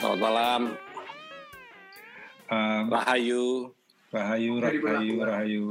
Selamat 0.00 0.16
malam, 0.16 0.62
Um, 2.48 2.88
Rahayu. 2.88 3.68
Rahayu, 4.08 4.58
Rahayu, 4.58 5.14
Rahayu. 5.20 5.66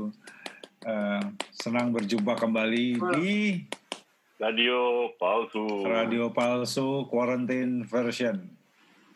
Uh, 0.85 1.33
senang 1.57 1.89
berjumpa 1.89 2.37
kembali 2.37 3.01
di 3.17 3.65
Radio 4.37 5.09
palsu. 5.17 5.83
Radio 5.83 6.29
Palsu 6.29 7.09
Quarantine 7.09 7.83
Version. 7.89 8.37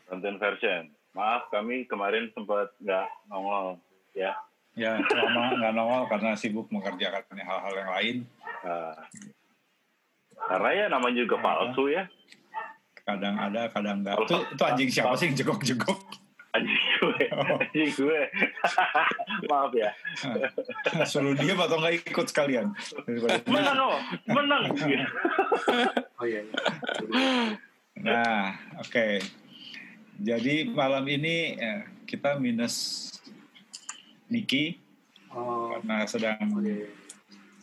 Content 0.10 0.42
version. 0.42 0.90
Maaf 1.14 1.48
kami 1.54 1.86
kemarin 1.86 2.34
sempat 2.34 2.74
nggak 2.82 3.08
nongol 3.30 3.78
ya. 4.18 4.34
Ya, 4.74 4.98
lama 4.98 5.62
nggak 5.62 5.74
nongol 5.78 6.04
karena 6.10 6.34
sibuk 6.34 6.74
mengerjakan 6.74 7.38
hal-hal 7.38 7.74
yang 7.78 7.92
lain. 7.94 8.16
Nah, 8.66 8.98
karena 10.50 10.70
ya 10.74 10.86
namanya 10.90 11.22
juga 11.22 11.38
palsu 11.38 11.94
ya. 11.94 12.10
Kadang 13.04 13.36
ada, 13.36 13.68
kadang 13.68 14.00
enggak. 14.04 14.16
Itu, 14.24 14.38
itu 14.56 14.64
anjing 14.64 14.90
siapa 14.92 15.14
sih 15.20 15.28
yang 15.28 15.36
jegok-jegok? 15.36 16.00
Anjing 16.54 16.86
gue, 17.02 17.26
anjing 17.34 17.92
gue. 17.98 18.22
Maaf 19.52 19.74
ya. 19.76 19.90
Suruh 21.04 21.36
dia 21.36 21.58
atau 21.58 21.78
nggak 21.82 22.08
ikut 22.08 22.28
sekalian? 22.32 22.72
Menang 23.50 23.78
oh, 23.82 24.00
menang. 24.30 24.72
Oh 26.22 26.26
iya. 26.26 26.46
iya. 26.46 26.54
Nah, 28.00 28.56
oke. 28.80 29.20
Jadi 30.24 30.72
malam 30.72 31.04
ini 31.10 31.58
eh, 31.58 31.82
kita 32.08 32.38
minus 32.38 33.10
Niki 34.30 34.84
Oh, 35.34 35.74
karena 35.74 36.06
sedang. 36.06 36.38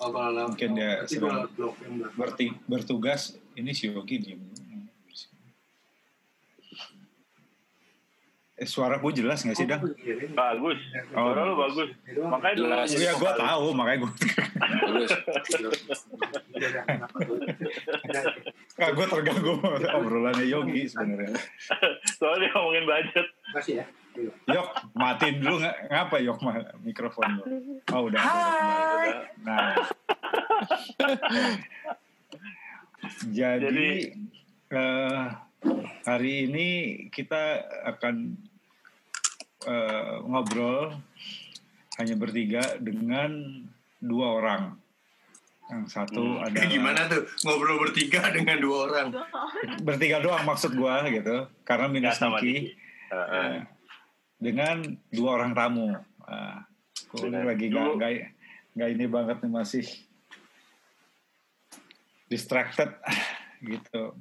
Oh, 0.02 0.10
kalau 0.10 0.50
Mungkin 0.50 0.74
dia 0.74 1.06
berarti 2.18 2.50
sedang 2.50 2.66
bertugas. 2.66 3.38
Ini 3.54 3.70
si 3.70 3.86
Yogi 3.86 4.18
diem. 4.18 4.42
Eh, 4.42 4.50
suara 8.62 8.96
gue 8.96 9.12
jelas 9.14 9.40
nggak 9.40 9.54
sih, 9.54 9.64
Dang? 9.64 9.80
Oh, 9.80 9.88
iya, 9.96 10.14
iya. 10.16 10.28
Bagus. 10.30 10.78
Oh, 11.10 11.24
Suara 11.26 11.40
lu 11.42 11.54
bagus. 11.56 11.88
Makanya 12.12 12.54
dulu 12.54 12.68
Iya, 12.92 13.12
gue 13.14 13.30
tahu, 13.34 13.66
makanya 13.72 13.98
gue. 13.98 14.12
Bagus. 14.54 15.10
Iya, 16.52 16.68
iya, 16.68 16.82
Nah, 18.76 18.88
gue 18.90 19.06
terganggu 19.06 19.52
obrolannya 19.94 20.46
Yogi 20.46 20.82
sebenarnya. 20.86 21.36
Soalnya 22.14 22.38
dia 22.42 22.50
ngomongin 22.50 22.84
budget. 22.84 23.26
Makasih 23.50 23.74
ya. 23.76 23.86
Iya. 24.10 24.32
Yok, 24.50 24.68
matiin 24.92 25.36
dulu 25.38 25.54
nggak? 25.60 25.76
Ngapa 25.86 26.16
Yok 26.18 26.38
ma- 26.40 26.72
mikrofon 26.80 27.28
lu? 27.30 27.44
Oh 27.88 28.08
udah. 28.08 28.20
kembali. 28.20 29.10
Nah, 29.40 29.68
jadi, 33.30 33.58
Jadi- 33.60 34.02
eh, 34.70 35.22
hari 36.02 36.32
ini 36.46 36.68
kita 37.08 37.60
akan 37.86 38.34
eh, 39.62 40.14
ngobrol 40.22 40.94
hanya 41.96 42.14
bertiga 42.14 42.78
dengan 42.78 43.30
dua 43.98 44.26
orang. 44.34 44.62
Yang 45.68 45.84
satu 45.92 46.18
Hmm. 46.18 46.42
adalah 46.44 46.66
Gimana 46.66 47.00
tuh 47.06 47.22
ngobrol 47.42 47.78
bertiga 47.80 48.28
dengan 48.28 48.56
dua 48.58 48.76
orang? 48.86 49.06
bertiga 49.80 50.18
doang 50.18 50.42
maksud 50.42 50.72
gua 50.72 51.04
gitu, 51.06 51.46
karena 51.62 51.86
Ya, 51.86 51.92
minus 51.92 52.16
sama 52.16 52.38
Niki. 52.38 52.74
Heeh. 53.06 53.48
Eh, 53.52 53.58
dengan 54.36 54.80
dua 55.08 55.30
orang 55.36 55.52
tamu. 55.52 55.92
Nah, 56.24 56.62
gue 57.10 57.26
Dengan 57.26 57.42
lagi 57.44 57.66
nggak 57.68 57.84
dua- 57.84 57.96
nggak 57.96 58.12
nggak 58.70 58.90
ini 58.90 59.04
banget 59.06 59.36
nih 59.40 59.52
masih 59.52 59.84
distracted 62.26 62.90
gitu. 63.62 64.14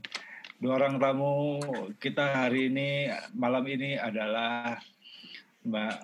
Dua 0.59 0.75
orang 0.75 0.99
tamu 0.99 1.61
kita 1.97 2.43
hari 2.43 2.67
ini 2.67 3.07
malam 3.31 3.63
ini 3.63 3.95
adalah 3.95 4.75
Mbak 5.65 5.95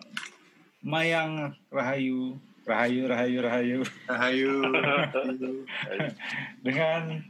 Mayang 0.86 1.56
Rahayu, 1.72 2.38
Rahayu, 2.68 3.02
Rahayu, 3.08 3.38
Rahayu 3.42 3.80
Ayo. 4.12 4.54
dengan 6.66 7.24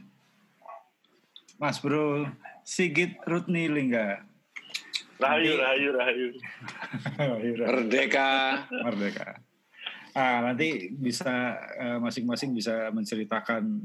Mas 1.56 1.80
Bro 1.80 2.28
Sigit 2.66 3.16
Rutni 3.24 3.70
Lingga. 3.70 4.26
Rahayu, 5.16 5.56
rahayu, 5.56 5.88
rahayu. 5.96 6.26
Rahayu, 7.16 7.52
Rahayu. 7.56 7.72
Merdeka. 7.72 8.28
Merdeka. 8.68 9.28
Ah, 10.12 10.44
nanti 10.44 10.92
bisa 10.92 11.56
eh, 11.76 11.98
masing-masing 12.02 12.52
bisa 12.52 12.92
menceritakan 12.92 13.80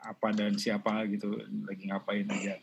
apa 0.00 0.28
dan 0.32 0.56
siapa 0.56 1.06
gitu 1.12 1.38
lagi 1.66 1.86
ngapain 1.86 2.26
aja. 2.26 2.56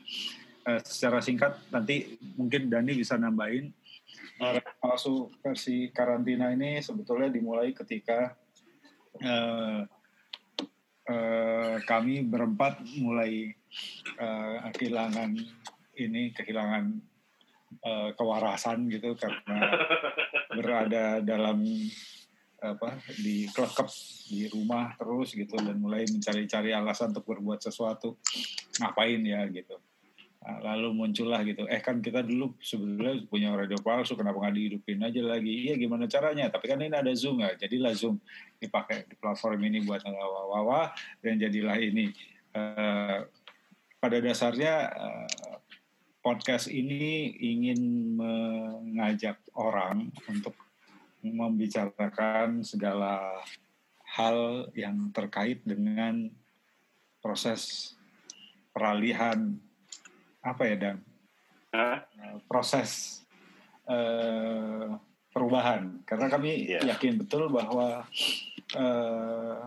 Eh, 0.68 0.80
secara 0.84 1.24
singkat 1.24 1.56
nanti 1.72 2.20
mungkin 2.36 2.68
Dani 2.68 2.92
bisa 2.98 3.16
nambahin 3.16 3.72
palsu 4.78 5.34
versi 5.42 5.90
karantina 5.90 6.54
ini 6.54 6.80
sebetulnya 6.80 7.30
dimulai 7.34 7.74
ketika 7.74 8.38
eh, 9.18 9.82
eh, 11.10 11.76
kami 11.84 12.26
berempat 12.26 12.86
mulai 13.02 13.50
eh, 14.18 14.58
kehilangan 14.74 15.32
ini 15.98 16.32
kehilangan 16.34 16.86
eh, 17.82 18.10
kewarasan 18.14 18.88
gitu 18.94 19.18
karena 19.18 19.58
berada 20.58 21.06
dalam 21.22 21.62
apa 22.58 22.98
di 23.22 23.46
klekep 23.54 23.86
di 24.34 24.50
rumah 24.50 24.98
terus 24.98 25.38
gitu 25.38 25.62
dan 25.62 25.78
mulai 25.78 26.10
mencari-cari 26.10 26.74
alasan 26.74 27.14
untuk 27.14 27.30
berbuat 27.30 27.62
sesuatu. 27.62 28.18
Ngapain 28.82 29.22
ya 29.22 29.46
gitu 29.50 29.78
lalu 30.64 30.96
muncullah 30.96 31.44
gitu. 31.44 31.68
Eh 31.68 31.84
kan 31.84 32.00
kita 32.00 32.24
dulu 32.24 32.56
sebetulnya 32.64 33.20
punya 33.28 33.52
radio 33.52 33.76
palsu 33.84 34.16
kenapa 34.16 34.40
nggak 34.40 34.56
dihidupin 34.56 35.04
aja 35.04 35.20
lagi? 35.20 35.68
Iya 35.68 35.76
gimana 35.76 36.08
caranya? 36.08 36.48
Tapi 36.48 36.66
kan 36.72 36.80
ini 36.80 36.96
ada 36.96 37.12
zoom 37.12 37.44
ya 37.44 37.52
jadilah 37.60 37.92
zoom. 37.92 38.16
Dipakai 38.56 39.12
di 39.12 39.16
platform 39.20 39.60
ini 39.68 39.84
buat 39.84 40.08
wawa 40.08 40.96
dan 41.20 41.36
jadilah 41.36 41.76
ini. 41.76 42.16
Eh, 42.56 43.20
pada 44.00 44.18
dasarnya 44.24 44.74
eh, 44.88 45.28
podcast 46.24 46.72
ini 46.72 47.36
ingin 47.36 48.16
mengajak 48.16 49.44
orang 49.52 50.16
untuk 50.32 50.56
membicarakan 51.24 52.64
segala 52.64 53.44
hal 54.16 54.72
yang 54.72 55.12
terkait 55.12 55.60
dengan 55.68 56.32
proses 57.20 57.94
peralihan 58.72 59.60
apa 60.48 60.64
ya 60.64 60.76
dan? 60.78 60.98
Hah? 61.70 62.00
proses 62.48 63.22
eh, 63.86 64.88
perubahan. 65.30 66.00
Karena 66.04 66.28
kami 66.28 66.66
Iya. 66.66 66.96
yakin 66.96 67.20
betul 67.20 67.48
bahwa 67.48 68.08
eh, 68.74 69.60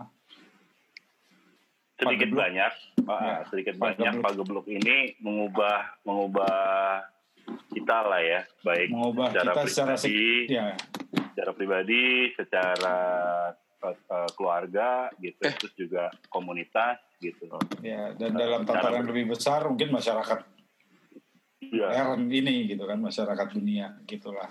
sedikit 1.95 2.29
banyak 2.31 2.73
ah, 3.05 3.21
Ya, 3.21 3.35
sedikit 3.47 3.77
banyak 3.77 4.13
pagebluk 4.19 4.65
ini 4.65 5.13
mengubah 5.19 6.01
mengubah 6.03 6.57
kita 7.69 7.97
lah 8.03 8.21
ya 8.21 8.41
baik 8.61 8.89
mengubah 8.89 9.29
secara 9.29 9.53
kita 9.53 9.61
secara 9.67 9.93
pribadi 9.93 10.01
sek- 10.01 10.49
ya. 10.49 10.65
secara 11.31 11.51
pribadi 11.53 12.03
secara 12.33 12.97
eh, 13.81 13.95
eh, 13.95 14.29
keluarga 14.33 14.89
gitu 15.17 15.41
terus 15.41 15.73
juga 15.75 16.03
komunitas 16.27 16.97
gitu. 17.17 17.45
Ya 17.81 18.13
dan 18.13 18.33
Eh, 18.33 18.37
dalam 18.39 18.61
secara 18.63 18.81
tataran 18.81 19.05
lebih 19.05 19.25
besar 19.29 19.61
mungkin 19.65 19.89
masyarakat 19.91 20.39
ya 21.69 22.09
modern 22.09 22.25
ini 22.33 22.65
gitu 22.65 22.83
kan 22.89 22.97
masyarakat 22.97 23.47
dunia 23.53 24.01
gitulah. 24.09 24.49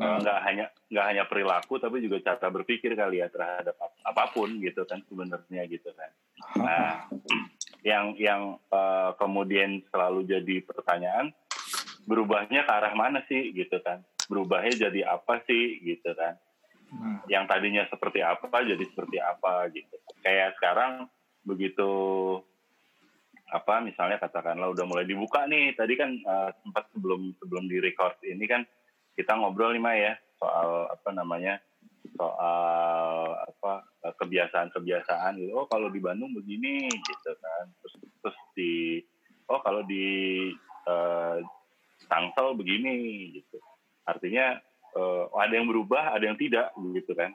Nah, 0.00 0.16
nggak 0.24 0.38
hanya 0.48 0.66
nggak 0.88 1.06
hanya 1.12 1.24
perilaku 1.28 1.76
tapi 1.76 2.00
juga 2.00 2.24
cara 2.24 2.48
berpikir 2.48 2.96
kali 2.96 3.20
ya 3.20 3.28
terhadap 3.28 3.76
ap- 3.76 4.00
apa 4.00 4.24
pun 4.32 4.48
gitu 4.56 4.88
kan 4.88 5.04
sebenarnya 5.04 5.62
gitu 5.68 5.92
kan. 5.92 6.10
Nah 6.56 6.88
yang 7.84 8.16
yang 8.16 8.56
eh, 8.72 9.10
kemudian 9.20 9.84
selalu 9.92 10.24
jadi 10.24 10.64
pertanyaan 10.64 11.36
berubahnya 12.08 12.64
ke 12.64 12.72
arah 12.72 12.94
mana 12.96 13.20
sih 13.28 13.52
gitu 13.52 13.76
kan? 13.84 14.00
Berubahnya 14.26 14.88
jadi 14.88 15.12
apa 15.12 15.44
sih 15.44 15.84
gitu 15.84 16.16
kan? 16.16 16.40
Nah, 16.90 17.22
yang 17.30 17.46
tadinya 17.46 17.86
seperti 17.86 18.24
apa 18.24 18.50
jadi 18.66 18.82
seperti 18.82 19.20
apa 19.20 19.68
gitu. 19.70 19.94
Kayak 20.24 20.58
sekarang 20.58 21.06
begitu 21.44 21.90
apa 23.50 23.82
misalnya 23.82 24.22
katakanlah 24.22 24.70
udah 24.70 24.84
mulai 24.86 25.04
dibuka 25.04 25.44
nih. 25.46 25.74
Tadi 25.74 25.94
kan 25.98 26.10
eh, 26.14 26.50
sempat 26.62 26.88
sebelum 26.94 27.34
sebelum 27.42 27.66
di 27.66 27.82
record 27.82 28.16
ini 28.22 28.46
kan 28.46 28.62
kita 29.18 29.34
ngobrol 29.36 29.74
nih 29.74 29.82
Maya 29.82 30.12
soal 30.38 30.88
apa 30.88 31.10
namanya 31.12 31.58
soal 32.16 33.36
apa 33.44 33.84
eh, 34.06 34.14
kebiasaan-kebiasaan 34.16 35.42
gitu. 35.42 35.52
Oh 35.58 35.66
kalau 35.66 35.90
di 35.90 36.00
Bandung 36.00 36.32
begini 36.32 36.86
gitu 36.88 37.30
kan. 37.38 37.64
Terus 37.82 37.94
terus 38.22 38.38
di 38.54 39.02
oh 39.50 39.60
kalau 39.60 39.82
di 39.84 40.06
eh, 40.86 41.38
Tangsel 42.06 42.54
begini 42.56 43.28
gitu. 43.34 43.58
Artinya 44.06 44.56
eh, 44.94 45.24
ada 45.34 45.52
yang 45.52 45.66
berubah 45.66 46.14
ada 46.14 46.24
yang 46.24 46.38
tidak 46.38 46.70
gitu 46.94 47.12
kan 47.18 47.34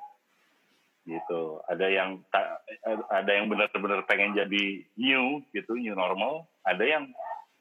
gitu. 1.06 1.62
Ada 1.70 1.88
yang 1.88 2.10
ada 3.10 3.32
yang 3.32 3.46
benar-benar 3.48 4.04
pengen 4.10 4.34
jadi 4.34 4.84
new 4.98 5.46
gitu 5.54 5.78
new 5.78 5.94
normal. 5.94 6.50
Ada 6.66 6.84
yang 6.84 7.04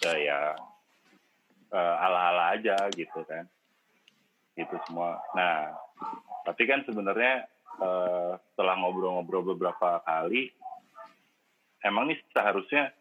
ya, 0.01 0.13
ya 0.17 0.39
uh, 1.71 1.95
ala-ala 2.01 2.57
aja 2.57 2.77
gitu 2.93 3.21
kan. 3.29 3.45
Itu 4.57 4.75
semua. 4.89 5.21
Nah 5.37 5.77
tapi 6.45 6.69
kan 6.69 6.85
sebenarnya 6.85 7.49
uh, 7.81 8.37
setelah 8.53 8.75
ngobrol-ngobrol 8.81 9.57
beberapa 9.57 10.01
kali 10.05 10.53
emang 11.85 12.09
nih 12.09 12.19
seharusnya 12.33 12.93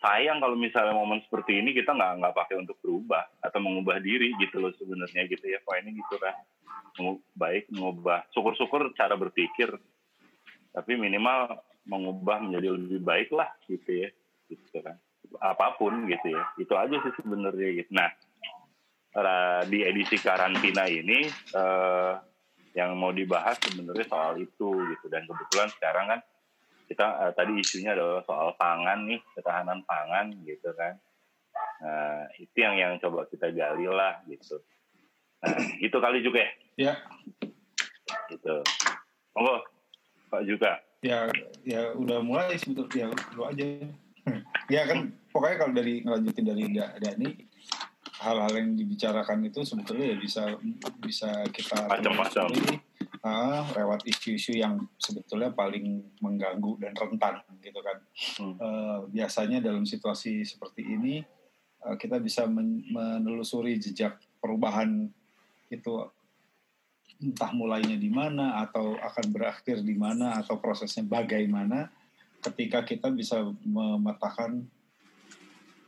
sayang 0.00 0.38
kalau 0.44 0.56
misalnya 0.58 0.92
momen 0.92 1.24
seperti 1.24 1.60
ini 1.60 1.72
kita 1.72 1.96
nggak 1.96 2.20
nggak 2.20 2.36
pakai 2.36 2.56
untuk 2.60 2.76
berubah 2.84 3.24
atau 3.40 3.58
mengubah 3.64 3.96
diri 4.00 4.36
gitu 4.36 4.60
loh 4.60 4.72
sebenarnya 4.76 5.24
gitu 5.28 5.44
ya 5.48 5.58
poinnya 5.64 5.92
gitu 5.92 6.14
kan. 6.20 6.34
Baik 7.36 7.68
mengubah 7.72 8.28
syukur-syukur 8.32 8.92
cara 8.96 9.16
berpikir 9.16 9.72
tapi 10.76 10.92
minimal 11.00 11.56
mengubah 11.88 12.44
menjadi 12.44 12.76
lebih 12.76 13.00
baik 13.00 13.28
lah 13.32 13.48
gitu 13.64 14.04
ya 14.04 14.08
gitu 14.52 14.78
kan. 14.84 15.00
Apa 15.40 15.80
pun 15.80 16.04
gitu 16.08 16.36
ya 16.36 16.44
itu 16.60 16.72
aja 16.76 16.96
sih 17.00 17.12
sebenarnya 17.16 17.68
gitu. 17.80 17.90
Nah 17.96 18.10
di 19.64 19.80
edisi 19.80 20.20
karantina 20.20 20.84
ini 20.84 21.24
eh, 21.32 22.12
yang 22.76 22.92
mau 23.00 23.08
dibahas 23.16 23.56
sebenarnya 23.64 24.04
soal 24.04 24.36
itu 24.36 24.76
gitu. 24.92 25.06
Dan 25.08 25.24
kebetulan 25.24 25.72
sekarang 25.72 26.06
kan 26.12 26.20
kita 26.86 27.06
eh, 27.26 27.32
tadi 27.34 27.52
isunya 27.58 27.92
adalah 27.92 28.22
soal 28.22 28.54
pangan 28.54 29.04
nih 29.06 29.20
ketahanan 29.34 29.82
pangan 29.84 30.30
gitu 30.46 30.70
kan. 30.78 30.94
Nah 31.82 32.30
itu 32.38 32.56
yang 32.56 32.78
yang 32.78 32.92
coba 33.02 33.26
kita 33.28 33.50
gali 33.52 33.86
lah 33.90 34.22
gitu. 34.30 34.62
Nah 35.42 35.56
itu 35.86 35.96
kali 35.98 36.22
juga 36.22 36.46
ya? 36.46 36.52
Ya. 36.78 36.94
Gitu. 38.30 38.56
Monggo 39.34 39.66
pak 40.30 40.42
juga. 40.46 40.80
Ya 41.04 41.28
ya 41.66 41.92
udah 41.94 42.22
mulai 42.22 42.56
sebetulnya 42.56 43.10
ya 43.12 43.34
lu 43.36 43.42
aja. 43.44 43.66
Ya 44.66 44.82
kan 44.82 45.14
pokoknya 45.30 45.56
kalau 45.62 45.72
dari 45.78 46.02
ngelanjutin 46.02 46.42
dari 46.42 46.66
Dani 46.74 47.30
hal-hal 48.18 48.52
yang 48.58 48.74
dibicarakan 48.74 49.46
itu 49.46 49.62
sebetulnya 49.62 50.10
ya 50.10 50.16
bisa 50.18 50.42
bisa 50.98 51.30
kita 51.54 51.86
macam-macam 51.86 52.50
uh, 53.26 53.66
lewat 53.74 54.06
isu-isu 54.06 54.54
yang 54.54 54.78
sebetulnya 54.96 55.50
paling 55.50 56.06
mengganggu 56.22 56.78
dan 56.78 56.94
rentan 56.94 57.42
gitu 57.58 57.80
kan 57.82 57.98
hmm. 58.38 58.54
uh, 58.62 58.98
biasanya 59.10 59.58
dalam 59.58 59.82
situasi 59.82 60.46
seperti 60.46 60.86
ini 60.86 61.20
uh, 61.82 61.98
kita 61.98 62.22
bisa 62.22 62.46
men 62.46 62.86
menelusuri 62.86 63.82
jejak 63.82 64.22
perubahan 64.38 65.10
itu 65.74 66.06
entah 67.16 67.50
mulainya 67.56 67.96
di 67.96 68.12
mana 68.12 68.60
atau 68.62 68.94
akan 68.94 69.26
berakhir 69.32 69.80
di 69.80 69.96
mana 69.96 70.36
atau 70.38 70.60
prosesnya 70.60 71.02
bagaimana 71.02 71.88
ketika 72.44 72.84
kita 72.84 73.08
bisa 73.10 73.40
memetakan 73.64 74.68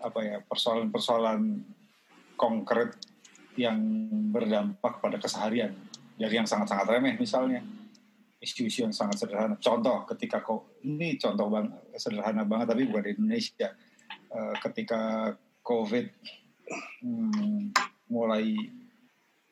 apa 0.00 0.20
ya 0.24 0.38
persoalan-persoalan 0.46 1.62
konkret 2.38 2.96
yang 3.58 3.78
berdampak 4.30 5.02
pada 5.02 5.18
keseharian 5.18 5.74
dari 6.18 6.34
yang 6.34 6.48
sangat-sangat 6.50 6.86
remeh 6.90 7.14
misalnya. 7.14 7.62
Isu-isu 8.38 8.86
yang 8.86 8.94
sangat 8.94 9.18
sederhana. 9.22 9.58
Contoh 9.58 10.06
ketika 10.14 10.42
kok 10.42 10.82
ini 10.86 11.18
contoh 11.18 11.50
bang 11.50 11.70
sederhana 11.98 12.42
banget 12.46 12.74
tapi 12.74 12.86
bukan 12.86 13.02
di 13.06 13.10
Indonesia. 13.14 13.70
Uh, 14.28 14.54
ketika 14.60 15.32
COVID 15.64 16.06
hmm, 17.00 17.72
mulai 18.12 18.56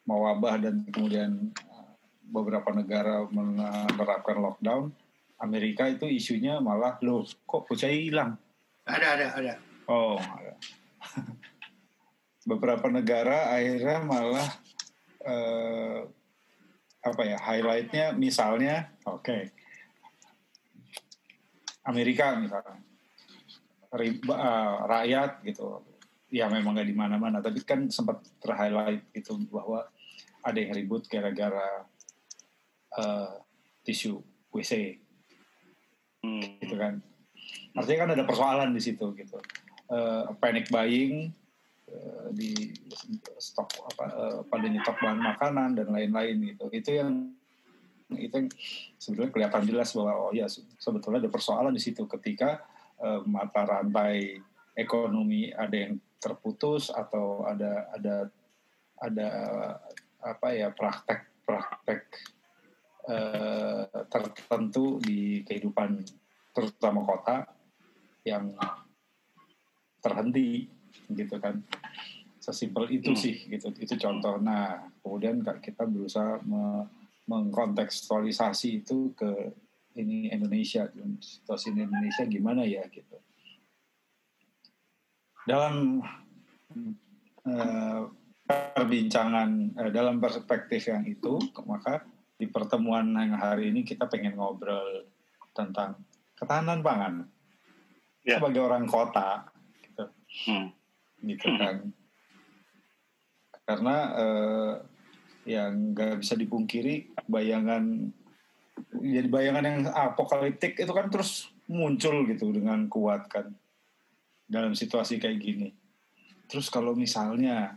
mewabah 0.07 0.61
dan 0.61 0.87
kemudian 0.93 1.51
eh, 1.51 1.91
beberapa 2.29 2.71
negara 2.77 3.27
menerapkan 3.27 4.39
lockdown 4.39 4.93
Amerika 5.37 5.85
itu 5.91 6.09
isunya 6.09 6.63
malah 6.63 6.97
loh 7.05 7.25
kok 7.45 7.69
bocah 7.69 7.93
hilang? 7.93 8.41
Ada 8.89 9.07
ada 9.19 9.27
ada. 9.37 9.55
Oh 9.91 10.17
ada. 10.17 10.57
Beberapa 12.51 12.87
negara 12.89 13.53
akhirnya 13.53 13.99
malah 14.07 14.49
uh, 15.27 16.09
apa 17.07 17.23
ya 17.23 17.39
highlightnya 17.39 18.13
misalnya 18.19 18.91
oke. 19.07 19.23
Okay, 19.23 19.43
Amerika 21.87 22.35
misalnya. 22.35 22.83
Riba, 23.87 24.35
uh, 24.35 24.75
rakyat 24.91 25.47
gitu. 25.47 25.87
Ya 26.29 26.51
memang 26.51 26.75
nggak 26.75 26.91
di 26.91 26.97
mana-mana 26.99 27.39
tapi 27.39 27.63
kan 27.63 27.87
sempat 27.87 28.19
terhighlight 28.43 29.07
gitu 29.15 29.39
bahwa 29.47 29.87
ada 30.43 30.59
yang 30.59 30.75
ribut 30.75 31.07
gara-gara 31.07 31.87
uh, 32.99 33.39
tisu 33.87 34.19
WC 34.51 34.99
hmm. 36.27 36.59
gitu 36.67 36.75
kan. 36.75 36.99
Artinya 37.79 37.99
kan 38.03 38.11
ada 38.19 38.25
persoalan 38.27 38.75
di 38.75 38.83
situ 38.83 39.15
gitu. 39.15 39.39
Uh, 39.87 40.35
panic 40.43 40.67
buying 40.67 41.31
Eh, 41.31 41.46
di 42.35 42.53
stok 43.39 43.71
apa 43.95 44.05
uh, 44.11 44.41
pada 44.47 44.67
nyetok 44.67 44.97
bahan 44.99 45.21
makanan 45.23 45.71
dan 45.79 45.89
lain-lain 45.95 46.37
gitu. 46.55 46.67
Itu 46.75 46.91
yang 46.93 47.11
itu 48.15 48.35
yang 48.35 48.49
sebetulnya 48.99 49.33
kelihatan 49.35 49.65
jelas 49.67 49.91
bahwa 49.95 50.31
oh 50.31 50.33
ya 50.35 50.47
sebetulnya 50.79 51.23
ada 51.27 51.33
persoalan 51.33 51.75
di 51.75 51.83
situ. 51.83 52.05
Ketika 52.11 52.63
uh, 53.01 53.23
mata 53.25 53.63
rantai 53.65 54.39
ekonomi 54.77 55.51
ada 55.55 55.75
yang 55.75 55.97
terputus 56.19 56.91
atau 56.91 57.47
ada 57.47 57.91
ada 57.95 58.17
ada 58.99 59.29
apa 60.21 60.49
ya 60.53 60.73
praktek-praktek 60.73 62.03
uh, 63.07 63.85
tertentu 64.11 64.99
di 64.99 65.45
kehidupan 65.47 66.03
terutama 66.51 67.05
kota 67.05 67.47
yang 68.27 68.57
terhenti 70.01 70.76
gitu 71.11 71.37
kan. 71.39 71.63
Sesimpel 72.41 72.91
itu 72.95 73.11
hmm. 73.13 73.19
sih 73.19 73.37
gitu. 73.51 73.71
Itu 73.77 73.95
contoh. 73.99 74.39
Nah 74.39 74.87
kemudian 75.03 75.43
kita 75.43 75.87
berusaha 75.87 76.43
me 76.47 76.87
mengkontekstualisasi 77.27 78.87
itu 78.87 79.11
ke 79.19 79.51
ini 79.99 80.31
Indonesia 80.31 80.87
situasi 81.19 81.75
ini 81.75 81.91
Indonesia 81.91 82.23
gimana 82.23 82.63
ya 82.63 82.87
gitu. 82.87 83.19
Dalam 85.43 85.99
uh, 87.51 88.03
perbincangan 88.47 89.75
uh, 89.75 89.91
dalam 89.91 90.23
perspektif 90.23 90.87
yang 90.87 91.03
itu 91.03 91.35
maka 91.67 92.07
di 92.39 92.47
pertemuan 92.47 93.11
yang 93.19 93.35
hari 93.35 93.75
ini 93.75 93.83
kita 93.83 94.07
pengen 94.07 94.39
ngobrol 94.39 95.11
tentang 95.51 95.99
ketahanan 96.39 96.79
pangan. 96.87 97.15
Ya. 98.27 98.43
sebagai 98.43 98.67
orang 98.67 98.91
kota 98.91 99.47
gitu. 99.87 100.05
hmm 100.51 100.86
gitu 101.27 101.47
hmm. 101.51 101.59
kan. 101.59 101.77
Karena 103.67 103.97
eh, 104.15 104.75
yang 105.47 105.95
nggak 105.95 106.23
bisa 106.23 106.35
dipungkiri 106.35 107.15
bayangan 107.31 108.11
jadi 108.93 109.29
bayangan 109.31 109.65
yang 109.65 109.79
apokaliptik 109.89 110.77
itu 110.77 110.93
kan 110.93 111.09
terus 111.09 111.49
muncul 111.71 112.27
gitu 112.29 112.51
dengan 112.53 112.87
kuat 112.91 113.31
kan 113.31 113.55
dalam 114.47 114.75
situasi 114.75 115.19
kayak 115.19 115.43
gini. 115.43 115.69
Terus 116.47 116.71
kalau 116.71 116.95
misalnya 116.95 117.75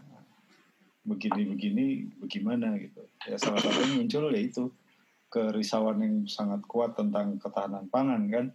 begini-begini 1.06 2.20
bagaimana 2.22 2.78
gitu? 2.78 3.02
Ya 3.26 3.38
salah 3.42 3.58
satu 3.58 3.82
yang 3.82 4.06
muncul 4.06 4.30
yaitu 4.34 4.70
kerisauan 5.30 6.02
yang 6.02 6.16
sangat 6.30 6.62
kuat 6.70 6.94
tentang 6.94 7.42
ketahanan 7.42 7.90
pangan 7.90 8.22
kan. 8.30 8.46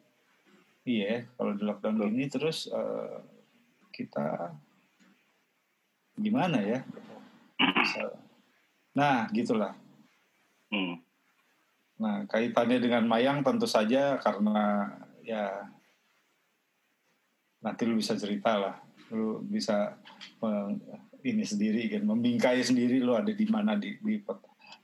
Iya 0.85 1.27
kalau 1.35 1.57
di 1.57 1.63
lockdown 1.65 2.13
ini 2.13 2.29
terus 2.29 2.69
uh, 2.69 3.25
kita 3.91 4.53
gimana 6.18 6.59
ya? 6.62 6.80
Nah 8.94 9.26
gitulah. 9.30 9.75
Hmm. 10.75 10.99
nah 11.94 12.26
kaitannya 12.26 12.83
dengan 12.83 13.06
Mayang 13.06 13.47
tentu 13.47 13.71
saja 13.71 14.18
karena 14.18 14.90
ya 15.23 15.71
nanti 17.62 17.87
lu 17.87 17.94
bisa 17.94 18.18
cerita 18.18 18.59
lah. 18.59 18.76
Lu 19.14 19.38
bisa 19.47 19.94
ini 21.25 21.44
sendiri 21.47 21.88
kan 21.88 22.02
membingkai 22.04 22.61
sendiri 22.61 22.99
lu 23.00 23.14
ada 23.14 23.30
di 23.30 23.47
mana 23.47 23.78
di, 23.78 23.97
di 24.02 24.21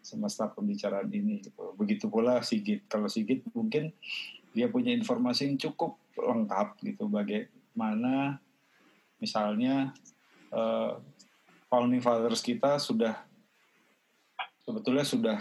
semesta 0.00 0.48
pembicaraan 0.48 1.10
ini 1.12 1.44
gitu. 1.44 1.76
begitu 1.76 2.08
pula 2.08 2.40
Sigit 2.40 2.88
kalau 2.88 3.10
Sigit 3.10 3.44
mungkin 3.52 3.92
dia 4.56 4.66
punya 4.70 4.90
informasi 4.94 5.50
yang 5.50 5.58
cukup 5.58 5.98
lengkap 6.16 6.78
gitu. 6.82 7.06
Bagaimana 7.06 8.38
misalnya 9.22 9.94
uh, 10.50 10.98
founding 11.70 12.02
fathers 12.02 12.42
kita 12.42 12.82
sudah 12.82 13.14
sebetulnya 14.66 15.06
sudah 15.06 15.38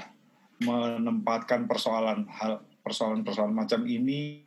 menempatkan 0.61 1.65
persoalan 1.65 2.29
hal 2.29 2.61
persoalan-persoalan 2.85 3.55
macam 3.55 3.81
ini 3.89 4.45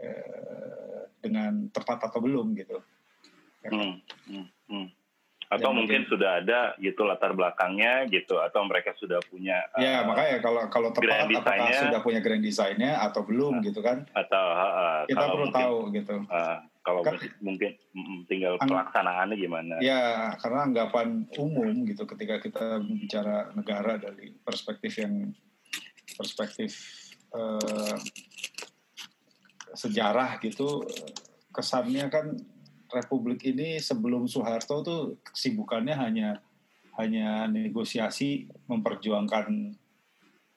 eh, 0.00 1.00
dengan 1.20 1.68
tepat 1.68 2.08
atau 2.08 2.18
belum 2.24 2.56
gitu. 2.56 2.80
Hmm, 3.60 4.00
hmm, 4.24 4.46
hmm. 4.72 4.86
atau 5.52 5.68
Yang 5.68 5.76
mungkin 5.76 6.00
sudah 6.08 6.30
ada 6.40 6.72
gitu 6.80 7.04
latar 7.04 7.36
belakangnya 7.36 8.08
gitu 8.08 8.40
atau 8.40 8.64
mereka 8.64 8.96
sudah 8.96 9.20
punya 9.28 9.60
Ya 9.76 10.00
eh, 10.00 10.02
makanya 10.08 10.40
kalau 10.40 10.62
kalau 10.72 10.88
tepat 10.96 11.28
apakah 11.28 11.68
sudah 11.76 12.00
punya 12.00 12.24
grand 12.24 12.40
design-nya 12.40 13.04
atau 13.04 13.20
belum 13.26 13.60
gitu 13.60 13.84
kan? 13.84 14.08
atau 14.16 14.44
eh, 14.56 15.02
Kita 15.12 15.24
perlu 15.28 15.46
mungkin, 15.50 15.60
tahu 15.60 15.76
gitu. 15.92 16.16
eh, 16.24 16.56
kalau 16.80 17.04
mungkin 17.44 17.76
tinggal 18.24 18.56
pelaksanaannya 18.56 19.36
gimana? 19.36 19.74
Ya 19.84 20.32
karena 20.40 20.64
anggapan 20.64 21.28
umum 21.36 21.84
gitu 21.84 22.08
ketika 22.08 22.40
kita 22.40 22.80
bicara 22.80 23.52
negara 23.52 24.00
dari 24.00 24.32
perspektif 24.40 24.96
yang 24.96 25.28
perspektif 26.16 26.72
eh, 27.36 27.98
sejarah 29.76 30.40
gitu 30.40 30.82
kesannya 31.52 32.08
kan 32.08 32.26
Republik 32.90 33.46
ini 33.46 33.78
sebelum 33.78 34.26
Soeharto 34.26 34.82
tuh 34.82 35.02
kesibukannya 35.22 35.94
hanya 35.94 36.28
hanya 36.98 37.46
negosiasi 37.46 38.50
memperjuangkan 38.66 39.46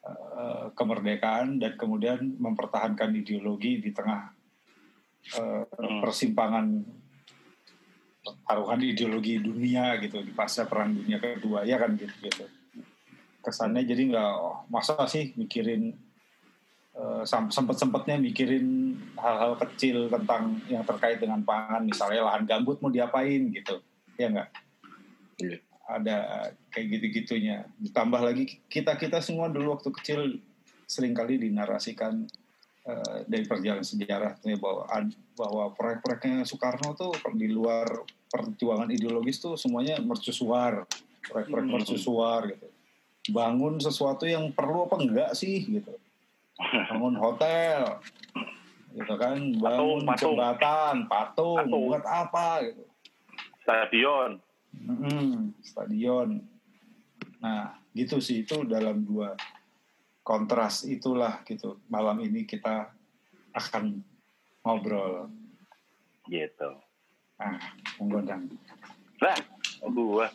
eh, 0.08 0.65
kemerdekaan 0.72 1.60
dan 1.60 1.75
kemudian 1.75 2.39
mempertahankan 2.39 3.12
ideologi 3.12 3.84
di 3.84 3.92
tengah 3.92 4.34
eh, 5.24 5.63
Hmm. 5.63 6.00
persimpangan 6.03 6.68
taruhan 8.48 8.80
ideologi 8.80 9.39
dunia 9.39 10.00
gitu 10.00 10.24
di 10.24 10.32
pasca 10.32 10.63
perang 10.63 10.96
dunia 10.96 11.20
kedua 11.20 11.68
ya 11.68 11.75
kan 11.75 11.96
gitu 12.00 12.12
gitu 12.24 12.46
kesannya 13.44 13.84
jadi 13.84 14.15
nggak 14.15 14.32
oh, 14.39 14.63
masa 14.72 14.96
sih 15.12 15.36
mikirin 15.36 15.92
eh, 16.96 17.24
sempet 17.27 17.75
sempetnya 17.75 18.15
mikirin 18.15 18.96
hal-hal 19.20 19.60
kecil 19.60 20.08
tentang 20.08 20.63
yang 20.72 20.88
terkait 20.88 21.20
dengan 21.20 21.44
pangan 21.44 21.84
misalnya 21.84 22.24
lahan 22.32 22.48
gambut 22.48 22.80
mau 22.80 22.88
diapain 22.88 23.51
gitu 23.51 23.84
ya 24.15 24.32
nggak 24.32 24.50
Iya. 25.34 25.58
ada 25.89 26.18
kayak 26.72 26.86
gitu 26.96 27.06
gitunya 27.12 27.65
ditambah 27.82 28.22
lagi 28.22 28.63
kita 28.72 28.96
kita 28.96 29.20
semua 29.20 29.50
dulu 29.51 29.75
waktu 29.75 29.89
kecil 29.92 30.20
sering 30.88 31.12
kali 31.12 31.42
dinarasikan 31.42 32.24
eh, 32.83 33.19
dari 33.25 33.45
perjalanan 33.45 33.83
sejarah 33.83 34.35
bahwa 34.59 34.83
bahwa 35.33 35.63
proyek-proyeknya 35.73 36.43
Soekarno 36.43 36.93
tuh 36.93 37.11
di 37.33 37.47
luar 37.47 37.87
perjuangan 38.27 38.89
ideologis 38.89 39.39
tuh 39.39 39.55
semuanya 39.55 39.99
mercusuar 39.99 40.83
proyek-proyek 41.23 41.65
Hmm. 41.65 41.75
mercusuar 41.79 42.41
gitu 42.51 42.67
bangun 43.31 43.79
sesuatu 43.79 44.27
yang 44.27 44.51
perlu 44.51 44.83
apa 44.85 44.99
enggak 44.99 45.31
sih 45.31 45.63
gitu 45.63 45.95
bangun 46.91 47.15
hotel 47.15 48.03
gitu 48.93 49.13
kan 49.15 49.39
bangun 49.57 50.03
patung. 50.03 50.35
jembatan 50.35 50.95
patung, 51.07 51.57
Patung. 51.63 51.81
buat 51.87 52.03
apa 52.03 52.47
gitu 52.67 52.83
stadion 53.63 54.31
Mm-mm, 54.73 55.53
stadion. 55.61 56.41
Nah, 57.37 57.77
gitu 57.93 58.17
sih 58.17 58.41
itu 58.41 58.65
dalam 58.65 59.05
dua 59.05 59.37
kontras 60.24 60.88
itulah 60.88 61.44
gitu. 61.46 61.77
Malam 61.92 62.24
ini 62.24 62.48
kita 62.48 62.89
akan 63.53 64.01
ngobrol. 64.65 65.30
gitu 66.32 66.72
Ah, 67.36 67.60
monggo 68.00 68.24
Dang. 68.24 68.48
Nah, 69.20 69.36
gua. 69.92 70.32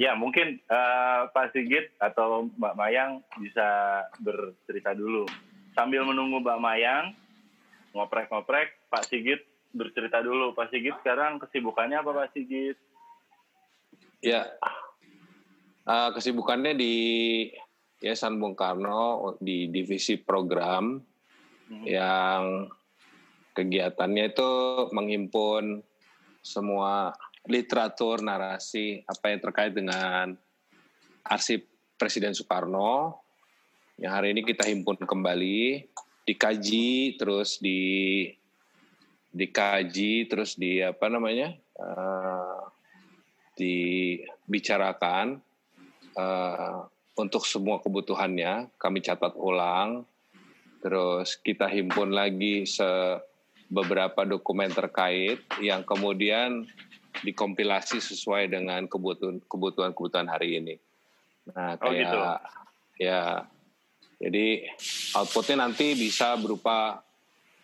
ya 0.00 0.16
mungkin 0.16 0.58
eh, 0.58 1.20
Pak 1.28 1.52
Sigit 1.52 1.92
atau 2.00 2.48
Mbak 2.56 2.74
Mayang 2.74 3.20
bisa 3.36 4.00
bercerita 4.18 4.96
dulu. 4.96 5.28
Sambil 5.76 6.02
menunggu 6.08 6.40
Mbak 6.40 6.58
Mayang 6.58 7.04
ngoprek-ngoprek, 7.92 8.88
Pak 8.88 9.06
Sigit 9.12 9.44
bercerita 9.76 10.24
dulu. 10.24 10.56
Pak 10.56 10.72
Sigit 10.72 10.96
sekarang 11.04 11.36
kesibukannya 11.36 12.00
apa 12.00 12.10
Pak 12.10 12.32
Sigit? 12.32 12.80
Ya, 14.24 14.48
Eh, 15.82 16.10
kesibukannya 16.14 16.78
di 16.78 16.94
Yayasan 18.02 18.36
Bung 18.42 18.58
Karno 18.58 19.38
di 19.38 19.70
divisi 19.70 20.18
program 20.18 21.00
Hmm. 21.72 21.88
yang 21.88 22.42
kegiatannya 23.56 24.36
itu 24.36 24.52
menghimpun 24.92 25.80
semua 26.44 27.16
literatur 27.48 28.20
narasi 28.20 29.00
apa 29.08 29.32
yang 29.32 29.40
terkait 29.40 29.72
dengan 29.72 30.36
arsip 31.24 31.64
Presiden 31.96 32.36
Soekarno 32.36 33.16
yang 33.96 34.12
hari 34.20 34.36
ini 34.36 34.44
kita 34.44 34.68
himpun 34.68 35.00
kembali 35.00 35.88
dikaji 36.28 37.16
terus 37.16 37.56
di 37.56 38.28
dikaji 39.32 40.28
terus 40.28 40.60
di 40.60 40.84
apa 40.84 41.08
namanya 41.08 41.56
eh, 41.56 42.60
dibicarakan 43.56 45.40
eh, 46.20 46.78
untuk 47.16 47.44
semua 47.44 47.80
kebutuhannya 47.82 48.72
kami 48.80 49.04
catat 49.04 49.36
ulang 49.36 50.08
terus 50.82 51.38
kita 51.38 51.70
himpun 51.70 52.10
lagi 52.10 52.66
se 52.66 53.20
beberapa 53.72 54.28
dokumen 54.28 54.68
terkait 54.68 55.40
yang 55.64 55.80
kemudian 55.80 56.68
dikompilasi 57.24 58.04
sesuai 58.04 58.52
dengan 58.52 58.84
kebutuhan 58.84 59.40
kebutuhan 59.48 59.96
kebutuhan 59.96 60.28
hari 60.28 60.60
ini. 60.60 60.74
Nah 61.48 61.80
Oh, 61.80 61.88
kayak 61.88 62.04
gitu. 62.04 62.18
ya 63.00 63.48
jadi 64.20 64.68
outputnya 65.16 65.66
nanti 65.66 65.96
bisa 65.96 66.36
berupa 66.36 67.00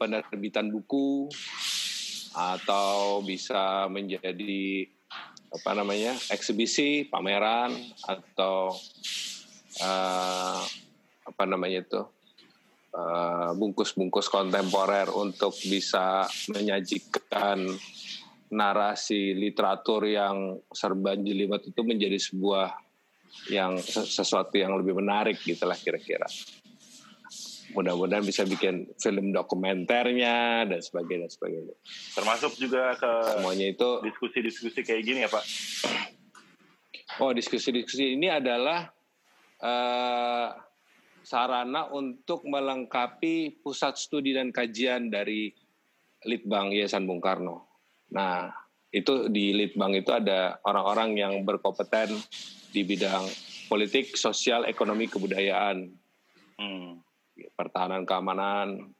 penerbitan 0.00 0.72
buku 0.72 1.28
atau 2.32 3.20
bisa 3.22 3.86
menjadi 3.92 4.88
apa 5.48 5.70
namanya 5.72 6.12
eksibisi 6.28 7.08
pameran 7.08 7.72
atau 8.04 8.76
eh, 9.78 10.60
apa 11.28 11.42
namanya 11.46 11.84
itu 11.86 12.02
eh, 12.94 13.50
bungkus-bungkus 13.54 14.26
kontemporer 14.28 15.10
untuk 15.12 15.54
bisa 15.54 16.26
menyajikan 16.52 17.66
narasi 18.48 19.36
literatur 19.36 20.08
yang 20.08 20.56
serba 20.72 21.12
jelimet 21.20 21.68
itu 21.68 21.80
menjadi 21.84 22.16
sebuah 22.16 22.72
yang 23.52 23.76
ses- 23.76 24.08
sesuatu 24.08 24.56
yang 24.56 24.72
lebih 24.72 24.96
menarik 24.96 25.36
gitulah 25.44 25.76
kira-kira 25.76 26.24
mudah-mudahan 27.76 28.24
bisa 28.24 28.48
bikin 28.48 28.88
film 28.96 29.28
dokumenternya 29.28 30.64
dan 30.64 30.80
sebagainya 30.80 31.28
dan 31.28 31.32
sebagainya 31.32 31.74
Termasuk 32.16 32.52
juga 32.56 32.96
ke 32.96 33.12
semuanya 33.36 33.66
itu 33.68 33.88
diskusi-diskusi 34.00 34.80
kayak 34.80 35.02
gini 35.04 35.18
ya 35.24 35.30
Pak? 35.30 35.44
Oh, 37.20 37.32
diskusi-diskusi 37.36 38.16
ini 38.16 38.32
adalah 38.32 38.88
eh, 39.58 40.48
sarana 41.22 41.90
untuk 41.92 42.46
melengkapi 42.48 43.60
pusat 43.60 43.98
studi 44.00 44.32
dan 44.32 44.48
kajian 44.48 45.12
dari 45.12 45.52
Litbang 46.24 46.72
Yayasan 46.72 47.04
Bung 47.04 47.20
Karno. 47.20 47.68
Nah, 48.10 48.48
itu 48.88 49.28
di 49.28 49.52
Litbang 49.52 49.92
itu 49.92 50.08
ada 50.10 50.56
orang-orang 50.64 51.20
yang 51.20 51.34
berkompeten 51.44 52.16
di 52.72 52.82
bidang 52.82 53.28
politik, 53.68 54.16
sosial, 54.16 54.64
ekonomi, 54.64 55.06
kebudayaan, 55.06 55.92
Hmm. 56.58 56.98
pertahanan, 57.54 58.02
keamanan. 58.02 58.90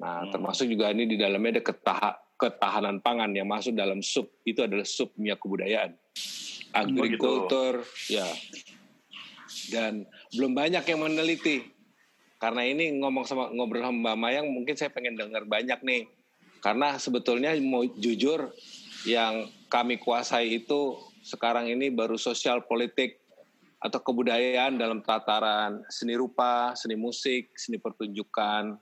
Nah, 0.00 0.26
Hmm. 0.26 0.32
termasuk 0.32 0.66
juga 0.66 0.90
ini 0.90 1.06
di 1.06 1.14
dalamnya 1.14 1.60
ada 1.60 1.62
ketah- 1.62 2.18
ketahanan 2.34 2.98
pangan 2.98 3.30
yang 3.30 3.46
masuk 3.46 3.76
dalam 3.76 4.02
sub 4.02 4.26
itu 4.42 4.64
adalah 4.64 4.82
subnya 4.82 5.38
kebudayaan, 5.38 5.94
agrikultur, 6.74 7.86
ya. 8.10 8.26
Dan 9.70 10.04
belum 10.34 10.52
banyak 10.52 10.84
yang 10.84 11.00
meneliti. 11.00 11.64
Karena 12.40 12.66
ini 12.66 12.92
ngomong 13.00 13.24
sama 13.24 13.48
ngobrol 13.48 13.80
sama 13.80 14.12
Mbak 14.12 14.16
Mayang, 14.20 14.46
mungkin 14.52 14.76
saya 14.76 14.92
pengen 14.92 15.16
dengar 15.16 15.48
banyak 15.48 15.80
nih. 15.80 16.04
Karena 16.60 16.96
sebetulnya 17.00 17.56
mau 17.60 17.84
jujur, 17.84 18.52
yang 19.04 19.48
kami 19.68 20.00
kuasai 20.00 20.64
itu 20.64 20.96
sekarang 21.24 21.68
ini 21.68 21.92
baru 21.92 22.16
sosial 22.16 22.64
politik 22.64 23.20
atau 23.80 24.00
kebudayaan 24.00 24.80
dalam 24.80 25.04
tataran 25.04 25.84
seni 25.92 26.16
rupa, 26.16 26.72
seni 26.72 26.96
musik, 26.96 27.52
seni 27.52 27.76
pertunjukan 27.76 28.80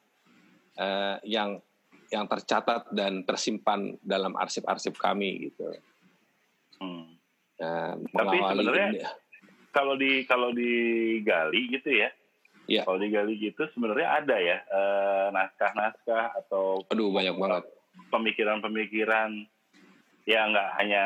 eh, 0.79 1.17
yang 1.27 1.59
yang 2.13 2.29
tercatat 2.29 2.93
dan 2.95 3.25
tersimpan 3.25 3.97
dalam 4.05 4.37
arsip-arsip 4.39 4.95
kami 5.01 5.51
gitu. 5.51 5.65
Hmm. 6.79 7.19
Dan 7.59 8.05
Tapi 8.11 8.37
sebenarnya- 8.37 8.91
ini- 8.95 9.22
Kalau 9.73 9.97
di 9.97 10.23
kalau 10.25 10.53
digali 10.53 11.73
gitu 11.73 11.91
ya, 11.91 12.13
Iya. 12.63 12.85
kalau 12.85 12.97
digali 12.97 13.35
gitu 13.35 13.65
sebenarnya 13.73 14.09
ada 14.15 14.37
ya 14.37 14.59
eh, 14.63 15.27
naskah-naskah 15.31 16.39
atau 16.39 16.85
aduh 16.87 17.09
banyak 17.09 17.35
banget. 17.35 17.65
pemikiran-pemikiran 18.09 19.45
ya 20.23 20.41
nggak 20.47 20.69
hanya 20.77 21.05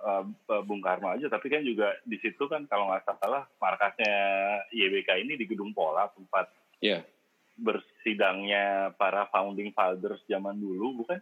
eh, 0.00 0.24
Bung 0.62 0.80
Karno 0.80 1.10
aja 1.10 1.28
tapi 1.28 1.46
kan 1.46 1.60
juga 1.60 1.92
di 2.02 2.16
situ 2.16 2.46
kan 2.46 2.64
kalau 2.64 2.88
nggak 2.88 3.04
salah 3.12 3.44
markasnya 3.58 4.14
YBK 4.70 5.20
ini 5.20 5.36
di 5.36 5.44
Gedung 5.44 5.70
Pola 5.70 6.08
tempat 6.08 6.48
Iya. 6.80 7.04
bersidangnya 7.54 8.64
para 8.94 9.28
founding 9.28 9.70
fathers 9.70 10.24
zaman 10.24 10.56
dulu 10.56 11.04
bukan 11.04 11.20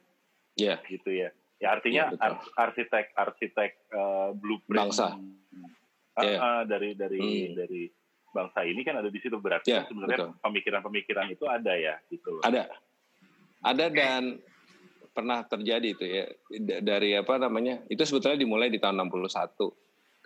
Iya. 0.55 0.79
gitu 0.85 1.11
ya 1.11 1.31
Ya 1.59 1.75
artinya 1.75 2.15
ar- 2.15 2.39
arsitek 2.57 3.11
arsitek 3.13 3.71
eh, 3.91 4.31
blueprint 4.33 4.79
Bangsa. 4.87 5.19
Ah, 6.19 6.25
Iya. 6.27 6.39
ah, 6.43 6.63
dari 6.67 6.99
dari 6.99 7.23
Hmm. 7.23 7.55
dari 7.55 7.83
bangsa 8.29 8.61
ini 8.67 8.83
kan 8.83 8.99
ada 8.99 9.07
di 9.09 9.23
situ 9.23 9.39
berarti 9.39 9.71
kan 9.71 9.87
sebenarnya 9.87 10.35
pemikiran-pemikiran 10.43 11.31
itu 11.31 11.47
ada 11.47 11.73
ya 11.79 11.95
gitu 12.11 12.39
loh. 12.39 12.43
Ada, 12.43 12.67
ada 13.63 13.85
dan 13.89 14.43
pernah 15.15 15.47
terjadi 15.47 15.89
itu 15.95 16.05
ya 16.05 16.27
D- 16.51 16.83
dari 16.83 17.15
apa 17.15 17.39
namanya? 17.39 17.87
Itu 17.87 18.03
sebetulnya 18.03 18.39
dimulai 18.39 18.69
di 18.69 18.83
tahun 18.83 18.99
61 19.07 19.71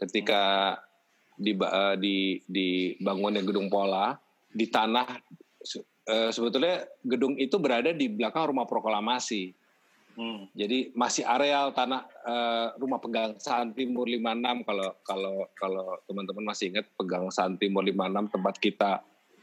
ketika 0.00 0.76
di 1.36 1.52
eh, 1.52 1.96
di 2.00 2.16
dibangunnya 2.44 3.44
gedung 3.44 3.68
Pola 3.68 4.16
di 4.48 4.68
tanah 4.68 5.06
eh, 6.08 6.30
sebetulnya 6.32 6.88
gedung 7.04 7.36
itu 7.36 7.56
berada 7.60 7.92
di 7.92 8.08
belakang 8.08 8.48
rumah 8.52 8.64
proklamasi. 8.64 9.52
Hmm. 10.12 10.44
Jadi 10.52 10.92
masih 10.92 11.24
areal 11.24 11.72
tanah 11.72 12.04
eh, 12.04 12.66
rumah 12.76 13.00
Pegangsaan 13.00 13.72
Timur 13.72 14.04
56 14.04 14.68
kalau 14.68 14.88
kalau 15.04 15.36
kalau 15.56 15.86
teman-teman 16.04 16.44
masih 16.52 16.68
ingat 16.72 16.86
Pegangsaan 17.00 17.56
Timur 17.56 17.80
56 17.84 18.34
tempat 18.34 18.54
kita 18.60 18.92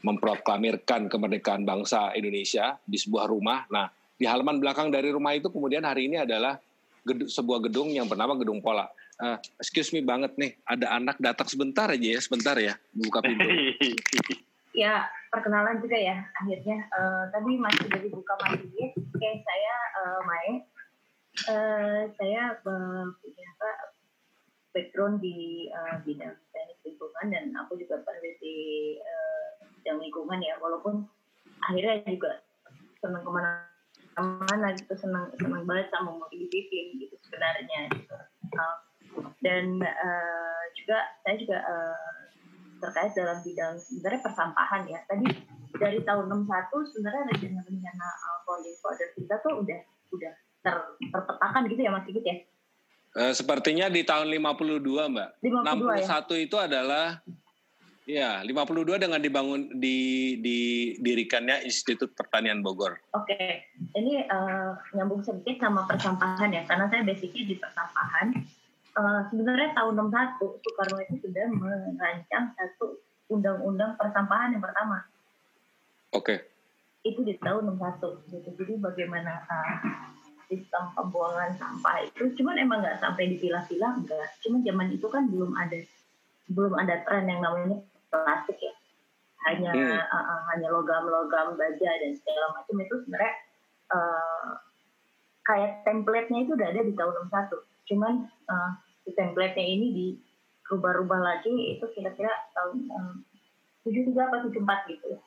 memproklamirkan 0.00 1.12
kemerdekaan 1.12 1.66
bangsa 1.66 2.14
Indonesia 2.16 2.78
di 2.86 2.96
sebuah 2.96 3.28
rumah. 3.28 3.68
Nah, 3.68 3.92
di 4.16 4.24
halaman 4.24 4.60
belakang 4.60 4.88
dari 4.88 5.12
rumah 5.12 5.36
itu 5.36 5.52
kemudian 5.52 5.84
hari 5.84 6.08
ini 6.08 6.24
adalah 6.24 6.56
gedu- 7.04 7.28
sebuah 7.28 7.68
gedung 7.68 7.92
yang 7.92 8.08
bernama 8.08 8.36
Gedung 8.38 8.64
Pola. 8.64 8.88
Eh, 9.20 9.36
excuse 9.60 9.92
me 9.92 10.00
banget 10.00 10.32
nih, 10.40 10.56
ada 10.64 10.96
anak 10.96 11.20
datang 11.20 11.44
sebentar 11.44 11.92
aja 11.92 12.08
ya, 12.16 12.20
sebentar 12.20 12.56
ya, 12.56 12.76
buka 12.94 13.20
pintu. 13.20 13.48
Ya, 14.70 15.10
perkenalan 15.30 15.78
juga 15.80 15.96
ya 15.96 16.16
akhirnya. 16.42 16.78
Eh, 16.90 17.24
tadi 17.30 17.52
masih 17.56 17.86
dari 17.86 18.08
buka 18.10 18.34
mandiri. 18.42 18.92
Oke, 18.98 19.30
saya 19.46 19.74
eh, 20.02 20.20
Mae. 20.26 20.50
Eh, 21.40 22.00
saya 22.18 22.42
eh, 22.58 23.04
punya 23.22 23.46
apa, 23.56 23.70
background 24.74 25.22
di 25.22 25.70
eh, 25.70 25.96
bidang 26.02 26.34
teknik 26.50 26.78
lingkungan 26.82 27.26
dan 27.30 27.44
aku 27.62 27.78
juga 27.78 28.02
peneliti 28.02 28.98
eh, 28.98 29.48
bidang 29.80 30.02
lingkungan 30.02 30.42
ya. 30.42 30.58
Walaupun 30.58 31.06
akhirnya 31.62 32.02
juga 32.10 32.42
senang 33.00 33.22
ke 33.24 33.30
mana-mana 33.30 34.74
gitu, 34.76 34.92
senang 34.98 35.30
senang 35.38 35.62
banget 35.64 35.88
sama 35.94 36.18
motivasi 36.18 36.98
gitu 36.98 37.14
sebenarnya. 37.30 37.88
Gitu. 37.94 38.16
Eh, 38.58 38.76
dan 39.46 39.78
eh, 39.78 40.62
juga 40.74 40.98
saya 41.22 41.38
juga 41.38 41.58
eh, 41.62 42.19
terkait 42.80 43.12
dalam 43.12 43.38
bidang 43.44 43.76
sebenarnya 43.78 44.20
persampahan 44.24 44.82
ya. 44.88 44.98
Tadi 45.06 45.26
dari 45.76 46.00
tahun 46.02 46.26
61 46.48 46.90
sebenarnya 46.90 47.22
rencana-rencana 47.30 48.06
uh, 48.08 48.38
father 48.80 49.08
kita 49.14 49.34
tuh 49.44 49.62
udah 49.62 49.80
udah 50.10 50.32
ter, 50.64 50.76
terpetakan 50.98 51.62
gitu 51.68 51.80
ya 51.84 51.90
Mas 51.92 52.04
Sigit 52.08 52.24
ya. 52.24 52.36
Eh, 53.10 53.32
sepertinya 53.34 53.90
di 53.90 54.06
tahun 54.06 54.30
52, 54.30 54.86
Mbak. 54.86 55.28
52 55.42 55.98
ya. 55.98 56.22
61 56.22 56.46
itu 56.46 56.56
adalah 56.56 57.06
ya 58.06 58.42
52 58.42 59.02
dengan 59.02 59.18
dibangun 59.22 59.70
di 59.78 59.98
didirikannya 60.38 61.66
Institut 61.66 62.14
Pertanian 62.14 62.62
Bogor. 62.62 62.98
Oke, 63.14 63.66
ini 63.98 64.22
uh, 64.30 64.78
nyambung 64.94 65.22
sedikit 65.26 65.58
sama 65.66 65.86
persampahan 65.90 66.54
ya, 66.54 66.62
karena 66.66 66.86
saya 66.86 67.02
basicnya 67.02 67.42
di 67.50 67.56
persampahan. 67.58 68.26
Uh, 68.90 69.22
sebenarnya 69.30 69.70
tahun 69.78 69.94
61 70.10 70.62
Soekarno 70.66 70.98
itu 71.06 71.14
sudah 71.22 71.46
merancang 71.46 72.50
satu 72.58 72.98
undang-undang 73.30 73.94
persampahan 73.94 74.50
yang 74.50 74.62
pertama. 74.62 75.06
Oke. 76.10 76.42
Itu 77.06 77.22
di 77.22 77.38
tahun 77.38 77.78
61 77.78 78.34
gitu. 78.34 78.50
Jadi 78.58 78.72
bagaimana 78.82 79.46
uh, 79.46 79.74
sistem 80.50 80.90
pembuangan 80.98 81.54
sampah 81.54 82.02
itu, 82.02 82.34
cuman 82.42 82.58
emang 82.58 82.82
nggak 82.82 82.98
sampai 82.98 83.30
dipilah-pilah 83.30 84.02
enggak. 84.02 84.28
Cuman 84.42 84.66
zaman 84.66 84.88
itu 84.90 85.06
kan 85.06 85.30
belum 85.30 85.54
ada 85.54 85.78
belum 86.50 86.74
ada 86.74 87.06
tren 87.06 87.30
yang 87.30 87.40
namanya 87.40 87.78
plastik 88.10 88.58
ya. 88.58 88.74
Hanya 89.46 89.70
Hmm. 89.72 90.02
uh, 90.02 90.16
uh, 90.18 90.40
hanya 90.52 90.68
logam-logam 90.68 91.54
baja 91.54 91.90
dan 92.02 92.12
segala 92.18 92.58
macam 92.58 92.76
itu 92.82 92.94
sebenarnya 93.06 93.34
uh, 93.94 94.58
kayak 95.46 95.86
template-nya 95.86 96.38
itu 96.44 96.52
udah 96.58 96.68
ada 96.68 96.80
di 96.84 96.92
tahun 96.92 97.14
61 97.30 97.70
cuman 97.90 98.30
uh, 98.46 98.70
si 99.02 99.10
template-nya 99.18 99.66
ini 99.66 99.86
dirubah-rubah 99.90 101.18
lagi 101.18 101.74
itu 101.74 101.84
kira-kira 101.90 102.30
tahun 102.54 102.86
um, 102.94 103.14
73 103.82 104.14
apa 104.14 104.36
74 104.46 104.90
gitu 104.94 105.06
ya. 105.18 105.20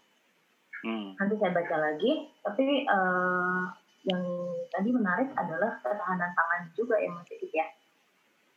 Hmm. 0.83 1.15
Nanti 1.19 1.35
saya 1.39 1.51
baca 1.55 1.75
lagi, 1.79 2.11
tapi 2.43 2.87
uh, 2.87 3.71
yang 4.03 4.23
tadi 4.71 4.89
menarik 4.91 5.31
adalah 5.35 5.79
ketahanan 5.79 6.31
pangan 6.35 6.61
juga 6.75 6.99
ya 6.99 7.11
Mas 7.11 7.27
Ikit 7.31 7.51
ya. 7.51 7.67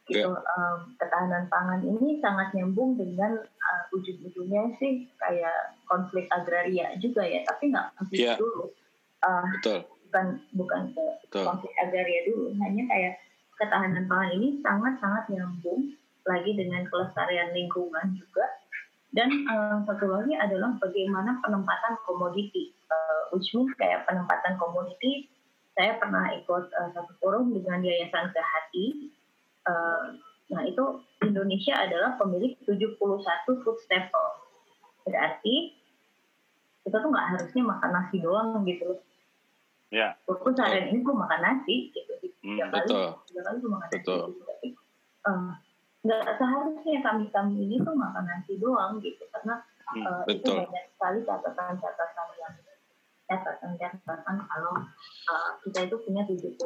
Gitu, 0.06 0.30
um, 0.30 0.78
ketahanan 1.02 1.50
pangan 1.50 1.82
ini 1.82 2.22
sangat 2.22 2.54
nyambung 2.54 2.94
dengan 2.94 3.42
uh, 3.42 3.84
ujung-ujungnya 3.90 4.70
sih 4.78 5.10
kayak 5.18 5.74
konflik 5.90 6.30
agraria 6.30 6.94
juga 7.02 7.26
ya, 7.26 7.42
tapi 7.42 7.74
nggak 7.74 7.86
konflik 7.98 8.22
Iya. 8.22 8.34
dulu. 8.38 8.70
Uh, 9.26 9.46
Betul. 9.58 9.78
bukan 10.06 10.26
bukan 10.54 10.80
ke 10.94 11.04
Betul. 11.26 11.44
konflik 11.50 11.74
agraria 11.82 12.20
dulu 12.30 12.54
hanya 12.62 12.82
kayak 12.86 13.14
ketahanan 13.56 14.04
pangan 14.06 14.30
ini 14.36 14.60
sangat-sangat 14.60 15.32
nyambung 15.32 15.96
lagi 16.26 16.52
dengan 16.54 16.84
kelestarian 16.88 17.52
lingkungan 17.52 18.16
juga. 18.16 18.46
Dan 19.14 19.32
eh, 19.32 19.76
satu 19.88 20.06
lagi 20.12 20.36
adalah 20.36 20.76
bagaimana 20.76 21.40
penempatan 21.40 21.96
komoditi. 22.04 22.72
Eh, 22.72 23.22
which 23.32 23.50
means 23.56 23.72
kayak 23.80 24.04
penempatan 24.04 24.60
komoditi 24.60 25.26
saya 25.76 25.96
pernah 26.00 26.32
ikut 26.36 26.64
eh, 26.68 26.90
satu 26.92 27.12
forum 27.20 27.52
dengan 27.52 27.80
Yayasan 27.80 28.32
Sehati. 28.32 28.86
Eh, 29.66 30.04
nah 30.52 30.62
itu 30.62 31.02
Indonesia 31.26 31.74
adalah 31.74 32.14
pemilik 32.20 32.54
71 32.62 32.96
food 33.66 33.78
staple 33.82 34.46
berarti 35.06 35.78
kita 36.82 36.98
tuh 36.98 37.10
nggak 37.10 37.28
harusnya 37.34 37.62
makan 37.62 37.90
nasi 37.94 38.16
doang 38.18 38.50
gitu 38.66 38.98
Ya. 39.94 40.18
walaupun 40.26 40.52
seharian 40.52 40.90
ini 40.90 40.98
gue 41.00 41.14
makan 41.14 41.40
nasi 41.42 41.76
gitu 41.94 42.12
Hmm, 42.46 42.58
tiga 42.62 42.66
kali 42.70 42.78
betul. 42.86 43.06
tiga 43.26 43.40
kali 43.42 43.56
gue 43.58 43.70
makan 43.70 43.88
Betul. 43.90 44.18
nasi 44.18 44.30
gitu. 44.30 44.42
tapi 44.46 44.68
eh, 45.26 45.50
nggak 46.06 46.22
seharusnya 46.38 46.98
kami 47.02 47.24
kami 47.34 47.54
ini 47.66 47.76
tuh 47.82 47.94
makan 47.94 48.24
nasi 48.26 48.52
doang 48.58 48.98
gitu 49.02 49.24
karena 49.30 49.62
Hmm, 49.86 50.02
itu 50.26 50.42
betul. 50.42 50.66
banyak 50.66 50.84
sekali 50.98 51.18
catatan-catatan 51.22 52.28
yang 52.42 52.54
catatan-catatan 53.26 54.36
kalau 54.42 54.74
eh, 55.30 55.50
kita 55.62 55.78
itu 55.86 55.96
punya 56.02 56.22
71 56.26 56.58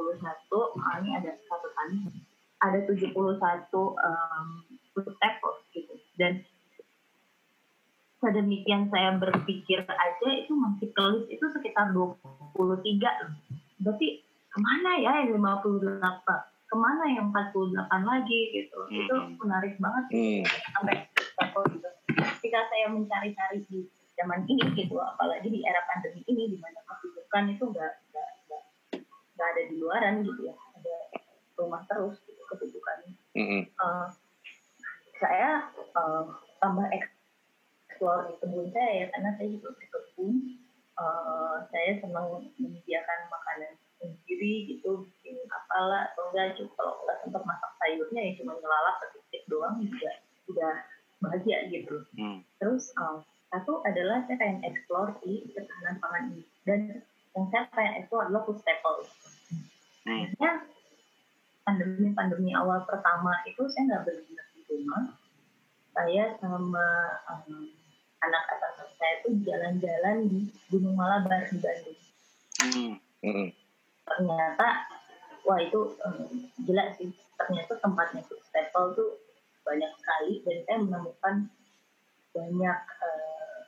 ah, 0.80 0.94
ini 1.04 1.10
ada 1.20 1.30
catatan 1.44 1.88
ada 2.60 2.78
71 2.84 3.16
um, 3.16 4.46
food 4.92 5.08
tackles 5.20 5.60
gitu 5.72 5.96
dan 6.16 6.40
sedemikian 8.20 8.92
saya 8.92 9.16
berpikir 9.16 9.80
aja 9.88 10.28
itu 10.28 10.52
masih 10.52 10.92
kelis 10.92 11.24
itu 11.32 11.44
sekitar 11.56 11.90
23 11.96 12.54
loh. 12.54 13.32
Berarti 13.80 14.08
ke 14.24 14.58
mana 14.60 14.90
ya 15.00 15.12
yang 15.24 15.40
58? 15.40 16.20
Ke 16.70 16.76
mana 16.76 17.04
yang 17.10 17.32
48 17.32 18.02
lagi 18.04 18.40
gitu. 18.54 18.78
Itu 18.92 19.14
Hmm. 19.16 19.34
menarik 19.40 19.74
banget 19.80 20.04
Hmm. 20.12 20.42
sampai 20.76 20.94
gitu. 21.72 21.88
Ketika 22.20 22.60
saya 22.68 22.86
mencari-cari 22.92 23.64
di 23.72 23.88
zaman 24.20 24.44
ini 24.44 24.64
gitu, 24.76 25.00
apalagi 25.00 25.48
di 25.48 25.64
era 25.64 25.80
pandemi 25.88 26.20
ini 26.28 26.52
di 26.52 26.56
mana 26.60 26.84
kehidupan 26.84 27.56
itu 27.56 27.64
nggak 27.64 27.92
nggak 29.40 29.48
ada 29.56 29.62
di 29.72 29.80
luaran 29.80 30.20
gitu 30.20 30.52
ya, 30.52 30.54
ada 30.76 30.96
rumah 31.56 31.80
terus 31.88 32.20
gitu 32.28 32.44
kehidupan 32.44 33.16
Mm-mm. 33.32 33.62
eh, 33.64 34.06
saya 35.16 35.72
eh, 35.72 36.24
tambah 36.60 36.84
explore 38.00 38.32
di 38.32 38.34
kebun 38.40 38.66
saya 38.72 38.90
ya 39.04 39.06
karena 39.12 39.30
saya 39.36 39.48
juga 39.52 39.68
berkebun 39.76 40.32
Eh, 41.00 41.56
saya 41.72 41.90
senang 41.96 42.44
menyediakan 42.60 43.20
makanan 43.32 43.72
sendiri 43.96 44.68
gitu 44.68 45.08
bikin 45.08 45.40
apalah 45.48 46.12
atau 46.12 46.28
enggak 46.28 46.60
cuma 46.60 46.68
kalau 46.76 46.92
nggak 47.08 47.18
sempat 47.24 47.42
masak 47.48 47.72
sayurnya 47.80 48.20
ya 48.20 48.32
cuma 48.36 48.52
ngelalap 48.60 48.96
ketik 49.08 49.42
doang 49.48 49.80
juga 49.80 50.12
udah 50.52 50.74
bahagia 51.24 51.72
gitu 51.72 52.04
Hmm. 52.20 52.44
terus 52.60 52.92
eh, 52.92 53.16
satu 53.48 53.80
adalah 53.88 54.28
saya 54.28 54.36
pengen 54.36 54.60
explore 54.60 55.16
di 55.24 55.48
ketahanan 55.56 55.96
pangan 56.04 56.36
ini 56.36 56.44
dan 56.68 56.80
yang 57.32 57.46
saya 57.48 57.64
pengen 57.72 57.94
explore 58.04 58.28
adalah 58.28 58.42
food 58.44 58.60
staple 58.60 59.00
Hmm. 60.04 60.20
akhirnya 60.28 60.52
pandemi-pandemi 61.64 62.52
awal 62.52 62.84
pertama 62.84 63.40
itu 63.48 63.62
saya 63.72 63.84
nggak 63.88 64.04
benar 64.04 64.46
di 64.52 64.60
rumah. 64.68 65.04
Saya 65.92 66.24
sama 66.40 66.88
um, 67.28 67.68
anak 68.20 68.42
atasan 68.56 68.88
saya 69.00 69.14
itu 69.24 69.28
jalan-jalan 69.48 70.16
di 70.28 70.38
Gunung 70.68 70.96
Malabar 70.96 71.48
di 71.48 71.56
Bandung. 71.56 71.98
Hmm. 72.60 73.48
Ternyata, 74.04 74.68
wah 75.48 75.58
itu 75.60 75.96
um, 76.04 76.48
gila 76.68 76.84
sih. 77.00 77.08
Ternyata 77.40 77.80
tempatnya 77.80 78.20
food 78.28 78.44
staple 78.44 78.92
tuh 78.92 79.10
banyak 79.64 79.88
sekali 79.96 80.44
dan 80.44 80.56
saya 80.68 80.78
menemukan 80.84 81.36
banyak 82.36 82.80
eh, 83.00 83.58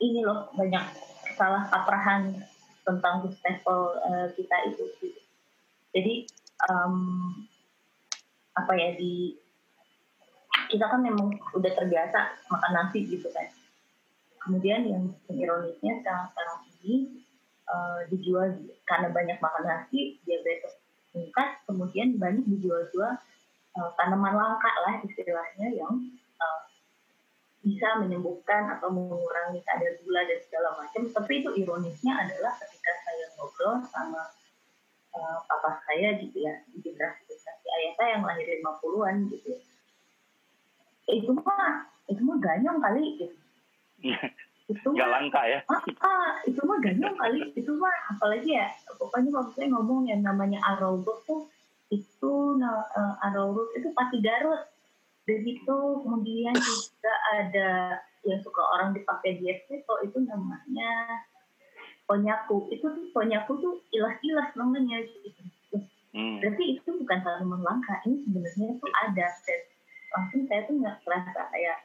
ini 0.00 0.24
loh 0.24 0.48
banyak 0.56 0.84
salah 1.36 1.68
kaprahan 1.68 2.32
tentang 2.82 3.20
food 3.20 3.36
staple 3.36 4.00
eh, 4.00 4.26
kita 4.32 4.56
itu. 4.72 4.84
gitu. 5.04 5.20
Jadi 5.92 6.14
um, 6.72 6.96
apa 8.56 8.72
ya 8.76 8.96
di 8.96 9.41
kita 10.72 10.88
kan 10.88 11.04
memang 11.04 11.36
udah 11.52 11.72
terbiasa 11.76 12.48
makan 12.48 12.72
nasi 12.72 13.04
gitu 13.04 13.28
kan 13.28 13.44
kemudian 14.40 14.88
yang 14.88 15.04
ironisnya 15.28 16.00
sekarang 16.00 16.32
sekarang 16.32 16.58
ini 16.80 16.94
uh, 17.68 18.00
dijual 18.08 18.48
karena 18.88 19.12
banyak 19.12 19.38
makan 19.38 19.64
nasi 19.68 20.16
diabetes 20.24 20.80
meningkat 21.12 21.60
kemudian 21.68 22.16
banyak 22.16 22.44
dijual-jual 22.48 23.12
uh, 23.76 23.90
tanaman 24.00 24.32
langka 24.32 24.72
lah 24.88 25.04
istilahnya 25.04 25.68
yang 25.76 25.92
uh, 26.40 26.62
bisa 27.60 28.00
menyembuhkan 28.00 28.72
atau 28.72 28.88
mengurangi 28.90 29.60
kadar 29.62 29.92
gula 30.02 30.24
dan 30.24 30.40
segala 30.48 30.74
macam 30.80 31.02
tapi 31.12 31.44
itu 31.44 31.50
ironisnya 31.62 32.16
adalah 32.16 32.56
ketika 32.56 32.92
saya 33.04 33.24
ngobrol 33.36 33.76
sama 33.92 34.22
uh, 35.12 35.38
papa 35.46 35.84
saya 35.84 36.16
gitu 36.18 36.48
ya 36.48 36.64
di 36.72 36.80
generasi 36.80 37.28
generasi 37.28 37.66
ayah 37.68 37.92
saya 37.94 38.10
yang 38.18 38.24
lahir 38.24 38.46
50-an 38.48 39.16
gitu 39.30 39.54
ya. 39.54 39.71
Itu 41.10 41.30
mah 41.34 41.88
itu 42.06 42.20
mah 42.22 42.38
ganyong 42.38 42.78
kali. 42.78 43.04
Gitu 43.18 43.36
itu 44.70 44.88
nggak 44.88 45.10
langka 45.10 45.40
ya? 45.44 45.58
Ah, 45.68 45.82
ah, 46.06 46.30
itu 46.46 46.60
mah 46.62 46.78
ganyong 46.80 47.16
kali. 47.18 47.40
Itu 47.58 47.72
mah 47.76 47.92
apalagi 48.14 48.56
ya 48.56 48.70
pokoknya 48.96 49.30
waktu 49.34 49.52
saya 49.58 49.68
ngomong 49.74 50.08
yang 50.08 50.22
namanya 50.22 50.62
arrowroot 50.62 51.26
tuh 51.26 51.50
itu 51.92 52.56
nah, 52.56 52.86
uh, 52.96 53.14
arrowroot 53.26 53.74
itu 53.76 53.90
pati 53.92 54.22
garut. 54.22 54.62
Begitu 55.28 55.76
kemudian 56.02 56.54
juga 56.56 57.12
ada 57.36 57.70
yang 58.22 58.38
suka 58.42 58.62
orang 58.78 58.94
dipakai 58.94 59.38
di 59.42 59.50
so 59.82 59.98
itu 60.06 60.18
namanya 60.22 61.26
konyaku 62.06 62.70
itu 62.70 62.86
tuh 62.86 63.06
konyaku 63.10 63.58
tuh 63.58 63.74
ilas-ilas 63.90 64.50
namanya. 64.54 65.02
Gitu. 65.02 65.42
Hmm. 66.12 66.44
Berarti 66.44 66.76
itu 66.76 66.90
bukan 66.92 67.24
tanaman 67.24 67.64
langka, 67.64 67.96
ini 68.04 68.20
sebenarnya 68.28 68.76
itu 68.76 68.86
ada 69.00 69.26
dan 69.48 69.60
langsung 70.12 70.42
saya 70.46 70.60
tuh 70.68 70.76
nggak 70.78 70.96
kerasa 71.04 71.40
kayak 71.50 71.78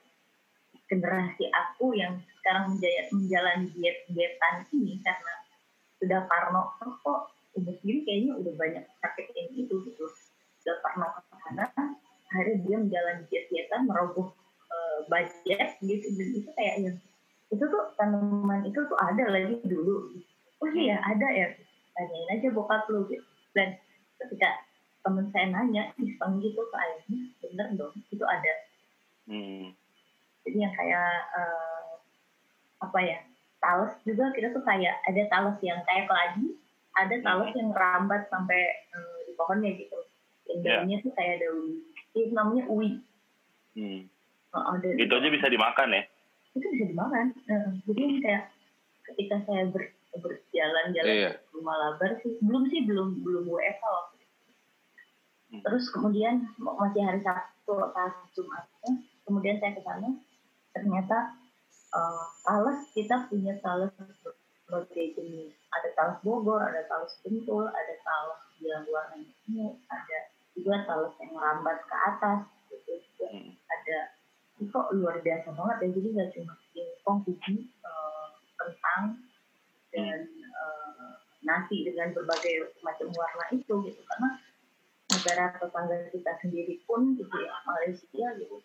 generasi 0.87 1.45
aku 1.51 1.95
yang 1.95 2.19
sekarang 2.39 2.79
menjalani 3.11 3.67
diet 3.75 4.07
dietan 4.07 4.63
ini 4.71 5.03
karena 5.03 5.33
sudah 5.99 6.21
parno 6.31 6.71
oh, 6.79 6.93
kok 7.03 7.19
umur 7.57 7.73
segini 7.81 8.05
kayaknya 8.07 8.31
udah 8.39 8.53
banyak 8.55 8.83
sakit 9.03 9.25
yang 9.35 9.49
itu 9.51 9.75
gitu. 9.83 10.05
Sudah 10.63 10.77
parno 10.83 11.07
ke 11.11 11.21
sana 11.43 11.65
akhirnya 12.27 12.55
dia 12.63 12.77
menjalani 12.79 13.23
diet 13.27 13.45
dietan 13.51 13.87
merogoh 13.87 14.31
uh, 14.71 14.99
budget 15.11 15.75
gitu 15.83 16.07
dan 16.15 16.27
itu 16.35 16.49
kayak 16.55 16.75
yang 16.83 16.97
itu 17.47 17.63
tuh 17.63 17.83
tanaman 17.95 18.67
itu 18.67 18.79
tuh 18.87 18.99
ada 18.99 19.23
lagi 19.31 19.59
dulu. 19.63 20.11
Oh 20.63 20.69
iya 20.71 20.99
ada 21.03 21.27
ya 21.31 21.47
tanyain 21.95 22.29
aja 22.39 22.47
bokap 22.51 22.87
lu 22.91 23.07
gitu. 23.11 23.23
Dan 23.55 23.75
ketika 24.23 24.66
temen 25.07 25.31
saya 25.31 25.47
nanya 25.47 25.95
iseng 25.95 26.43
gitu 26.43 26.59
ke 26.67 26.75
ayahnya 26.75 27.19
bener 27.39 27.67
dong 27.79 27.95
itu 28.11 28.25
ada 28.27 28.53
hmm. 29.31 29.71
jadi 30.43 30.57
yang 30.67 30.73
kayak 30.75 31.11
uh, 31.31 32.03
apa 32.83 32.99
ya 32.99 33.19
talas 33.63 33.95
juga 34.03 34.35
kita 34.35 34.51
tuh 34.51 34.63
kayak 34.67 34.99
ada 35.07 35.21
talas 35.31 35.55
yang 35.63 35.79
kayak 35.87 36.11
keladi 36.11 36.59
ada 36.99 37.15
talas 37.23 37.49
hmm. 37.55 37.59
yang 37.63 37.69
rambat 37.71 38.27
sampai 38.27 38.59
uh, 38.91 39.17
di 39.23 39.31
pohonnya 39.39 39.71
gitu 39.79 39.95
yang 40.51 40.59
ya. 40.59 40.65
daunnya 40.83 40.97
yeah. 40.99 41.05
tuh 41.07 41.13
kayak 41.15 41.35
daun 41.39 41.65
itu 42.11 42.33
namanya 42.35 42.63
uwi 42.67 42.91
hmm. 43.79 43.99
oh, 44.51 44.63
ada, 44.75 44.87
itu 44.91 45.13
aja 45.15 45.29
bisa 45.31 45.47
dimakan 45.47 45.95
ya 45.95 46.03
itu 46.51 46.67
bisa 46.75 46.85
dimakan 46.91 47.25
uh, 47.47 47.69
jadi 47.87 48.03
kayak 48.19 48.43
ketika 49.07 49.35
saya 49.47 49.63
ber, 49.71 49.87
berjalan-jalan 50.19 51.15
yeah. 51.15 51.33
ke 51.39 51.51
rumah 51.55 51.75
labar 51.79 52.19
sih 52.19 52.35
belum 52.43 52.67
sih 52.67 52.83
belum 52.83 53.23
belum 53.23 53.45
WFH 53.47 53.85
waktu 53.87 54.13
itu 54.13 54.16
hmm. 55.51 55.61
terus 55.63 55.89
kemudian 55.91 56.47
masih 56.59 57.01
hari 57.03 57.21
Sabtu 57.23 57.75
pas 57.93 58.13
Jumatnya 58.35 58.91
kemudian 59.27 59.57
saya 59.59 59.75
ke 59.75 59.81
sana 59.83 60.09
ternyata 60.71 61.17
uh, 61.95 62.25
talas 62.45 62.79
kita 62.93 63.27
punya 63.27 63.57
talas 63.59 63.91
berbagai 64.67 65.15
jenis 65.15 65.55
ada 65.71 65.89
talas 65.95 66.17
Bogor 66.23 66.63
ada 66.63 66.83
talas 66.87 67.15
Bentul 67.23 67.67
ada 67.67 67.95
talas 68.03 68.41
yang 68.63 68.83
warnanya 68.89 69.33
ungu 69.47 69.79
ada 69.87 70.17
juga 70.57 70.83
talas 70.89 71.13
yang 71.21 71.31
merambat 71.37 71.77
ke 71.85 71.95
atas 71.95 72.39
gitu 72.71 73.25
hmm. 73.29 73.51
ada 73.69 73.97
itu 74.57 74.73
kok 74.73 74.89
luar 74.89 75.21
biasa 75.21 75.53
banget 75.53 75.77
ya 75.85 75.87
jadi 75.93 76.07
nggak 76.17 76.29
cuma 76.33 76.53
singkong 76.73 77.19
biji 77.29 77.69
uh, 77.85 78.27
kentang 78.57 79.21
dan 79.93 80.19
uh, 80.57 81.13
nasi 81.45 81.85
dengan 81.85 82.11
berbagai 82.11 82.73
macam 82.81 83.07
warna 83.13 83.45
itu 83.53 83.73
gitu 83.85 84.01
karena 84.01 84.29
negara 85.27 85.59
tetangga 85.59 86.07
kita 86.07 86.31
sendiri 86.39 86.79
pun 86.87 87.19
gitu 87.19 87.35
ya 87.35 87.51
Malaysia 87.67 88.27
gitu 88.39 88.55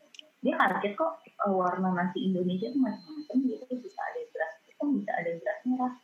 dia 0.42 0.54
kaget 0.54 0.94
kok 0.94 1.18
uh, 1.42 1.50
warna 1.50 1.90
nasi 1.90 2.30
Indonesia 2.30 2.70
itu 2.70 2.78
macam-macam 2.78 3.36
gitu 3.50 3.74
bisa 3.82 3.98
ada 3.98 4.20
beras 4.30 4.54
hitam 4.62 4.86
bisa 4.94 5.10
ada 5.10 5.30
beras 5.42 5.58
merah 5.66 5.94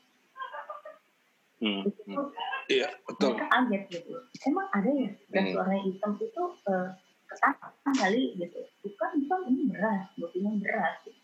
hmm. 1.63 1.83
itu 1.87 2.03
hmm. 2.11 2.27
iya 2.67 2.89
betul 3.07 3.39
mereka 3.39 3.47
kaget 3.55 3.83
gitu 3.95 4.11
emang 4.51 4.67
ada 4.75 4.91
ya 4.91 5.11
beras 5.31 5.47
hmm. 5.47 5.59
warna 5.63 5.77
hitam 5.79 6.13
itu 6.19 6.43
uh, 6.67 6.89
ketan 7.31 7.95
kali 7.95 8.23
gitu 8.35 8.59
bukan 8.83 9.11
bukan 9.23 9.41
ini 9.55 9.63
beras 9.71 10.11
bilang 10.35 10.59
beras 10.59 10.95
gitu. 11.07 11.23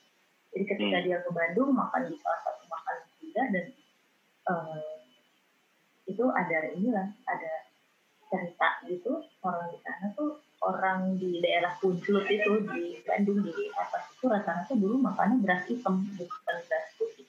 jadi 0.55 0.65
ketika 0.71 0.97
hmm. 1.03 1.07
dia 1.11 1.19
ke 1.27 1.31
Bandung 1.35 1.75
makan 1.75 2.07
di 2.07 2.15
salah 2.23 2.41
satu 2.47 2.63
makan 2.71 2.97
juga 3.19 3.43
dan 3.51 3.67
uh, 4.47 4.95
itu 6.07 6.25
ada 6.31 6.59
inilah 6.71 7.11
ada 7.27 7.64
cerita 8.35 8.83
gitu 8.91 9.23
orang 9.47 9.71
di 9.71 9.79
sana 9.87 10.11
tuh 10.19 10.43
orang 10.59 11.15
di 11.21 11.39
daerah 11.39 11.79
Punclut 11.79 12.27
itu 12.27 12.67
di 12.67 12.99
Bandung 13.07 13.47
di 13.47 13.53
atas 13.79 14.11
itu 14.11 14.27
rata-rata 14.27 14.75
dulu 14.75 14.99
makannya 14.99 15.39
beras 15.45 15.63
hitam 15.71 16.03
bukan 16.19 16.57
beras 16.67 16.87
putih. 16.99 17.27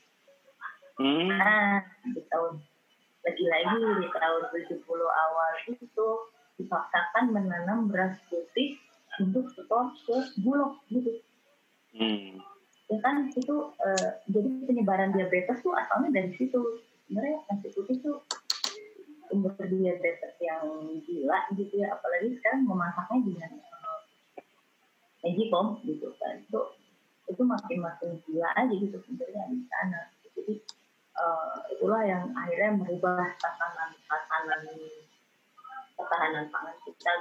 Hmm. 0.97 1.29
Nah 1.29 1.85
di 2.09 2.21
tahun 2.25 2.57
lagi-lagi 3.21 3.77
di 4.01 4.07
tahun 4.09 4.41
70 4.49 4.81
awal 4.97 5.51
itu 5.69 6.07
dipaksakan 6.57 7.23
menanam 7.29 7.91
beras 7.91 8.17
putih 8.31 8.79
untuk 9.21 9.51
setor 9.53 9.93
ke 10.07 10.17
bulog 10.41 10.81
gitu. 10.89 11.21
Hmm. 11.93 12.41
Ya 12.89 12.97
kan 13.01 13.29
itu 13.29 13.75
uh, 13.77 14.09
jadi 14.31 14.49
penyebaran 14.65 15.13
diabetes 15.13 15.61
tuh 15.61 15.75
asalnya 15.75 16.21
dari 16.21 16.31
situ. 16.33 16.81
Sebenarnya 17.05 17.37
nasi 17.53 17.69
putih 17.69 18.01
tuh 18.01 18.17
umur 19.33 19.53
diabetes 19.57 20.35
yang 20.41 20.65
gila 21.05 21.39
gitu 21.57 21.73
ya, 21.81 21.95
apalagi 21.95 22.37
sekarang 22.37 22.65
memasaknya 22.65 23.19
dengan 23.25 23.51
uh, 25.25 25.77
gitu 25.81 26.07
kan. 26.21 26.41
Itu 26.45 26.61
itu 27.25 27.41
makin 27.41 27.79
makin 27.81 28.09
gila 28.25 28.49
aja 28.53 28.73
gitu 28.73 28.97
sebenarnya 29.01 29.43
di 29.49 29.65
sana. 29.65 30.01
Jadi 30.35 30.53
uh, 31.17 31.57
itulah 31.73 32.01
yang 32.05 32.29
akhirnya 32.37 32.77
merubah 32.77 33.33
tatanan 33.41 33.97
tatanan 34.05 34.61
ketahanan 35.95 36.45
pangan 36.51 36.77
kita. 36.85 37.13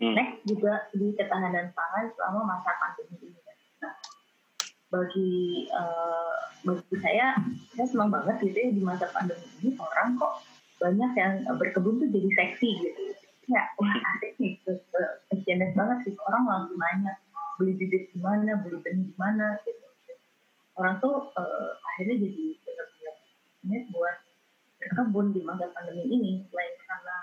Hmm. 0.00 0.16
Next 0.16 0.40
juga 0.48 0.88
di 0.96 1.12
ketahanan 1.12 1.76
pangan 1.76 2.08
selama 2.16 2.56
masa 2.56 2.72
pandemi 2.80 3.28
ini. 3.28 3.40
Nah, 3.84 3.92
bagi 4.88 5.30
uh, 5.76 6.34
bagi 6.64 6.94
saya, 7.00 7.36
saya 7.76 7.86
senang 7.88 8.08
banget 8.08 8.40
gitu 8.48 8.56
ya 8.56 8.70
di 8.72 8.82
masa 8.82 9.06
pandemi 9.12 9.44
ini 9.60 9.76
orang 9.76 10.16
kok 10.16 10.40
banyak 10.80 11.12
yang 11.14 11.32
berkebun 11.60 12.00
tuh 12.00 12.08
jadi 12.08 12.28
seksi 12.32 12.70
gitu. 12.80 13.02
Ya, 13.50 13.66
wah 13.76 13.92
asik 14.16 14.38
nih, 14.40 14.56
passionate 15.28 15.74
banget 15.76 15.98
sih. 16.06 16.14
Orang 16.24 16.46
langsung 16.46 16.78
nanya, 16.78 17.18
beli 17.58 17.76
bibit 17.76 18.08
di 18.14 18.18
mana, 18.22 18.56
beli 18.62 18.78
benih 18.80 19.10
di 19.10 19.16
mana, 19.18 19.58
gitu. 19.66 19.84
Orang 20.78 20.96
tuh 21.02 21.28
uh, 21.36 21.70
akhirnya 21.92 22.16
jadi 22.16 22.44
benar-benar 22.64 23.82
buat 23.92 24.16
berkebun 24.80 25.26
di 25.36 25.40
masa 25.44 25.68
pandemi 25.76 26.08
ini 26.08 26.32
selain 26.48 26.74
karena 26.88 27.18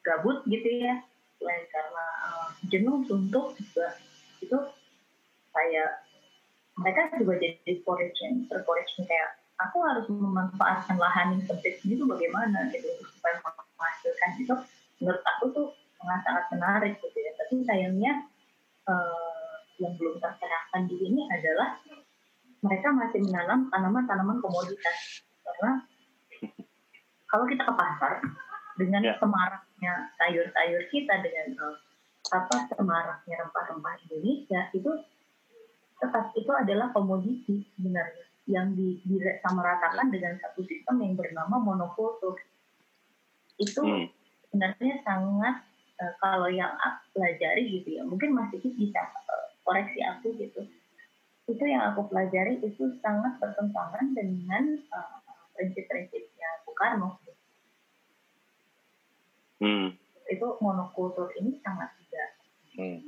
gabut 0.00 0.40
gitu 0.48 0.68
ya 0.80 1.04
selain 1.36 1.64
karena 1.68 2.06
uh, 2.24 2.48
jenuh 2.72 3.04
suntuk 3.04 3.52
juga 3.60 4.00
itu 4.40 4.58
kayak 5.52 5.90
mereka 6.80 7.12
juga 7.20 7.36
jadi 7.36 7.72
foraging 7.84 8.48
terforaging 8.48 9.04
kayak 9.04 9.43
aku 9.60 9.76
harus 9.86 10.06
memanfaatkan 10.10 10.98
lahan 10.98 11.38
yang 11.38 11.42
sempit 11.46 11.78
ini 11.86 11.94
tuh 11.94 12.08
bagaimana 12.10 12.70
gitu 12.74 12.88
supaya 13.06 13.38
menghasilkan 13.42 14.30
itu. 14.40 14.54
Menurut 15.02 15.22
aku 15.22 15.44
tuh 15.54 15.66
sangat 15.98 16.20
sangat 16.26 16.44
menarik 16.54 16.92
gitu 16.98 17.18
ya. 17.18 17.32
Tapi 17.38 17.54
sayangnya 17.66 18.12
uh, 18.90 19.54
yang 19.78 19.94
belum 19.98 20.18
tercerahkan 20.18 20.86
di 20.90 20.94
sini 20.98 21.22
adalah 21.30 21.78
mereka 22.64 22.88
masih 22.96 23.20
menanam 23.22 23.68
tanaman-tanaman 23.70 24.38
komoditas. 24.40 25.22
Karena 25.44 25.84
kalau 27.28 27.44
kita 27.46 27.62
ke 27.66 27.74
pasar 27.74 28.12
dengan 28.74 29.02
yeah. 29.06 29.18
semaraknya 29.22 29.92
sayur-sayur 30.18 30.82
kita 30.90 31.14
dengan 31.22 31.46
uh, 31.62 31.76
apa 32.32 32.66
semaraknya 32.72 33.34
rempah-rempah 33.46 33.94
Indonesia 34.08 34.72
itu 34.72 34.90
tetap 36.00 36.32
itu 36.34 36.50
adalah 36.50 36.90
komoditi 36.90 37.68
sebenarnya 37.76 38.23
yang 38.44 38.76
di, 38.76 39.00
disamaratakan 39.08 40.12
dengan 40.12 40.36
satu 40.36 40.60
sistem 40.68 41.00
yang 41.00 41.14
bernama 41.16 41.56
monokultur 41.56 42.36
itu 43.56 43.80
hmm. 43.80 44.06
sebenarnya 44.48 45.00
sangat 45.06 45.64
uh, 46.02 46.12
kalau 46.20 46.50
yang 46.52 46.72
aku 46.76 47.16
pelajari 47.16 47.80
gitu 47.80 47.88
ya 47.96 48.02
mungkin 48.04 48.36
masih 48.36 48.60
bisa 48.60 49.00
uh, 49.00 49.48
koreksi 49.64 50.04
aku 50.04 50.36
gitu 50.36 50.60
itu 51.44 51.64
yang 51.64 51.92
aku 51.92 52.08
pelajari 52.08 52.56
itu 52.60 52.88
sangat 53.04 53.36
bertentangan 53.36 54.16
dengan 54.16 54.80
uh, 54.92 55.20
prinsip-prinsipnya 55.52 56.48
Soekarno. 56.64 57.20
Hmm. 59.60 59.92
Itu 60.24 60.56
monokultur 60.58 61.30
ini 61.36 61.60
sangat 61.60 61.92
tidak 62.00 62.28
hmm. 62.80 62.98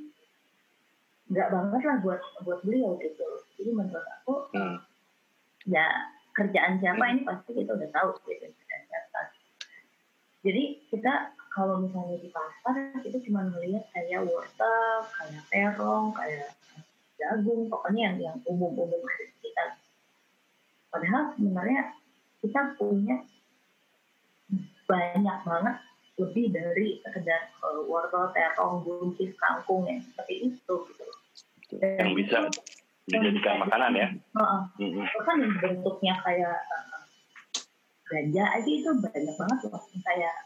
nggak 1.27 1.49
banget 1.51 1.83
lah 1.83 1.97
buat 2.05 2.21
buat 2.45 2.61
beliau 2.63 3.01
gitu. 3.03 3.25
Jadi 3.57 3.71
menurut 3.73 4.07
aku 4.21 4.53
hmm. 4.55 4.79
Ya 5.67 5.87
kerjaan 6.35 6.79
siapa 6.79 7.03
hmm. 7.03 7.13
ini 7.13 7.21
pasti 7.27 7.51
kita 7.55 7.71
udah 7.75 7.91
tahu 7.91 8.11
gitu 8.31 8.47
Jadi 10.47 10.79
kita 10.95 11.35
kalau 11.51 11.83
misalnya 11.83 12.23
di 12.23 12.31
pasar 12.31 12.95
kita 13.03 13.19
cuma 13.27 13.51
melihat 13.51 13.83
kayak 13.91 14.23
wortel, 14.23 15.03
kayak 15.11 15.43
terong, 15.51 16.15
kayak 16.15 16.55
jagung 17.19 17.67
pokoknya 17.67 18.15
yang 18.15 18.17
yang 18.31 18.37
umum-umum 18.47 19.01
ada 19.03 19.25
di 19.33 19.37
kita 19.43 19.65
padahal 20.93 21.23
sebenarnya 21.35 21.83
kita 22.45 22.61
punya 22.79 23.17
banyak 24.87 25.39
banget 25.43 25.77
lebih 26.17 26.47
dari 26.49 27.03
sekedar 27.05 27.53
uh, 27.61 27.85
wortel, 27.85 28.33
terong, 28.33 28.81
buncis, 28.87 29.37
kangkung 29.37 29.85
yang 29.85 30.01
seperti 30.01 30.49
itu 30.49 30.75
gitu. 30.89 31.05
Dan 31.77 32.01
yang 32.01 32.13
bisa 32.17 32.49
dijadikan 33.07 33.63
makanan 33.63 33.93
ya. 33.95 34.09
Uh, 34.35 34.67
mm-hmm. 34.83 35.07
kan 35.23 35.37
yang 35.39 35.55
bentuknya 35.63 36.15
kayak 36.27 36.59
uh, 36.59 37.03
ganja 38.11 38.45
aja 38.59 38.71
itu 38.71 38.91
banyak 38.99 39.35
banget 39.39 39.59
loh. 39.71 39.83
Kayak 40.03 40.37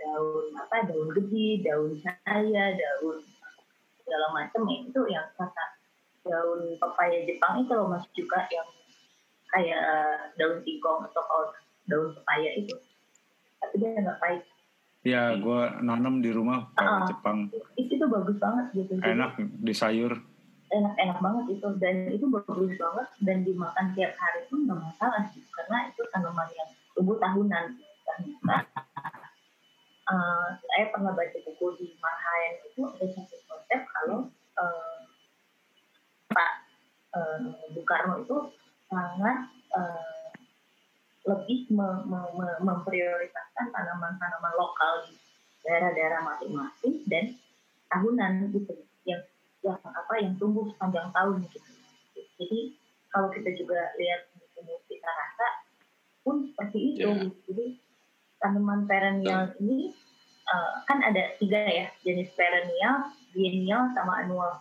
daun 0.00 0.44
apa, 0.56 0.76
daun 0.88 1.08
gedi, 1.12 1.60
daun 1.60 1.92
saya, 2.00 2.64
daun 2.72 3.20
segala 4.04 4.26
macam 4.32 4.68
ya, 4.68 4.78
itu 4.84 5.00
yang 5.12 5.28
kata 5.36 5.64
daun 6.24 6.60
pepaya 6.80 7.20
Jepang 7.28 7.64
itu 7.64 7.72
loh 7.76 7.88
mas 7.88 8.04
juga 8.16 8.48
yang 8.48 8.68
kayak 9.52 9.84
daun 10.40 10.60
singkong 10.64 11.04
atau 11.12 11.52
daun 11.84 12.16
pepaya 12.16 12.50
itu. 12.56 12.76
Tapi 13.60 13.74
dia 13.76 14.00
nggak 14.00 14.20
pahit. 14.20 14.42
Ya 15.04 15.36
gue 15.36 15.60
nanam 15.84 16.24
di 16.24 16.32
rumah 16.32 16.72
pepaya 16.72 17.04
uh, 17.04 17.08
Jepang. 17.12 17.38
Itu 17.76 17.92
tuh 18.00 18.08
bagus 18.08 18.40
banget 18.40 18.66
gitu. 18.72 18.96
Enak 19.04 19.36
di 19.60 19.72
sayur 19.76 20.16
enak-enak 20.72 21.18
banget 21.20 21.44
itu. 21.58 21.68
Dan 21.76 21.96
itu 22.08 22.26
bagus 22.30 22.72
banget. 22.78 23.08
Dan 23.20 23.36
dimakan 23.44 23.86
tiap 23.92 24.12
hari 24.16 24.40
pun 24.48 24.64
nggak 24.64 24.80
masalah 24.80 25.22
sih 25.32 25.44
karena 25.52 25.88
itu 25.88 26.02
tanaman 26.12 26.48
yang 26.52 26.70
tumbuh 26.94 27.18
tahunan 27.18 27.74
nah, 28.44 28.62
uh, 30.12 30.48
saya 30.60 30.84
pernah 30.92 31.12
baca 31.16 31.38
buku 31.42 31.66
di 31.80 31.86
Marhaen 31.98 32.54
itu 32.68 32.80
ada 32.84 33.06
satu 33.10 33.36
konsep 33.48 33.80
kalau 33.88 34.30
uh, 34.60 34.96
Pak 36.30 36.52
uh, 37.16 37.38
Bung 37.72 37.86
Karno 37.88 38.22
itu 38.22 38.36
sangat 38.86 39.48
uh, 39.74 40.30
lebih 41.24 41.72
me, 41.72 42.04
me, 42.04 42.20
me, 42.36 42.48
memprioritaskan 42.60 43.72
tanaman-tanaman 43.72 44.54
lokal 44.60 45.08
di 45.08 45.16
daerah-daerah 45.64 46.20
masing-masing 46.20 47.00
dan 47.08 47.32
tahunan 47.88 48.52
gitu. 48.52 48.76
Yang 49.08 49.32
yang 49.64 49.80
apa 49.80 50.14
yang 50.20 50.36
tumbuh 50.36 50.68
sepanjang 50.70 51.08
tahun 51.10 51.42
gitu. 51.48 51.58
Jadi 52.38 52.60
kalau 53.08 53.32
kita 53.32 53.50
juga 53.56 53.90
lihat 53.96 54.28
buku 54.36 54.76
kita 54.86 55.08
rasa 55.08 55.48
pun 56.20 56.44
seperti 56.52 56.78
itu. 56.94 57.08
Yeah. 57.08 57.32
Jadi 57.48 57.66
tanaman 58.44 58.84
perennial 58.84 59.56
ini 59.58 59.96
uh, 60.52 60.84
kan 60.84 61.00
ada 61.00 61.32
tiga 61.40 61.64
ya 61.64 61.88
jenis 62.04 62.28
perennial, 62.36 63.10
biennial, 63.32 63.88
sama 63.96 64.20
annual 64.20 64.60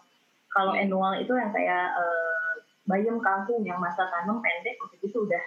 kalau 0.53 0.71
hmm. 0.77 0.81
annual 0.85 1.13
itu 1.17 1.33
yang 1.33 1.49
kayak 1.49 1.97
uh, 1.97 2.53
bayam 2.85 3.17
kangkung 3.19 3.65
yang 3.65 3.81
masa 3.81 4.05
tanam 4.13 4.39
pendek 4.39 4.77
itu 4.77 4.95
gitu 5.09 5.25
udah 5.25 5.43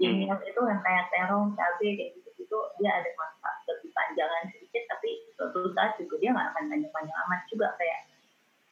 hmm. 0.00 0.32
itu 0.32 0.60
yang 0.64 0.80
kayak 0.80 1.12
terong 1.12 1.52
cabai 1.52 1.92
kayak 1.94 2.10
gitu 2.16 2.28
gitu 2.40 2.58
dia 2.80 2.90
ada 2.90 3.10
masa 3.20 3.48
lebih 3.68 3.92
panjangan 3.92 4.42
sedikit 4.50 4.82
tapi 4.88 5.28
suatu 5.36 5.68
saat 5.76 6.00
juga 6.00 6.16
dia 6.18 6.32
nggak 6.32 6.48
akan 6.56 6.64
panjang-panjang 6.72 7.18
amat 7.28 7.40
juga 7.52 7.68
kayak 7.76 8.00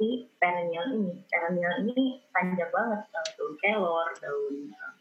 si 0.03 0.27
perennial 0.43 0.99
ini. 0.99 1.15
Perennial 1.31 1.87
ini 1.87 2.19
panjang 2.35 2.75
banget 2.75 3.07
uh, 3.15 3.29
daun 3.39 3.55
kelor 3.63 4.11
daun 4.19 4.75
uh, 4.75 4.95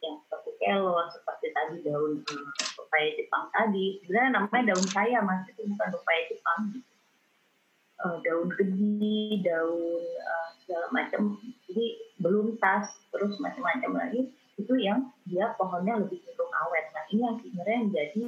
yang 0.00 0.16
seperti 0.24 0.56
kelor 0.56 1.04
seperti 1.12 1.52
tadi 1.52 1.76
daun 1.84 2.24
uh, 2.24 2.48
pepaya 2.80 3.12
Jepang 3.12 3.52
tadi. 3.52 4.00
Sebenarnya 4.00 4.30
namanya 4.40 4.72
daun 4.72 4.86
saya 4.88 5.20
mas. 5.20 5.44
Itu 5.52 5.68
bukan 5.68 5.88
pepaya 6.00 6.22
Jepang. 6.32 6.60
Uh, 8.00 8.16
daun 8.24 8.48
gedi, 8.56 9.44
daun 9.44 10.00
uh, 10.00 10.48
segala 10.64 10.88
macam. 10.96 11.36
Jadi 11.68 12.16
belum 12.24 12.56
tas, 12.56 12.88
terus 13.12 13.36
macam-macam 13.36 14.00
lagi. 14.00 14.32
Itu 14.56 14.80
yang 14.80 15.12
dia 15.28 15.52
pohonnya 15.60 16.00
lebih 16.00 16.24
cenderung 16.24 16.56
awet. 16.56 16.88
Nah 16.96 17.04
ini 17.12 17.20
yang 17.20 17.36
sebenarnya 17.36 17.78
menjadi 17.84 18.24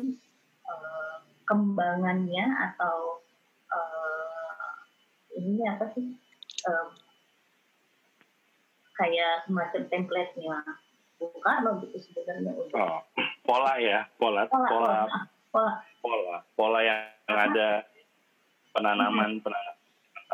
uh, 0.69 1.17
kembangannya 1.49 2.45
atau 2.71 3.24
ini 5.37 5.63
apa 5.67 5.91
sih? 5.95 6.15
Uh, 6.65 6.89
kayak 8.99 9.45
semacam 9.47 9.83
template-nya. 9.91 10.59
Bukan 11.19 11.57
lo 11.65 11.79
gitu 11.83 11.97
sebenarnya. 12.11 12.53
Oh, 12.75 13.01
pola 13.47 13.79
ya 13.79 14.05
pola 14.19 14.45
pola 14.51 14.69
pola. 14.69 14.99
pola, 15.55 15.73
pola, 16.03 16.37
pola 16.59 16.79
yang 16.83 17.07
ada 17.31 17.87
penanaman 18.75 19.39
penanaman 19.41 19.75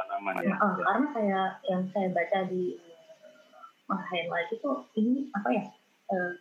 tanaman 0.01 0.35
ya, 0.41 0.57
oh, 0.57 0.73
karena 0.81 1.07
saya 1.13 1.41
yang 1.69 1.83
saya 1.93 2.09
baca 2.15 2.39
di 2.49 2.79
uh, 3.91 4.03
lagi 4.33 4.55
tuh 4.63 4.87
ini 4.97 5.29
apa 5.37 5.49
ya? 5.53 5.65
Uh, 6.11 6.33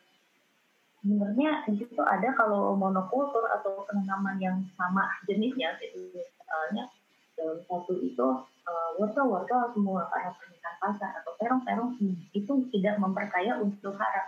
sebenarnya 1.04 1.64
di 1.68 1.84
situ 1.84 2.02
ada 2.04 2.32
kalau 2.36 2.76
monokultur 2.76 3.46
atau 3.60 3.84
penanaman 3.88 4.40
yang 4.40 4.58
sama 4.80 5.08
jenisnya 5.28 5.76
itu 5.84 6.12
misalnya 6.16 6.88
dalam 7.40 7.60
satu 7.64 7.96
itu 8.04 8.28
uh, 8.68 8.90
wortel-wortel 9.00 9.72
semua 9.72 10.12
karena 10.12 10.36
permintaan 10.36 10.78
pasar 10.84 11.12
atau 11.24 11.32
terong-terong 11.40 11.92
hmm, 11.96 12.16
itu 12.36 12.54
tidak 12.76 13.00
memperkaya 13.00 13.56
untuk 13.64 13.96
hara 13.96 14.28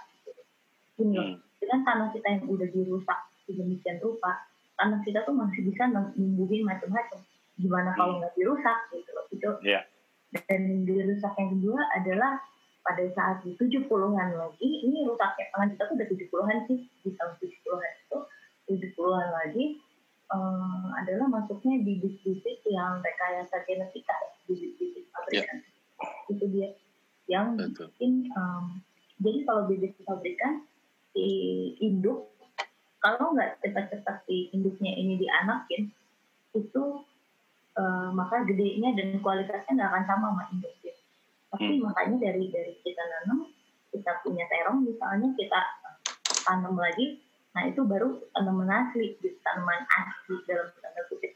ini 0.95 1.36
hmm. 1.36 1.36
dengan 1.60 1.80
tanah 1.84 2.08
kita 2.15 2.28
yang 2.39 2.43
udah 2.47 2.67
dirusak 2.71 3.19
sedemikian 3.43 4.00
rupa 4.00 4.47
tanah 4.80 5.04
kita 5.04 5.28
tuh 5.28 5.36
masih 5.36 5.62
bisa 5.67 5.91
numbuhin 5.91 6.63
macam-macam 6.63 7.19
gimana 7.60 7.91
kalau 8.00 8.17
hmm. 8.17 8.19
nggak 8.24 8.34
dirusak 8.39 8.78
gitu 8.95 9.10
loh 9.12 9.26
itu 9.30 9.50
yeah. 9.67 9.84
dan 10.47 10.88
dirusak 10.88 11.34
yang 11.36 11.50
kedua 11.60 11.82
adalah 12.00 12.39
pada 12.82 13.06
saat 13.13 13.45
di 13.45 13.54
70-an 13.62 14.30
lagi 14.41 14.69
ini 14.82 15.06
rusaknya 15.06 15.45
tangan 15.54 15.69
kita 15.78 15.84
tuh 15.86 15.95
udah 16.02 16.08
70-an 16.10 16.58
sih 16.65 16.80
di 17.06 17.10
tahun 17.13 17.34
70-an 17.38 17.93
itu 17.93 18.17
70-an 18.74 19.28
lagi 19.30 19.65
um, 20.32 20.89
adalah 20.96 21.28
masuknya 21.28 21.84
bibit-bibit 21.84 22.63
yang 22.67 23.04
rekayasa 23.04 23.62
genetika 23.67 24.15
bibit-bibit 24.48 25.06
pabrikan 25.12 25.60
yeah. 25.60 26.32
itu 26.32 26.46
dia 26.52 26.70
yang 27.30 27.56
bikin 27.56 28.32
um, 28.36 28.82
jadi 29.22 29.39
kalau 29.46 29.70
bibit 29.70 29.94
pabrikan 30.02 30.65
di 31.12 31.30
induk 31.84 32.32
kalau 33.02 33.34
nggak 33.34 33.60
cepat-cepat 33.62 34.24
si 34.30 34.54
induknya 34.54 34.94
ini 34.94 35.17
dianakin 35.17 35.89
itu 36.54 36.84
uh, 37.76 38.10
maka 38.12 38.44
gedenya 38.44 38.94
dan 38.96 39.20
kualitasnya 39.24 39.74
nggak 39.78 39.89
akan 39.91 40.06
sama 40.08 40.26
sama 40.32 40.44
industri. 40.52 40.91
Tapi 41.52 41.74
hmm. 41.78 41.84
makanya 41.84 42.17
dari 42.32 42.48
dari 42.52 42.74
kita 42.80 43.04
nanam, 43.04 43.52
kita 43.91 44.12
punya 44.24 44.46
terong 44.48 44.88
misalnya 44.88 45.30
kita 45.36 45.60
tanam 46.48 46.76
lagi, 46.80 47.20
nah 47.52 47.68
itu 47.68 47.82
baru 47.84 48.20
tanaman 48.32 48.72
asli, 48.72 49.20
tanaman 49.44 49.84
asli 49.88 50.36
dalam 50.48 50.72
tanda 50.80 51.02
kutip 51.12 51.36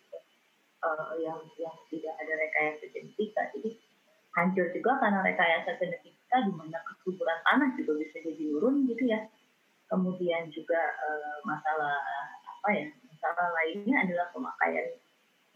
uh, 0.85 1.13
yang 1.19 1.39
yang 1.59 1.75
tidak 1.91 2.15
ada 2.21 2.33
rekayasa 2.39 2.85
genetika. 2.93 3.51
Jadi 3.51 3.75
hancur 4.35 4.67
juga 4.71 4.91
karena 4.99 5.19
rekayasa 5.23 5.75
genetika 5.79 6.37
di 6.45 6.51
mana 6.55 6.79
kesuburan 6.87 7.39
tanah 7.43 7.69
juga 7.75 7.91
bisa 7.99 8.17
jadi 8.23 8.43
turun 8.47 8.87
gitu 8.87 9.03
ya. 9.09 9.27
Kemudian 9.91 10.49
juga 10.55 10.81
uh, 11.03 11.37
masalah 11.43 11.99
apa 12.47 12.69
ya? 12.71 12.87
Masalah 13.11 13.47
lainnya 13.57 13.95
adalah 14.05 14.27
pemakaian 14.31 14.95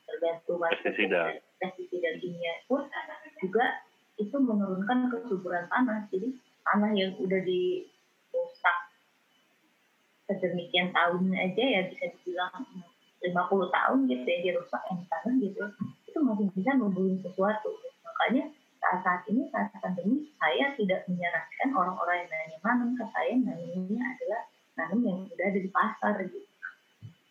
tergantung 0.09 0.57
pestisida 0.65 1.37
pestisida 1.61 2.09
kimia 2.17 2.53
pun 2.65 2.89
juga 3.37 3.85
itu 4.17 4.35
menurunkan 4.35 5.13
kesuburan 5.13 5.69
tanah 5.69 6.09
jadi 6.09 6.33
tanah 6.65 6.91
yang 6.97 7.11
udah 7.21 7.41
dirusak 7.45 8.77
sedemikian 10.29 10.93
tahun 10.93 11.33
aja 11.33 11.63
ya 11.63 11.81
bisa 11.89 12.05
dibilang 12.13 12.53
50 13.19 13.75
tahun 13.75 13.97
gitu 14.07 14.25
ya 14.29 14.39
dirusak 14.45 14.81
yang 14.93 15.01
tanah 15.09 15.33
gitu 15.41 15.63
itu 16.05 16.17
masih 16.21 16.47
bisa 16.53 16.71
membunuh 16.77 17.17
sesuatu 17.19 17.69
makanya 18.05 18.53
saat 18.79 18.99
saat 19.03 19.21
ini 19.27 19.49
saat 19.51 19.73
pandemi 19.81 20.29
saya 20.39 20.71
tidak 20.77 21.03
menyarankan 21.09 21.69
orang-orang 21.75 22.23
yang 22.23 22.29
nanya 22.31 22.57
nanam 22.63 22.89
ke 22.95 23.05
saya 23.11 23.33
nanamnya 23.35 24.03
adalah 24.15 24.41
nanam 24.79 24.99
yang 25.03 25.17
sudah 25.27 25.45
ada 25.51 25.59
di 25.59 25.69
pasar 25.73 26.15
gitu 26.23 26.49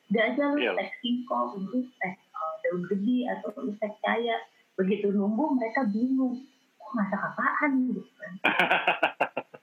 Udah 0.09 0.23
aja 0.25 0.43
lu 0.49 0.57
Iya. 0.57 0.73
tek 0.73 0.91
singkong, 1.05 1.69
lu 1.69 1.85
tek 2.01 2.17
uh, 2.33 2.55
daun 2.65 2.83
gede 2.89 3.29
atau 3.29 3.53
lu 3.61 3.77
tek 3.77 3.93
caya. 4.01 4.41
Begitu 4.81 5.13
numbuh 5.13 5.53
mereka 5.53 5.85
bingung. 5.85 6.49
Kok 6.81 6.93
masak 6.97 7.21
apaan 7.21 7.73
gitu 7.93 8.03
kan. 8.17 8.33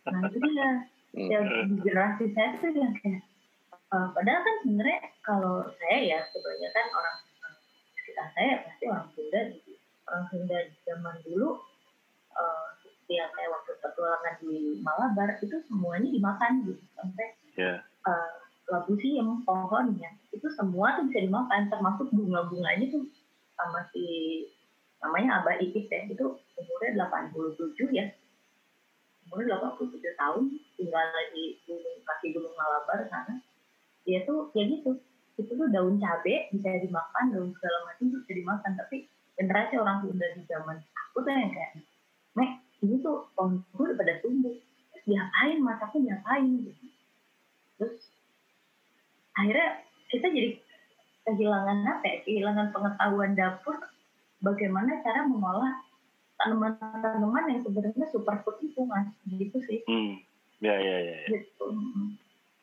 Nah 0.06 0.22
itu 0.30 0.38
dia. 0.38 0.86
Hmm. 1.16 1.32
Ya, 1.32 1.40
di 1.48 1.80
generasi 1.80 2.26
saya 2.36 2.60
tuh 2.60 2.76
yang 2.76 2.92
kayak 3.00 3.24
uh, 3.96 4.12
padahal 4.12 4.42
kan 4.44 4.56
sebenarnya 4.68 5.00
kalau 5.24 5.64
saya 5.80 5.98
ya 6.04 6.20
kebanyakan 6.36 6.86
orang 6.92 7.18
uh, 7.48 7.56
sekitar 7.96 8.28
saya 8.36 8.54
pasti 8.68 8.84
orang 8.92 9.08
Sunda 9.16 9.40
gitu. 9.56 9.72
Orang 10.12 10.26
Sunda 10.28 10.58
zaman 10.84 11.16
dulu 11.24 11.50
uh, 12.36 12.68
yang 13.08 13.32
kayak 13.32 13.50
waktu 13.54 13.72
petualangan 13.80 14.36
di 14.44 14.84
Malabar 14.84 15.30
itu 15.40 15.56
semuanya 15.72 16.10
dimakan 16.12 16.52
gitu 16.68 16.84
sampai 17.00 17.28
Ya. 17.56 17.80
uh, 18.04 18.36
labu 18.68 19.00
siem 19.00 19.48
pohonnya 19.48 20.12
itu 20.36 20.44
semua 20.60 21.00
tuh 21.00 21.08
bisa 21.08 21.24
dimakan 21.24 21.72
termasuk 21.72 22.12
bunga-bunganya 22.12 22.92
tuh 22.92 23.08
sama 23.56 23.88
si 23.96 24.04
namanya 25.00 25.40
Abah 25.40 25.56
Ipit 25.64 25.88
ya 25.88 26.04
itu 26.04 26.36
umurnya 26.60 27.08
87 27.08 27.96
ya 27.96 28.12
umurnya 29.26 29.58
87 29.58 30.02
tahun 30.16 30.44
tinggal 30.78 31.06
di 31.34 31.58
gunung 31.66 31.98
kaki 32.06 32.28
gunung 32.34 32.54
Malabar 32.54 33.02
sana 33.10 33.42
dia 34.06 34.22
tuh 34.24 34.54
ya 34.54 34.64
gitu. 34.70 35.02
Itu 35.36 35.52
tuh 35.52 35.68
daun 35.68 36.00
cabe 36.00 36.48
bisa 36.54 36.70
dimakan 36.80 37.34
daun 37.34 37.50
segala 37.58 37.90
macam 37.90 38.06
tuh 38.08 38.20
bisa 38.24 38.34
dimakan. 38.38 38.72
Tapi 38.78 39.10
generasi 39.36 39.76
orang 39.76 40.06
Sunda 40.06 40.28
di 40.32 40.42
zaman 40.48 40.78
aku 40.80 41.18
tuh 41.26 41.34
yang 41.34 41.52
kayak 41.52 41.84
Mek 42.38 42.52
ini 42.86 43.02
tuh 43.02 43.28
pohon 43.36 43.66
pada 43.74 44.14
tumbuh. 44.24 44.56
Diapain 45.06 45.60
masaknya 45.60 46.22
diapain 46.22 46.50
gitu. 46.64 46.86
Terus 47.82 47.98
akhirnya 49.36 49.84
kita 50.08 50.28
jadi 50.32 50.50
kehilangan 51.26 51.78
apa 51.84 52.06
ya? 52.06 52.16
Kehilangan 52.24 52.68
pengetahuan 52.72 53.34
dapur 53.34 53.76
bagaimana 54.40 55.02
cara 55.02 55.26
mengolah 55.26 55.82
tanaman-tanaman 56.38 57.44
yang 57.48 57.62
sebenarnya 57.62 58.06
superfood 58.10 58.60
itu 58.62 58.84
mas 58.84 59.08
gitu 59.26 59.58
sih 59.64 59.82
Hmm. 59.86 60.20
Ya, 60.60 60.76
ya, 60.76 60.98
ya, 61.00 61.16
ya. 61.24 61.28
gitu 61.30 61.66
Mm. 61.68 62.16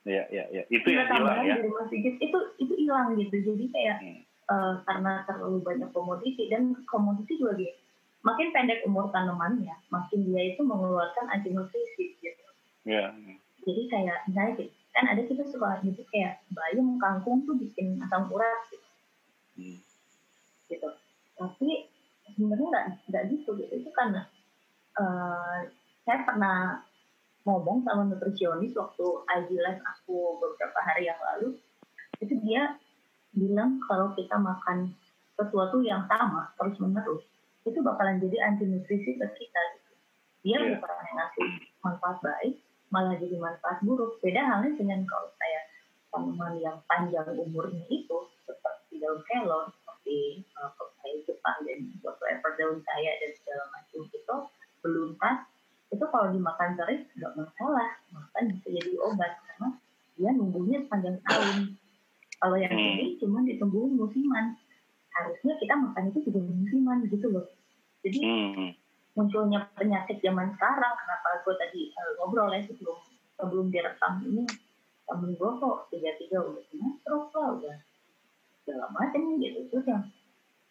Ya, 0.03 0.27
ya, 0.35 0.45
ya. 0.51 0.63
Itu 0.67 0.91
Iya, 0.91 1.07
yang 1.07 1.23
hilang 1.23 1.47
ya. 1.47 1.57
Mas 1.63 1.87
Sigit 1.87 2.19
itu 2.19 2.39
itu 2.59 2.73
hilang 2.75 3.15
gitu 3.15 3.37
jadi 3.39 3.65
kayak 3.71 3.97
Hmm. 4.03 4.19
eh, 4.25 4.75
karena 4.83 5.23
terlalu 5.25 5.59
banyak 5.63 5.89
komoditi 5.95 6.51
dan 6.51 6.75
komoditi 6.85 7.39
juga 7.39 7.55
gitu 7.57 7.79
makin 8.23 8.51
pendek 8.51 8.83
umur 8.87 9.11
tanamannya 9.11 9.75
makin 9.89 10.27
dia 10.27 10.55
itu 10.55 10.63
mengeluarkan 10.63 11.27
anti 11.29 11.51
nutrisi 11.51 12.19
gitu 12.19 12.45
Ya. 12.83 13.15
jadi 13.63 13.83
kayak 13.87 14.19
misalnya 14.27 14.53
gitu, 14.59 14.71
kan 14.91 15.05
ada 15.07 15.23
kita 15.23 15.43
suka 15.47 15.79
gitu 15.83 16.03
kayak 16.11 16.43
bayam 16.51 16.99
kangkung 16.99 17.47
tuh 17.47 17.55
bikin 17.55 17.99
asam 18.03 18.27
urat 18.29 18.59
gitu, 18.69 18.89
Hmm. 19.55 19.79
gitu. 20.67 20.89
tapi 21.35 21.87
sebenarnya 22.35 22.67
nggak 22.69 22.87
nggak 23.09 23.25
gitu 23.33 23.51
gitu 23.61 23.73
itu 23.83 23.91
karena 23.95 24.27
eh, 24.99 25.59
saya 26.03 26.19
pernah 26.27 26.83
ngomong 27.43 27.83
sama 27.83 28.07
nutrisionis 28.07 28.75
waktu 28.79 29.07
IG 29.27 29.49
live 29.59 29.83
aku 29.83 30.39
beberapa 30.39 30.79
hari 30.83 31.11
yang 31.11 31.19
lalu 31.19 31.59
itu 32.23 32.39
dia 32.47 32.79
bilang 33.35 33.83
kalau 33.91 34.15
kita 34.15 34.39
makan 34.39 34.95
sesuatu 35.35 35.83
yang 35.83 36.07
sama 36.07 36.55
terus 36.55 36.79
menerus 36.79 37.25
itu 37.67 37.79
bakalan 37.83 38.19
jadi 38.23 38.53
anti 38.53 38.67
nutrisi 38.67 39.19
ke 39.19 39.27
kita 39.39 39.61
gitu. 39.79 39.93
dia 40.43 40.59
Iya. 40.59 40.79
bukan 40.79 40.91
yang 40.91 41.17
ngasih 41.19 41.49
manfaat 41.83 42.19
baik 42.23 42.55
malah 42.93 43.17
jadi 43.17 43.37
manfaat 43.41 43.79
buruk 43.83 44.21
beda 44.21 44.43
halnya 44.43 44.71
dengan 44.77 45.03
kalau 45.09 45.31
saya 45.41 45.61
tanaman 46.13 46.61
yang 46.61 46.79
panjang 46.85 47.27
umurnya 47.33 47.83
itu 47.89 48.17
seperti 48.45 49.01
daun 49.01 49.25
kelor 49.25 49.73
seperti 50.03 50.43
uh, 50.59 51.23
Jepang 51.23 51.59
dan 51.63 51.79
whatever 52.03 52.51
daun 52.59 52.83
saya 52.83 53.11
dan 53.23 53.31
segala 53.39 53.65
macam 53.71 54.01
itu 54.11 54.37
beluntas 54.83 55.39
itu 55.95 56.05
kalau 56.11 56.27
dimakan 56.35 56.75
terus 56.75 57.07
nggak 57.15 57.33
masalah 57.39 57.89
makan 58.11 58.43
bisa 58.51 58.69
jadi 58.75 58.93
obat 58.99 59.33
karena 59.47 59.69
dia 60.19 60.31
numbuhnya 60.35 60.83
sepanjang 60.83 61.17
tahun 61.23 61.79
kalau 62.43 62.57
yang 62.59 62.75
Hmm. 62.75 62.99
ini 62.99 63.15
cuma 63.23 63.47
ditumbuhin 63.47 63.95
musiman 63.95 64.59
harusnya 65.15 65.55
kita 65.63 65.75
makan 65.79 66.11
itu 66.11 66.19
juga 66.27 66.41
musiman 66.51 66.99
gitu 67.07 67.27
loh 67.31 67.47
jadi 68.03 68.19
Hmm. 68.27 68.69
munculnya 69.15 69.71
penyakit 69.79 70.19
zaman 70.19 70.51
sekarang 70.59 70.95
kenapa 70.99 71.47
gue 71.47 71.55
tadi 71.55 71.81
uh, 71.95 72.11
ngobrol 72.19 72.51
ya 72.51 72.59
sebelum 72.67 72.99
sebelum 73.39 73.71
direkam 73.71 74.19
ini 74.27 74.43
temen 75.07 75.31
gue 75.39 75.51
kok 75.63 75.79
tiga 75.95 76.11
tiga 76.19 76.43
udah 76.43 76.63
kena 76.73 76.89
stroke 77.05 77.31
lah 77.37 77.49
udah 77.61 77.77
segala 78.63 78.87
macam 78.91 79.21
gitu 79.39 79.67
terus 79.69 79.87
yang 79.87 80.05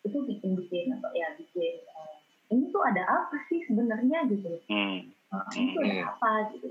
itu 0.02 0.18
bikin 0.26 0.58
bikin 0.58 0.96
apa 0.96 1.08
ya 1.14 1.28
bikin 1.38 1.84
uh, 1.92 2.16
ini 2.50 2.72
tuh 2.72 2.82
ada 2.82 3.04
apa 3.06 3.36
sih 3.48 3.62
sebenarnya 3.68 4.26
gitu 4.32 4.58
Hmm. 4.66 5.12
Uh, 5.32 5.46
ini 5.56 5.72
tuh 5.72 5.82
ada 5.84 5.96
Hmm. 5.96 6.12
apa 6.12 6.30
gitu 6.54 6.68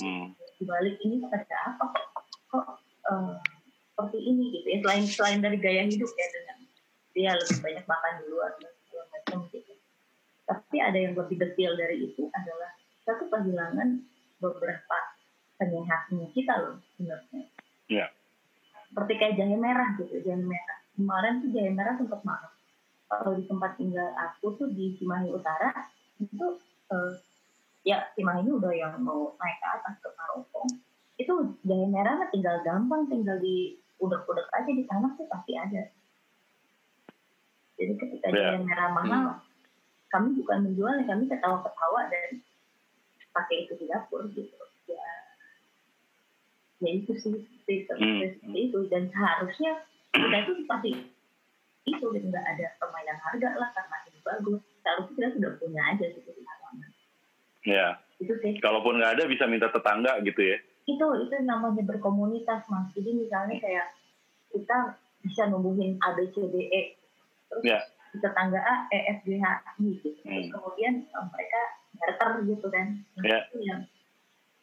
Hmm. 0.00 0.26
di 0.56 0.64
balik 0.64 0.96
ini 1.00 1.20
tuh 1.20 1.30
ada 1.30 1.56
apa 1.68 1.84
kok 1.90 2.06
kok 2.48 2.66
uh, 3.06 3.36
seperti 3.92 4.18
ini 4.20 4.44
gitu 4.50 4.66
ya 4.66 4.78
selain 4.80 5.04
selain 5.04 5.40
dari 5.40 5.58
gaya 5.58 5.84
hidup 5.84 6.10
ya 6.10 6.26
dengan 6.30 6.58
dia 7.12 7.30
lebih 7.36 7.58
banyak 7.60 7.84
makan 7.84 8.12
di 8.18 8.24
luar 8.28 8.50
segala 8.56 9.04
macam 9.10 9.38
gitu 9.48 9.72
tapi 10.42 10.76
ada 10.78 10.98
yang 10.98 11.12
lebih 11.12 11.36
detail 11.36 11.72
dari 11.76 12.08
itu 12.08 12.26
adalah 12.32 12.72
satu 13.02 13.28
kehilangan 13.28 14.00
beberapa 14.38 14.96
penyehatnya 15.56 16.26
kita 16.32 16.54
loh 16.58 16.76
sebenarnya 16.94 17.42
Iya. 17.86 18.06
Seperti 18.92 19.12
kayak 19.16 19.40
jahe 19.40 19.56
merah 19.56 19.96
gitu 19.96 20.20
jahe 20.20 20.36
merah. 20.36 20.78
Kemarin 20.92 21.40
tuh 21.40 21.48
jahe 21.56 21.72
merah 21.72 21.96
sempat 21.96 22.20
mahal 22.28 22.52
kalau 23.08 23.36
di 23.36 23.44
tempat 23.44 23.76
tinggal 23.76 24.08
aku 24.16 24.56
tuh 24.56 24.68
di 24.72 24.96
Cimahi 24.96 25.32
Utara 25.32 25.88
itu 26.20 26.46
eh, 26.92 27.12
ya 27.84 28.04
Cimahi 28.16 28.48
udah 28.48 28.72
yang 28.72 28.96
mau 29.00 29.32
naik 29.36 29.56
ke 29.60 29.66
atas 29.68 29.94
ke 30.00 30.08
Parokong 30.16 30.70
itu 31.20 31.32
jahe 31.64 31.86
merah 31.88 32.24
tinggal 32.32 32.60
gampang 32.64 33.04
tinggal 33.08 33.36
di 33.40 33.76
udek-udek 34.00 34.48
aja 34.52 34.70
di 34.72 34.84
sana 34.88 35.12
tuh 35.16 35.28
pasti 35.28 35.52
ada. 35.56 35.88
Jadi 37.76 37.92
ketika 37.96 38.26
Ya. 38.32 38.56
jahe 38.56 38.64
merah 38.64 38.92
mahal 38.92 39.24
kami 40.12 40.36
bukan 40.40 40.68
menjualnya 40.68 41.08
kami 41.08 41.24
ketawa-ketawa 41.28 42.08
dan 42.12 42.44
pakai 43.32 43.64
itu 43.64 43.72
di 43.80 43.88
dapur 43.88 44.28
gitu. 44.32 44.56
Ya 44.88 45.00
ya 46.82 46.90
itu 46.92 47.12
sih 47.14 47.32
seperti 47.62 47.86
Hmm. 47.94 48.18
seperti 48.20 48.58
itu 48.68 48.78
dan 48.90 49.06
seharusnya 49.08 49.72
kita 50.10 50.36
itu 50.42 50.52
pasti 50.66 50.90
itu 51.82 52.04
gitu 52.04 52.26
nggak 52.28 52.46
ada 52.48 52.66
permainan 52.76 53.18
harga 53.18 53.48
lah 53.56 53.70
karena 53.70 53.96
ini 54.04 54.18
bagus 54.20 54.60
seharusnya 54.80 55.14
kita 55.16 55.28
sudah 55.32 55.50
punya 55.56 55.82
aja 55.88 56.04
gitu 56.08 56.28
di 56.28 56.42
halaman 56.42 56.90
Ya. 57.62 57.86
itu 58.18 58.34
sih 58.38 58.58
Kalaupun 58.58 58.98
nggak 58.98 59.14
ada 59.16 59.24
bisa 59.26 59.46
minta 59.46 59.66
tetangga 59.68 60.18
gitu 60.20 60.42
ya. 60.42 60.58
itu 60.82 60.98
itu 60.98 61.34
namanya 61.40 61.86
berkomunitas 61.86 62.66
mas 62.66 62.90
jadi 62.90 63.14
misalnya 63.14 63.54
kayak 63.56 63.86
kita 64.50 64.98
bisa 65.22 65.46
numbuhin 65.46 65.94
A 66.00 66.10
B 66.12 66.26
C 66.28 66.42
D 66.44 66.56
E 66.66 66.82
terus 67.46 67.62
Ya. 67.62 67.78
tetangga 68.12 68.58
A 68.58 68.74
E 68.90 68.98
F 69.08 69.22
G 69.22 69.38
H 69.38 69.46
I 69.78 69.94
gitu 69.96 70.10
terus 70.18 70.26
Hmm. 70.44 70.52
kemudian 70.52 70.94
eh, 71.00 71.24
mereka 71.30 71.60
barter 71.94 72.30
gitu 72.44 72.66
kan 72.66 72.86
Nah, 73.14 73.22
Ya. 73.24 73.38
itu 73.46 73.58
yang 73.62 73.82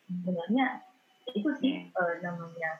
sebenarnya 0.05 0.65
itu 1.31 1.49
sih 1.57 1.73
Hmm. 1.81 1.93
eh, 1.95 2.13
namanya 2.21 2.71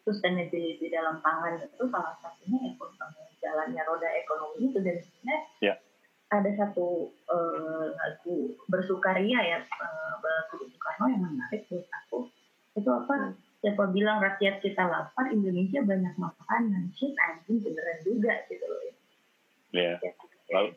sustainability 0.00 0.88
dalam 0.88 1.20
pangan 1.20 1.60
itu 1.60 1.84
salah 1.86 2.16
satunya 2.16 2.72
ekonomi 2.72 3.22
jalannya 3.38 3.82
roda 3.82 4.08
ekonomi 4.14 4.58
itu 4.66 4.78
dan 4.78 4.96
sebenarnya 4.98 5.38
Ya. 5.60 5.74
ada 6.30 6.50
satu 6.56 6.86
eh, 7.26 7.86
lagu 7.92 8.34
bersukaria 8.66 9.40
ya 9.40 9.58
eh, 9.60 10.12
lagu 10.16 10.54
Bung 10.58 10.76
Karno 10.76 11.04
yang 11.08 11.22
menarik 11.26 11.64
buat 11.66 11.84
aku 11.86 12.28
itu 12.72 12.86
apa 12.88 13.14
siapa 13.58 13.84
bilang 13.88 14.18
rakyat 14.18 14.58
kita 14.58 14.82
lapar 14.82 15.28
Indonesia 15.28 15.80
banyak 15.80 16.14
makanan 16.16 16.88
shit 16.92 17.12
anjing 17.20 17.60
beneran 17.60 17.98
juga 18.00 18.32
gitu 18.46 18.64
loh 18.64 18.80
Ya. 19.70 19.94
ya, 19.96 20.10
Lalu- 20.50 20.74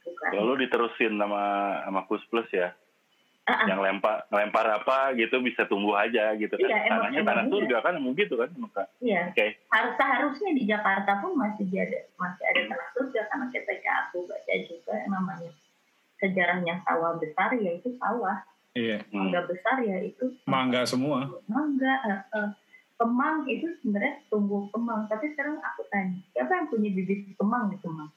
Bukan. 0.00 0.30
Lalu 0.32 0.64
diterusin 0.64 1.14
sama 1.14 1.42
sama 1.82 2.00
Kus 2.04 2.24
Plus 2.26 2.48
ya. 2.48 2.72
Ah. 3.48 3.64
Yang 3.64 3.80
lempar 3.80 4.28
lempar 4.28 4.66
apa 4.68 5.16
gitu 5.16 5.40
bisa 5.40 5.64
tumbuh 5.64 5.96
aja 5.96 6.36
gitu 6.36 6.52
kan. 6.52 6.68
Iya, 6.68 6.84
Tanahnya 6.86 7.24
tanah 7.24 7.44
iya. 7.44 7.50
surga 7.50 7.76
kan 7.80 7.92
emang 7.96 8.12
gitu 8.12 8.34
kan. 8.36 8.50
Maka, 8.54 8.82
Iya, 9.00 9.32
Oke. 9.32 9.46
harus 9.66 9.94
seharusnya 9.96 10.50
di 10.52 10.62
Jakarta 10.62 11.12
pun 11.18 11.32
masih 11.32 11.64
ada 11.72 11.98
masih 12.14 12.44
ada 12.44 12.60
tanah 12.68 12.88
surga 12.92 13.20
karena 13.24 13.46
ketika 13.48 13.90
aku 14.04 14.18
baca 14.22 14.54
juga 14.62 14.92
yang 14.94 15.10
namanya 15.10 15.50
sejarahnya 16.16 16.74
sawah 16.82 17.16
besar 17.16 17.50
yaitu 17.56 17.88
sawah 17.96 18.36
Iya, 18.70 19.00
Hmm. 19.08 19.26
mangga 19.26 19.40
besar 19.44 19.80
ya 19.80 19.96
itu 19.98 20.24
mangga 20.44 20.84
semua. 20.84 21.24
mangga 21.48 21.92
eh, 22.04 22.20
eh, 22.36 22.48
kemang 22.94 23.42
itu 23.44 23.64
sebenarnya 23.80 24.22
tumbuh 24.28 24.68
kemang 24.68 25.08
tapi 25.08 25.32
sekarang 25.32 25.56
aku 25.56 25.82
tanya 25.88 26.20
siapa 26.28 26.52
yang 26.52 26.66
punya 26.68 26.90
bibit 26.92 27.32
kemang 27.34 27.72
di 27.72 27.78
kemang 27.78 28.12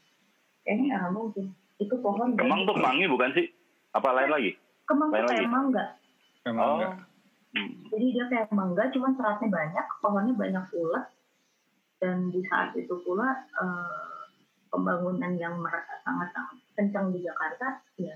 kayaknya 0.62 1.00
nggak 1.00 1.14
mungkin 1.14 1.46
itu 1.80 1.96
pohon 1.98 2.36
Kemang 2.36 2.62
tuh 2.64 2.76
kemangi 2.76 3.06
bukan 3.08 3.32
sih? 3.32 3.48
Apa 3.92 4.14
lain 4.14 4.30
lagi? 4.30 4.52
Kemang 4.92 5.10
tuh 5.16 5.28
kayak 5.32 5.48
mangga 5.48 5.86
Kayak 6.42 6.56
Oh. 6.58 6.60
mangga. 6.60 6.90
Hmm. 7.52 7.72
jadi 7.92 8.06
dia 8.16 8.26
kayak 8.32 8.50
mangga 8.56 8.84
cuman 8.96 9.12
seratnya 9.20 9.48
banyak 9.52 9.88
pohonnya 10.00 10.34
banyak 10.40 10.66
ulet 10.72 11.06
dan 12.00 12.32
di 12.32 12.42
saat 12.48 12.72
itu 12.80 12.96
pula 13.04 13.28
uh, 13.60 14.24
pembangunan 14.72 15.36
yang 15.36 15.60
merasa 15.60 16.00
sangat 16.08 16.32
sangat 16.32 16.58
kencang 16.80 17.12
di 17.12 17.20
Jakarta 17.28 17.84
ya 18.00 18.16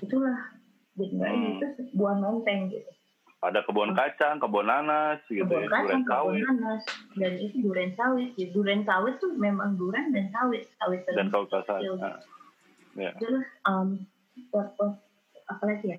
itulah 0.00 0.48
jadi 0.96 1.12
hmm. 1.12 1.60
itu 1.60 1.66
sebuah 1.92 2.14
menteng 2.24 2.72
gitu 2.72 2.88
ada 3.44 3.60
kebun 3.68 3.92
kacang, 3.92 4.40
kebun 4.40 4.64
nanas, 4.64 5.20
gitu 5.28 5.44
kebun 5.44 5.68
ya, 5.68 5.68
kacang, 5.68 6.00
kebun 6.08 6.40
nanas, 6.40 6.82
dan 7.20 7.32
itu 7.36 7.60
duren 7.60 7.92
sawit. 7.92 8.32
Ya, 8.40 8.48
duren 8.56 8.80
sawit 8.88 9.20
tuh 9.20 9.36
memang 9.36 9.76
duren 9.76 10.16
dan 10.16 10.32
sawit, 10.32 10.64
sawit 10.80 11.04
dan 11.04 11.28
sawit. 11.28 11.92
Nah, 12.00 12.16
ya. 12.96 13.12
Terus 13.20 13.44
um, 13.68 14.00
apa 15.50 15.62
lagi 15.66 15.86
ya? 15.94 15.98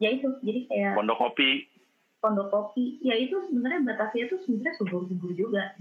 Ya 0.00 0.08
itu, 0.16 0.28
jadi 0.40 0.60
kayak 0.68 0.92
pondok 0.96 1.18
kopi. 1.20 1.68
Pondok 2.20 2.48
kopi, 2.52 3.00
ya 3.04 3.16
itu 3.16 3.36
sebenarnya 3.48 3.84
Batavia 3.84 4.28
tuh 4.28 4.40
sebenarnya 4.44 4.74
subur-subur 4.80 5.32
juga. 5.36 5.76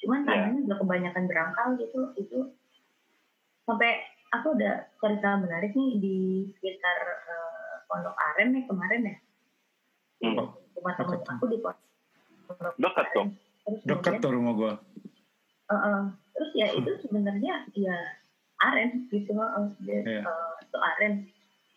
Cuman 0.00 0.24
ya. 0.24 0.28
tanahnya 0.28 0.60
udah 0.68 0.78
kebanyakan 0.80 1.24
berangkal 1.24 1.66
gitu, 1.80 2.00
itu 2.20 2.38
sampai 3.64 4.04
aku 4.32 4.54
ada 4.60 4.92
cerita 5.00 5.40
menarik 5.40 5.72
nih 5.72 5.90
di 5.98 6.16
sekitar 6.56 6.98
uh, 7.26 7.74
Pondok 7.88 8.16
Aren 8.16 8.52
nih 8.54 8.64
kemarin 8.68 9.02
ya 9.14 9.16
Hmm. 10.24 10.48
Rumah 10.76 10.94
teman 10.96 11.20
aku 11.28 11.44
di 11.52 11.58
Dekat 12.80 13.06
dong. 13.12 13.28
Dekat 13.84 14.14
tuh 14.22 14.32
rumah 14.32 14.52
gua. 14.56 14.72
Uh, 15.66 15.74
uh, 15.74 16.00
terus 16.32 16.50
ya 16.54 16.72
itu 16.72 16.90
sebenarnya 17.04 17.66
ya 17.74 17.96
aren 18.62 19.10
gitu 19.10 19.34
uh, 19.36 19.68
dia, 19.82 20.00
yeah. 20.06 20.24
uh, 20.24 20.56
itu 20.62 20.78
aren. 20.78 21.14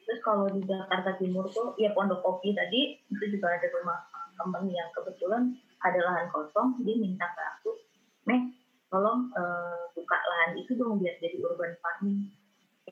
Terus 0.10 0.26
kalau 0.26 0.50
di 0.50 0.66
Jakarta 0.66 1.14
Timur 1.22 1.46
tuh 1.54 1.78
ya 1.78 1.94
Pondok 1.94 2.26
Kopi 2.26 2.58
tadi 2.58 2.98
itu 2.98 3.26
juga 3.30 3.54
ada 3.54 3.70
rumah 3.70 4.10
teman 4.42 4.66
yang 4.74 4.90
kebetulan 4.98 5.54
ada 5.86 6.00
lahan 6.02 6.28
kosong 6.34 6.82
dia 6.82 6.98
minta 6.98 7.30
ke 7.30 7.42
aku, 7.46 7.78
Meh 8.26 8.50
tolong 8.90 9.30
uh, 9.38 9.86
buka 9.94 10.18
lahan 10.18 10.58
itu 10.58 10.74
dong 10.74 10.98
biar 10.98 11.14
jadi 11.22 11.38
urban 11.46 11.78
farming. 11.78 12.34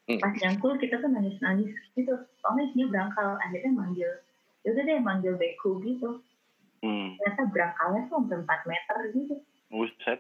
Hmm. 0.06 0.22
Pas 0.22 0.30
nyangkul 0.38 0.78
kita 0.78 1.02
tuh 1.02 1.10
nangis-nangis 1.10 1.74
gitu, 1.98 2.14
soalnya 2.38 2.70
dia 2.78 2.86
berangkal 2.86 3.34
akhirnya 3.42 3.74
manggil 3.74 4.14
ya 4.68 4.76
udah 4.76 4.84
deh 4.84 5.00
manggil 5.00 5.34
beku 5.40 5.80
gitu 5.80 6.20
hmm. 6.84 7.16
ternyata 7.16 7.42
berangkalnya 7.56 8.02
tuh 8.12 8.20
sampai 8.28 8.44
4 8.44 8.68
meter 8.68 8.98
gitu 9.16 9.36
Buset. 9.72 10.20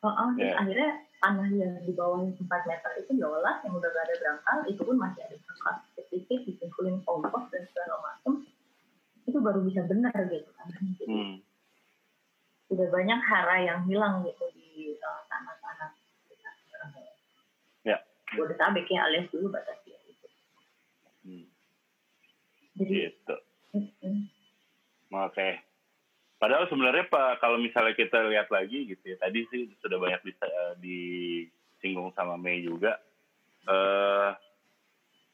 Oh, 0.00 0.08
oh 0.08 0.30
yeah. 0.38 0.58
akhirnya 0.58 1.04
tanah 1.18 1.50
yang 1.50 1.74
di 1.82 1.92
bawah 1.98 2.22
4 2.22 2.38
meter 2.40 2.90
itu 3.02 3.10
diolah 3.18 3.58
yang 3.66 3.74
udah 3.74 3.90
gak 3.90 4.04
ada 4.06 4.14
berangkal 4.22 4.58
itu 4.70 4.80
pun 4.86 4.96
masih 4.96 5.26
ada 5.26 5.36
berangkal 5.42 5.74
sedikit 6.10 6.42
dikumpulin 6.44 7.00
kompos 7.06 7.46
dan 7.54 7.62
segala 7.70 7.96
macam 8.02 8.42
itu 9.24 9.38
baru 9.38 9.62
bisa 9.62 9.86
benar 9.86 10.12
gitu 10.26 10.50
kan 10.58 10.66
jadi 10.98 11.06
hmm. 11.06 11.36
udah 12.74 12.86
banyak 12.90 13.20
hara 13.22 13.56
yang 13.62 13.80
hilang 13.86 14.26
gitu 14.26 14.44
di 14.58 14.98
uh, 14.98 15.22
tanah-tanah 15.30 15.90
ya 17.86 17.96
Bodetabek 18.34 18.90
ya 18.90 19.06
alias 19.06 19.30
dulu 19.30 19.54
Batavia 19.54 19.98
itu 20.04 20.28
hmm. 21.24 21.46
jadi 22.74 22.92
gitu 23.14 23.36
Oke. 25.10 25.48
Padahal 26.40 26.64
sebenarnya 26.72 27.04
Pak, 27.12 27.42
kalau 27.44 27.60
misalnya 27.60 27.92
kita 27.92 28.24
lihat 28.32 28.48
lagi 28.48 28.88
gitu 28.88 29.04
ya, 29.04 29.16
tadi 29.20 29.44
sih 29.52 29.68
sudah 29.84 30.00
banyak 30.00 30.22
bisa 30.24 30.46
uh, 30.48 30.74
disinggung 30.80 32.14
sama 32.16 32.40
Mei 32.40 32.64
juga. 32.64 32.96
Uh, 33.68 34.32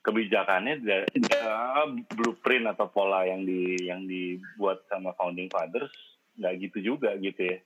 kebijakannya 0.06 0.86
uh, 1.42 1.86
blueprint 2.14 2.70
atau 2.70 2.86
pola 2.86 3.26
yang 3.26 3.42
di 3.42 3.74
yang 3.82 4.06
dibuat 4.06 4.86
sama 4.86 5.10
founding 5.18 5.50
fathers 5.50 5.90
nggak 6.38 6.54
gitu 6.62 6.94
juga 6.94 7.18
gitu 7.18 7.42
ya. 7.42 7.58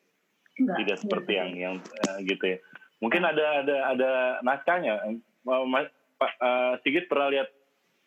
Enggak, 0.57 0.77
Tidak 0.81 0.97
seperti 1.05 1.33
yang 1.37 1.51
yang 1.53 1.75
uh, 1.77 2.19
gitu 2.25 2.57
ya. 2.57 2.59
Mungkin 3.05 3.23
ada 3.29 3.65
ada 3.65 3.77
ada 3.93 4.11
naskahnya. 4.41 5.21
Pak 6.21 6.33
uh, 6.41 6.73
Sigit 6.85 7.09
pernah 7.09 7.29
lihat 7.29 7.49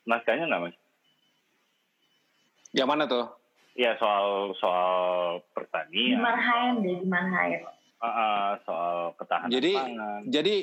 naskahnya 0.09 0.49
nggak 0.49 0.61
mas? 0.69 0.77
Yang 2.73 2.89
mana 2.89 3.03
tuh? 3.05 3.25
Ya 3.77 3.97
soal 3.97 4.53
soal 4.57 5.41
pertanian. 5.53 6.17
Di 6.17 6.21
Marhaen 6.21 6.73
deh, 6.81 6.97
di 7.01 7.07
Marhaen. 7.09 7.61
Uh, 8.03 8.05
uh, 8.05 8.47
soal 8.67 8.97
ketahanan 9.15 9.49
jadi, 9.49 9.73
pangan. 9.79 10.21
Jadi 10.27 10.55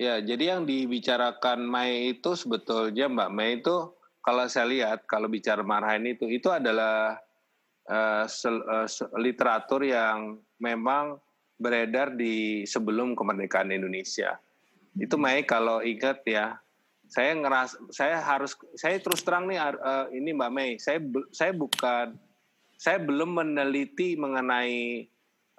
ya 0.00 0.18
jadi 0.20 0.56
yang 0.56 0.62
dibicarakan 0.66 1.64
Mei 1.64 2.16
itu 2.18 2.34
sebetulnya 2.34 3.06
Mbak 3.06 3.30
Mei 3.30 3.62
itu 3.62 3.94
kalau 4.24 4.44
saya 4.48 4.66
lihat 4.66 5.04
kalau 5.04 5.28
bicara 5.28 5.60
Marhaen 5.60 6.08
itu 6.08 6.24
itu 6.26 6.48
adalah 6.48 7.20
uh, 7.92 8.24
uh, 8.24 8.88
literatur 9.20 9.84
yang 9.84 10.40
memang 10.56 11.20
beredar 11.60 12.16
di 12.16 12.64
sebelum 12.64 13.14
kemerdekaan 13.14 13.70
Indonesia. 13.70 14.40
Itu 14.96 15.20
Mei 15.20 15.44
kalau 15.44 15.84
ingat 15.84 16.24
ya 16.24 16.56
saya 17.04 17.36
ngeras 17.36 17.76
saya 17.92 18.18
harus 18.24 18.56
saya 18.80 18.96
terus 18.98 19.20
terang 19.22 19.44
nih 19.44 19.60
uh, 19.60 20.08
ini 20.08 20.32
Mbak 20.32 20.50
Mei 20.50 20.70
saya 20.80 21.04
saya 21.30 21.52
bukan 21.52 22.16
saya 22.80 22.98
belum 22.98 23.38
meneliti 23.44 24.16
mengenai 24.16 25.04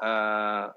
uh, 0.01 0.73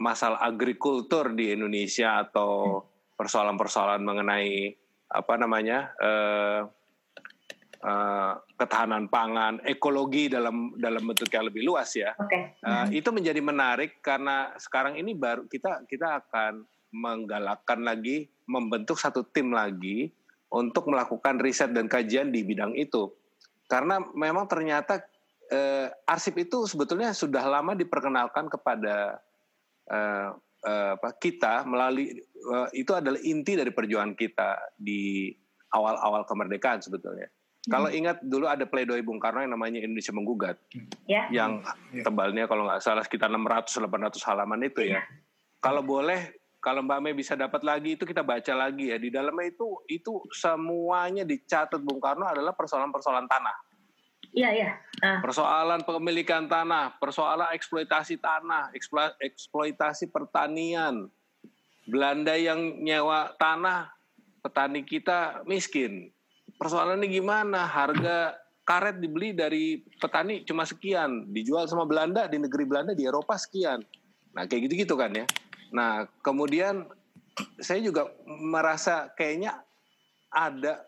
masalah 0.00 0.40
agrikultur 0.40 1.34
di 1.34 1.52
Indonesia 1.52 2.24
atau 2.24 2.82
persoalan-persoalan 3.24 4.04
mengenai 4.04 4.76
apa 5.08 5.34
namanya 5.40 5.96
uh, 5.96 6.60
uh, 7.80 8.32
ketahanan 8.60 9.08
pangan 9.08 9.64
ekologi 9.64 10.28
dalam 10.28 10.76
dalam 10.76 11.08
bentuk 11.08 11.32
yang 11.32 11.48
lebih 11.48 11.64
luas 11.64 11.96
ya 11.96 12.12
okay. 12.20 12.60
uh, 12.60 12.92
itu 12.92 13.08
menjadi 13.08 13.40
menarik 13.40 14.04
karena 14.04 14.52
sekarang 14.60 15.00
ini 15.00 15.16
baru 15.16 15.48
kita 15.48 15.88
kita 15.88 16.20
akan 16.20 16.68
menggalakkan 16.94 17.82
lagi, 17.82 18.30
membentuk 18.46 19.02
satu 19.02 19.26
tim 19.26 19.50
lagi 19.50 20.14
untuk 20.54 20.86
melakukan 20.86 21.42
riset 21.42 21.74
dan 21.74 21.90
kajian 21.90 22.30
di 22.30 22.46
bidang 22.46 22.78
itu. 22.78 23.10
Karena 23.66 23.98
memang 24.14 24.46
ternyata 24.46 25.02
eh, 25.50 25.90
arsip 26.06 26.38
itu 26.38 26.70
sebetulnya 26.70 27.10
sudah 27.10 27.42
lama 27.42 27.74
diperkenalkan 27.74 28.46
kepada 28.46 29.18
eh, 29.90 30.30
eh, 30.64 30.94
kita 31.20 31.68
melalui 31.68 32.12
eh, 32.16 32.68
itu 32.74 32.92
adalah 32.96 33.20
inti 33.20 33.54
dari 33.54 33.70
perjuangan 33.70 34.16
kita 34.16 34.74
di 34.76 35.30
awal-awal 35.74 36.24
kemerdekaan 36.24 36.80
sebetulnya. 36.80 37.28
Hmm. 37.28 37.70
Kalau 37.72 37.88
ingat 37.88 38.20
dulu 38.20 38.44
ada 38.44 38.68
pledoi 38.68 39.00
Bung 39.00 39.16
Karno 39.16 39.40
yang 39.40 39.56
namanya 39.56 39.80
Indonesia 39.80 40.12
Menggugat, 40.12 40.56
ya. 41.08 41.28
yang 41.32 41.64
ya. 41.92 42.04
tebalnya 42.04 42.44
kalau 42.44 42.68
nggak 42.68 42.84
salah 42.84 43.00
sekitar 43.00 43.32
600-800 43.32 44.28
halaman 44.28 44.60
itu 44.68 44.84
ya. 44.84 45.00
ya. 45.00 45.02
Kalau 45.64 45.80
boleh 45.80 46.44
kalau 46.60 46.80
Mbak 46.80 47.00
Mei 47.04 47.12
bisa 47.12 47.36
dapat 47.36 47.60
lagi 47.60 47.92
itu 47.96 48.08
kita 48.08 48.24
baca 48.24 48.52
lagi 48.56 48.88
ya 48.88 48.96
di 48.96 49.12
dalamnya 49.12 49.52
itu 49.52 49.84
itu 49.84 50.24
semuanya 50.32 51.20
dicatat 51.24 51.80
Bung 51.84 52.00
Karno 52.00 52.24
adalah 52.24 52.56
persoalan-persoalan 52.56 53.28
tanah. 53.28 53.56
Iya 54.34 54.50
iya. 54.50 54.70
Uh. 54.98 55.22
Persoalan 55.22 55.86
pemilikan 55.86 56.50
tanah, 56.50 56.98
persoalan 56.98 57.54
eksploitasi 57.54 58.18
tanah, 58.18 58.74
eksploitasi 59.22 60.10
pertanian. 60.10 61.06
Belanda 61.86 62.34
yang 62.34 62.82
nyewa 62.82 63.36
tanah, 63.38 63.94
petani 64.42 64.82
kita 64.82 65.46
miskin. 65.46 66.10
Persoalannya 66.58 67.06
gimana? 67.06 67.68
Harga 67.68 68.34
karet 68.64 68.98
dibeli 68.98 69.36
dari 69.36 69.84
petani 70.00 70.42
cuma 70.42 70.64
sekian, 70.64 71.28
dijual 71.30 71.68
sama 71.68 71.84
Belanda 71.84 72.24
di 72.26 72.40
negeri 72.40 72.64
Belanda 72.64 72.96
di 72.96 73.04
Eropa 73.04 73.36
sekian. 73.36 73.84
Nah 74.32 74.48
kayak 74.48 74.66
gitu-gitu 74.66 74.96
kan 74.96 75.12
ya. 75.12 75.28
Nah, 75.74 76.06
kemudian 76.22 76.86
saya 77.58 77.82
juga 77.82 78.06
merasa 78.26 79.10
kayaknya 79.18 79.58
ada 80.30 80.86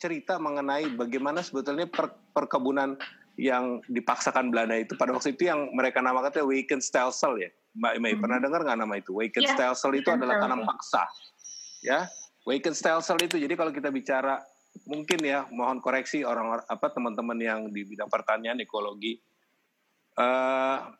cerita 0.00 0.40
mengenai 0.40 0.88
bagaimana 0.96 1.44
sebetulnya 1.44 1.84
per, 1.84 2.16
perkebunan 2.32 2.96
yang 3.40 3.80
dipaksakan 3.88 4.52
Belanda 4.52 4.76
itu 4.76 4.92
pada 4.96 5.16
waktu 5.16 5.32
itu 5.32 5.48
yang 5.48 5.72
mereka 5.72 6.04
namakan 6.04 6.32
itu 6.32 6.44
weekend 6.44 6.82
stelsel 6.84 7.40
ya. 7.40 7.48
Mbak 7.72 7.92
Mei, 8.04 8.12
hmm. 8.12 8.20
pernah 8.20 8.38
dengar 8.40 8.60
nggak 8.68 8.78
nama 8.84 8.94
itu? 9.00 9.16
Weekend 9.16 9.48
yeah. 9.48 9.56
stelsel 9.56 9.92
itu 9.96 10.12
adalah 10.12 10.36
tanam 10.44 10.68
paksa. 10.68 11.08
Ya, 11.80 12.04
weekend 12.44 12.76
stelsel 12.76 13.16
itu. 13.24 13.40
Jadi 13.40 13.56
kalau 13.56 13.72
kita 13.72 13.88
bicara 13.88 14.36
mungkin 14.84 15.24
ya, 15.24 15.48
mohon 15.48 15.80
koreksi 15.80 16.20
orang 16.20 16.60
apa 16.68 16.86
teman-teman 16.92 17.38
yang 17.40 17.60
di 17.72 17.88
bidang 17.88 18.12
pertanian 18.12 18.60
ekologi 18.60 19.16
uh, 20.20 20.92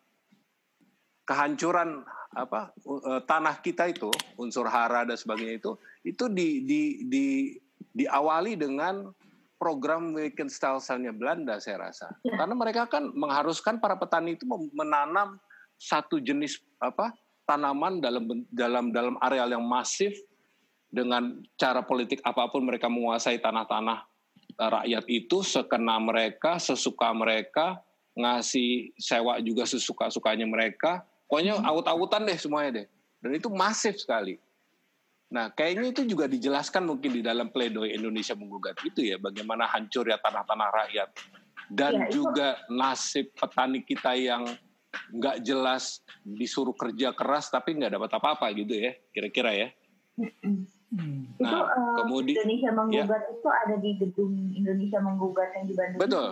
kehancuran 1.29 2.01
apa 2.33 2.73
uh, 2.89 3.21
tanah 3.29 3.61
kita 3.61 3.93
itu 3.93 4.09
unsur 4.41 4.65
hara 4.65 5.05
dan 5.05 5.21
sebagainya 5.21 5.61
itu 5.61 5.73
itu 6.09 6.25
di 6.33 6.65
di 6.65 6.83
di 7.05 7.27
diawali 7.93 8.57
dengan 8.57 9.13
program 9.63 10.11
weekend 10.11 10.51
style 10.51 10.83
nya 10.99 11.15
Belanda 11.15 11.63
saya 11.63 11.87
rasa 11.87 12.11
ya. 12.27 12.35
karena 12.35 12.59
mereka 12.59 12.91
kan 12.91 13.15
mengharuskan 13.15 13.79
para 13.79 13.95
petani 13.95 14.35
itu 14.35 14.43
menanam 14.75 15.39
satu 15.79 16.19
jenis 16.19 16.59
apa 16.83 17.15
tanaman 17.47 18.03
dalam 18.03 18.27
dalam 18.51 18.91
dalam 18.91 19.15
areal 19.23 19.55
yang 19.55 19.63
masif 19.63 20.11
dengan 20.91 21.39
cara 21.55 21.87
politik 21.87 22.19
apa 22.27 22.51
pun 22.51 22.67
mereka 22.67 22.91
menguasai 22.91 23.39
tanah-tanah 23.39 24.03
eh, 24.59 24.71
rakyat 24.83 25.05
itu 25.07 25.47
sekena 25.47 26.03
mereka 26.03 26.59
sesuka 26.59 27.15
mereka 27.15 27.79
ngasih 28.19 28.91
sewa 28.99 29.39
juga 29.39 29.65
sesuka-sukanya 29.65 30.45
mereka 30.45 31.07
Pokoknya 31.33 31.65
aut-autan 31.65 32.29
deh 32.29 32.37
semuanya 32.37 32.85
deh. 32.85 32.87
Dan 33.25 33.41
itu 33.41 33.49
masif 33.49 33.97
sekali. 33.97 34.37
Nah, 35.33 35.49
kayaknya 35.49 35.97
itu 35.97 36.05
juga 36.05 36.29
dijelaskan 36.29 36.85
mungkin 36.85 37.09
di 37.09 37.23
dalam 37.25 37.49
pledoi 37.49 37.97
Indonesia 37.97 38.37
menggugat 38.37 38.77
itu 38.85 39.01
ya, 39.01 39.17
bagaimana 39.17 39.65
hancur 39.65 40.05
ya 40.05 40.21
tanah-tanah 40.21 40.69
rakyat 40.69 41.09
dan 41.73 41.93
Ya, 41.97 42.05
itu- 42.13 42.21
juga 42.21 42.61
nasib 42.69 43.33
petani 43.33 43.81
kita 43.81 44.13
yang 44.13 44.45
nggak 45.09 45.41
jelas 45.41 46.05
disuruh 46.21 46.77
kerja 46.77 47.17
keras 47.17 47.49
tapi 47.49 47.81
nggak 47.81 47.97
dapat 47.97 48.11
apa-apa 48.13 48.53
gitu 48.53 48.77
ya, 48.77 48.93
kira-kira 49.09 49.51
ya. 49.57 49.69
Hmm. 50.21 50.69
Itu 51.41 51.49
Nah, 51.49 51.65
eh, 51.65 51.95
kemudi- 51.97 52.37
Indonesia 52.37 52.71
menggugat 52.77 53.23
itu 53.33 53.49
ada 53.49 53.77
di 53.81 53.91
gedung 53.97 54.33
Indonesia 54.53 55.01
menggugat 55.01 55.49
yang 55.57 55.65
di 55.65 55.73
Bandung. 55.73 56.01
Betul. 56.05 56.29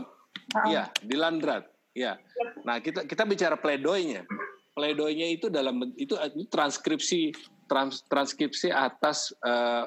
Iya, 0.68 0.92
di 1.00 1.16
Landrat. 1.16 1.64
Ya. 1.96 2.20
Nah, 2.68 2.76
kita 2.84 3.08
kita 3.08 3.24
bicara 3.24 3.56
pledoinya. 3.56 4.28
Pledoinya 4.76 5.24
itu 5.26 5.48
dalam 5.48 5.80
itu, 5.96 6.12
itu 6.12 6.44
transkripsi 6.46 7.32
trans, 7.70 8.02
transkripsi 8.10 8.74
atas 8.74 9.30
eh, 9.46 9.86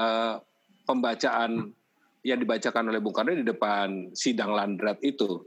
eh, 0.00 0.34
pembacaan 0.88 1.68
yang 2.24 2.38
dibacakan 2.40 2.88
oleh 2.88 3.04
Bung 3.04 3.12
Karno 3.12 3.36
di 3.36 3.44
depan 3.44 4.16
sidang 4.16 4.56
Landrat 4.56 4.96
itu. 5.04 5.44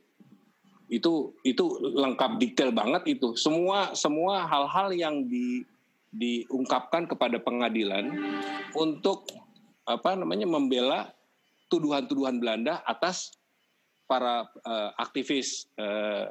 Itu 0.94 1.34
itu 1.42 1.66
lengkap 1.82 2.38
detail 2.38 2.70
banget 2.70 3.18
itu. 3.18 3.34
Semua 3.34 3.98
semua 3.98 4.46
hal-hal 4.46 4.94
yang 4.94 5.26
di 5.26 5.66
diungkapkan 6.12 7.08
kepada 7.10 7.40
pengadilan 7.42 8.12
untuk 8.76 9.26
apa 9.88 10.14
namanya 10.14 10.44
membela 10.46 11.10
tuduhan-tuduhan 11.72 12.38
Belanda 12.38 12.84
atas 12.86 13.34
para 14.06 14.46
eh, 14.68 14.90
aktivis 15.00 15.72
eh, 15.80 16.28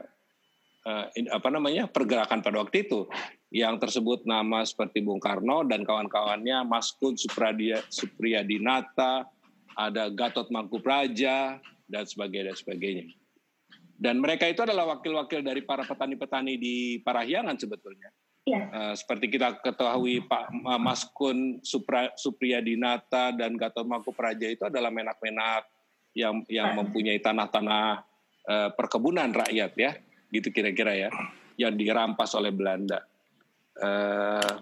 in- 1.16 1.32
apa 1.32 1.48
namanya 1.48 1.88
pergerakan 1.88 2.44
pada 2.44 2.60
waktu 2.60 2.84
itu 2.84 3.08
yang 3.50 3.82
tersebut 3.82 4.22
nama 4.22 4.62
seperti 4.62 5.02
Bung 5.02 5.18
Karno 5.18 5.66
dan 5.66 5.82
kawan-kawannya 5.82 6.62
Mas 6.62 6.94
Kun 6.94 7.18
Supradia 7.18 7.82
Supriyadinata, 7.90 9.26
ada 9.74 10.06
Gatot 10.06 10.46
Mangkupraja 10.54 11.58
dan 11.90 12.04
sebagainya 12.06 12.54
dan 12.54 12.56
sebagainya. 12.56 13.06
Dan 14.00 14.22
mereka 14.22 14.48
itu 14.48 14.62
adalah 14.62 14.96
wakil-wakil 14.96 15.44
dari 15.44 15.60
para 15.66 15.84
petani-petani 15.84 16.56
di 16.56 17.02
Parahyangan 17.02 17.58
sebetulnya. 17.58 18.08
Iya. 18.48 18.62
Eh, 18.72 18.94
seperti 18.96 19.28
kita 19.28 19.60
ketahui 19.60 20.24
Pak 20.24 20.48
Ma- 20.64 20.80
Mas 20.80 21.04
Kun 21.12 21.60
Supra, 21.60 22.08
Supriyadinata 22.16 23.36
dan 23.36 23.58
Gatot 23.58 23.84
Mangkupraja 23.84 24.48
itu 24.48 24.64
adalah 24.64 24.88
menak-menak 24.88 25.68
yang 26.16 26.40
yang 26.48 26.72
mempunyai 26.78 27.20
tanah-tanah 27.20 28.00
eh, 28.48 28.70
perkebunan 28.72 29.28
rakyat 29.34 29.72
ya, 29.76 29.92
gitu 30.32 30.48
kira-kira 30.54 30.96
ya, 30.96 31.10
yang 31.60 31.76
dirampas 31.76 32.32
oleh 32.38 32.54
Belanda. 32.54 33.09
Eh, 33.80 34.52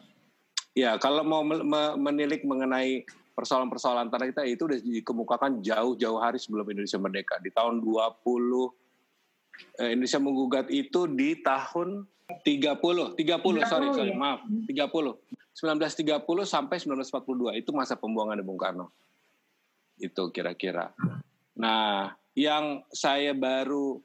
ya 0.79 0.95
kalau 1.03 1.27
mau 1.27 1.43
me- 1.43 1.67
me- 1.67 1.97
menilik 1.99 2.47
mengenai 2.47 3.03
persoalan-persoalan 3.35 4.11
tanah 4.11 4.27
kita 4.35 4.43
itu 4.47 4.67
sudah 4.67 4.79
dikemukakan 4.79 5.63
jauh-jauh 5.63 6.19
hari 6.19 6.39
sebelum 6.39 6.67
Indonesia 6.71 6.99
merdeka. 6.99 7.39
Di 7.43 7.51
tahun 7.51 7.83
20 7.83 8.71
eh, 9.83 9.91
Indonesia 9.95 10.23
menggugat 10.23 10.67
itu 10.71 11.11
di 11.11 11.39
tahun 11.43 12.07
30 12.47 13.17
30 13.17 13.17
sorry 13.67 13.89
30 13.89 13.99
sorry 13.99 14.13
ya? 14.13 14.17
maaf 14.19 14.45
30 14.45 15.17
1930 15.59 16.23
sampai 16.47 16.77
1942 16.79 17.59
itu 17.59 17.71
masa 17.75 17.99
pembuangan 17.99 18.39
Bung 18.47 18.61
Karno. 18.61 18.95
Itu 19.99 20.31
kira-kira. 20.31 20.95
Nah 21.59 22.15
yang 22.39 22.87
saya 22.95 23.35
baru 23.35 23.99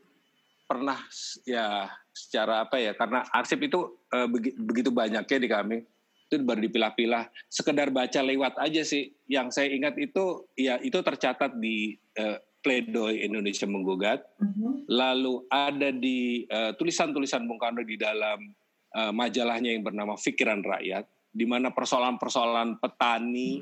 pernah 0.66 0.98
ya 1.46 1.86
secara 2.14 2.62
apa 2.64 2.78
ya 2.78 2.94
karena 2.94 3.26
arsip 3.34 3.58
itu 3.60 3.98
begi- 4.30 4.54
begitu 4.56 4.94
banyaknya 4.94 5.38
di 5.42 5.50
kami 5.50 5.78
itu 6.30 6.42
baru 6.42 6.66
dipilah-pilah 6.66 7.30
sekedar 7.46 7.90
baca 7.90 8.22
lewat 8.22 8.58
aja 8.58 8.82
sih 8.82 9.14
yang 9.30 9.50
saya 9.50 9.70
ingat 9.70 9.98
itu 9.98 10.50
ya 10.58 10.78
itu 10.82 10.98
tercatat 10.98 11.58
di 11.58 11.94
eh, 12.14 12.38
pledoi 12.64 13.22
Indonesia 13.22 13.68
menggugat 13.68 14.24
Mhm. 14.40 14.88
lalu 14.90 15.46
ada 15.50 15.90
di 15.90 16.46
eh, 16.46 16.72
tulisan-tulisan 16.74 17.46
Bung 17.46 17.62
Karno 17.62 17.86
di 17.86 17.98
dalam 17.98 18.40
eh, 18.94 19.12
majalahnya 19.14 19.74
yang 19.74 19.82
bernama 19.86 20.14
Pikiran 20.18 20.62
Rakyat 20.62 21.06
di 21.34 21.46
mana 21.50 21.74
persoalan-persoalan 21.74 22.78
petani 22.78 23.62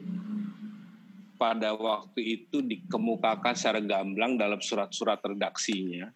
pada 1.35 1.73
waktu 1.73 2.21
itu 2.21 2.61
dikemukakan 2.61 3.55
secara 3.57 3.81
gamblang 3.81 4.37
dalam 4.37 4.61
surat-surat 4.61 5.17
redaksinya. 5.25 6.11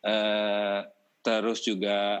Eh, 0.00 0.80
terus 1.24 1.64
juga 1.64 2.20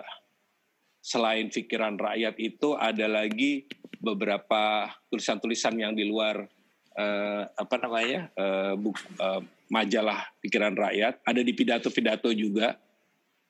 selain 1.04 1.52
pikiran 1.52 2.00
rakyat 2.00 2.40
itu 2.40 2.72
ada 2.80 3.04
lagi 3.04 3.68
beberapa 4.00 4.88
tulisan-tulisan 5.12 5.76
yang 5.76 5.92
di 5.92 6.08
luar 6.08 6.48
eh, 6.96 7.42
apa 7.44 7.76
namanya 7.76 8.32
eh, 8.32 8.72
buk- 8.80 9.12
eh, 9.20 9.42
majalah 9.68 10.24
pikiran 10.40 10.72
rakyat. 10.72 11.20
Ada 11.24 11.44
di 11.44 11.52
pidato-pidato 11.52 12.32
juga. 12.32 12.80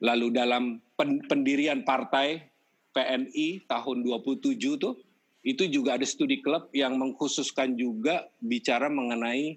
Lalu 0.02 0.34
dalam 0.34 0.82
pen- 0.98 1.22
pendirian 1.30 1.86
partai 1.86 2.42
PNI 2.90 3.70
tahun 3.70 4.02
27 4.02 4.59
tuh 4.78 4.98
itu 5.44 5.68
juga 5.70 5.94
ada 5.94 6.07
studi 6.09 6.40
klub 6.42 6.72
yang 6.74 6.98
mengkhususkan 6.98 7.78
juga 7.78 8.26
bicara 8.42 8.90
mengenai 8.90 9.55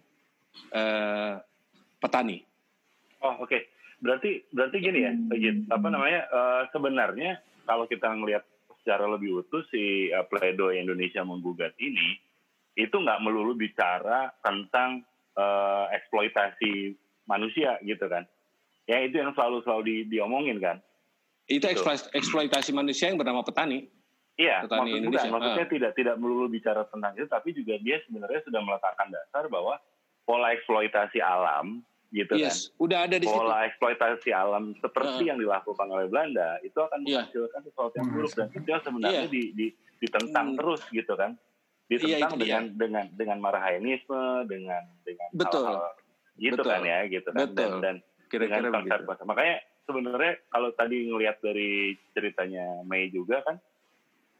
eh, 0.70 1.34
petani. 1.98 2.46
Oh 3.26 3.42
oke, 3.42 3.58
berarti 4.00 4.46
berarti 4.54 4.78
gini 4.78 5.00
ya, 5.04 5.14
Git. 5.38 5.68
apa 5.70 5.88
namanya? 5.90 6.22
eh, 6.30 6.62
sebenarnya 6.72 7.42
kalau 7.66 7.86
kita 7.90 8.08
ngelihat 8.14 8.44
secara 8.80 9.04
lebih 9.12 9.44
utuh 9.44 9.68
si 9.68 10.08
uh, 10.16 10.24
pledoi 10.32 10.80
Indonesia 10.80 11.20
menggugat 11.20 11.76
ini, 11.76 12.16
itu 12.80 12.96
nggak 12.96 13.20
melulu 13.20 13.52
bicara 13.52 14.32
tentang 14.40 15.04
eh, 15.36 15.86
eksploitasi 15.92 16.96
manusia 17.28 17.76
gitu 17.84 18.08
kan? 18.08 18.24
Ya 18.88 19.04
itu 19.04 19.20
yang 19.20 19.36
selalu 19.36 19.60
selalu 19.68 19.84
di, 19.84 19.96
diomongin 20.08 20.64
kan? 20.64 20.80
itu 21.48 21.64
Betul. 21.64 21.74
eksploit- 21.80 22.12
eksploitasi 22.12 22.72
manusia 22.76 23.08
yang 23.10 23.18
bernama 23.18 23.42
petani 23.42 23.88
Iya, 24.38 24.70
Petani 24.70 24.94
maksud 24.94 24.98
Indonesia, 25.02 25.26
bukan, 25.26 25.34
maksudnya 25.34 25.66
ah. 25.66 25.72
tidak 25.74 25.92
tidak 25.98 26.16
melulu 26.22 26.46
bicara 26.46 26.86
tentang 26.94 27.12
itu, 27.18 27.26
tapi 27.26 27.58
juga 27.58 27.74
dia 27.82 27.98
sebenarnya 28.06 28.46
sudah 28.46 28.62
meletakkan 28.62 29.10
dasar 29.10 29.50
bahwa 29.50 29.82
pola 30.30 30.54
eksploitasi 30.54 31.18
alam 31.26 31.82
gitu 32.10 32.32
kan? 32.32 32.40
yes 32.40 32.72
udah 32.78 33.04
ada 33.04 33.16
di 33.16 33.26
situ 33.26 33.36
pola 33.36 33.66
eksploitasi 33.66 34.30
alam 34.30 34.72
seperti 34.76 35.12
Heeh. 35.18 35.28
yang 35.28 35.38
dilakukan 35.38 35.88
oleh 35.88 36.08
Belanda 36.08 36.56
itu 36.62 36.78
akan 36.78 37.00
Iya. 37.02 37.26
menghasilkan 37.26 37.62
sesuatu 37.64 37.94
yang 37.94 38.06
Hmm. 38.06 38.16
buruk 38.16 38.32
dan 38.34 38.48
itu 38.50 38.70
sebenarnya 38.80 39.22
Iya. 39.22 39.30
di, 39.30 39.44
di, 39.52 39.66
ditentang 39.98 40.48
Hmm. 40.48 40.58
terus 40.58 40.82
gitu 40.88 41.14
kan 41.14 41.32
Iya, 41.86 41.98
ditentang 41.98 42.30
itu 42.30 42.38
dia. 42.38 42.46
dengan 42.46 42.64
dengan 42.74 43.06
dengan 43.14 43.38
marhainisme 43.40 44.22
dengan 44.46 44.84
dengan 45.02 45.30
Betul. 45.32 45.64
hal-hal 45.66 45.92
gitu 46.38 46.54
Betul. 46.56 46.70
kan 46.70 46.82
ya 46.82 47.00
gitu 47.08 47.30
kan 47.30 47.40
dan 47.40 47.50
Betul. 47.50 47.80
dan 47.82 47.96
kira-kira 48.28 48.58
dengan 48.60 48.74
konsep 48.74 48.88
begitu 48.94 49.08
bahasa. 49.08 49.24
makanya 49.24 49.56
sebenarnya 49.82 50.34
kalau 50.48 50.70
tadi 50.72 50.98
ngelihat 51.06 51.38
dari 51.40 51.72
ceritanya 52.12 52.66
Mei 52.84 53.08
juga 53.08 53.40
kan 53.42 53.56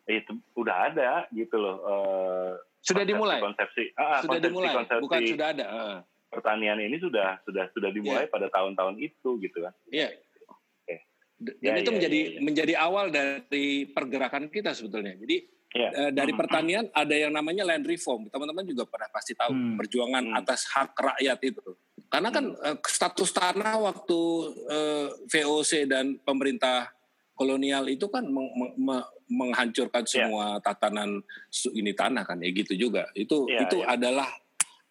itu 0.06 0.32
udah 0.54 0.76
ada 0.88 1.12
gitu 1.30 1.56
loh 1.56 1.76
eh, 1.82 2.52
sudah 2.80 2.96
konsepsi- 2.98 3.08
dimulai 3.10 3.38
konsepsi 3.38 3.84
ah, 3.94 4.20
sudah 4.20 4.28
konsepsi- 4.30 4.44
dimulai 4.46 4.72
konsepsi 4.74 5.04
bukan 5.04 5.22
sudah 5.26 5.48
ada 5.50 5.66
Ah. 5.66 5.98
Pertanian 6.28 6.78
ini 6.78 6.98
sudah 6.98 7.40
sudah 7.42 7.72
sudah 7.72 7.90
dimulai 7.90 8.28
pada 8.28 8.48
tahun-tahun 8.48 8.96
itu 8.98 9.30
gitu 9.40 9.58
kan 9.60 9.74
Iya. 9.88 10.12
Oke. 10.46 10.96
D- 11.38 11.58
Ya, 11.60 11.72
Dan 11.72 11.76
itu 11.78 11.90
ya, 11.90 11.96
menjadi 11.96 12.20
ya, 12.20 12.30
ya. 12.30 12.40
menjadi 12.42 12.74
awal 12.78 13.06
dari 13.10 13.68
pergerakan 13.86 14.48
kita 14.48 14.72
sebetulnya. 14.72 15.16
Jadi 15.16 15.38
Iya. 15.70 15.90
eh, 15.94 16.12
dari 16.12 16.32
Hmm. 16.32 16.40
pertanian 16.40 16.86
ada 16.92 17.14
yang 17.14 17.30
namanya 17.30 17.64
land 17.64 17.84
reform. 17.84 18.28
Teman-teman 18.28 18.64
juga 18.64 18.84
pernah 18.84 19.08
pasti 19.10 19.34
tahu 19.34 19.52
Hmm. 19.52 19.76
perjuangan 19.76 20.24
Hmm. 20.26 20.40
atas 20.40 20.66
hak 20.68 20.96
rakyat 20.96 21.40
itu. 21.44 21.64
Karena 22.08 22.30
kan 22.30 22.46
eh, 22.58 22.78
status 22.82 23.30
tanah 23.32 23.76
waktu 23.78 24.20
eh, 24.68 25.08
VOC 25.28 25.86
dan 25.86 26.18
pemerintah 26.20 26.92
kolonial 27.34 27.86
itu 27.86 28.08
kan 28.08 28.26
meng- 28.26 28.50
meng- 28.52 28.76
me- 28.76 29.08
menghancurkan 29.30 30.02
Iya. 30.02 30.12
semua 30.26 30.58
tatanan 30.58 31.20
su- 31.48 31.70
ini 31.72 31.92
tanah 31.92 32.24
kan 32.24 32.40
ya 32.40 32.50
gitu 32.50 32.74
juga. 32.74 33.06
Itu 33.14 33.46
Iya, 33.46 33.62
itu 33.64 33.78
iya. 33.80 33.94
adalah 33.94 34.26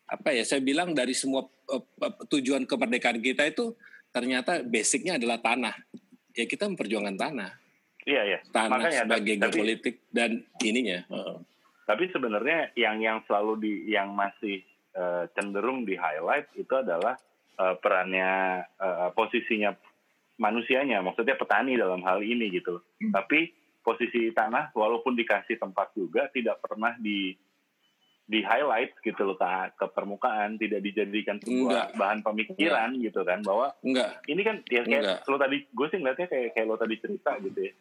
apa 0.06 0.30
ya 0.30 0.46
saya 0.46 0.62
bilang 0.62 0.94
dari 0.94 1.12
semua 1.12 1.42
eh, 1.70 1.82
eh, 1.82 2.12
tujuan 2.30 2.62
kemerdekaan 2.64 3.18
kita 3.18 3.42
itu 3.46 3.74
ternyata 4.10 4.62
basicnya 4.62 5.18
adalah 5.18 5.42
tanah. 5.42 5.74
Ya 6.36 6.44
kita 6.44 6.68
memperjuangkan 6.68 7.16
tanah, 7.16 7.50
Iya, 8.04 8.22
iya. 8.22 8.38
tanah 8.52 8.76
Makanya, 8.76 9.00
sebagai 9.08 9.34
tapi- 9.34 9.40
geopolitik 9.56 9.94
dan 10.12 10.30
ininya. 10.60 11.00
Heeh. 11.08 11.36
Tapi 11.86 12.04
sebenarnya 12.12 12.76
yang 12.76 13.00
yang 13.00 13.18
selalu 13.24 13.52
di 13.62 13.72
yang 13.88 14.12
masih 14.12 14.60
eh, 14.92 15.24
cenderung 15.32 15.88
di 15.88 15.96
highlight 15.96 16.52
itu 16.54 16.72
adalah 16.76 17.16
eh, 17.56 17.74
perannya 17.80 18.62
eh, 18.68 19.10
posisinya 19.16 19.72
manusianya, 20.36 21.00
maksudnya 21.00 21.40
petani 21.40 21.74
dalam 21.80 22.04
hal 22.04 22.20
ini 22.20 22.52
gitu. 22.52 22.84
Hmm. 23.00 23.12
Tapi 23.16 23.48
posisi 23.80 24.28
tanah 24.34 24.76
walaupun 24.76 25.16
dikasih 25.16 25.56
tempat 25.56 25.94
juga 25.96 26.28
tidak 26.34 26.60
pernah 26.60 26.92
di 27.00 27.32
di 28.26 28.42
highlight 28.42 28.90
gitu 29.00 29.22
loh 29.22 29.34
ke, 29.34 29.46
ke 29.72 29.86
permukaan, 29.88 30.58
tidak 30.58 30.82
dijadikan 30.82 31.38
sebuah 31.38 31.54
Enggak. 31.62 31.88
bahan 31.94 32.20
pemikiran 32.20 32.90
gitu 32.98 33.22
kan 33.22 33.38
bahwa 33.40 33.70
Enggak, 33.80 34.18
ini 34.26 34.42
kan 34.42 34.56
ya 34.66 34.82
kayak 34.82 34.98
Enggak. 35.00 35.18
lo 35.24 35.36
tadi 35.36 35.56
gue 35.64 35.86
sih 35.86 35.98
ngeliatnya 35.98 36.26
kayak 36.26 36.48
kayak 36.52 36.66
lo 36.66 36.74
tadi 36.74 36.94
cerita 36.96 37.30
gitu 37.38 37.60
ya 37.60 37.72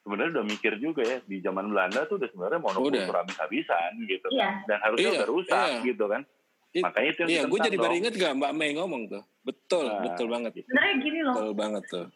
sebenarnya 0.00 0.32
udah 0.34 0.46
mikir 0.46 0.72
juga 0.76 1.02
ya 1.02 1.18
di 1.22 1.36
zaman 1.38 1.68
Belanda 1.68 2.04
tuh 2.04 2.16
udah 2.16 2.28
sebenarnya 2.28 2.58
monokultur 2.58 3.04
Udah. 3.04 3.20
habis-habisan 3.20 3.90
gitu 4.02 4.26
kan. 4.26 4.34
Iya. 4.34 4.50
Dan 4.64 4.78
harusnya 4.80 5.04
Iya, 5.06 5.12
udah 5.14 5.28
rusak 5.28 5.68
iya. 5.70 5.80
gitu 5.84 6.04
kan. 6.04 6.22
I- 6.70 6.82
Makanya 6.82 7.08
itu 7.08 7.20
yang 7.20 7.30
Iya, 7.30 7.42
gue 7.44 7.58
jadi 7.60 7.76
baru 7.76 7.94
inget 7.94 8.14
gak 8.14 8.32
Mbak 8.34 8.52
Mei 8.54 8.70
ngomong 8.72 9.02
tuh. 9.06 9.22
Betul, 9.40 9.84
Nah, 9.86 10.00
betul 10.02 10.26
banget. 10.28 10.50
gitu. 10.54 10.66
Sebenarnya 10.66 10.94
gini 10.98 11.20
loh, 11.20 11.34
Betul 11.34 11.52
banget 11.54 11.82
tuh. 11.86 12.06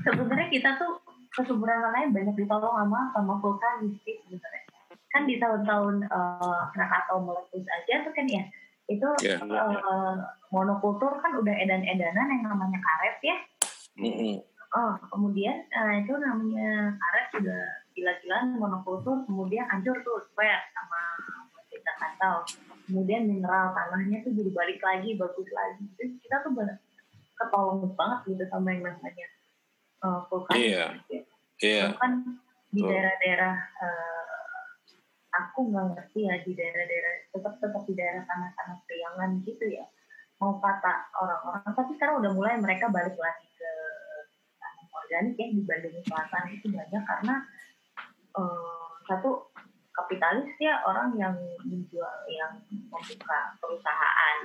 sebenarnya 0.00 0.48
kita 0.48 0.70
tuh 0.76 0.92
kesuburan 1.30 1.78
lain 1.86 2.08
banyak 2.10 2.34
ditolong 2.36 2.74
sama 2.76 3.00
sama 3.12 3.32
vulkanis 3.38 3.94
sih 4.02 4.16
sebenarnya. 4.24 4.62
Kan 5.10 5.26
di 5.26 5.42
tahun-tahun 5.42 6.06
uh, 6.06 6.62
Krakatau 6.70 7.18
meletus 7.26 7.66
aja 7.66 8.06
tuh 8.06 8.14
kan 8.14 8.26
ya, 8.30 8.46
itu 8.90 9.08
Iya. 9.26 9.38
eh, 9.42 10.14
monokultur 10.50 11.18
kan 11.22 11.34
udah 11.38 11.54
edan-edanan 11.54 12.26
yang 12.30 12.42
namanya 12.46 12.78
karet 12.78 13.18
ya. 13.22 13.36
Mm-mm. 13.98 14.42
Oh, 14.70 14.94
kemudian 15.10 15.66
eh, 15.66 15.94
itu 16.06 16.14
namanya 16.14 16.94
karet 16.94 17.26
sudah 17.34 17.62
gila-gilaan 17.94 18.54
monokultur, 18.54 19.26
kemudian 19.26 19.66
hancur 19.66 19.98
tuh 20.06 20.22
square 20.30 20.62
sama 20.74 21.00
kita 21.70 21.90
kantau. 21.98 22.46
Kemudian 22.86 23.26
mineral 23.26 23.70
tanahnya 23.74 24.22
tuh 24.26 24.34
jadi 24.34 24.50
balik 24.50 24.78
lagi, 24.82 25.14
bagus 25.18 25.46
lagi. 25.50 25.86
Terus 25.98 26.12
kita 26.22 26.42
tuh 26.46 26.54
bener 26.54 26.78
ketolong 27.38 27.94
banget 27.98 28.18
gitu 28.30 28.44
sama 28.46 28.74
yang 28.74 28.86
namanya 28.86 29.26
eh, 30.06 30.20
vulkanis. 30.30 30.58
Iya. 30.58 30.86
Iya. 31.62 31.84
Bahkan 31.94 32.12
di 32.70 32.80
Betul. 32.82 32.90
daerah-daerah 32.94 33.54
eh, 33.58 34.39
aku 35.30 35.70
nggak 35.70 35.86
ngerti 35.94 36.26
ya 36.26 36.34
di 36.42 36.52
daerah-daerah 36.58 37.14
tetap 37.30 37.54
tetap 37.62 37.82
di 37.86 37.94
daerah 37.94 38.22
tanah-tanah 38.26 38.78
priangan 38.86 39.30
gitu 39.46 39.64
ya. 39.70 39.86
Mau 40.42 40.58
kata 40.58 41.12
orang-orang 41.20 41.62
tapi 41.76 41.90
sekarang 41.94 42.24
udah 42.24 42.32
mulai 42.34 42.56
mereka 42.58 42.88
balik 42.90 43.14
lagi 43.14 43.48
ke 43.54 43.72
tanah 44.58 44.86
organik 44.90 45.36
ya 45.38 45.48
di 45.52 45.62
Bandung 45.62 45.96
Selatan 46.02 46.44
itu 46.50 46.66
banyak 46.72 47.02
karena 47.04 47.34
eh, 48.34 48.88
satu 49.06 49.30
kapitalis 49.90 50.54
ya 50.58 50.80
orang 50.86 51.14
yang 51.18 51.34
menjual 51.66 52.16
yang 52.30 52.56
membuka 52.88 53.38
perusahaan 53.60 54.38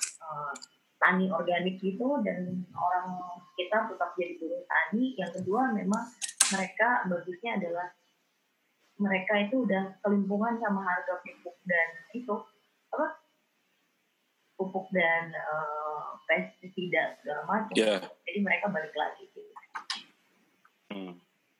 eh, 0.00 0.54
tani 0.96 1.28
organik 1.28 1.76
gitu 1.78 2.24
dan 2.24 2.64
orang 2.72 3.20
kita 3.56 3.88
tetap 3.88 4.10
jadi 4.16 4.36
buruh 4.40 4.64
tani. 4.64 5.16
Yang 5.16 5.42
kedua 5.42 5.72
memang 5.72 6.04
mereka 6.52 7.04
bagusnya 7.08 7.58
adalah 7.58 7.86
mereka 8.96 9.32
itu 9.38 9.62
udah 9.62 10.00
kelimpungan 10.00 10.56
sama 10.56 10.80
harga 10.80 11.20
pupuk 11.20 11.56
dan 11.62 11.88
itu 12.10 12.32
apa 12.88 13.06
pupuk 14.54 14.88
dan 14.88 15.28
eh, 15.30 16.04
pestisida 16.24 17.16
segala 17.20 17.42
macam 17.44 17.74
Iya. 17.74 18.00
jadi 18.24 18.38
mereka 18.40 18.66
balik 18.66 18.92
lagi 18.92 19.28
gitu. 19.28 19.52
Hmm. 20.86 21.12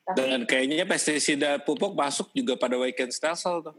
tapi 0.03 0.17
Dan 0.17 0.41
kayaknya 0.45 0.87
pestisida 0.87 1.51
pupuk 1.59 1.93
masuk 1.93 2.33
juga 2.33 2.55
pada 2.55 2.75
weekend 2.75 3.11
stelsel 3.11 3.61
tuh. 3.61 3.77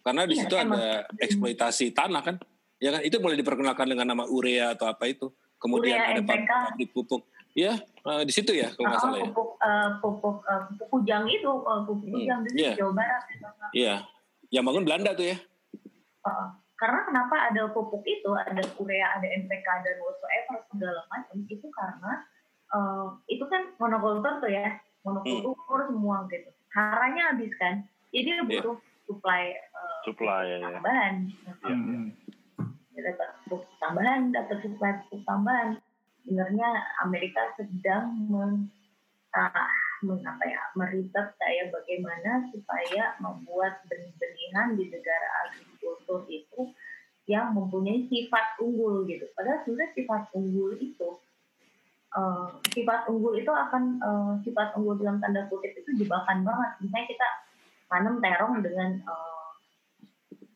Karena 0.00 0.22
di 0.24 0.34
Iya, 0.34 0.42
situ 0.42 0.54
emang. 0.56 0.78
ada 0.78 0.90
eksploitasi 1.16 1.90
tanah 1.90 2.22
kan. 2.22 2.36
Ya 2.78 2.90
kan 2.90 3.02
itu 3.02 3.16
mulai 3.18 3.34
diperkenalkan 3.34 3.86
dengan 3.86 4.06
nama 4.06 4.24
urea 4.24 4.72
atau 4.72 4.86
apa 4.86 5.06
itu. 5.06 5.28
Kemudian 5.56 5.96
Urea, 5.96 6.12
ada 6.12 6.20
NPK. 6.20 6.50
pabrik 6.70 6.90
pupuk. 6.92 7.22
Ya, 7.56 7.72
eh, 7.80 8.22
di 8.22 8.30
situ 8.30 8.52
ya 8.52 8.68
kalau 8.70 8.84
nggak 8.86 9.00
Oh, 9.00 9.04
salah 9.08 9.18
ya. 9.18 9.24
pupuk 9.26 9.50
eh, 9.58 9.88
pupuk 9.98 10.36
eh, 10.44 10.60
pupuk 10.68 10.86
kujang 10.92 11.24
itu 11.24 11.48
eh, 11.50 11.80
pupuk 11.82 12.04
Hmm, 12.04 12.14
kujang 12.14 12.40
iya. 12.52 12.72
di 12.72 12.78
Jawa 12.78 12.92
Barat 12.92 13.22
gitu. 13.26 13.46
Iya. 13.72 13.94
Yang 14.52 14.64
bangun 14.64 14.84
Belanda 14.84 15.10
tuh 15.12 15.26
ya. 15.26 15.36
Heeh. 16.22 16.48
karena 16.76 17.08
kenapa 17.08 17.36
ada 17.48 17.72
pupuk 17.72 18.04
itu 18.04 18.28
ada 18.36 18.60
urea 18.76 19.16
ada 19.16 19.24
NPK 19.24 19.64
dan 19.80 19.96
whatsoever 19.96 20.60
segala 20.68 21.00
macam 21.08 21.40
itu 21.42 21.66
karena 21.72 22.12
eh, 22.68 23.06
itu 23.26 23.44
kan 23.48 23.72
monokultur 23.76 24.44
tuh 24.44 24.52
ya 24.52 24.76
monokultur 25.00 25.56
semua 25.88 26.28
gitu 26.28 26.52
haranya 26.70 27.32
habis 27.32 27.48
kan 27.56 27.80
jadi 28.12 28.44
Iya. 28.44 28.60
butuh 28.60 28.76
supply 29.02 29.56
eh, 29.56 29.96
Supply 30.04 30.42
ya. 30.44 30.56
ya. 30.60 30.68
tambahan 30.76 31.14
Hmm. 31.64 32.12
Dia 32.92 33.00
dapat 33.08 33.28
pupuk 33.44 33.64
tambahan 33.78 34.20
dapat 34.30 34.56
supply 34.60 34.92
pupuk 35.00 35.24
tambahan 35.24 35.80
sebenarnya 36.26 36.68
Amerika 37.06 37.54
sedang 37.54 38.18
men, 38.26 38.66
ah, 39.30 39.70
men- 40.02 40.26
apa 40.26 40.42
ya 40.42 40.60
meriset 40.74 41.38
saya 41.38 41.70
bagaimana 41.70 42.50
supaya 42.50 43.14
membuat 43.22 43.86
benih-benihan 43.86 44.74
di 44.74 44.90
negara 44.90 45.28
agrikultur 45.46 46.26
itu 46.26 46.74
yang 47.30 47.54
mempunyai 47.54 48.10
sifat 48.10 48.58
unggul 48.58 49.06
gitu. 49.06 49.30
Padahal 49.38 49.62
sebenarnya 49.62 49.94
sifat 49.94 50.22
unggul 50.34 50.74
itu 50.82 51.08
eh, 52.10 52.48
sifat 52.74 53.06
unggul 53.06 53.38
itu 53.38 53.50
akan 53.54 54.02
eh, 54.02 54.32
sifat 54.42 54.74
unggul 54.74 54.98
dalam 54.98 55.22
tanda 55.22 55.46
kutip 55.46 55.78
itu 55.78 56.02
jebakan 56.02 56.42
banget. 56.42 56.70
Misalnya 56.82 57.06
kita 57.06 57.28
tanam 57.86 58.18
terong 58.18 58.66
dengan 58.66 58.90
eh, 58.98 59.48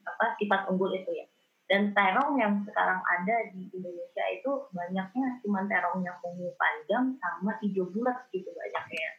apa 0.03 0.35
sifat 0.43 0.67
unggul 0.67 0.91
itu 0.99 1.11
ya. 1.15 1.30
Dan 1.71 1.95
terong 1.95 2.35
yang 2.35 2.67
sekarang 2.67 2.99
ada 2.99 3.37
di 3.55 3.71
Indonesia 3.71 4.25
itu 4.35 4.51
banyaknya 4.75 5.39
cuma 5.47 5.63
terong 5.71 6.03
yang 6.03 6.19
ungu 6.27 6.51
panjang 6.59 7.15
sama 7.23 7.55
hijau 7.63 7.87
bulat 7.95 8.27
gitu 8.35 8.51
banyaknya. 8.51 9.11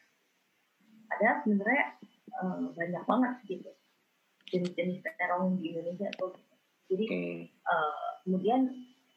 Padahal 1.08 1.38
sebenarnya 1.48 1.86
eh, 2.12 2.64
banyak 2.76 3.04
banget 3.08 3.34
gitu 3.48 3.72
jenis-jenis 4.52 5.00
terong 5.16 5.56
di 5.56 5.72
Indonesia 5.72 6.12
tuh. 6.20 6.36
Jadi 6.92 7.06
Hmm. 7.08 7.42
eh, 7.48 8.10
kemudian 8.28 8.68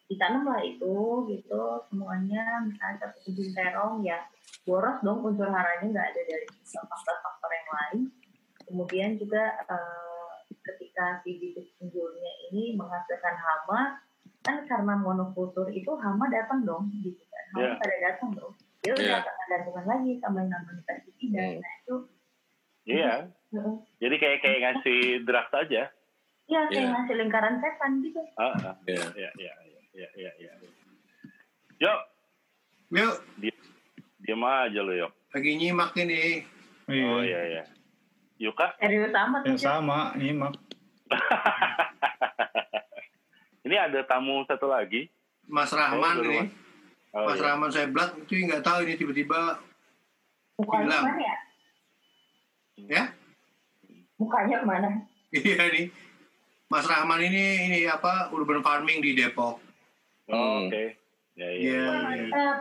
ditanamlah 0.06 0.62
itu 0.62 1.26
gitu 1.26 1.62
semuanya 1.90 2.62
misalnya 2.62 3.02
satu 3.02 3.18
kebun 3.26 3.50
terong 3.50 3.94
ya 4.06 4.30
boros 4.62 5.02
dong 5.02 5.26
unsur 5.26 5.50
haranya 5.50 5.90
nggak 5.90 6.06
ada 6.06 6.22
dari 6.22 6.46
faktor-faktor 6.70 7.50
yang 7.50 7.70
lain. 7.74 8.00
Kemudian 8.62 9.10
juga 9.18 9.58
eh, 9.66 10.13
ketika 10.46 11.20
si 11.20 11.36
bibit 11.36 11.68
unggulnya 11.78 12.32
ini 12.48 12.74
menghasilkan 12.74 13.34
hama 13.34 14.00
kan 14.40 14.60
karena 14.64 14.94
monokultur 14.94 15.68
itu 15.68 15.88
hama 15.96 16.28
datang 16.28 16.62
dong 16.62 16.88
gitu 16.94 17.20
kan 17.26 17.44
hama 17.52 17.64
Iya. 17.64 17.74
pada 17.76 17.96
datang 18.02 18.30
dong 18.32 18.52
dia 18.80 18.92
udah 18.92 19.00
Iya. 19.00 19.16
yeah. 19.16 19.46
gantungan 19.46 19.84
lagi 19.86 20.12
sama 20.18 20.38
yang 20.40 20.50
namanya 20.50 20.82
pestisida 20.84 21.40
Hmm. 21.40 21.58
nah 21.58 21.72
itu 21.76 21.96
Iya. 22.84 23.12
heeh. 23.50 23.74
Jadi 23.98 24.14
kayak 24.18 24.38
kayak 24.40 24.58
ngasih 24.60 24.98
draft 25.22 25.52
aja. 25.54 25.82
ya 26.44 26.60
kayak 26.68 26.76
Iya. 26.76 26.92
ngasih 26.92 27.14
lingkaran 27.16 27.54
setan 27.56 27.90
gitu 28.00 28.20
Ah, 28.36 28.52
ah. 28.52 28.74
Ya. 28.84 29.00
Ya, 29.16 29.30
ya, 29.34 29.52
ya, 29.64 29.74
ya, 29.94 30.08
ya, 30.14 30.30
ya. 30.38 30.52
Yuk, 31.80 32.00
Yuk, 32.92 33.16
diam 34.20 34.44
aja 34.44 34.80
lo 34.80 34.92
yuk. 34.92 35.12
lagi 35.32 35.50
nyimak 35.56 35.96
ini. 35.96 36.44
Iya. 36.86 37.04
Oh 37.08 37.20
iya 37.20 37.40
iya. 37.50 37.62
Yuka, 38.36 38.76
serius 38.76 39.08
amat 39.10 39.40
Yang 39.44 39.56
nih, 39.56 39.62
sama, 39.62 39.98
nyimak. 40.14 40.52
ini 43.64 43.74
ada 43.74 44.00
tamu 44.04 44.42
satu 44.44 44.66
lagi. 44.66 45.08
Mas 45.44 45.70
Rahman 45.70 46.16
Oh, 46.16 46.24
ini. 46.24 46.38
Mas. 46.40 46.48
Oh, 47.14 47.24
Mas 47.24 47.36
iya. 47.36 47.44
Rahman 47.46 47.70
saya 47.70 47.86
belak 47.86 48.10
itu 48.18 48.32
nggak 48.42 48.60
tahu 48.60 48.78
ini 48.82 48.92
tiba-tiba 48.96 49.38
ke 50.54 50.62
mana 50.62 50.94
ya 51.18 51.34
ya. 52.76 53.02
mukanya 54.16 54.56
ke 54.58 54.66
mana 54.66 54.88
Iya 55.34 55.62
nih. 55.68 55.86
Mas 56.66 56.84
Rahman 56.84 57.20
ini 57.22 57.44
ini 57.68 57.78
apa 57.86 58.28
urban 58.30 58.60
farming 58.60 58.98
di 58.98 59.14
Depok. 59.14 59.62
Oh, 60.26 60.26
Hmm. 60.26 60.66
Oke. 60.66 60.84
Ya, 61.34 61.46
ya. 61.46 61.48
Iya. 61.54 61.82
mantap 61.86 62.58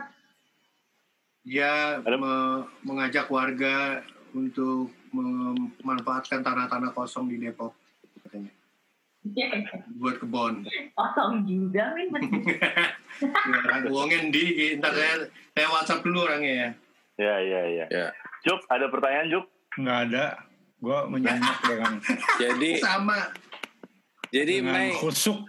Dia 1.44 1.72
me- 2.04 2.66
mengajak 2.82 3.28
warga 3.28 4.00
untuk 4.32 4.88
memanfaatkan 5.14 6.41
tanah-tanah 6.41 6.91
kosong 6.91 7.30
di 7.30 7.38
Depok 7.38 7.78
katanya 8.26 8.51
buat 9.95 10.20
kebon. 10.20 10.68
kosong 10.99 11.47
juga 11.47 11.95
min 11.95 12.11
Ya, 13.24 13.55
orang 13.70 13.93
uangnya 13.93 14.20
di 14.34 14.76
ntar 14.82 14.91
saya 14.91 15.30
saya 15.53 15.68
WhatsApp 15.70 16.01
dulu 16.01 16.26
orangnya 16.26 16.53
ya. 16.53 16.70
Ya, 17.14 17.36
ya, 17.39 17.61
ya. 17.70 17.86
Ya. 17.93 18.07
Juk, 18.41 18.57
ada 18.74 18.89
pertanyaan 18.89 19.30
Juk? 19.30 19.45
Nggak 19.78 19.97
ada. 20.09 20.26
Gue 20.82 20.99
menyimak 21.07 21.57
dengan, 21.64 21.93
Jadi 22.41 22.82
Sama. 22.82 23.32
jadi 24.34 24.66
Mei, 24.66 24.97
khusuk. 24.97 25.45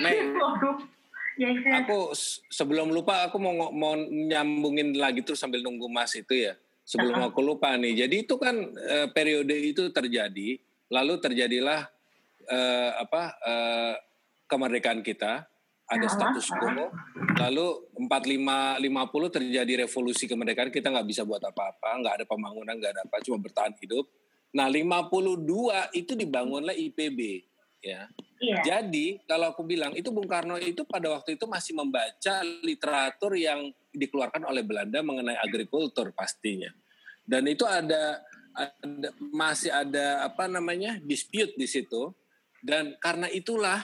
Mei 0.00 0.18
ya 1.42 1.48
itu 1.50 1.66
aku 1.66 2.14
sebelum 2.48 2.94
lupa 2.94 3.28
aku 3.28 3.36
mau 3.42 3.70
mau 3.74 3.92
nyambungin 4.08 4.94
lagi 4.94 5.20
terus 5.20 5.42
sambil 5.42 5.60
nunggu 5.60 5.86
Mas 5.86 6.16
itu 6.16 6.32
ya. 6.34 6.56
Sebelum 6.84 7.24
aku 7.24 7.40
lupa 7.40 7.72
nih. 7.80 8.04
Jadi 8.04 8.28
itu 8.28 8.36
kan 8.36 8.54
eh, 8.76 9.08
periode 9.08 9.56
itu 9.56 9.88
terjadi, 9.88 10.60
lalu 10.92 11.14
terjadilah 11.16 11.88
eh, 12.44 12.90
apa 13.00 13.22
eh, 13.40 13.94
kemerdekaan 14.44 15.00
kita, 15.00 15.48
ada 15.84 16.06
Uh-uh. 16.08 16.12
status 16.12 16.46
quo. 16.52 16.92
Lalu 17.40 17.66
45 17.96 18.84
50 18.84 19.36
terjadi 19.36 19.72
revolusi 19.88 20.24
kemerdekaan, 20.28 20.68
kita 20.68 20.92
nggak 20.92 21.08
bisa 21.08 21.22
buat 21.24 21.40
apa-apa, 21.40 22.04
nggak 22.04 22.14
ada 22.20 22.24
pembangunan, 22.28 22.76
nggak 22.76 22.92
ada 23.00 23.02
apa, 23.04 23.16
cuma 23.24 23.40
bertahan 23.40 23.72
hidup. 23.80 24.04
Nah, 24.54 24.70
52 24.70 25.90
itu 25.98 26.12
dibangunlah 26.14 26.78
IPB, 26.78 27.42
ya. 27.82 28.06
iya 28.38 28.56
Jadi 28.62 29.18
kalau 29.26 29.50
aku 29.50 29.66
bilang 29.66 29.90
itu 29.98 30.14
Bung 30.14 30.30
Karno 30.30 30.56
itu 30.62 30.86
pada 30.86 31.10
waktu 31.10 31.34
itu 31.34 31.44
masih 31.50 31.74
membaca 31.74 32.34
literatur 32.62 33.34
yang 33.34 33.74
dikeluarkan 33.94 34.44
oleh 34.50 34.66
Belanda 34.66 35.00
mengenai 35.00 35.38
agrikultur 35.38 36.10
pastinya. 36.10 36.68
Dan 37.24 37.48
itu 37.48 37.64
ada, 37.64 38.20
ada 38.52 39.08
masih 39.32 39.72
ada 39.72 40.26
apa 40.28 40.50
namanya 40.50 41.00
dispute 41.00 41.54
di 41.56 41.64
situ. 41.64 42.12
Dan 42.60 42.98
karena 43.00 43.30
itulah 43.30 43.80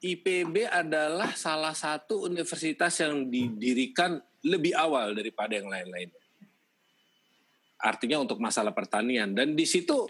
IPB 0.00 0.68
adalah 0.68 1.36
salah 1.36 1.76
satu 1.76 2.24
universitas 2.24 2.92
yang 3.00 3.28
didirikan 3.28 4.16
lebih 4.42 4.72
awal 4.74 5.12
daripada 5.12 5.54
yang 5.54 5.68
lain-lain. 5.68 6.08
Artinya 7.82 8.22
untuk 8.22 8.38
masalah 8.38 8.70
pertanian 8.70 9.34
dan 9.34 9.58
di 9.58 9.66
situ 9.66 10.06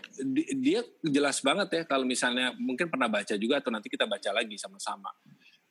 dia 0.61 0.85
jelas 1.01 1.41
banget 1.41 1.69
ya 1.73 1.83
kalau 1.89 2.05
misalnya 2.05 2.53
mungkin 2.61 2.93
pernah 2.93 3.09
baca 3.09 3.33
juga 3.41 3.65
atau 3.65 3.73
nanti 3.73 3.89
kita 3.89 4.05
baca 4.05 4.29
lagi 4.29 4.61
sama-sama. 4.61 5.09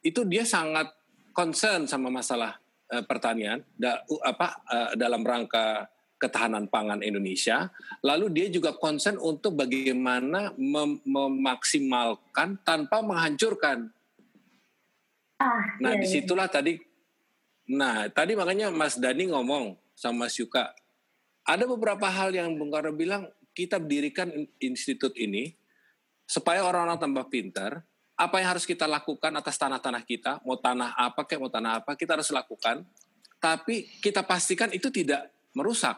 Itu 0.01 0.25
dia 0.25 0.41
sangat 0.41 0.89
concern 1.31 1.85
sama 1.85 2.09
masalah 2.09 2.57
uh, 2.91 3.03
pertanian 3.07 3.63
da, 3.73 4.03
uh, 4.05 4.21
apa 4.27 4.47
uh, 4.67 4.91
dalam 4.99 5.23
rangka 5.23 5.87
ketahanan 6.21 6.69
pangan 6.69 7.01
Indonesia. 7.01 7.73
Lalu 8.05 8.29
dia 8.29 8.47
juga 8.53 8.77
concern 8.77 9.17
untuk 9.17 9.57
bagaimana 9.57 10.53
mem 10.53 11.01
memaksimalkan 11.01 12.61
tanpa 12.61 13.01
menghancurkan. 13.01 13.89
Ah, 15.41 15.73
Nah, 15.81 15.97
iya, 15.97 15.97
iya. 15.97 16.01
di 16.05 16.07
situlah 16.07 16.45
tadi. 16.45 16.77
Nah, 17.73 18.05
tadi 18.13 18.37
makanya 18.37 18.69
Mas 18.69 19.01
Dani 19.01 19.33
ngomong 19.33 19.73
sama 19.97 20.29
Mas 20.29 20.37
Yuka, 20.37 20.69
ada 21.41 21.63
beberapa 21.65 22.05
hal 22.05 22.29
yang 22.29 22.53
Bung 22.53 22.69
Karno 22.69 22.93
bilang 22.93 23.25
kita 23.57 23.81
dirikan 23.81 24.29
in- 24.29 24.51
institut 24.61 25.17
ini 25.17 25.57
supaya 26.29 26.61
orang-orang 26.61 27.01
tambah 27.01 27.25
pintar. 27.33 27.81
Apa 28.21 28.37
yang 28.37 28.53
harus 28.53 28.69
kita 28.69 28.85
lakukan 28.85 29.33
atas 29.33 29.57
tanah-tanah 29.57 30.05
kita, 30.05 30.37
mau 30.45 30.53
tanah 30.53 30.93
apa 30.93 31.25
kayak 31.25 31.41
mau 31.41 31.49
tanah 31.49 31.81
apa, 31.81 31.97
kita 31.97 32.13
harus 32.13 32.29
lakukan. 32.29 32.85
Tapi 33.41 33.89
kita 33.97 34.21
pastikan 34.21 34.69
itu 34.69 34.93
tidak 34.93 35.33
merusak. 35.57 35.97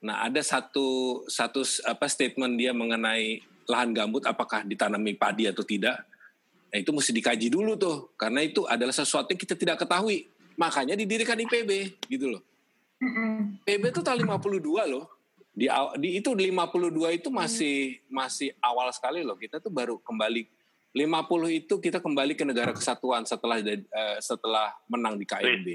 Nah, 0.00 0.24
ada 0.24 0.40
satu 0.40 1.20
satu 1.28 1.60
apa 1.84 2.08
statement 2.08 2.56
dia 2.56 2.72
mengenai 2.72 3.44
lahan 3.68 3.92
gambut 3.92 4.24
apakah 4.24 4.64
ditanami 4.64 5.12
padi 5.12 5.44
atau 5.44 5.60
tidak. 5.60 6.08
Nah, 6.72 6.78
itu 6.80 6.88
mesti 6.88 7.12
dikaji 7.12 7.52
dulu 7.52 7.76
tuh 7.76 8.16
karena 8.16 8.40
itu 8.40 8.64
adalah 8.64 8.96
sesuatu 8.96 9.28
yang 9.28 9.40
kita 9.44 9.54
tidak 9.60 9.76
ketahui. 9.84 10.24
Makanya 10.56 10.96
didirikan 10.96 11.36
IPB 11.36 12.00
gitu 12.08 12.32
loh. 12.32 12.42
Mm-mm. 13.00 13.60
PB 13.64 13.96
itu 13.96 14.00
tahun 14.00 14.24
52 14.24 14.88
loh. 14.88 15.08
Di, 15.50 15.68
di 16.00 16.08
itu 16.16 16.32
52 16.32 17.20
itu 17.20 17.28
masih 17.28 18.00
masih 18.08 18.56
awal 18.64 18.88
sekali 18.92 19.20
loh. 19.20 19.36
Kita 19.36 19.60
tuh 19.60 19.72
baru 19.72 20.00
kembali 20.00 20.59
50 20.90 21.54
itu 21.54 21.74
kita 21.78 22.02
kembali 22.02 22.34
ke 22.34 22.42
negara 22.42 22.74
kesatuan 22.74 23.22
setelah 23.22 23.62
eh, 23.62 24.18
setelah 24.18 24.74
menang 24.90 25.14
di 25.14 25.26
KMB. 25.26 25.68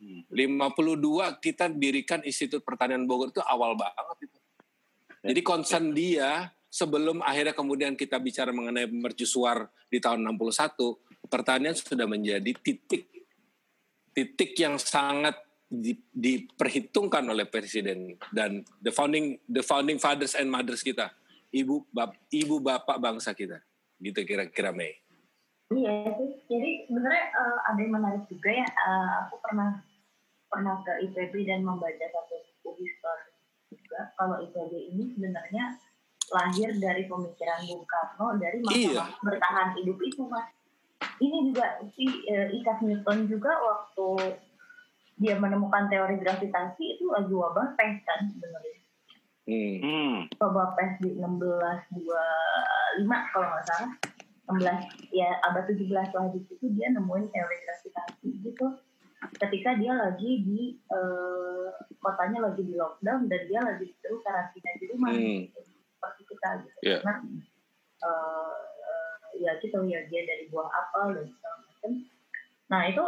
Hmm. 0.00 0.22
52 0.32 1.44
kita 1.44 1.68
dirikan 1.68 2.22
Institut 2.22 2.64
Pertanian 2.64 3.04
Bogor 3.04 3.34
itu 3.34 3.42
awal 3.44 3.74
banget 3.76 4.30
itu. 4.30 4.38
Jadi 5.20 5.40
concern 5.44 5.92
dia 5.92 6.48
sebelum 6.70 7.20
akhirnya 7.20 7.52
kemudian 7.52 7.92
kita 7.98 8.16
bicara 8.22 8.54
mengenai 8.54 8.88
mercusuar 8.88 9.68
di 9.90 9.98
tahun 9.98 10.22
61, 10.24 11.28
pertanian 11.28 11.74
sudah 11.76 12.06
menjadi 12.06 12.54
titik 12.62 13.10
titik 14.14 14.54
yang 14.56 14.78
sangat 14.78 15.36
di- 15.70 15.98
diperhitungkan 16.10 17.26
oleh 17.26 17.46
presiden 17.46 18.18
dan 18.34 18.62
the 18.82 18.90
founding 18.90 19.38
the 19.46 19.62
founding 19.62 19.98
fathers 19.98 20.34
and 20.38 20.50
mothers 20.50 20.82
kita, 20.82 21.10
ibu 21.54 21.84
bap, 21.90 22.14
ibu 22.30 22.58
bapak 22.62 22.96
bangsa 22.98 23.34
kita. 23.36 23.62
Gitu 24.00 24.20
kira-kira 24.24 24.72
Mei. 24.72 24.96
Iya 25.70 26.16
sih. 26.18 26.30
Jadi 26.50 26.90
sebenarnya 26.90 27.24
eh, 27.30 27.58
ada 27.70 27.78
yang 27.78 27.94
menarik 27.94 28.24
juga 28.26 28.50
ya. 28.50 28.66
Eh, 28.66 29.12
aku 29.28 29.38
pernah 29.44 29.78
pernah 30.50 30.82
ke 30.82 30.92
IPB 31.06 31.46
dan 31.46 31.62
membaca 31.62 32.06
satu 32.10 32.34
buku 32.64 32.82
histori 32.82 33.30
juga. 33.70 34.10
Kalau 34.18 34.42
IPB 34.42 34.72
ini 34.96 35.14
sebenarnya 35.14 35.78
lahir 36.30 36.74
dari 36.78 37.06
pemikiran 37.06 37.60
Bung 37.66 37.86
Karno 37.86 38.26
dari 38.38 38.58
masa 38.62 38.78
Iya. 38.78 39.04
bertahan 39.22 39.68
hidup 39.78 39.98
itu 40.02 40.26
mas. 40.26 40.48
Ini 41.20 41.52
juga 41.52 41.78
si 41.94 42.06
eh, 42.26 42.50
Isaac 42.50 42.80
Newton 42.82 43.28
juga 43.30 43.52
waktu 43.60 44.40
dia 45.20 45.36
menemukan 45.36 45.92
teori 45.92 46.16
gravitasi 46.16 46.96
itu 46.96 47.04
lagi 47.12 47.30
wabah 47.30 47.76
pes 47.76 48.00
kan 48.08 48.24
sebenarnya. 48.26 48.79
Hmm. 49.48 49.76
Hmm. 49.80 50.16
Wabah 50.36 50.76
pes 50.76 50.92
di 51.00 51.16
1625 51.16 51.96
kalau 53.32 53.46
nggak 53.48 53.66
salah. 53.66 53.92
16 54.50 55.14
ya 55.14 55.30
abad 55.46 55.62
17 55.62 55.86
lah 55.94 56.26
di 56.34 56.42
situ 56.42 56.66
dia 56.74 56.90
nemuin 56.90 57.30
teori 57.30 57.56
gravitasi 57.62 58.28
gitu 58.42 58.66
ketika 59.38 59.78
dia 59.78 59.94
lagi 59.94 60.42
di 60.42 60.74
eh, 60.90 61.68
kotanya 62.02 62.50
lagi 62.50 62.66
di 62.66 62.74
lockdown 62.74 63.30
dan 63.30 63.40
dia 63.46 63.60
lagi 63.62 63.86
disuruh 63.86 64.18
karantina 64.26 64.74
di 64.74 64.84
rumah 64.90 65.14
Hmm. 65.14 65.46
gitu. 65.46 65.60
seperti 65.94 66.22
kita 66.26 66.48
gitu 66.66 66.78
Iya. 66.82 66.98
karena 66.98 67.14
eh, 68.02 68.54
ya 69.38 69.52
gitu 69.62 69.78
ya 69.86 70.00
dia 70.10 70.22
dari 70.26 70.44
buah 70.50 70.66
apel 70.66 71.06
dan 71.14 71.24
segala 71.30 71.56
macam 71.62 71.92
nah 72.66 72.82
itu 72.90 73.04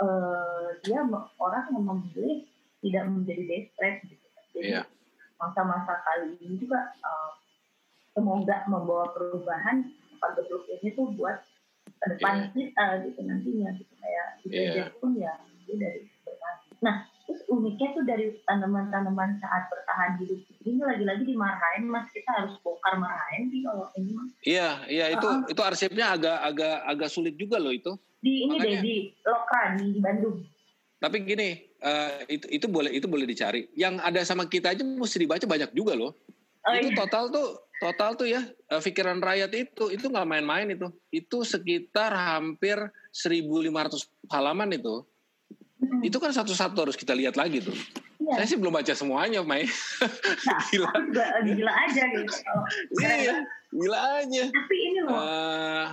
eh, 0.00 0.66
dia 0.88 1.00
orang 1.36 1.64
yang 1.68 1.84
memilih 1.84 2.48
tidak 2.80 3.04
menjadi 3.12 3.42
desperate 3.44 4.00
gitu 4.08 4.26
jadi 4.56 4.64
Iya. 4.72 4.82
Masa-masa 5.40 5.96
kali 6.04 6.36
ini 6.38 6.54
juga 6.56 6.92
eh, 6.94 7.30
semoga 8.12 8.62
membawa 8.66 9.08
perubahan 9.10 9.88
bentuk 10.20 10.68
ini 10.68 10.92
tuh 10.92 11.08
buat 11.16 11.40
ke 11.96 12.06
depan 12.12 12.52
kita 12.52 12.84
gitu 13.02 13.20
nantinya 13.24 13.72
gitu 13.72 13.92
kayak 13.96 14.26
di 14.40 14.48
Iya. 14.52 14.84
pun 14.94 15.16
ya 15.16 15.32
itu 15.58 15.74
dari. 15.74 16.00
Nah 16.80 17.04
terus 17.24 17.40
uniknya 17.46 17.88
tuh 17.94 18.04
dari 18.04 18.26
tanaman-tanaman 18.42 19.38
saat 19.38 19.68
bertahan 19.68 20.18
hidup 20.18 20.40
ini 20.60 20.80
lagi-lagi 20.80 21.22
dimarahin 21.24 21.86
mas 21.86 22.08
kita 22.10 22.26
harus 22.26 22.56
bongkar 22.60 22.96
marahin 22.96 23.48
sih 23.48 23.62
kalau 23.62 23.86
ini 23.94 24.10
mas 24.12 24.28
Iya, 24.42 24.68
iya 24.88 25.04
itu 25.10 25.24
Uh-uh. 25.24 25.46
itu 25.46 25.60
arsipnya 25.60 26.06
agak 26.10 26.36
agak 26.42 26.76
agak 26.84 27.08
sulit 27.08 27.34
juga 27.34 27.56
loh 27.56 27.70
itu. 27.70 27.96
di 28.20 28.44
ini 28.44 28.56
Makanya- 28.58 28.64
deh 28.68 28.76
di 28.82 28.96
Lokra 29.24 29.62
di 29.80 29.86
Bandung. 29.96 30.36
Tapi 31.00 31.16
gini, 31.24 31.48
eh, 31.80 32.12
itu 32.28 32.46
itu 32.52 32.66
boleh 32.68 32.92
itu 32.92 33.08
boleh 33.08 33.24
dicari. 33.24 33.72
Yang 33.72 34.04
ada 34.04 34.20
sama 34.22 34.44
kita 34.44 34.76
aja 34.76 34.84
mesti 34.84 35.16
dibaca 35.24 35.44
banyak 35.48 35.72
juga 35.72 35.96
loh. 35.96 36.12
Oh, 36.60 36.76
itu 36.76 36.92
iya. 36.92 36.98
total 37.00 37.32
tuh 37.32 37.48
total 37.80 38.10
tuh 38.20 38.28
ya 38.28 38.44
eh, 38.44 38.80
pikiran 38.84 39.16
rakyat 39.16 39.48
itu 39.56 39.88
itu 39.88 40.04
nggak 40.12 40.28
main-main 40.28 40.68
itu. 40.68 40.92
Itu 41.08 41.40
sekitar 41.40 42.12
hampir 42.12 42.76
1.500 43.16 44.28
halaman 44.28 44.76
itu. 44.76 45.08
Mm-mm. 45.80 46.04
Itu 46.04 46.20
kan 46.20 46.36
satu-satu 46.36 46.76
harus 46.84 46.96
kita 47.00 47.16
lihat 47.16 47.40
lagi 47.40 47.64
tuh. 47.64 47.72
Iya. 48.20 48.44
Saya 48.44 48.46
sih 48.52 48.58
belum 48.60 48.76
baca 48.76 48.92
semuanya, 48.92 49.40
Mai. 49.40 49.64
Nah, 49.64 50.60
gila. 50.68 50.92
juga 51.08 51.24
gila 51.40 51.72
aja 51.72 52.02
gitu. 52.12 52.34
Iya, 53.00 53.34
gila 53.72 53.98
aja. 54.20 54.44
Tapi 54.52 54.76
ini 54.76 55.00
loh, 55.00 55.16
Eh, 55.16 55.86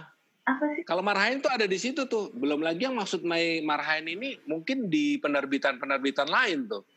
apa 0.47 0.63
sih? 0.71 0.81
Kalau 0.87 1.03
Marhain 1.03 1.37
tuh 1.37 1.51
ada 1.51 1.67
di 1.67 1.75
situ 1.75 2.07
tuh. 2.07 2.31
Belum 2.31 2.63
lagi 2.63 2.87
yang 2.87 2.95
maksud 2.95 3.21
Mai 3.21 3.59
Marhain 3.59 4.07
ini 4.07 4.39
mungkin 4.47 4.87
di 4.87 5.19
penerbitan-penerbitan 5.19 6.31
lain 6.31 6.71
tuh. 6.71 6.87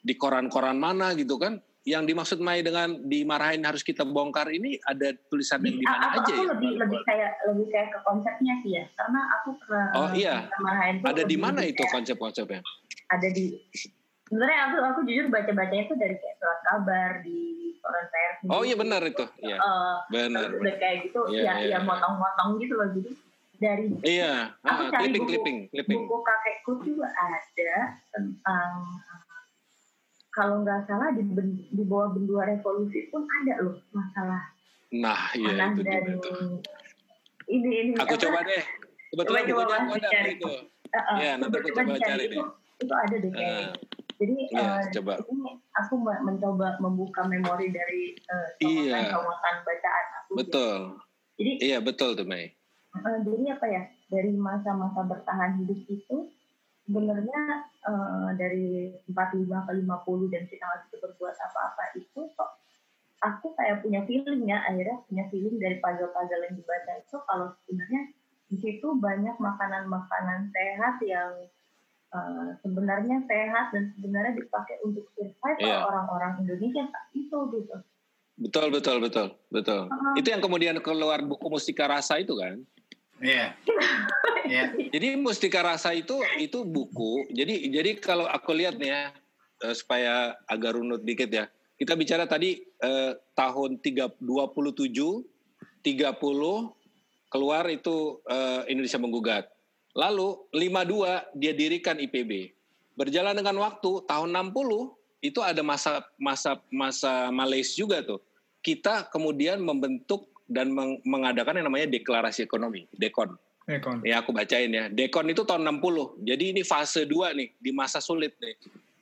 Di 0.00 0.14
koran-koran 0.14 0.78
mana 0.78 1.10
gitu 1.18 1.34
kan. 1.34 1.58
Yang 1.82 2.12
dimaksud 2.12 2.38
Mai 2.38 2.60
dengan 2.60 3.02
di 3.02 3.24
Marhain 3.24 3.58
harus 3.64 3.80
kita 3.80 4.04
bongkar 4.04 4.52
ini 4.52 4.78
ada 4.84 5.10
tulisan 5.26 5.64
yang 5.64 5.74
di 5.74 5.82
mana 5.82 6.06
aja 6.12 6.20
aku 6.22 6.30
ya? 6.30 6.48
lebih 6.54 6.72
lebih 6.76 7.00
kayak 7.02 7.32
lebih 7.50 7.66
kayak 7.72 7.88
ke 7.88 7.98
konsepnya 8.04 8.54
sih 8.60 8.70
ya 8.76 8.84
karena 8.94 9.20
aku 9.40 9.48
pernah 9.64 9.86
Oh, 9.96 10.08
iya. 10.12 10.44
marahin 10.60 11.00
tuh 11.00 11.08
Ada 11.08 11.22
di 11.24 11.36
mana 11.40 11.60
itu 11.64 11.80
konsep-konsepnya? 11.88 12.60
ada 13.10 13.28
di 13.32 13.56
sebenarnya 14.30 14.58
aku 14.64 14.76
aku 14.78 15.00
jujur 15.10 15.26
baca 15.26 15.50
bacanya 15.50 15.84
tuh 15.84 15.98
dari 15.98 16.14
kayak 16.14 16.36
surat 16.38 16.60
kabar 16.62 17.10
di 17.20 17.38
koran 17.82 18.06
pers 18.08 18.38
Oh 18.46 18.62
iya 18.62 18.78
benar 18.78 19.02
itu. 19.02 19.26
Iya, 19.36 19.56
Eh, 19.58 19.94
benar. 20.08 20.48
udah 20.54 20.74
kayak 20.78 20.96
gitu 21.04 21.20
Iya, 21.28 21.42
ya 21.42 21.54
iya. 21.60 21.76
ya 21.76 21.78
motong-motong 21.82 22.62
gitu 22.62 22.78
loh 22.78 22.88
jadi 22.94 23.10
dari 23.58 23.84
Iya, 24.00 24.54
Aku 24.62 24.82
ah, 24.86 24.88
cari 24.88 25.10
clipping, 25.10 25.20
buku- 25.20 25.28
clipping, 25.28 25.56
clipping. 25.68 25.98
buku 26.00 26.16
kakekku 26.22 26.72
juga 26.86 27.10
ada 27.10 27.80
tentang 28.08 28.70
kalau 30.30 30.62
nggak 30.62 30.86
salah 30.86 31.10
di, 31.10 31.26
di 31.68 31.82
bawah 31.82 32.14
bendua 32.14 32.46
revolusi 32.46 33.10
pun 33.10 33.26
ada 33.26 33.66
loh 33.66 33.76
masalah 33.90 34.54
Nah, 34.90 35.30
iya 35.34 35.70
itu 35.70 35.82
juga 35.82 36.14
tuh. 36.18 36.62
ini 37.46 37.68
ini 37.70 37.90
Aku 37.98 38.14
apa, 38.14 38.22
coba 38.26 38.38
deh. 38.42 38.62
Kebetulan 39.10 39.42
Coba-coba 39.42 39.62
bukunya 39.62 39.74
aku 39.76 39.86
Mas 39.86 39.90
ada 39.90 39.98
dicari. 40.02 40.32
itu. 40.32 40.50
Iya, 40.90 41.30
nanti 41.38 41.56
aku 41.56 41.68
coba 41.70 41.80
coba 41.86 41.98
cari 42.00 42.24
itu, 42.26 42.42
itu 42.80 42.94
ada 42.94 43.16
deh 43.18 43.30
kayaknya 43.30 43.66
Ah, 43.70 43.70
jadi 44.20 44.34
Iya, 44.52 44.60
eh, 44.60 44.92
coba. 45.00 45.12
ini 45.24 45.56
aku 45.72 45.94
me- 45.96 46.22
mencoba 46.22 46.76
membuka 46.76 47.24
memori 47.24 47.72
dari 47.72 48.12
eh, 48.12 48.48
Iya. 48.60 49.16
bacaan 49.64 50.06
aku 50.20 50.32
Betul. 50.36 51.00
jadi 51.40 51.52
Iya, 51.56 51.78
betul 51.80 52.12
tuh, 52.12 52.28
Mei. 52.28 52.52
Eh, 52.92 53.18
jadi 53.24 53.56
apa 53.56 53.66
ya 53.66 53.82
dari 54.12 54.36
masa-masa 54.36 55.08
bertahan 55.08 55.56
hidup 55.64 55.80
itu 55.88 56.28
sebenarnya 56.84 57.40
eh, 57.80 58.28
dari 58.36 58.92
45 59.08 59.66
ke 59.66 59.72
50 59.72 60.28
dan 60.28 60.42
kita 60.44 60.62
nggak 60.62 60.80
bisa 60.84 60.96
berbuat 61.00 61.36
apa-apa 61.40 61.84
itu 61.96 62.20
kok 62.36 62.50
aku 63.20 63.52
kayak 63.54 63.80
punya 63.80 64.04
feeling 64.04 64.44
ya 64.44 64.64
akhirnya 64.64 65.00
punya 65.06 65.24
feeling 65.28 65.56
dari 65.56 65.76
puzzle-puzzle 65.78 66.44
yang 66.44 66.56
dibaca 66.56 66.92
itu 66.98 67.16
kalau 67.24 67.46
sebenarnya 67.64 68.02
di 68.50 68.56
situ 68.58 68.86
banyak 68.98 69.36
makanan-makanan 69.38 70.50
sehat 70.50 70.98
yang 71.06 71.30
uh, 72.14 72.54
sebenarnya 72.62 73.22
sehat 73.26 73.74
dan 73.74 73.94
sebenarnya 73.96 74.32
dipakai 74.38 74.76
untuk 74.86 75.06
survive 75.14 75.58
Iya. 75.62 75.86
orang-orang 75.86 76.42
Indonesia 76.46 76.86
saat 76.90 77.08
itu 77.14 77.38
gitu. 77.54 77.76
Betul, 78.40 78.66
betul, 78.72 78.96
betul, 79.04 79.26
betul. 79.52 79.80
Uh-huh. 79.86 80.16
Itu 80.16 80.32
yang 80.32 80.40
kemudian 80.40 80.76
keluar 80.80 81.20
buku 81.20 81.46
Mustika 81.52 81.84
Rasa 81.84 82.18
itu 82.18 82.34
kan. 82.36 82.60
Iya. 83.20 83.52
Iya. 84.50 84.90
Jadi 84.90 85.14
Mustika 85.14 85.62
Rasa 85.62 85.94
itu 85.94 86.18
itu 86.34 86.66
buku. 86.66 87.30
Jadi 87.30 87.70
jadi 87.70 87.94
kalau 88.02 88.26
aku 88.26 88.50
lihat 88.50 88.82
nih 88.82 88.90
ya 88.90 89.02
eh, 89.62 89.74
supaya 89.78 90.34
agak 90.50 90.74
runut 90.74 91.06
dikit 91.06 91.30
ya. 91.30 91.46
Kita 91.78 91.94
bicara 91.94 92.26
tadi 92.26 92.58
eh, 92.58 93.12
tahun 93.38 93.78
3, 93.78 94.18
27 94.18 94.90
30 95.86 95.86
keluar 97.30 97.64
itu 97.70 98.18
eh, 98.26 98.62
Indonesia 98.74 98.98
menggugat. 98.98 99.44
Lalu 99.92 100.38
52 100.54 101.34
dia 101.34 101.52
dirikan 101.52 101.98
IPB. 101.98 102.54
Berjalan 102.94 103.34
dengan 103.34 103.56
waktu 103.58 104.06
tahun 104.06 104.30
60 104.30 104.94
itu 105.20 105.40
ada 105.42 105.60
masa 105.60 106.04
masa 106.16 106.60
masa 106.70 107.28
Malaysia 107.28 107.74
juga 107.76 108.00
tuh. 108.00 108.20
Kita 108.60 109.08
kemudian 109.08 109.58
membentuk 109.60 110.28
dan 110.46 110.70
meng- 110.70 111.00
mengadakan 111.02 111.58
yang 111.58 111.66
namanya 111.70 111.88
deklarasi 111.88 112.44
ekonomi, 112.44 112.84
Dekon. 112.92 113.34
Ekon. 113.66 114.02
Ya 114.02 114.18
aku 114.20 114.34
bacain 114.34 114.68
ya. 114.68 114.90
Dekon 114.90 115.30
itu 115.30 115.46
tahun 115.46 115.62
60. 115.62 116.18
Jadi 116.26 116.44
ini 116.52 116.62
fase 116.66 117.06
2 117.06 117.32
nih 117.38 117.48
di 117.56 117.70
masa 117.70 118.02
sulit 118.02 118.34
nih. 118.42 118.58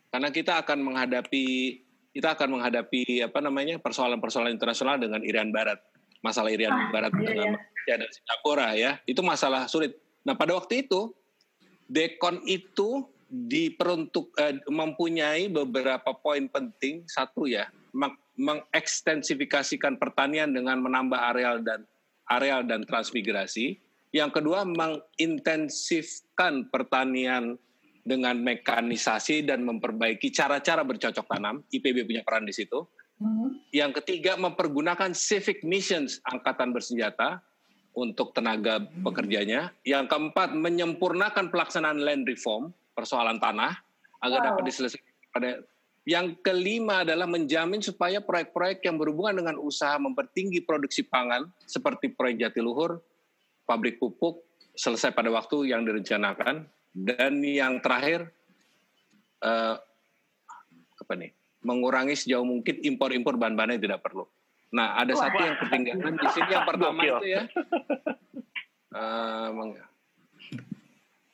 Karena 0.09 0.29
kita 0.29 0.61
akan 0.61 0.79
menghadapi 0.83 1.45
kita 2.13 2.35
akan 2.35 2.59
menghadapi 2.59 3.23
apa 3.23 3.39
namanya 3.39 3.77
persoalan-persoalan 3.79 4.51
internasional 4.51 4.97
dengan 4.97 5.21
Irian 5.23 5.53
Barat. 5.53 5.79
Masalah 6.21 6.51
Irian 6.51 6.73
Ah, 6.75 6.91
Barat 6.91 7.13
iya, 7.15 7.25
dengan 7.25 7.49
Malaysia 7.55 7.95
dan 7.95 8.11
Singapura 8.11 8.69
ya. 8.75 8.91
Itu 9.07 9.21
masalah 9.23 9.69
sulit. 9.69 9.95
Nah, 10.29 10.37
pada 10.37 10.61
waktu 10.61 10.85
itu 10.85 11.17
Dekon 11.89 12.45
itu 12.45 13.09
diperuntuk 13.33 14.37
eh, 14.37 14.61
mempunyai 14.69 15.49
beberapa 15.49 16.13
poin 16.13 16.45
penting. 16.53 17.09
Satu 17.09 17.49
ya, 17.49 17.73
meng- 17.97 18.21
mengekstensifikasikan 18.37 19.97
pertanian 19.97 20.53
dengan 20.53 20.85
menambah 20.85 21.17
areal 21.17 21.65
dan 21.65 21.89
areal 22.29 22.61
dan 22.69 22.85
transmigrasi. 22.85 23.81
Yang 24.13 24.41
kedua, 24.41 24.65
mengintensifkan 24.69 26.69
pertanian 26.69 27.57
dengan 28.05 28.37
mekanisasi 28.41 29.45
dan 29.49 29.65
memperbaiki 29.65 30.29
cara-cara 30.33 30.85
bercocok 30.85 31.25
tanam. 31.25 31.65
IPB 31.73 32.05
punya 32.05 32.21
peran 32.25 32.45
di 32.45 32.53
situ. 32.53 32.85
Mhm. 33.21 33.73
Yang 33.73 33.93
ketiga, 34.05 34.37
mempergunakan 34.37 35.17
civic 35.17 35.65
missions 35.65 36.21
angkatan 36.25 36.73
bersenjata 36.73 37.41
untuk 37.99 38.31
tenaga 38.31 38.79
pekerjanya. 39.03 39.75
Yang 39.83 40.15
keempat, 40.15 40.55
menyempurnakan 40.55 41.51
pelaksanaan 41.51 41.99
land 41.99 42.25
reform, 42.31 42.71
persoalan 42.95 43.43
tanah, 43.43 43.75
agar 44.23 44.39
Wow. 44.43 44.47
dapat 44.55 44.63
diselesaikan 44.71 45.15
pada 45.35 45.51
yang 46.09 46.33
kelima 46.41 47.05
adalah 47.05 47.29
menjamin 47.29 47.85
supaya 47.85 48.25
proyek-proyek 48.25 48.81
yang 48.89 48.97
berhubungan 48.97 49.45
dengan 49.45 49.57
usaha 49.61 50.01
mempertinggi 50.01 50.65
produksi 50.65 51.05
pangan 51.05 51.53
seperti 51.69 52.09
proyek 52.17 52.49
Jatiluhur, 52.49 52.97
pabrik 53.69 54.01
pupuk 54.01 54.41
selesai 54.73 55.13
pada 55.13 55.29
waktu 55.29 55.69
yang 55.69 55.85
direncanakan 55.85 56.65
dan 56.97 57.33
yang 57.45 57.77
terakhir 57.85 58.33
eh, 59.45 59.77
apa 60.97 61.13
nih 61.13 61.31
mengurangi 61.61 62.17
sejauh 62.17 62.47
mungkin 62.47 62.81
impor-impor 62.81 63.37
bahan-bahan 63.37 63.77
yang 63.77 63.85
tidak 63.85 64.01
perlu. 64.01 64.25
Nah 64.69 64.97
ada 64.97 65.13
Wah. 65.13 65.21
satu 65.25 65.39
yang 65.39 65.57
ketinggalan 65.59 66.15
di 66.15 66.29
sini 66.29 66.51
yang 66.51 66.67
pertama 66.67 67.01
Gokil. 67.01 67.17
itu 67.17 67.27
ya. 67.31 67.43
eh, 68.91 69.49
meng- 69.51 69.81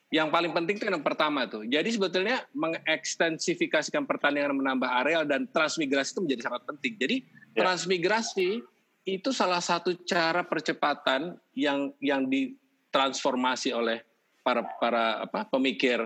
yang 0.09 0.31
paling 0.31 0.53
penting 0.53 0.79
itu 0.79 0.85
yang 0.87 1.03
pertama 1.03 1.43
tuh. 1.43 1.67
Jadi 1.67 1.89
sebetulnya 1.91 2.47
mengekstensifikasikan 2.55 4.07
pertanian 4.07 4.55
menambah 4.55 4.87
areal 5.03 5.27
dan 5.27 5.43
transmigrasi 5.45 6.15
itu 6.15 6.21
menjadi 6.23 6.41
sangat 6.47 6.63
penting. 6.65 6.93
Jadi 6.95 7.17
Ya. 7.51 7.63
transmigrasi 7.63 8.63
itu 9.03 9.29
salah 9.31 9.59
satu 9.59 9.95
cara 10.03 10.43
percepatan 10.43 11.35
yang 11.51 11.91
yang 11.99 12.25
ditransformasi 12.25 13.71
oleh 13.71 14.01
para 14.39 14.63
para 14.79 15.23
apa 15.23 15.43
pemikir 15.45 15.99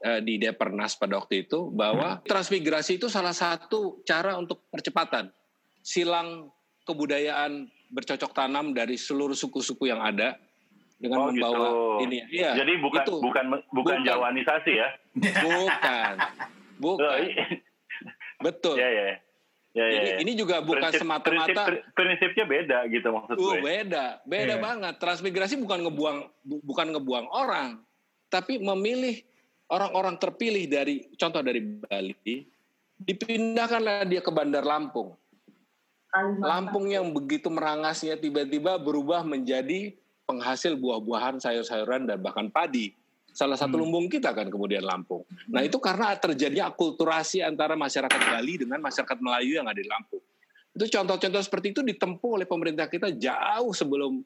eh, 0.00 0.20
di 0.20 0.38
Depernas 0.38 0.94
pada 0.94 1.18
waktu 1.18 1.46
itu 1.46 1.70
bahwa 1.70 2.18
transmigrasi 2.22 2.98
itu 2.98 3.06
salah 3.06 3.32
satu 3.32 4.02
cara 4.02 4.34
untuk 4.34 4.66
percepatan 4.66 5.30
silang 5.78 6.50
kebudayaan 6.84 7.52
bercocok 7.88 8.32
tanam 8.32 8.72
dari 8.72 8.96
seluruh 8.96 9.34
suku-suku 9.34 9.86
yang 9.86 10.00
ada 10.00 10.34
dengan 10.96 11.18
Oh, 11.18 11.26
membawa 11.28 11.58
gitu. 11.58 11.74
ini 12.06 12.16
ya 12.30 12.54
Jadi 12.54 12.72
bukan 12.78 13.02
itu. 13.02 13.14
bukan 13.18 13.44
bukan 13.48 13.62
Bukan. 13.72 13.98
Jawanisasi 14.02 14.72
ya. 14.72 14.88
bukan 15.42 16.14
Oh, 16.78 16.96
bukan 16.96 17.18
i- 17.20 17.36
betul 18.38 18.76
ya 18.76 18.88
ya. 18.88 19.04
Ya, 19.72 19.88
ya, 19.88 19.92
Jadi 19.96 20.10
ya. 20.10 20.16
ini 20.20 20.32
juga 20.36 20.60
bukan 20.60 20.84
Prinsip- 20.84 21.00
semata-mata 21.00 21.48
prinsip- 21.64 21.84
prinsipnya 21.96 22.44
beda 22.44 22.78
gitu 22.86 23.08
maksud 23.08 23.36
Oh, 23.40 23.56
gue. 23.56 23.64
beda, 23.64 24.20
beda 24.22 24.54
Iya. 24.54 24.60
banget. 24.60 24.94
Transmigrasi 25.00 25.56
bukan 25.56 25.88
ngebuang 25.88 26.18
bu- 26.44 26.60
bukan 26.62 26.86
ngebuang 26.92 27.26
orang, 27.26 27.80
tapi 28.28 28.60
memilih 28.60 29.24
orang-orang 29.66 30.20
terpilih 30.20 30.68
dari 30.68 31.08
contoh 31.16 31.40
dari 31.40 31.64
Bali, 31.64 32.44
dipindahkanlah 32.98 34.04
dia 34.04 34.20
ke 34.20 34.28
Bandar 34.28 34.60
Lampung. 34.60 35.16
Kalimantan. 36.12 36.44
Lampung 36.44 36.86
yang 36.92 37.08
begitu 37.08 37.48
merangasnya 37.48 38.20
tiba-tiba 38.20 38.76
berubah 38.76 39.24
menjadi 39.24 39.96
penghasil 40.28 40.76
buah-buahan, 40.76 41.40
sayur-sayuran 41.40 42.04
dan 42.04 42.20
bahkan 42.20 42.52
padi. 42.52 42.92
Salah 43.32 43.56
satu 43.56 43.80
Hmm. 43.80 43.88
lumbung 43.88 44.06
kita 44.12 44.36
kan 44.36 44.52
kemudian 44.52 44.84
Lampung. 44.84 45.24
Nah 45.48 45.64
itu 45.64 45.80
karena 45.80 46.12
terjadinya 46.20 46.68
akulturasi 46.68 47.40
antara 47.40 47.72
masyarakat 47.72 48.20
Bali 48.28 48.60
dengan 48.60 48.84
masyarakat 48.84 49.18
Melayu 49.24 49.56
yang 49.56 49.64
ada 49.64 49.80
di 49.80 49.88
Lampung. 49.88 50.20
Itu 50.76 50.84
contoh-contoh 50.84 51.40
seperti 51.40 51.72
itu 51.72 51.80
ditempuh 51.80 52.36
oleh 52.36 52.44
pemerintah 52.44 52.92
kita 52.92 53.08
jauh 53.16 53.72
sebelum 53.72 54.20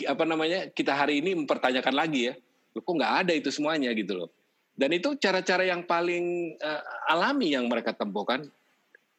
apa 0.00 0.24
namanya 0.24 0.72
kita 0.72 0.96
hari 0.96 1.20
ini 1.20 1.36
mempertanyakan 1.36 1.92
lagi 1.92 2.32
ya, 2.32 2.34
Loh, 2.72 2.80
kok 2.80 2.94
nggak 2.96 3.14
ada 3.24 3.32
itu 3.36 3.52
semuanya 3.52 3.92
gitu 3.92 4.16
loh. 4.16 4.30
Dan 4.72 4.96
itu 4.96 5.12
cara-cara 5.20 5.68
yang 5.68 5.84
paling 5.84 6.56
eh, 6.56 6.82
alami 7.12 7.52
yang 7.52 7.68
mereka 7.68 7.92
tempuhkan. 7.92 8.48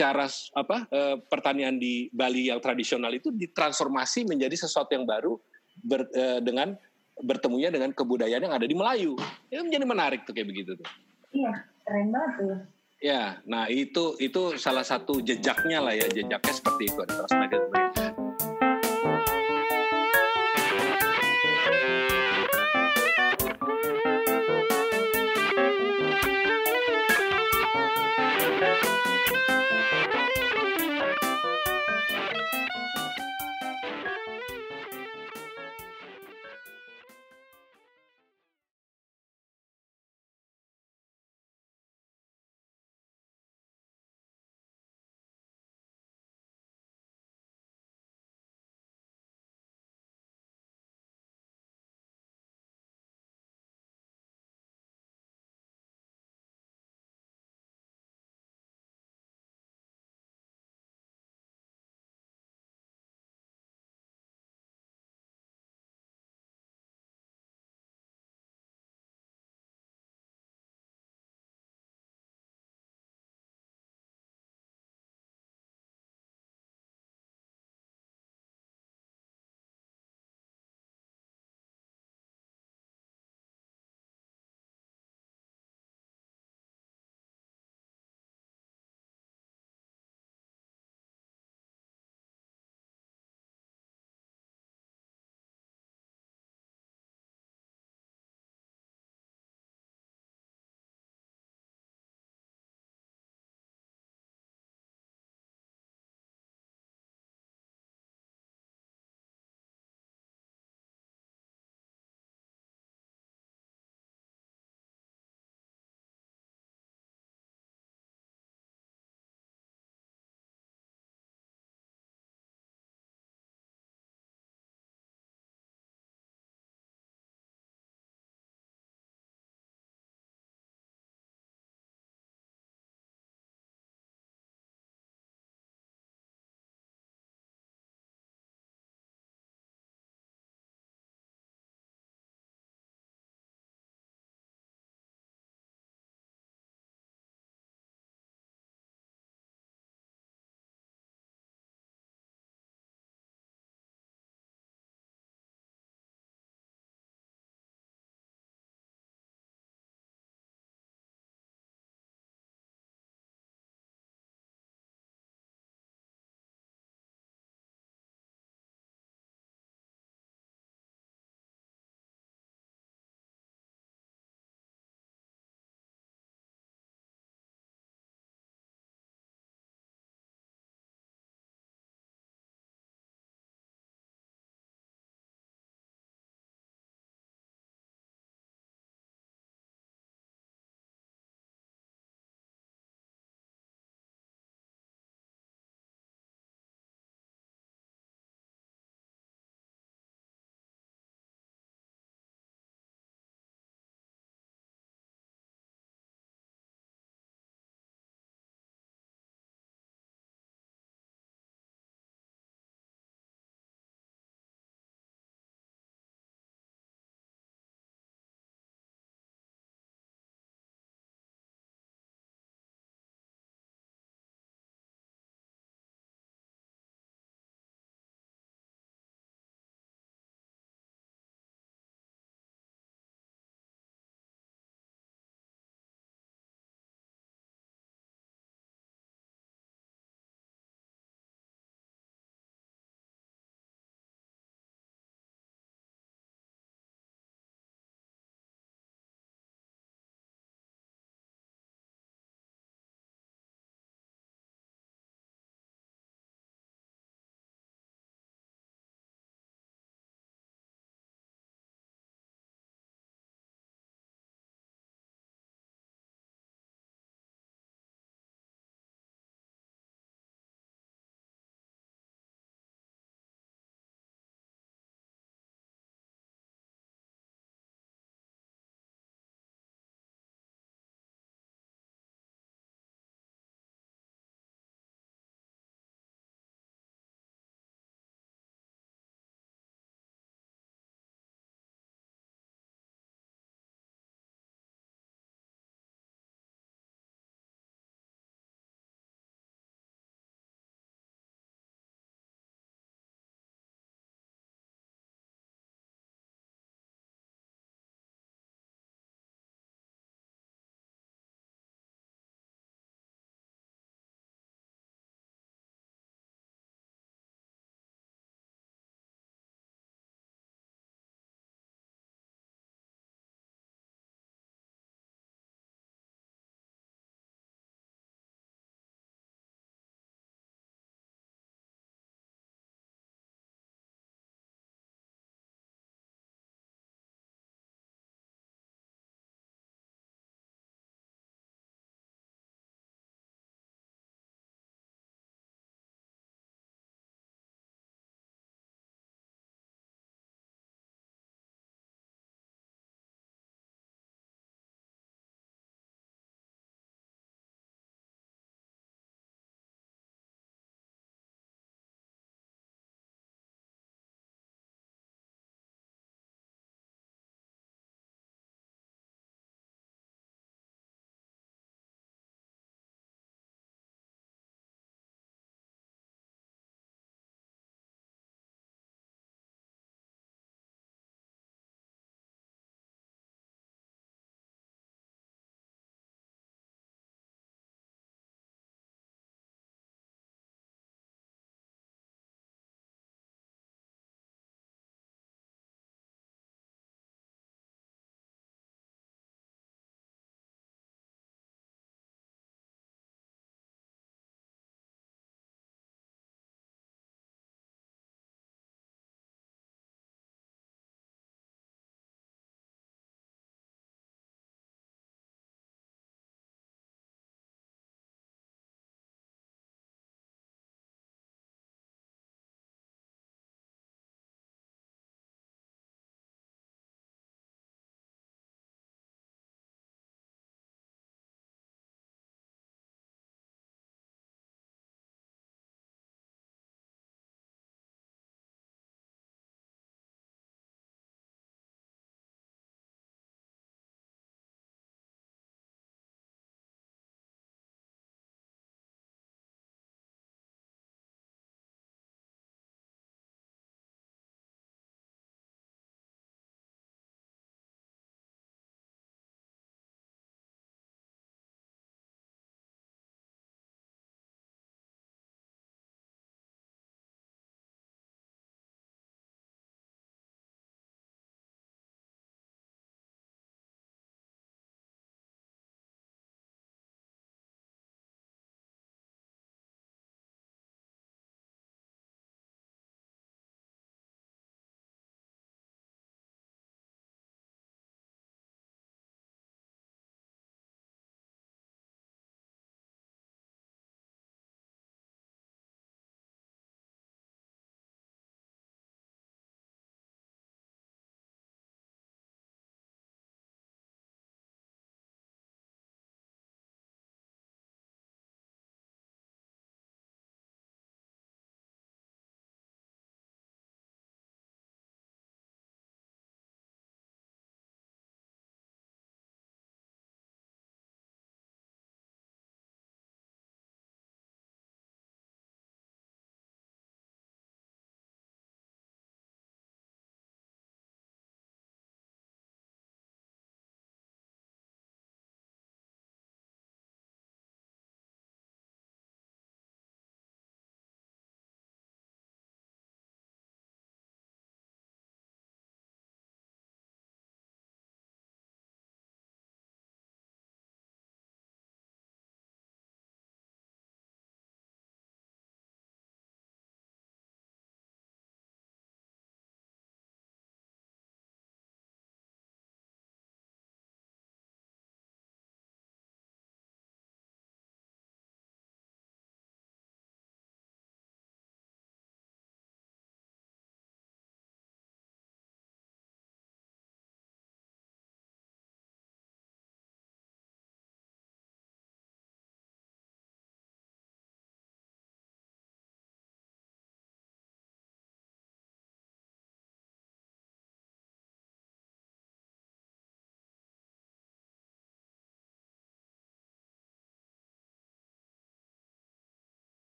Cara 0.00 0.24
apa 0.56 0.88
eh, 0.88 1.16
pertanian 1.28 1.76
di 1.76 2.08
Bali 2.08 2.48
yang 2.48 2.56
tradisional 2.56 3.12
itu 3.12 3.28
ditransformasi 3.28 4.24
menjadi 4.24 4.56
sesuatu 4.56 4.96
yang 4.96 5.04
baru 5.04 5.36
ber- 5.76 6.08
eh, 6.16 6.40
dengan 6.40 6.72
bertemunya 7.20 7.68
dengan 7.68 7.92
kebudayaan 7.92 8.48
yang 8.48 8.56
ada 8.56 8.64
di 8.64 8.72
Melayu. 8.72 9.12
Itu 9.52 9.60
menjadi 9.60 9.84
menarik 9.84 10.24
tuh 10.24 10.32
kayak 10.32 10.48
begitu 10.48 10.72
tuh. 10.80 10.88
Iya, 11.36 11.52
keren 11.84 12.08
banget 12.08 12.32
tuh. 12.40 12.58
Ya, 13.00 13.40
nah 13.48 13.64
itu 13.68 14.16
itu 14.20 14.56
salah 14.60 14.84
satu 14.84 15.24
jejaknya 15.24 15.84
lah 15.84 15.96
ya, 15.96 16.04
jejaknya 16.08 16.52
seperti 16.52 16.88
itu 16.88 17.00
ada. 17.00 17.79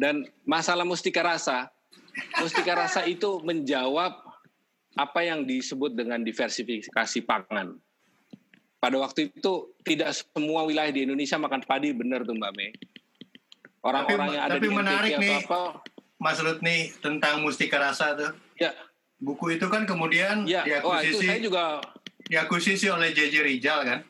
Dan 0.00 0.24
masalah 0.48 0.88
mustika 0.88 1.20
rasa, 1.20 1.68
mustika 2.40 2.72
rasa 2.72 3.04
itu 3.04 3.44
menjawab 3.44 4.16
apa 4.96 5.20
yang 5.20 5.44
disebut 5.44 5.92
dengan 5.92 6.24
diversifikasi 6.24 7.20
pangan. 7.28 7.76
Pada 8.80 8.96
waktu 8.96 9.28
itu 9.28 9.76
tidak 9.84 10.16
semua 10.16 10.64
wilayah 10.64 10.88
di 10.88 11.04
Indonesia 11.04 11.36
makan 11.36 11.60
padi 11.68 11.92
benar 11.92 12.24
tuh 12.24 12.32
Mbak 12.32 12.52
Mei. 12.56 12.72
Orang-orang 13.84 14.28
yang 14.40 14.44
ada 14.48 14.56
tapi 14.56 14.64
di 14.64 14.70
menarik 14.72 15.12
NTT 15.16 15.20
nih. 15.20 15.36
atau 15.44 15.44
apa, 15.44 15.60
Mas 16.16 16.38
Lutni 16.40 16.76
tentang 17.00 17.44
Mustika 17.44 17.76
Rasa 17.76 18.16
tuh. 18.16 18.32
ya, 18.56 18.72
Buku 19.20 19.56
itu 19.56 19.68
kan 19.68 19.84
kemudian 19.84 20.48
ya, 20.48 20.64
wah 20.80 21.04
itu 21.04 21.20
diakuisisi, 21.20 21.28
saya 21.28 21.40
juga, 21.44 21.64
diakuisisi 22.24 22.86
oleh 22.88 23.12
JJ 23.12 23.44
Rizal 23.44 23.80
kan. 23.84 24.00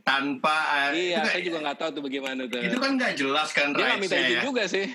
Tanpa 0.00 0.56
eh, 0.90 1.12
iya, 1.12 1.18
itu, 1.20 1.28
saya 1.28 1.42
juga 1.44 1.58
nggak 1.66 1.78
tahu 1.78 1.90
tuh 1.92 2.02
bagaimana 2.06 2.40
tuh. 2.46 2.60
itu 2.62 2.76
kan 2.78 2.90
nggak 2.96 3.12
jelas 3.18 3.48
kan 3.52 3.66
Dia 3.74 3.84
nggak 3.84 4.00
minta 4.00 4.16
rights-nya 4.16 4.28
izin 4.28 4.36
ya. 4.36 4.42
juga 4.42 4.62
sih. 4.66 4.86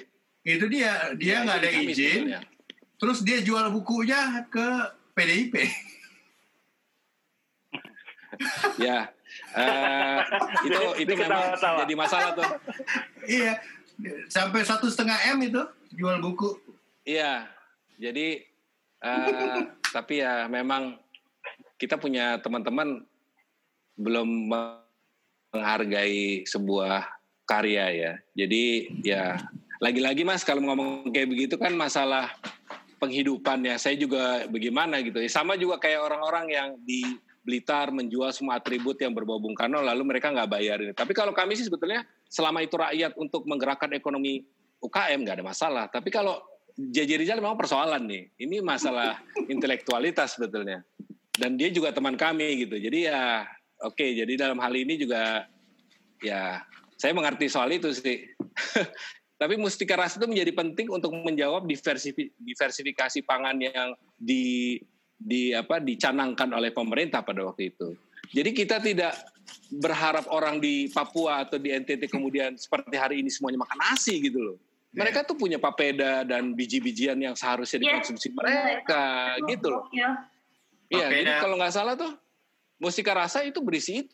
Itu 0.45 0.65
dia 0.69 0.91
dia 1.15 1.35
nggak 1.45 1.57
ada 1.61 1.69
izin. 1.69 1.93
sebetulnya. 1.95 2.41
Terus 2.95 3.17
dia 3.21 3.37
jual 3.43 3.65
bukunya 3.69 4.21
ke 4.49 4.67
PDIP. 5.13 5.53
Ya, 8.75 9.15
Eh, 9.55 10.19
itu 10.67 11.07
itu 11.07 11.13
memang 11.15 11.55
jadi 11.55 11.93
masalah 11.95 12.35
tuh. 12.35 12.43
iya. 13.23 13.55
Sampai 14.27 14.67
satu 14.67 14.91
setengah 14.91 15.15
m 15.31 15.39
itu 15.47 15.63
jual 15.95 16.19
buku. 16.19 16.59
Iya, 17.07 17.47
jadi 17.95 18.43
eh, 18.99 19.59
tapi 19.95 20.19
ya 20.19 20.51
memang 20.51 20.99
kita 21.79 21.95
punya 21.95 22.35
teman-teman 22.43 23.07
belum 23.95 24.51
menghargai 25.55 26.43
sebuah 26.43 27.07
karya 27.47 27.85
ya. 27.95 28.13
Jadi 28.35 28.63
ya 29.05 29.39
lagi-lagi 29.79 30.27
mas 30.27 30.43
kalau 30.43 30.65
ngomong 30.65 31.13
kayak 31.15 31.31
begitu 31.31 31.55
kan 31.55 31.71
masalah 31.73 32.35
penghidupan 32.99 33.63
ya. 33.63 33.75
Saya 33.79 33.95
juga 33.95 34.43
bagaimana 34.49 34.99
gitu. 34.99 35.21
Ya, 35.21 35.29
sama 35.31 35.55
juga 35.55 35.79
kayak 35.79 36.01
orang-orang 36.03 36.45
yang 36.51 36.69
di 36.83 37.05
Blitar 37.45 37.93
menjual 37.93 38.33
semua 38.33 38.57
atribut 38.57 38.97
yang 38.97 39.13
berbau 39.13 39.37
Bung 39.37 39.53
Karno 39.53 39.77
lalu 39.77 40.01
mereka 40.01 40.33
nggak 40.33 40.49
bayarin. 40.49 40.89
Tapi 40.97 41.13
kalau 41.13 41.29
kami 41.29 41.53
sih 41.53 41.69
sebetulnya 41.69 42.01
selama 42.25 42.65
itu 42.65 42.73
rakyat 42.73 43.13
untuk 43.21 43.45
menggerakkan 43.45 43.93
ekonomi 43.93 44.41
UKM 44.81 45.21
nggak 45.21 45.37
ada 45.37 45.45
masalah. 45.45 45.85
Tapi 45.85 46.09
kalau 46.09 46.41
JJ 46.75 47.21
Rizal 47.21 47.39
memang 47.39 47.55
persoalan 47.55 48.03
nih. 48.09 48.33
Ini 48.41 48.65
masalah 48.65 49.21
intelektualitas 49.45 50.35
sebetulnya. 50.35 50.81
Dan 51.37 51.53
dia 51.53 51.69
juga 51.69 51.93
teman 51.93 52.17
kami 52.17 52.65
gitu. 52.65 52.81
Jadi 52.81 53.13
ya 53.13 53.45
oke. 53.81 54.05
Jadi 54.05 54.33
dalam 54.37 54.59
hal 54.61 54.73
ini 54.75 54.95
juga 54.95 55.47
ya 56.23 56.63
saya 56.95 57.11
mengerti 57.11 57.51
soal 57.51 57.71
itu 57.75 57.91
sih. 57.91 58.23
Tapi 59.41 59.59
mustika 59.59 59.99
rasa 59.99 60.15
itu 60.15 60.31
menjadi 60.31 60.55
penting 60.55 60.87
untuk 60.87 61.11
menjawab 61.11 61.67
diversifi- 61.67 62.31
diversifikasi 62.39 63.19
pangan 63.27 63.59
yang 63.59 63.91
di 64.15 64.79
di 65.15 65.51
apa 65.51 65.83
dicanangkan 65.83 66.55
oleh 66.55 66.71
pemerintah 66.71 67.19
pada 67.19 67.43
waktu 67.43 67.75
itu. 67.75 67.91
Jadi 68.31 68.49
kita 68.55 68.79
tidak 68.79 69.11
berharap 69.75 70.25
orang 70.31 70.63
di 70.63 70.87
Papua 70.87 71.43
atau 71.43 71.59
di 71.59 71.69
NTT 71.69 72.07
kemudian 72.07 72.55
seperti 72.55 72.95
hari 72.95 73.15
ini 73.21 73.27
semuanya 73.27 73.59
makan 73.67 73.79
nasi 73.79 74.23
gitu 74.23 74.39
loh. 74.39 74.57
Mereka 74.95 75.27
tuh 75.27 75.35
punya 75.35 75.59
papeda 75.59 76.23
dan 76.23 76.55
biji-bijian 76.55 77.19
yang 77.19 77.35
seharusnya 77.35 77.83
Iya. 77.83 77.99
dikonsumsi 77.99 78.31
mereka 78.31 79.35
gitu 79.51 79.67
loh. 79.67 79.83
Iya. 79.91 80.09
Iya, 80.87 81.07
Papeda. 81.11 81.19
jadi 81.19 81.31
kalau 81.43 81.55
nggak 81.59 81.73
salah 81.75 81.93
tuh 81.99 82.11
mustika 82.77 83.13
rasa 83.13 83.41
itu 83.41 83.59
berisi 83.59 84.03
itu 84.03 84.11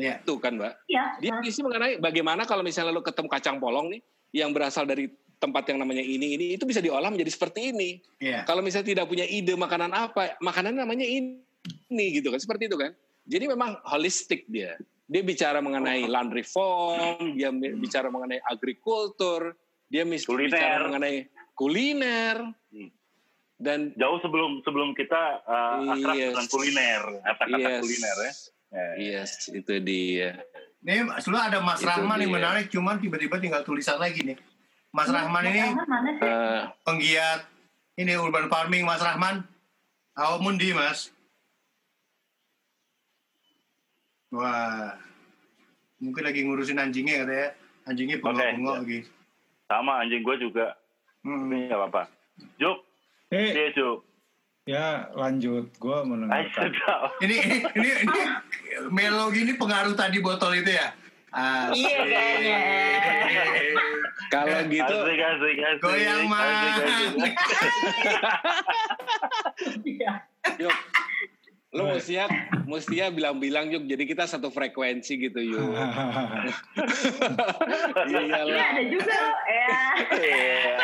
Iya. 0.00 0.22
kan, 0.22 0.52
Mbak. 0.56 0.74
Iya. 0.86 1.04
Dia 1.20 1.30
berisi 1.36 1.60
mengenai 1.60 1.98
bagaimana 1.98 2.42
kalau 2.44 2.62
misalnya 2.62 2.90
lo 2.90 3.02
ketemu 3.02 3.28
kacang 3.28 3.56
polong 3.58 3.90
nih 3.90 4.00
yang 4.32 4.54
berasal 4.54 4.86
dari 4.86 5.10
tempat 5.36 5.68
yang 5.68 5.80
namanya 5.80 6.00
ini 6.00 6.36
ini 6.36 6.44
itu 6.54 6.64
bisa 6.64 6.78
diolah 6.78 7.08
menjadi 7.08 7.32
seperti 7.32 7.72
ini. 7.72 8.00
Iya. 8.16 8.44
Kalau 8.44 8.60
misalnya 8.60 8.96
tidak 8.96 9.06
punya 9.06 9.24
ide 9.24 9.52
makanan 9.52 9.90
apa, 9.90 10.36
makanan 10.38 10.78
namanya 10.78 11.04
ini, 11.04 11.42
ini 11.88 12.04
gitu 12.16 12.30
kan, 12.30 12.40
seperti 12.40 12.70
itu 12.70 12.76
kan. 12.76 12.92
Jadi 13.28 13.44
memang 13.46 13.76
holistik 13.84 14.48
dia. 14.48 14.78
Dia 15.04 15.20
bicara 15.20 15.58
mengenai 15.58 16.06
Oh. 16.06 16.08
land 16.08 16.30
reform, 16.30 17.34
dia 17.34 17.50
mi- 17.50 17.74
bicara 17.74 18.08
mengenai 18.08 18.38
agrikultur, 18.46 19.52
dia 19.90 20.06
mis- 20.06 20.22
Kuliner. 20.24 20.54
bicara 20.54 20.82
mengenai 20.86 21.16
kuliner, 21.52 22.36
Hmm. 22.70 22.88
Dan 23.60 23.92
Jauh 23.92 24.16
sebelum 24.24 24.64
sebelum 24.64 24.96
kita 24.96 25.44
uh, 25.44 25.92
akrab 25.92 26.16
Yes. 26.16 26.32
dengan 26.32 26.46
kuliner, 26.48 27.02
kata-kata 27.20 27.68
yes, 27.68 27.80
kuliner 27.84 28.16
ya. 28.16 28.32
Ya. 28.70 28.88
yes, 28.96 29.30
itu 29.52 29.72
dia. 29.84 30.40
Ini 30.80 31.12
sebenarnya 31.20 31.46
ada 31.52 31.58
Mas 31.60 31.84
Itu 31.84 31.92
Rahman 31.92 32.24
yang 32.24 32.32
dia. 32.32 32.36
menarik, 32.40 32.66
cuman 32.72 32.96
tiba-tiba 32.96 33.36
tinggal 33.36 33.60
tulisan 33.60 34.00
lagi 34.00 34.24
nih. 34.24 34.38
Mas 34.90 35.12
Rahman 35.12 35.44
ini 35.44 35.60
Mas 35.60 35.76
Rahman 35.76 36.00
sih? 36.08 36.16
Eh, 36.24 36.60
penggiat 36.82 37.40
ini 38.00 38.12
urban 38.16 38.48
farming 38.48 38.88
Mas 38.88 39.04
Rahman. 39.04 39.44
Awak 40.16 40.40
mundi 40.40 40.72
Mas. 40.72 41.12
Wah, 44.30 44.94
mungkin 45.98 46.22
lagi 46.24 46.40
ngurusin 46.46 46.80
anjingnya 46.80 47.26
katanya. 47.26 47.48
Anjingnya 47.84 48.16
bengok-bengok 48.22 48.72
Oke. 48.72 48.80
lagi. 48.80 49.00
Sama 49.66 49.92
anjing 50.00 50.22
gue 50.22 50.36
juga. 50.38 50.66
Hmm. 51.26 51.50
Ini 51.50 51.68
nggak 51.68 51.76
apa-apa. 51.76 52.02
Juk, 52.56 52.78
Eh, 53.30 53.50
dia 53.50 53.70
Juk. 53.70 54.02
ya 54.64 54.86
lanjut. 55.12 55.70
Gue 55.76 55.98
mendengarkan. 56.02 56.70
sedap. 56.70 57.14
Ini, 57.20 57.36
ini 57.38 57.58
ini 57.72 57.90
ini 58.02 58.22
melo 58.88 59.30
gini 59.30 59.54
pengaruh 59.54 59.94
tadi 59.94 60.18
botol 60.18 60.52
itu 60.52 60.70
ya. 60.70 60.90
Ah, 61.30 61.70
Iya 61.70 61.94
kayaknya. 62.02 62.58
kalau 64.28 64.66
gitu, 64.66 64.94
Asik, 64.96 65.20
asik, 65.20 65.56
asik. 65.60 65.78
Goyang. 65.80 66.26
Iya. 69.84 70.12
yuk, 70.58 70.72
lu 71.70 71.86
mestinya, 71.86 72.26
mestinya 72.66 73.14
bilang-bilang 73.14 73.70
yuk, 73.70 73.86
jadi 73.86 74.02
kita 74.02 74.26
satu 74.26 74.50
frekuensi 74.50 75.14
gitu 75.22 75.38
yuk. 75.38 75.62
Ini 78.10 78.26
Iyalah. 78.26 78.74
ada 78.74 78.82
juga 78.90 79.14
loh. 79.14 79.34
Ya. 79.46 79.78
Iya. 80.18 80.82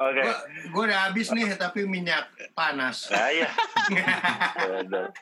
Oke. 0.00 0.20
gua, 0.24 0.32
gua 0.72 0.82
udah 0.88 1.12
habis 1.12 1.28
nih 1.28 1.52
tapi 1.60 1.84
minyak 1.84 2.24
panas. 2.56 3.12
Nah, 3.12 3.28
iya. 3.28 3.52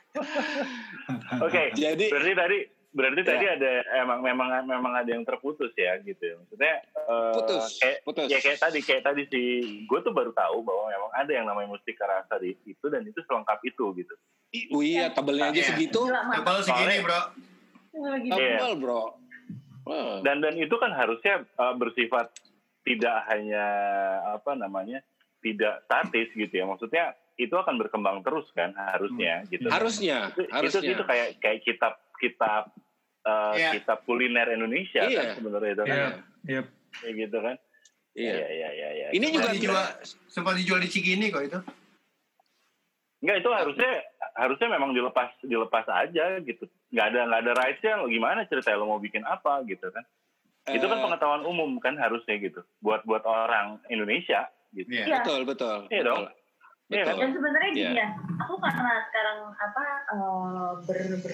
Oke. 1.42 1.74
Jadi- 1.74 2.14
berarti 2.14 2.32
tadi 2.38 2.58
berarti 2.90 3.22
Ya. 3.22 3.28
tadi 3.30 3.46
ada 3.46 3.70
emang 4.02 4.18
memang 4.18 4.48
memang 4.66 4.92
ada 4.98 5.06
yang 5.06 5.22
terputus 5.22 5.70
ya 5.78 5.94
gitu. 6.02 6.18
ya. 6.20 6.34
Maksudnya 6.38 6.74
eh, 6.82 7.32
Putus, 7.38 7.64
kayak, 7.78 7.98
putus. 8.02 8.26
ya 8.26 8.38
kayak 8.42 8.58
tadi 8.58 8.78
kayak 8.82 9.02
tadi 9.06 9.22
si 9.30 9.42
gue 9.86 9.98
tuh 10.02 10.10
baru 10.10 10.34
tahu 10.34 10.66
bahwa 10.66 10.90
memang 10.90 11.10
ada 11.14 11.30
yang 11.30 11.46
namanya 11.46 11.68
mustika 11.70 12.04
rasa 12.04 12.38
di 12.38 12.54
itu 12.66 12.86
dan 12.90 13.06
itu 13.06 13.22
selengkap 13.24 13.62
itu 13.62 13.84
gitu. 13.94 14.14
Oh 14.74 14.82
iya, 14.82 15.14
tabelnya 15.14 15.54
aja 15.54 15.62
Iya. 15.62 15.68
segitu. 15.70 16.00
Tebal 16.10 16.58
segini 16.66 16.96
bro. 17.00 17.20
Lagi 17.90 18.28
Iya. 18.28 18.74
Bro. 18.74 19.02
Wah. 19.86 20.18
Dan 20.22 20.42
dan 20.42 20.54
itu 20.58 20.74
kan 20.76 20.90
harusnya 20.90 21.46
eh, 21.46 21.74
bersifat 21.78 22.34
tidak 22.82 23.16
hanya 23.30 23.64
apa 24.34 24.58
namanya 24.58 24.98
tidak 25.40 25.86
statis 25.86 26.26
gitu 26.34 26.50
ya. 26.50 26.66
Maksudnya 26.66 27.14
itu 27.38 27.54
akan 27.56 27.80
berkembang 27.80 28.20
terus 28.20 28.44
kan 28.52 28.74
harusnya 28.76 29.46
gitu. 29.48 29.64
Harusnya, 29.72 30.28
itu, 30.36 30.44
itu, 30.44 30.52
harusnya. 30.52 30.92
itu 30.92 31.02
kayak 31.08 31.28
kayak 31.40 31.58
kitab 31.64 31.92
kitab 32.20 32.68
eh, 33.20 33.52
Iya. 33.56 33.70
kitab 33.74 34.04
kuliner 34.04 34.46
Indonesia 34.48 35.02
Iya. 35.02 35.20
kan 35.26 35.26
sebenarnya 35.34 35.70
itu 35.72 35.82
kan 35.82 35.96
Iya, 35.96 36.08
iya. 36.46 36.62
kayak 36.94 37.14
gitu 37.18 37.38
kan 37.38 37.56
Iya. 38.10 38.32
iya 38.32 38.46
iya 38.48 38.68
iya 38.70 38.88
iya. 38.92 39.08
Ini 39.10 39.26
juga 39.30 39.48
dijual, 39.50 39.84
sempat 40.26 40.54
dijual 40.54 40.78
di 40.78 40.88
Cikini 40.88 41.28
kok 41.28 41.42
itu. 41.42 41.60
enggak 43.20 43.36
itu 43.36 43.50
harusnya 43.50 43.90
harusnya 44.32 44.68
memang 44.70 44.90
dilepas 44.90 45.28
dilepas 45.42 45.84
aja 45.86 46.40
gitu 46.40 46.64
nggak 46.88 47.06
ada 47.06 47.20
nggak 47.22 47.40
ada 47.42 47.52
rights-nya 47.54 47.92
lo 47.94 48.08
gimana 48.08 48.48
ceritanya 48.48 48.80
lo 48.80 48.88
mau 48.88 48.96
bikin 48.98 49.20
apa 49.22 49.60
gitu 49.64 49.92
kan 49.92 50.00
itu 50.66 50.80
kan 50.82 50.96
Eh, 50.96 51.02
pengetahuan 51.02 51.44
umum 51.44 51.76
kan 51.76 51.96
harusnya 51.96 52.40
gitu 52.40 52.64
buat 52.80 53.04
buat 53.04 53.20
orang 53.22 53.76
Indonesia 53.86 54.48
gitu 54.72 54.88
Iya. 54.88 55.04
Iya. 55.04 55.16
betul, 55.20 55.40
betul. 55.44 55.78
Iya 55.84 56.00
betul. 56.00 56.06
dong. 56.06 56.22
Iya 56.88 57.02
Betul. 57.04 57.18
Dan 57.18 57.30
sebenarnya 57.30 57.70
gini 57.70 57.84
Iya. 57.86 58.02
ya, 58.02 58.08
aku 58.40 58.54
karena 58.56 58.92
sekarang 59.04 59.38
apa 59.52 59.84
eh, 60.08 60.70
ber, 60.80 60.98
ber 61.20 61.32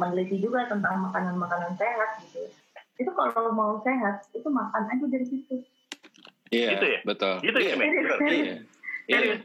meneliti 0.00 0.40
juga 0.40 0.64
tentang 0.64 1.04
makanan-makanan 1.04 1.76
sehat 1.76 2.24
gitu. 2.24 2.48
Itu 2.96 3.10
kalau 3.12 3.52
mau 3.52 3.76
sehat, 3.84 4.24
itu 4.32 4.48
makan 4.48 4.88
aja 4.88 5.04
dari 5.04 5.26
situ. 5.28 5.60
Iya, 6.50 6.74
Gitu 6.74 6.86
ya? 6.88 7.00
betul. 7.06 7.34
gitu 7.44 7.58
ya 7.60 7.74
Iya? 7.76 7.86
Iya. 8.26 8.54
Iya. 9.06 9.36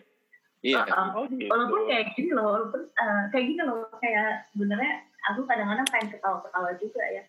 Iya. 0.66 0.82
Uh, 0.82 0.98
uh, 0.98 1.08
Oh, 1.22 1.24
gitu. 1.30 1.46
Walaupun 1.46 1.82
kayak 1.86 2.06
gini 2.18 2.32
loh, 2.34 2.46
walaupun 2.58 2.82
eh, 2.90 3.22
kayak 3.30 3.46
gini 3.54 3.62
loh, 3.62 3.86
kayak 4.02 4.50
sebenarnya 4.50 4.94
aku 5.30 5.46
kadang-kadang 5.46 5.88
pengen 5.94 6.10
ketawa-ketawa 6.18 6.70
juga 6.82 7.04
ya. 7.14 7.24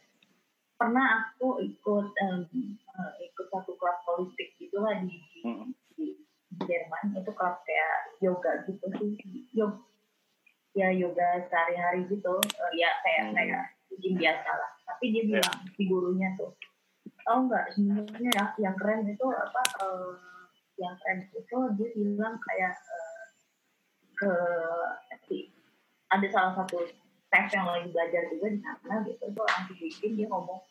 Pernah 0.81 1.07
aku 1.37 1.61
ikut 1.61 2.07
em, 2.17 2.41
eh, 2.73 3.13
ikut 3.29 3.47
satu 3.53 3.77
kelas 3.77 3.99
politik 4.09 4.57
gitu 4.57 4.81
lah 4.81 4.97
di, 5.05 5.21
Mm-mm. 5.45 5.69
di 6.01 6.17
Jerman 6.65 7.13
itu 7.13 7.33
kelas 7.37 7.57
kayak 7.69 7.93
yoga 8.25 8.53
gitu 8.65 8.87
sih 8.97 9.13
yoga 9.53 9.85
ya 10.77 10.93
yoga 10.93 11.49
sehari-hari 11.49 12.05
gitu. 12.13 12.37
Eh, 12.37 12.73
ya 12.77 12.93
kayak 13.01 13.33
Hmm. 13.33 13.35
kayak 13.35 13.65
gym 13.97 14.15
biasa 14.21 14.51
lah 14.53 14.71
tapi 14.87 15.05
dia 15.13 15.23
bilang 15.25 15.59
si 15.75 15.83
gurunya 15.89 16.29
tuh 16.37 16.53
tahu 17.27 17.51
nggak 17.51 17.75
sebenarnya 17.75 18.31
yang, 18.39 18.51
yang 18.61 18.75
keren 18.79 19.03
itu 19.09 19.27
apa 19.35 19.63
uh, 19.83 20.15
yang 20.79 20.95
keren 21.03 21.27
itu 21.35 21.59
dia 21.75 21.89
bilang 21.97 22.35
kayak 22.39 22.75
uh, 24.23 24.91
ke 25.27 25.51
ada 26.07 26.27
salah 26.31 26.53
satu 26.55 26.87
tes 27.35 27.47
yang 27.51 27.67
lagi 27.67 27.91
belajar 27.91 28.31
juga 28.31 28.47
di 28.55 28.61
sana 28.63 29.03
gitu 29.03 29.23
itu 29.27 29.41
orang 29.43 29.63
bikin 29.75 30.11
dia 30.15 30.27
ngomong 30.31 30.63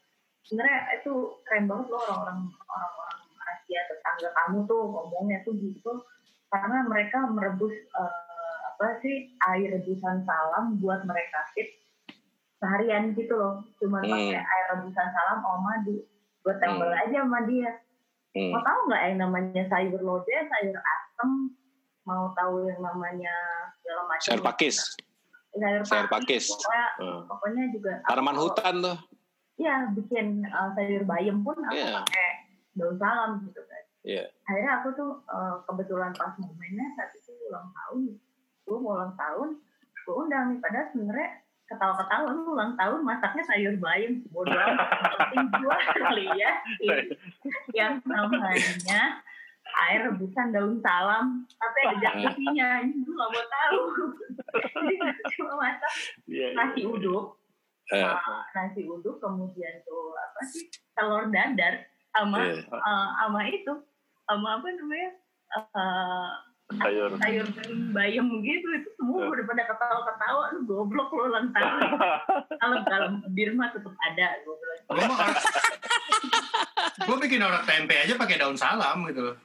sebenarnya 0.48 0.80
itu 0.96 1.14
keren 1.44 1.68
banget 1.68 1.92
loh 1.92 2.02
orang-orang 2.08 2.40
orang-orang 2.72 3.18
Asia 3.46 3.82
tetangga 3.92 4.30
kamu 4.32 4.58
tuh 4.66 4.82
ngomongnya 4.90 5.44
tuh 5.44 5.54
gitu 5.60 5.92
karena 6.50 6.88
mereka 6.88 7.28
merebus 7.28 7.76
uh, 8.00 8.25
apa 8.76 9.00
sih 9.00 9.32
air 9.56 9.80
rebusan 9.80 10.28
salam 10.28 10.76
buat 10.84 11.08
mereka 11.08 11.48
fit 11.56 11.80
seharian 12.60 13.16
gitu 13.16 13.32
loh 13.40 13.64
cuma 13.80 14.04
hmm. 14.04 14.12
pakai 14.12 14.44
air 14.44 14.66
rebusan 14.76 15.08
salam 15.16 15.40
sama 15.40 15.60
madu 15.64 16.04
gue 16.44 16.56
tembel 16.60 16.92
hmm. 16.92 17.02
aja 17.08 17.18
sama 17.24 17.40
dia 17.48 17.72
hmm. 18.36 18.52
mau 18.52 18.62
tahu 18.68 18.80
nggak 18.92 19.02
yang 19.08 19.18
namanya 19.24 19.64
sayur 19.72 20.02
lodeh 20.04 20.42
sayur 20.52 20.76
asem 20.76 21.32
mau 22.04 22.36
tahu 22.36 22.68
yang 22.68 22.84
namanya 22.84 23.36
segala 23.80 24.02
macam 24.12 24.28
sayur 24.28 24.44
pakis 24.44 24.76
sayur, 25.56 25.82
sayur 25.88 26.08
pakis 26.12 26.52
pokoknya, 26.52 26.86
hmm. 27.00 27.20
pokoknya 27.32 27.64
juga 27.72 27.94
tanaman 28.12 28.36
hutan 28.36 28.76
tuh 28.84 28.98
ya 29.56 29.88
bikin 29.96 30.44
uh, 30.52 30.76
sayur 30.76 31.08
bayam 31.08 31.48
pun 31.48 31.56
aku 31.64 31.80
yeah. 31.80 32.04
pakai 32.04 32.28
daun 32.76 33.00
salam 33.00 33.40
gitu 33.48 33.64
kan 33.64 33.84
yeah. 34.04 34.28
akhirnya 34.52 34.72
aku 34.84 34.88
tuh 35.00 35.12
uh, 35.32 35.64
kebetulan 35.64 36.12
pas 36.12 36.36
momennya 36.36 36.92
saat 37.00 37.16
itu 37.16 37.32
ulang 37.48 37.72
tahun 37.72 38.20
gue 38.66 38.78
mau 38.82 38.98
ulang 38.98 39.14
tahun 39.14 39.50
gue 40.06 40.14
undang 40.14 40.54
nih 40.54 40.60
padahal 40.62 40.88
sebenarnya 40.94 41.30
ketawa-ketawa 41.66 42.30
lu 42.30 42.42
ulang 42.54 42.78
tahun 42.78 43.02
masaknya 43.02 43.44
sayur 43.50 43.74
bayam 43.82 44.22
bodoh 44.30 44.54
penting 44.54 45.46
gue 45.50 45.78
kali 45.98 46.28
ya. 46.38 46.52
Yang 47.74 47.94
namanya 48.06 49.26
air 49.90 50.00
rebusan 50.06 50.54
daun 50.54 50.78
salam 50.86 51.50
tapi 51.58 51.80
ada 51.90 51.98
jatuhnya 52.22 52.86
ini 52.86 53.02
gue 53.02 53.14
gak 53.18 53.30
mau 53.34 53.46
tahu. 53.50 53.82
Jadi 54.62 54.96
cuma 55.36 55.54
masak 55.58 55.94
iya, 56.30 56.54
iya, 56.54 56.58
nasi 56.58 56.86
iya. 56.86 56.90
uduk. 56.90 57.26
Uh, 57.86 58.42
nasi 58.54 58.82
uduk 58.86 59.18
kemudian 59.18 59.82
tuh 59.86 60.14
apa 60.14 60.42
sih 60.46 60.70
telur 60.94 61.30
dadar 61.34 61.86
sama 62.14 62.38
uh, 62.70 63.08
sama 63.26 63.42
itu 63.50 63.74
sama 64.26 64.62
apa 64.62 64.68
namanya 64.70 65.10
uh, 65.54 66.30
sayur. 66.74 67.10
Sayur 67.22 67.46
bayam 67.94 68.28
gitu 68.42 68.68
itu 68.74 68.90
semua 68.98 69.22
yeah. 69.22 69.34
udah 69.38 69.46
pada 69.46 69.64
ketawa-ketawa 69.70 70.44
lu 70.58 70.60
goblok 70.66 71.10
lu 71.14 71.30
ulang 71.30 71.54
tahun. 71.54 71.82
Kalau 72.62 72.78
kalau 72.90 73.10
bir 73.30 73.54
mah 73.54 73.70
tetap 73.70 73.94
ada 74.02 74.28
gue 74.42 74.56
bilang 74.58 74.82
gue 76.96 77.18
bikin 77.28 77.42
orang 77.44 77.62
tempe 77.68 77.94
aja 77.94 78.18
pakai 78.18 78.40
daun 78.40 78.58
salam 78.58 79.06
gitu 79.12 79.36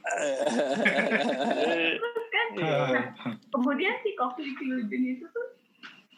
terus 2.00 2.26
kan 2.30 2.46
nah, 2.56 3.04
kemudian 3.52 4.00
si 4.00 4.14
kopi 4.16 4.54
Filujun 4.56 5.02
itu 5.18 5.26
tuh 5.28 5.46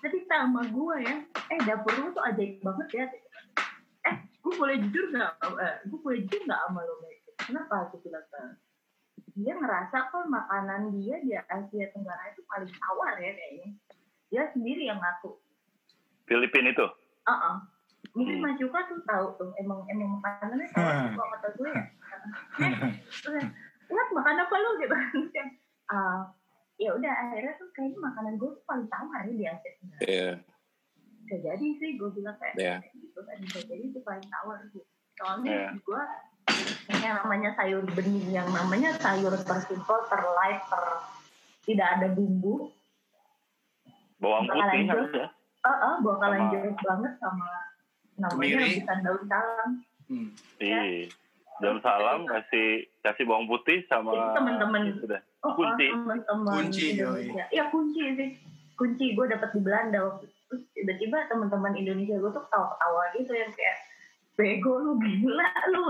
cerita 0.02 0.46
sama 0.46 0.62
gue 0.66 0.96
ya. 1.02 1.16
Eh 1.50 1.58
dapur 1.66 1.94
lu 1.98 2.10
tuh 2.14 2.22
ajaib 2.22 2.62
banget 2.62 2.88
ya. 2.94 3.06
Eh 4.06 4.16
gue 4.38 4.52
boleh 4.54 4.76
jujur 4.86 5.10
nggak 5.10 5.30
eh, 5.58 5.74
gue 5.86 5.98
boleh 5.98 6.18
jujur 6.26 6.42
nggak 6.46 6.60
sama 6.70 6.80
lo 6.86 6.94
kenapa 7.42 7.90
aku 7.90 7.98
bilang 8.06 8.22
dia 9.32 9.54
ngerasa 9.56 10.12
kok 10.12 10.28
makanan 10.28 10.92
dia 11.00 11.16
di 11.24 11.32
Asia 11.32 11.86
Tenggara 11.96 12.24
itu 12.36 12.44
paling 12.44 12.68
tawar 12.68 13.16
ya 13.16 13.32
kayaknya. 13.32 13.68
Dia 14.28 14.42
sendiri 14.52 14.88
yang 14.88 15.00
ngaku. 15.00 15.40
Filipina 16.28 16.72
itu? 16.72 16.86
Uh 17.24 17.32
-uh. 17.32 17.56
Mungkin 18.12 18.36
hmm. 18.40 18.44
Mas 18.44 18.60
Yuka 18.60 18.80
tuh 18.92 19.00
tahu 19.08 19.26
tuh, 19.40 19.50
emang 19.56 19.88
emang 19.88 20.20
makanannya 20.20 20.68
tawar 20.76 20.94
kok 21.16 21.28
kata 21.32 21.48
gue 21.56 21.68
ya. 21.72 21.84
Lihat 23.92 24.08
makan 24.12 24.36
apa 24.40 24.54
lu 24.56 24.70
gitu. 24.80 24.96
uh, 25.92 26.20
ya 26.76 26.90
udah 26.92 27.12
akhirnya 27.28 27.52
tuh 27.56 27.68
kayaknya 27.72 27.98
makanan 28.04 28.36
gue 28.36 28.50
tuh 28.52 28.64
paling 28.68 28.88
tawar 28.92 29.20
ya 29.24 29.32
di 29.32 29.44
Asia 29.48 29.70
Tenggara. 29.80 30.02
Iya. 30.04 30.20
Yeah. 30.20 30.34
Bisa 31.22 31.36
jadi 31.40 31.66
sih 31.80 31.90
gue 31.96 32.10
bilang 32.12 32.36
kayak 32.36 32.54
yeah. 32.60 32.78
gitu 32.92 33.20
kan 33.24 33.36
bisa 33.40 33.58
jadi 33.64 33.80
itu 33.80 34.00
paling 34.04 34.26
tawar 34.28 34.60
sih. 34.76 34.84
Soalnya 35.16 35.52
yeah. 35.56 35.70
gue 35.80 36.02
yang 37.02 37.18
namanya 37.18 37.50
sayur 37.58 37.82
bening 37.92 38.30
yang 38.30 38.48
namanya 38.54 38.94
sayur 39.02 39.34
tersimpel 39.34 39.98
terlight 40.06 40.62
ter 40.70 40.84
tidak 41.62 41.88
ada 41.98 42.08
bumbu. 42.14 42.70
Bawang 44.22 44.46
putih 44.46 44.86
ya 44.86 45.26
uh, 45.62 45.70
uh, 45.70 45.94
bakalan 46.02 46.50
jeruk 46.50 46.78
banget 46.82 47.12
sama 47.22 47.46
namanya 48.18 48.56
rebusan 48.66 48.98
daun 49.02 49.22
salam. 49.30 49.70
Hmm. 50.10 50.28
ya. 50.58 50.82
daun 51.62 51.78
salam 51.78 52.26
kasih 52.26 52.90
kasih 53.06 53.24
bawang 53.24 53.46
putih 53.46 53.86
sama 53.86 54.34
teman-teman 54.34 54.98
oh, 55.46 55.54
kunci. 55.54 55.86
oh, 55.94 56.02
teman-teman 56.02 56.52
kunci 56.58 56.84
Indonesia 56.98 57.44
ya 57.54 57.70
kunci 57.70 58.02
sih. 58.18 58.30
Kunci 58.72 59.14
gue 59.14 59.26
dapat 59.30 59.54
di 59.54 59.60
Belanda 59.62 60.18
terus 60.50 60.64
tiba-tiba 60.74 61.30
teman-teman 61.30 61.72
Indonesia 61.78 62.18
gue 62.18 62.30
tuh 62.34 62.42
ketawa-ketawa 62.50 63.02
gitu 63.14 63.32
yang 63.36 63.52
kayak 63.54 63.76
bego 64.36 64.72
lu 64.80 64.92
gila 65.00 65.48
lu. 65.72 65.84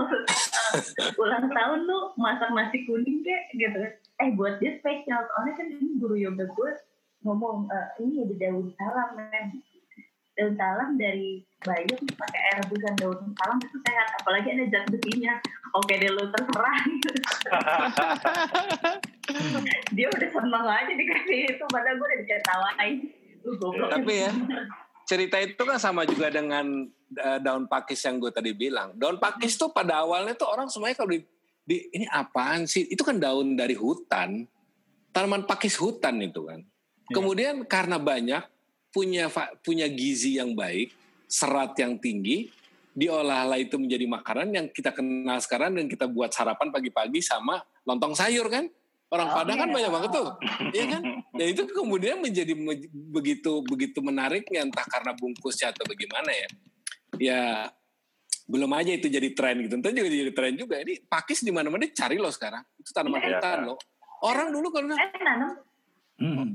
Ulang 1.21 1.47
tahun 1.51 1.79
lu 1.87 1.99
masak 2.19 2.51
nasi 2.51 2.83
kuning 2.83 3.23
kek 3.23 3.43
gitu. 3.55 3.79
Eh 4.19 4.29
buat 4.35 4.59
dia 4.59 4.75
spesial 4.79 5.23
soalnya 5.31 5.53
kan 5.55 5.67
ini 5.71 5.97
guru 5.99 6.15
yoga 6.19 6.45
gue 6.45 6.71
ngomong 7.23 7.71
uh, 7.71 7.87
ini 8.03 8.27
ada 8.27 8.35
daun 8.35 8.67
salam 8.75 9.09
men. 9.15 9.45
Daun 10.33 10.57
salam 10.57 10.97
dari 10.97 11.45
bayam 11.61 12.01
pakai 12.17 12.41
air 12.51 12.57
rebusan 12.65 12.95
daun 12.99 13.19
salam 13.37 13.57
itu 13.63 13.77
sehat. 13.87 14.07
Apalagi 14.23 14.47
ada 14.59 14.65
zat 14.69 14.85
besinya. 14.91 15.33
Oke 15.73 15.97
deh 15.97 16.11
lu 16.11 16.25
terserah. 16.29 16.77
Dia 19.95 20.07
udah 20.09 20.29
seneng 20.29 20.65
aja 20.67 20.93
dikasih 20.93 21.39
itu 21.47 21.63
padahal 21.71 21.95
gue 21.95 22.07
udah 22.11 22.19
diketawain 22.27 22.93
lu 23.47 23.51
goblok. 23.55 23.89
Tapi 23.93 24.13
ya 24.19 24.31
cerita 25.03 25.37
itu 25.39 25.59
kan 25.59 25.77
sama 25.79 26.07
juga 26.07 26.31
dengan 26.31 26.87
daun 27.41 27.65
pakis 27.69 28.03
yang 28.05 28.17
gue 28.17 28.31
tadi 28.33 28.51
bilang. 28.53 28.93
Daun 28.97 29.17
pakis 29.17 29.55
tuh 29.55 29.69
pada 29.71 30.01
awalnya 30.01 30.33
tuh 30.37 30.49
orang 30.49 30.67
semuanya 30.67 30.97
kalau 30.99 31.13
di, 31.13 31.21
di 31.63 31.77
ini 31.93 32.05
apaan 32.09 32.65
sih? 32.65 32.87
Itu 32.89 33.05
kan 33.05 33.21
daun 33.21 33.55
dari 33.57 33.77
hutan, 33.77 34.45
tanaman 35.13 35.45
pakis 35.45 35.77
hutan 35.77 36.19
itu 36.19 36.45
kan. 36.45 36.59
Ya. 36.59 37.13
Kemudian 37.19 37.67
karena 37.69 38.01
banyak 38.01 38.43
punya 38.93 39.29
punya 39.61 39.87
gizi 39.89 40.37
yang 40.37 40.53
baik, 40.53 40.93
serat 41.25 41.73
yang 41.81 41.97
tinggi, 41.97 42.49
diolahlah 42.93 43.57
itu 43.57 43.75
menjadi 43.81 44.05
makanan 44.05 44.47
yang 44.53 44.65
kita 44.69 44.93
kenal 44.93 45.41
sekarang 45.41 45.73
dan 45.73 45.89
kita 45.89 46.05
buat 46.05 46.29
sarapan 46.29 46.69
pagi-pagi 46.69 47.19
sama 47.25 47.61
lontong 47.83 48.13
sayur 48.13 48.47
kan. 48.47 48.69
Orang 49.13 49.29
oh, 49.29 49.35
Padang 49.37 49.57
kan 49.61 49.69
iya. 49.69 49.75
banyak 49.77 49.91
banget 49.93 50.09
tuh, 50.09 50.27
iya 50.73 50.85
kan? 50.89 51.01
Dan 51.37 51.45
itu 51.53 51.61
kemudian 51.69 52.17
menjadi 52.17 52.53
begitu 53.13 53.61
begitu 53.61 54.01
menariknya 54.01 54.65
entah 54.65 54.85
karena 54.89 55.13
bungkusnya 55.13 55.69
atau 55.69 55.85
bagaimana 55.85 56.33
ya 56.33 56.49
ya 57.21 57.69
belum 58.43 58.71
aja 58.75 58.91
itu 58.91 59.07
jadi 59.07 59.29
tren 59.31 59.63
gitu. 59.63 59.79
Tentu 59.79 60.03
juga 60.03 60.09
jadi 60.11 60.33
tren 60.35 60.53
juga. 60.59 60.75
Ini 60.83 61.07
pakis 61.07 61.41
di 61.41 61.51
mana-mana 61.51 61.87
cari 61.89 62.17
loh 62.19 62.31
sekarang. 62.31 62.63
Itu 62.75 62.91
tanaman 62.91 63.19
ya, 63.23 63.39
hutan 63.39 63.57
loh. 63.71 63.77
Orang 64.23 64.55
dulu 64.55 64.71
kalau 64.71 64.95
eh, 64.95 65.09
hmm. 66.19 66.47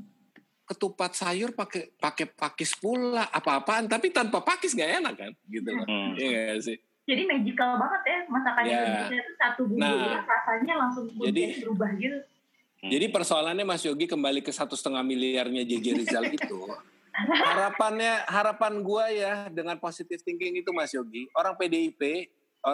ketupat 0.65 1.13
sayur 1.17 1.53
pakai 1.53 1.93
pakai 1.97 2.33
pakis 2.33 2.77
pula 2.77 3.29
apa-apaan 3.29 3.89
tapi 3.89 4.09
tanpa 4.09 4.41
pakis 4.41 4.73
nggak 4.73 5.05
enak 5.05 5.15
kan 5.17 5.33
gitu 5.49 5.69
loh. 5.73 5.85
Hmm. 5.85 6.13
Iya 6.17 6.57
gak 6.57 6.61
sih? 6.65 6.77
Jadi 7.09 7.23
magical 7.25 7.81
banget 7.81 8.03
ya 8.05 8.19
masakannya 8.29 8.77
ya. 8.77 9.09
itu 9.09 9.33
satu 9.41 9.63
bumbu 9.65 9.81
nah, 9.81 10.21
rasanya 10.29 10.75
langsung 10.77 11.09
jadi, 11.25 11.57
berubah 11.65 11.91
gitu. 11.97 12.19
Jadi 12.79 13.07
persoalannya 13.11 13.65
Mas 13.67 13.83
Yogi 13.83 14.07
kembali 14.07 14.45
ke 14.45 14.53
satu 14.55 14.79
setengah 14.79 15.03
miliarnya 15.03 15.67
JJ 15.67 15.87
Rizal 15.99 16.25
itu 16.37 16.63
harapannya 17.27 18.27
harapan 18.31 18.73
gue 18.83 19.07
ya 19.19 19.35
dengan 19.51 19.77
positive 19.83 20.23
thinking 20.23 20.63
itu 20.63 20.71
Mas 20.71 20.95
Yogi 20.95 21.27
orang 21.35 21.59
PDIP 21.59 22.31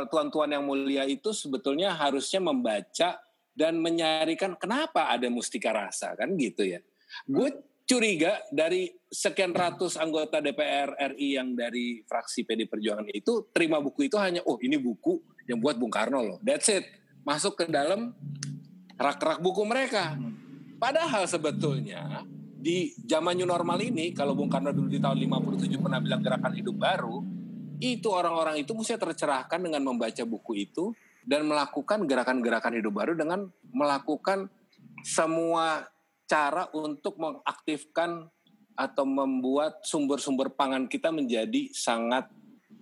tuan-tuan 0.09 0.53
yang 0.53 0.65
mulia 0.65 1.05
itu 1.09 1.33
sebetulnya 1.33 1.93
harusnya 1.95 2.41
membaca 2.41 3.21
dan 3.55 3.79
menyarikan 3.79 4.59
kenapa 4.59 5.15
ada 5.15 5.31
mustika 5.31 5.71
rasa 5.71 6.19
kan 6.19 6.35
gitu 6.35 6.67
ya. 6.67 6.83
Gue 7.25 7.55
curiga 7.87 8.43
dari 8.51 8.91
sekian 9.07 9.55
ratus 9.55 9.95
anggota 10.01 10.43
DPR 10.43 11.15
RI 11.15 11.39
yang 11.39 11.55
dari 11.55 12.03
fraksi 12.03 12.43
PD 12.43 12.67
Perjuangan 12.67 13.07
itu 13.15 13.47
terima 13.55 13.79
buku 13.79 14.11
itu 14.11 14.19
hanya 14.19 14.43
oh 14.49 14.59
ini 14.59 14.75
buku 14.81 15.23
yang 15.47 15.63
buat 15.63 15.79
Bung 15.79 15.93
Karno 15.93 16.21
loh. 16.25 16.39
That's 16.43 16.67
it. 16.73 16.85
Masuk 17.23 17.61
ke 17.63 17.65
dalam 17.71 18.17
rak-rak 18.99 19.39
buku 19.39 19.63
mereka. 19.63 20.19
Padahal 20.81 21.25
sebetulnya 21.31 22.27
di 22.65 22.97
zaman 23.05 23.37
new 23.37 23.45
normal 23.45 23.77
ini, 23.85 24.17
kalau 24.17 24.33
Bung 24.33 24.49
Karno 24.49 24.73
dulu 24.73 24.89
di 24.89 24.97
tahun 24.97 25.21
57 25.21 25.85
pernah 25.85 26.01
bilang 26.01 26.25
gerakan 26.25 26.53
hidup 26.57 26.77
baru, 26.81 27.21
itu 27.77 28.09
orang-orang 28.09 28.65
itu 28.65 28.73
mesti 28.73 28.97
tercerahkan 28.97 29.61
dengan 29.61 29.85
membaca 29.85 30.25
buku 30.25 30.65
itu 30.65 30.97
dan 31.29 31.45
melakukan 31.45 32.09
gerakan-gerakan 32.09 32.81
hidup 32.81 32.93
baru 32.97 33.13
dengan 33.13 33.53
melakukan 33.69 34.49
semua 35.05 35.85
cara 36.25 36.73
untuk 36.73 37.21
mengaktifkan 37.21 38.33
atau 38.75 39.05
membuat 39.05 39.85
sumber-sumber 39.85 40.49
pangan 40.49 40.89
kita 40.89 41.13
menjadi 41.13 41.69
sangat 41.77 42.33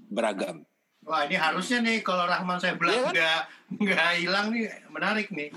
beragam. 0.07 0.63
Wah 1.03 1.27
ini 1.27 1.35
harusnya 1.35 1.83
nih 1.83 1.99
kalau 2.07 2.23
Rahman 2.31 2.63
saya 2.63 2.79
bilang 2.79 2.95
Iya 2.95 3.03
kan? 3.03 3.11
nggak 3.11 3.41
nggak 3.83 4.11
hilang 4.23 4.47
nih 4.55 4.65
menarik 4.95 5.29
nih. 5.35 5.51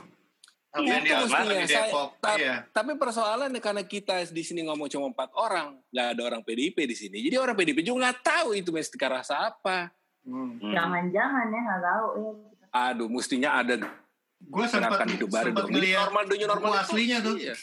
Iya, 0.75 0.95
Itu 0.99 1.13
mestinya. 1.25 1.65
Saya- 1.65 1.93
ta- 2.17 2.35
Iya. 2.35 2.55
Tapi 2.67 2.91
persoalannya 2.93 3.59
karena 3.59 3.81
kita 3.81 4.27
di 4.27 4.43
sini 4.43 4.61
ngomong 4.61 4.87
cuma 4.87 5.07
empat 5.07 5.31
orang, 5.33 5.79
nggak 5.87 6.07
ada 6.11 6.21
orang 6.21 6.41
PDIP 6.41 6.83
di 6.83 6.93
sini. 6.93 7.17
Jadi 7.21 7.35
orang 7.35 7.55
PDIP 7.55 7.79
juga 7.81 8.05
nggak 8.05 8.19
tahu 8.21 8.49
itu 8.53 8.69
Mestika 8.69 9.07
rasa 9.07 9.49
apa. 9.49 9.95
Hmm. 10.21 10.57
Hmm. 10.57 10.73
Jangan-jangan 10.73 11.45
ya 11.47 11.59
nggak 11.61 11.81
tahu 11.81 12.07
ya. 12.13 12.31
Aduh, 12.89 13.07
mestinya 13.07 13.49
ada 13.55 13.75
Gue 14.37 14.67
sempat 14.67 15.07
hidup 15.07 15.31
baru 15.31 15.47
sempat 15.49 15.63
dong. 15.63 15.71
Ngeliat 15.71 15.99
normal, 16.05 16.23
dunia 16.27 16.45
normal 16.45 16.61
buku 16.61 16.75
itu- 16.75 16.85
aslinya 16.91 17.17
tuh. 17.19 17.35
Iya. 17.39 17.55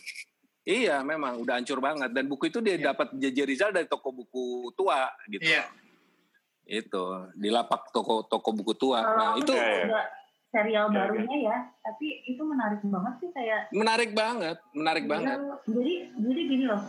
Iya, 0.62 0.96
memang 1.00 1.32
udah 1.36 1.54
hancur 1.54 1.78
banget. 1.78 2.10
Dan 2.10 2.24
buku 2.26 2.46
itu 2.46 2.58
dia 2.58 2.74
Iya. 2.74 2.84
dapat 2.90 3.12
JJ 3.12 3.38
Rizal 3.44 3.70
dari 3.70 3.84
toko 3.84 4.08
buku 4.10 4.44
tua 4.72 5.10
gitu. 5.26 5.42
Iya. 5.42 5.68
Itu 6.64 7.02
di 7.34 7.50
lapak 7.50 7.90
toko 7.90 8.24
toko 8.24 8.50
buku 8.52 8.72
tua. 8.72 9.02
Kalau 9.02 9.14
Nah 9.14 9.30
itu 9.36 9.52
Iya, 9.52 9.66
iya. 9.84 10.02
Serial 10.52 10.86
Oke, 10.86 10.94
barunya 10.94 11.36
ya, 11.42 11.56
tapi 11.80 12.20
itu 12.22 12.42
menarik 12.44 12.84
banget 12.84 13.14
sih 13.18 13.30
kayak 13.32 13.72
menarik 13.72 14.12
banget, 14.12 14.60
menarik 14.70 15.04
banget. 15.08 15.40
Iya, 15.40 15.56
Jadi 15.64 15.92
jadi 16.20 16.40
gini 16.44 16.64
loh, 16.68 16.82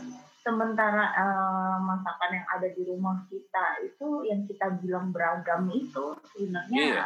sementara 0.43 1.15
eh, 1.15 1.77
masakan 1.79 2.31
yang 2.35 2.47
ada 2.51 2.67
di 2.67 2.83
rumah 2.83 3.23
kita 3.31 3.65
itu 3.81 4.27
yang 4.27 4.43
kita 4.43 4.67
bilang 4.83 5.09
beragam 5.09 5.71
itu 5.71 6.19
sebenarnya 6.35 6.75
Iya. 6.75 7.03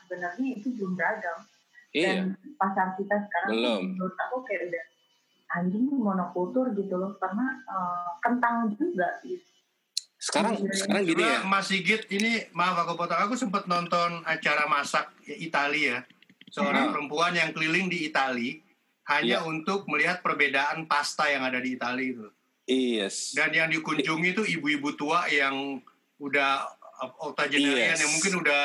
sebenarnya 0.00 0.46
itu 0.56 0.72
belum 0.74 0.96
beragam. 0.96 1.38
Iya, 1.92 2.08
Dan 2.24 2.36
pasar 2.56 2.96
kita 2.96 3.16
sekarang 3.28 3.50
Belum. 3.52 3.80
menurut 3.92 4.16
aku 4.18 4.44
kayak 4.44 4.72
udah 4.72 4.84
anjing 5.48 5.88
monokultur 5.88 6.72
gitu 6.72 6.96
loh 6.96 7.12
karena 7.20 7.46
eh, 7.68 8.10
kentang 8.24 8.72
juga 8.72 9.20
gitu. 9.20 9.44
Sekarang 10.28 10.54
Iya. 10.60 10.76
sekarang 10.76 11.02
gini 11.04 11.22
ya. 11.22 11.38
Mas 11.42 11.64
Sigit 11.66 12.04
ini 12.10 12.32
maaf 12.52 12.76
aku 12.78 12.92
potong 12.94 13.16
aku 13.18 13.34
sempat 13.34 13.64
nonton 13.64 14.20
acara 14.22 14.68
masak 14.68 15.08
Italia 15.26 16.04
seorang 16.48 16.88
Hmm. 16.88 16.92
perempuan 16.94 17.32
yang 17.32 17.50
keliling 17.50 17.88
di 17.88 18.04
Italia 18.04 18.60
hanya 19.08 19.40
Iya. 19.40 19.48
untuk 19.48 19.88
melihat 19.88 20.20
perbedaan 20.20 20.84
pasta 20.84 21.24
yang 21.26 21.40
ada 21.42 21.56
di 21.56 21.72
Italia 21.74 22.04
itu 22.06 22.28
Yes. 22.64 23.32
dan 23.32 23.48
yang 23.50 23.72
dikunjungi 23.72 24.28
itu 24.30 24.44
ibu-ibu 24.46 24.92
tua 24.92 25.24
yang 25.26 25.80
udah 26.18 26.68
octogenarian 27.22 27.94
Yes. 27.94 28.02
yang 28.02 28.12
mungkin 28.12 28.32
udah 28.38 28.62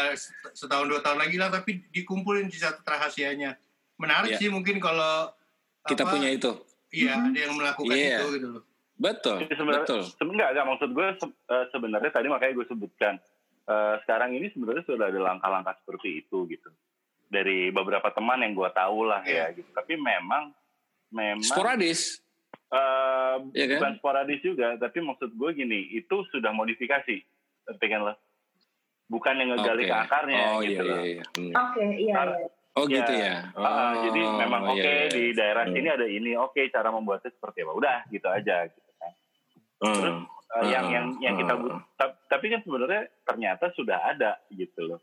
setahun 0.52 0.86
dua 0.86 1.00
tahun 1.00 1.22
lagi 1.22 1.38
lah 1.38 1.48
tapi 1.48 1.86
dikumpulin 1.88 2.50
di 2.50 2.60
satu 2.60 2.84
rahasianya 2.84 3.56
menarik 3.96 4.36
Iya. 4.36 4.40
sih 4.42 4.50
mungkin 4.50 4.78
kalau 4.78 5.32
Kita 5.86 6.04
apa, 6.04 6.12
punya 6.12 6.28
itu. 6.28 6.52
iya 6.92 7.16
ada 7.16 7.40
yang 7.40 7.56
melakukan 7.56 7.96
Iya. 7.96 8.20
itu 8.20 8.28
gitu 8.36 8.48
loh 8.52 8.64
Betul, 8.96 9.42
Jadi 9.42 9.54
sebenarnya 9.54 9.84
betul. 9.84 10.02
enggak, 10.24 10.50
enggak 10.50 10.68
maksud 10.68 10.90
gue 10.92 11.08
se- 11.18 11.38
eh, 11.48 11.66
sebenarnya 11.70 12.12
tadi 12.12 12.28
makanya 12.28 12.54
gue 12.54 12.68
sebutkan 12.68 13.14
eh, 13.64 13.96
sekarang 14.00 14.30
ini 14.32 14.48
sebenarnya 14.50 14.84
sudah 14.84 15.08
ada 15.08 15.20
langkah-langkah 15.24 15.74
seperti 15.78 16.22
itu 16.22 16.46
gitu 16.46 16.70
dari 17.26 17.70
beberapa 17.70 18.06
teman 18.10 18.40
yang 18.40 18.54
gue 18.54 18.70
tahu 18.70 19.04
lah 19.04 19.24
ya 19.24 19.50
gitu 19.52 19.66
tapi 19.72 19.96
memang 19.96 20.54
memang 21.10 21.42
Sporadis. 21.42 22.22
eh, 22.70 23.36
Iya 23.52 23.66
kan? 23.68 23.78
bukan 23.80 23.94
sporadis 23.98 24.40
juga 24.40 24.78
tapi 24.78 25.00
maksud 25.00 25.32
gue 25.32 25.50
gini 25.54 25.90
itu 25.92 26.16
sudah 26.30 26.52
modifikasi 26.52 27.16
pengen 27.78 28.04
lo 28.04 28.14
bukan 29.06 29.34
yang 29.36 29.50
ngegali 29.54 29.84
Oke. 29.84 29.90
ke 29.90 29.98
akarnya 29.98 30.42
Oh 30.48 30.60
gitu 30.60 30.70
iya 30.76 30.82
loh. 30.84 30.98
iya. 30.98 31.10
iya. 31.10 31.24
Hmm. 31.34 31.54
Oke, 31.56 31.82
iya, 31.98 32.14
Karena- 32.14 32.38
iya. 32.38 32.50
Oh 32.74 32.86
Ya, 32.86 32.96
gitu 32.96 33.14
ya. 33.16 33.36
Ah, 33.54 33.62
Oh, 33.62 33.94
jadi 34.04 34.22
memang 34.36 34.62
oke 34.68 34.76
iya, 34.76 34.94
iya. 35.00 35.06
di 35.08 35.24
daerah 35.32 35.64
Hmm. 35.64 35.74
sini 35.74 35.88
ada 35.88 36.06
ini 36.06 36.32
oke 36.36 36.58
cara 36.68 36.90
membuatnya 36.90 37.30
seperti 37.30 37.62
apa 37.62 37.72
udah 37.72 37.98
gitu 38.08 38.26
aja 38.28 38.66
gitu 38.66 38.80
kan 38.82 38.83
Hmm. 39.84 40.24
Eh, 40.54 40.70
yang 40.70 40.86
Hmm. 40.86 40.94
yang 40.94 41.06
yang 41.20 41.36
kita 41.36 41.54
Hmm. 41.54 41.64
but- 41.68 41.82
ta- 41.94 42.18
tapi 42.28 42.46
kan 42.48 42.62
sebenarnya 42.62 43.02
ternyata 43.24 43.66
sudah 43.74 44.00
ada 44.06 44.32
gitu 44.50 44.82
loh 44.86 45.02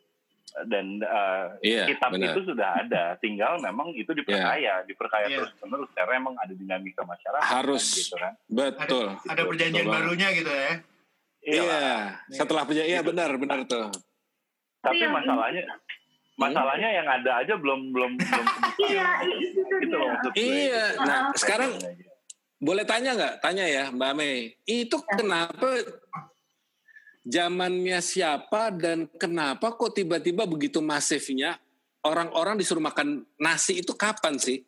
dan 0.64 0.98
eh, 0.98 1.46
Iya, 1.62 1.84
kitab 1.86 2.10
benar. 2.10 2.32
itu 2.32 2.40
sudah 2.44 2.68
ada 2.76 3.02
tinggal 3.16 3.58
memang 3.58 3.90
itu 3.92 4.10
diperkaya 4.10 4.82
diperkaya 4.82 5.26
Iya. 5.26 5.36
terus 5.36 5.52
menerus 5.60 5.90
karena 5.92 6.14
emang 6.16 6.34
ada 6.34 6.50
dinamika 6.52 7.02
masyarakat 7.02 7.44
Harus. 7.44 7.82
kan, 7.84 7.98
gitu 7.98 8.16
kan 8.16 8.32
Betul. 8.48 9.06
ada 9.24 9.42
perjanjian 9.44 9.84
Betul. 9.84 9.94
barunya 9.96 10.28
gitu 10.32 10.50
ya 10.50 10.70
iya 11.40 11.52
Iya, 11.52 11.62
lah. 11.66 12.00
setelah 12.30 12.62
perjanjian 12.64 12.88
iya 12.88 13.00
benar 13.00 13.30
benar 13.34 13.58
tuh. 13.64 13.86
tapi 14.80 14.96
yang 14.98 15.12
masalahnya 15.12 15.62
masalahnya 16.34 16.88
yang 16.90 17.06
ada 17.06 17.32
aja 17.36 17.52
belum 17.54 17.92
belum 17.92 18.16
belum. 18.16 18.44
Iya, 18.80 19.06
itu 19.28 19.60
gitu 19.60 19.92
loh. 19.92 20.08
Iya, 20.32 20.84
Ah, 20.96 21.04
nah 21.04 21.18
ah. 21.20 21.36
sekarang 21.36 21.68
boleh 22.60 22.84
tanya 22.84 23.16
nggak? 23.16 23.34
Tanya 23.40 23.64
ya 23.64 23.84
Mbak 23.88 24.12
Mei. 24.14 24.52
Itu 24.68 25.00
Ya. 25.00 25.16
kenapa 25.16 25.68
zamannya 27.24 27.98
siapa 28.00 28.68
dan 28.72 29.08
kenapa 29.16 29.72
kok 29.76 29.96
tiba-tiba 29.96 30.44
begitu 30.44 30.80
masifnya 30.84 31.56
orang-orang 32.00 32.56
disuruh 32.60 32.80
makan 32.80 33.24
nasi 33.40 33.80
itu 33.80 33.96
kapan 33.96 34.36
sih? 34.36 34.60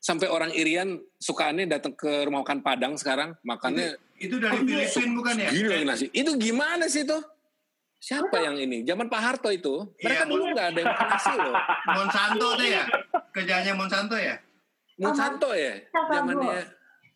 Sampai 0.00 0.32
orang 0.32 0.48
Irian 0.56 0.96
sukaannya 1.20 1.68
datang 1.68 1.92
ke 1.92 2.24
rumah 2.24 2.40
makan 2.40 2.64
Padang 2.64 2.96
sekarang 2.96 3.36
makannya 3.44 4.00
itu 4.16 4.40
dari 4.40 4.64
Filipina 4.64 5.12
bukan 5.12 5.34
ya 5.36 5.50
gini 5.52 5.68
lagi 5.68 5.84
nasi. 5.84 6.06
Itu 6.16 6.40
gimana 6.40 6.88
sih 6.88 7.04
tuh? 7.04 7.20
Siapa 8.00 8.32
yang 8.40 8.56
ini? 8.56 8.80
Zaman 8.80 9.12
Pak 9.12 9.20
Harto 9.20 9.52
itu. 9.52 9.84
Mereka 10.00 10.24
Iya, 10.24 10.30
dulu 10.32 10.44
nggak 10.56 10.66
ada 10.72 10.78
yang 10.80 10.88
makan 10.88 11.08
nasi 11.12 11.32
loh. 11.36 11.56
Monsanto 12.00 12.48
tuh 12.56 12.64
ya 12.64 12.84
kerjaannya 13.30 13.72
Monsanto 13.76 14.16
ya 14.16 14.34
Monsanto 14.96 15.50
ya? 15.52 15.74
Zamannya 15.92 16.60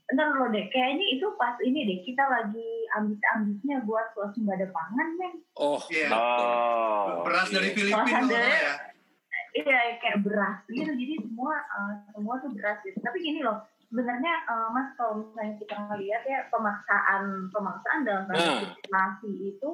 Ntar 0.05 0.37
lo 0.37 0.53
deh, 0.53 0.69
kayaknya 0.69 1.17
itu 1.17 1.27
pas 1.41 1.57
ini 1.65 1.81
deh, 1.89 1.99
kita 2.05 2.21
lagi 2.29 2.69
ambis-ambisnya 2.93 3.89
buat 3.89 4.13
swasembada 4.13 4.69
pangan, 4.69 5.09
men. 5.17 5.41
Oh, 5.57 5.81
Iya. 5.89 6.13
oh 6.13 7.25
beras 7.25 7.49
dari 7.49 7.73
iya. 7.73 7.77
Filipina 7.77 8.21
ya. 8.29 8.45
ya 8.45 8.73
Iya, 9.55 9.79
kayak 10.03 10.27
beras 10.27 10.67
gitu, 10.67 10.91
jadi 10.93 11.15
semua 11.23 11.55
eh, 11.57 11.95
semua 12.11 12.35
tuh 12.43 12.51
beras 12.53 12.83
gitu. 12.83 12.99
Tapi 13.01 13.23
gini 13.23 13.41
loh, 13.41 13.63
sebenarnya 13.87 14.35
eh, 14.45 14.69
Mas 14.75 14.93
kalau 14.99 15.25
misalnya 15.25 15.55
kita 15.57 15.77
ngelihat 15.79 16.23
ya 16.27 16.39
pemaksaan 16.51 17.23
pemaksaan 17.49 17.99
dalam 18.03 18.27
Nah. 18.27 18.35
tanda 18.35 18.61
kutip 18.61 18.87
nasi 18.91 19.31
itu 19.55 19.71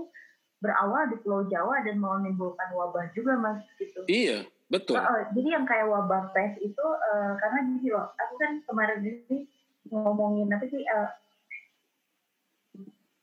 berawal 0.61 1.09
di 1.09 1.17
Pulau 1.25 1.49
Jawa 1.49 1.81
dan 1.81 1.97
menimbulkan 1.97 2.69
wabah 2.71 3.09
juga 3.17 3.35
Mas 3.35 3.65
gitu. 3.81 4.05
Iya, 4.05 4.45
betul. 4.69 5.01
Oh, 5.01 5.09
oh, 5.11 5.21
jadi 5.33 5.49
yang 5.57 5.65
kayak 5.65 5.89
wabah 5.89 6.29
pes 6.31 6.61
itu 6.61 6.87
eh, 7.09 7.33
karena 7.41 7.59
gini 7.67 7.89
loh, 7.89 8.13
aku 8.15 8.35
kan 8.37 8.61
kemarin 8.69 9.01
ini 9.01 9.49
ngomongin 9.89 10.53
apa 10.53 10.67
sih? 10.69 10.83
eh, 10.85 11.11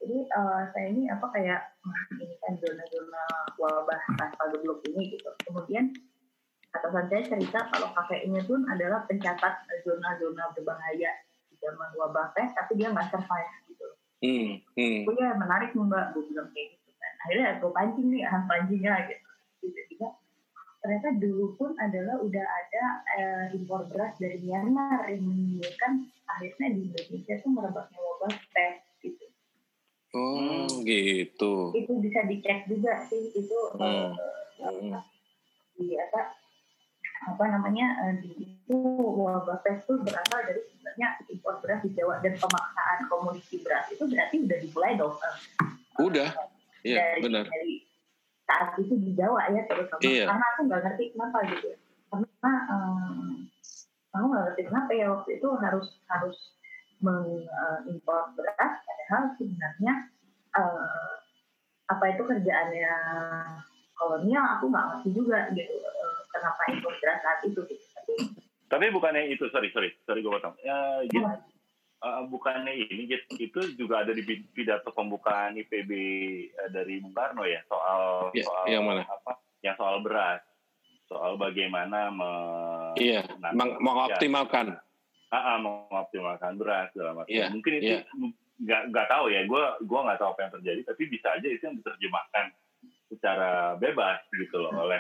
jadi 0.01 0.17
eh, 0.23 0.61
saya 0.71 0.87
ini 0.87 1.03
apa 1.11 1.25
kayak 1.35 1.59
"Wah, 1.83 2.03
ini 2.17 2.35
kan 2.39 2.53
zona-zona 2.57 3.23
wabah 3.59 4.01
tanpa 4.15 4.43
geblok 4.55 4.79
ini 4.87 5.13
gitu. 5.13 5.29
Kemudian 5.43 5.91
atasan 6.71 7.05
saya 7.09 7.21
cerita 7.27 7.59
kalau 7.73 7.89
kakeknya 7.91 8.41
pun 8.45 8.63
adalah 8.71 9.03
pencatat 9.09 9.53
zona-zona 9.83 10.53
berbahaya 10.55 11.11
di 11.49 11.55
zaman 11.59 11.89
wabah 11.97 12.31
pes, 12.37 12.53
tapi 12.55 12.79
dia 12.79 12.93
nggak 12.93 13.09
survive 13.09 13.51
gitu. 13.67 13.87
Hmm, 14.23 14.49
hmm. 14.77 14.99
Oh 15.09 15.13
ya 15.17 15.35
menarik 15.35 15.73
nih 15.73 15.85
mbak, 15.85 16.05
gue 16.13 16.23
bilang 16.29 16.49
kayak 16.53 16.67
gitu 16.77 16.91
kan. 16.97 17.13
Akhirnya 17.25 17.49
gue 17.59 17.71
pancing 17.73 18.07
nih, 18.13 18.21
ah 18.25 18.41
pancingnya 18.45 18.93
gitu. 19.09 19.29
Tiba-tiba 19.61 20.07
ternyata 20.87 21.19
dulu 21.19 21.51
pun 21.59 21.75
adalah 21.75 22.15
udah 22.23 22.45
ada 22.47 22.83
eh, 23.19 23.45
impor 23.59 23.91
beras 23.91 24.15
dari 24.15 24.39
Myanmar 24.39 25.11
yang 25.11 25.19
menimbulkan 25.19 26.07
akhirnya 26.23 26.67
di 26.71 26.79
Indonesia 26.87 27.35
tuh 27.43 27.51
merebaknya 27.51 27.99
wabah 27.99 28.31
pes 28.55 28.79
gitu. 29.03 29.25
Oh, 30.15 30.63
gitu. 30.87 31.75
Itu 31.75 31.91
bisa 31.99 32.23
dicek 32.23 32.71
juga 32.71 33.03
sih 33.11 33.35
itu 33.35 33.57
Hmm. 33.75 34.15
eh, 34.15 34.15
Hmm. 34.63 35.03
di 35.75 35.93
apa 35.99 36.39
apa 37.27 37.43
namanya 37.51 38.07
eh, 38.07 38.13
di 38.23 38.31
itu 38.47 38.79
wabah 39.19 39.59
pes 39.59 39.83
itu 39.83 39.99
berasal 39.99 40.39
dari 40.47 40.63
sebenarnya 40.71 41.07
impor 41.27 41.59
beras 41.59 41.83
di 41.83 41.91
Jawa 41.91 42.23
dan 42.23 42.31
pemaksaan 42.39 43.11
komoditi 43.11 43.59
beras 43.59 43.91
itu 43.91 44.07
berarti 44.07 44.39
udah 44.39 44.57
dimulai 44.63 44.95
dong 44.95 45.19
Udah. 45.99 46.31
Iya, 46.87 47.19
benar. 47.19 47.43
dari 47.51 47.83
saat 48.47 48.79
itu 48.79 48.95
di 48.95 49.11
Jawa 49.13 49.51
ya 49.51 49.61
terutama 49.67 49.99
Iya. 50.01 50.25
karena 50.31 50.45
aku 50.55 50.61
nggak 50.71 50.81
ngerti 50.87 51.03
kenapa 51.11 51.37
gitu 51.51 51.65
ya. 51.75 51.77
karena 52.07 52.53
um, 52.71 53.27
aku 54.15 54.25
nggak 54.31 54.43
ngerti 54.47 54.61
kenapa 54.71 54.91
ya 54.95 55.05
waktu 55.11 55.29
itu 55.35 55.47
harus 55.59 55.87
harus 56.07 56.37
mengimpor 56.97 58.33
beras 58.33 58.73
padahal 58.81 59.23
sebenarnya 59.37 59.93
eh, 60.57 61.13
apa 61.87 62.05
itu 62.09 62.21
kerjaannya 62.25 62.93
kolonial 63.93 64.45
aku 64.57 64.65
nggak 64.73 64.85
ngerti 64.89 65.09
juga 65.13 65.39
gitu 65.53 65.75
eh, 65.77 66.17
kenapa 66.33 66.61
impor 66.73 66.93
beras 67.03 67.19
saat 67.21 67.39
itu 67.45 67.59
gitu. 67.67 67.85
Tapi, 67.93 68.13
tapi 68.71 68.85
bukannya 68.95 69.29
itu 69.29 69.45
sorry 69.53 69.69
sorry 69.75 69.93
sorry 70.07 70.23
gue 70.25 70.31
potong 70.31 70.55
ya, 70.65 71.03
gitu, 71.05 71.21
eh, 71.97 72.21
bukannya 72.27 72.73
ini 72.77 73.03
itu 73.37 73.59
juga 73.73 74.05
ada 74.05 74.11
di 74.11 74.21
pi- 74.21 74.47
pidato 74.51 74.89
pembukaan 74.91 75.55
IPB 75.55 75.91
eh, 76.47 76.69
dari 76.69 77.01
Bung 77.01 77.13
Karno 77.13 77.43
ya 77.43 77.61
soal 77.65 78.29
Ya, 78.31 78.43
soal 78.45 78.65
yang 78.69 78.83
mana? 78.85 79.03
apa 79.03 79.37
yang 79.61 79.75
soal 79.75 80.01
beras 80.01 80.41
soal 81.07 81.39
bagaimana 81.39 82.11
me, 82.11 82.31
Iya, 82.99 83.23
meng- 83.55 83.79
mengoptimalkan. 83.79 84.75
ah, 85.27 85.35
ah, 85.35 85.57
mengoptimalkan 85.57 86.59
beras 86.59 86.91
dalam 86.91 87.23
arti 87.23 87.35
Iya, 87.35 87.47
mungkin 87.49 87.73
itu 87.79 87.95
iya. 87.95 88.01
nggak 88.57 88.81
nggak 88.91 89.07
tahu 89.07 89.25
ya 89.29 89.45
gue 89.45 89.63
gue 89.85 89.99
nggak 90.01 90.17
tahu 90.17 90.29
apa 90.33 90.41
yang 90.43 90.53
terjadi 90.59 90.81
tapi 90.83 91.03
bisa 91.07 91.27
aja 91.31 91.47
itu 91.47 91.61
yang 91.61 91.77
diterjemahkan 91.77 92.45
secara 93.07 93.51
bebas 93.77 94.19
gitu 94.33 94.57
loh 94.57 94.73
oleh 94.75 94.99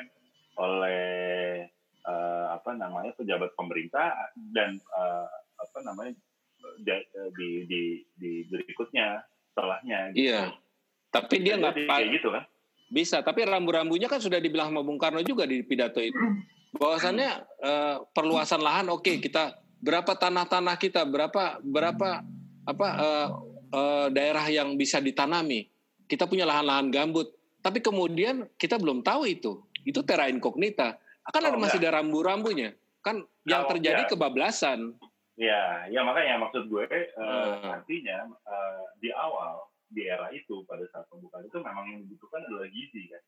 oleh 0.57 1.65
uh, 2.05 2.53
apa 2.53 2.71
namanya 2.73 3.11
pejabat 3.13 3.51
pemerintah 3.53 4.13
dan 4.53 4.77
uh, 4.93 5.27
apa 5.57 5.77
namanya 5.83 6.13
di 7.33 7.49
di 7.65 7.81
di 8.17 8.31
berikutnya 8.47 9.21
setelahnya. 9.51 9.99
Gitu. 10.13 10.29
Iya. 10.29 10.53
Tapi 11.09 11.35
dia 11.41 11.55
nggak 11.57 11.75
kayak 11.87 12.07
gitu 12.19 12.29
kan? 12.29 12.43
Bisa, 12.87 13.19
tapi 13.19 13.43
rambu-rambunya 13.43 14.07
kan 14.07 14.23
sudah 14.23 14.39
dibilang 14.39 14.71
sama 14.71 14.79
Bung 14.79 14.95
Karno 14.95 15.19
juga 15.19 15.43
di 15.43 15.59
pidato 15.59 15.99
itu. 15.99 16.15
Bahwasannya 16.71 17.31
uh, 17.63 17.95
perluasan 18.15 18.63
lahan 18.63 18.87
oke 18.87 19.03
okay, 19.03 19.15
kita 19.19 19.59
berapa 19.83 20.15
tanah-tanah 20.15 20.75
kita, 20.79 21.03
berapa 21.03 21.59
berapa 21.63 22.23
apa 22.67 22.87
uh, 22.95 23.27
uh, 23.75 24.07
daerah 24.11 24.45
yang 24.47 24.79
bisa 24.79 25.03
ditanami. 25.03 25.67
Kita 26.07 26.23
punya 26.23 26.47
lahan-lahan 26.47 26.87
gambut, 26.87 27.27
tapi 27.59 27.83
kemudian 27.83 28.47
kita 28.55 28.79
belum 28.79 29.03
tahu 29.03 29.27
itu. 29.27 29.59
Itu 29.83 30.03
terra 30.07 30.31
incognita. 30.31 30.95
Akan 31.27 31.43
oh, 31.43 31.47
ada 31.51 31.57
masih 31.59 31.79
ada 31.83 31.99
rambu-rambunya. 31.99 32.71
Kan 33.03 33.27
yang 33.43 33.67
terjadi 33.67 34.07
ya. 34.07 34.09
kebablasan. 34.11 34.95
Ya, 35.37 35.85
ya 35.93 36.01
makanya 36.01 36.41
maksud 36.41 36.65
gue 36.65 36.81
uh, 36.81 36.97
hmm. 37.21 37.69
artinya 37.69 38.25
uh, 38.25 38.83
di 38.97 39.13
awal 39.13 39.69
di 39.85 40.09
era 40.09 40.33
itu 40.33 40.65
pada 40.65 40.81
saat 40.89 41.05
pembukaan 41.13 41.45
itu 41.45 41.61
memang 41.61 41.85
yang 41.93 41.99
dibutuhkan 42.01 42.41
adalah 42.49 42.65
gizi 42.73 43.05
kan. 43.05 43.23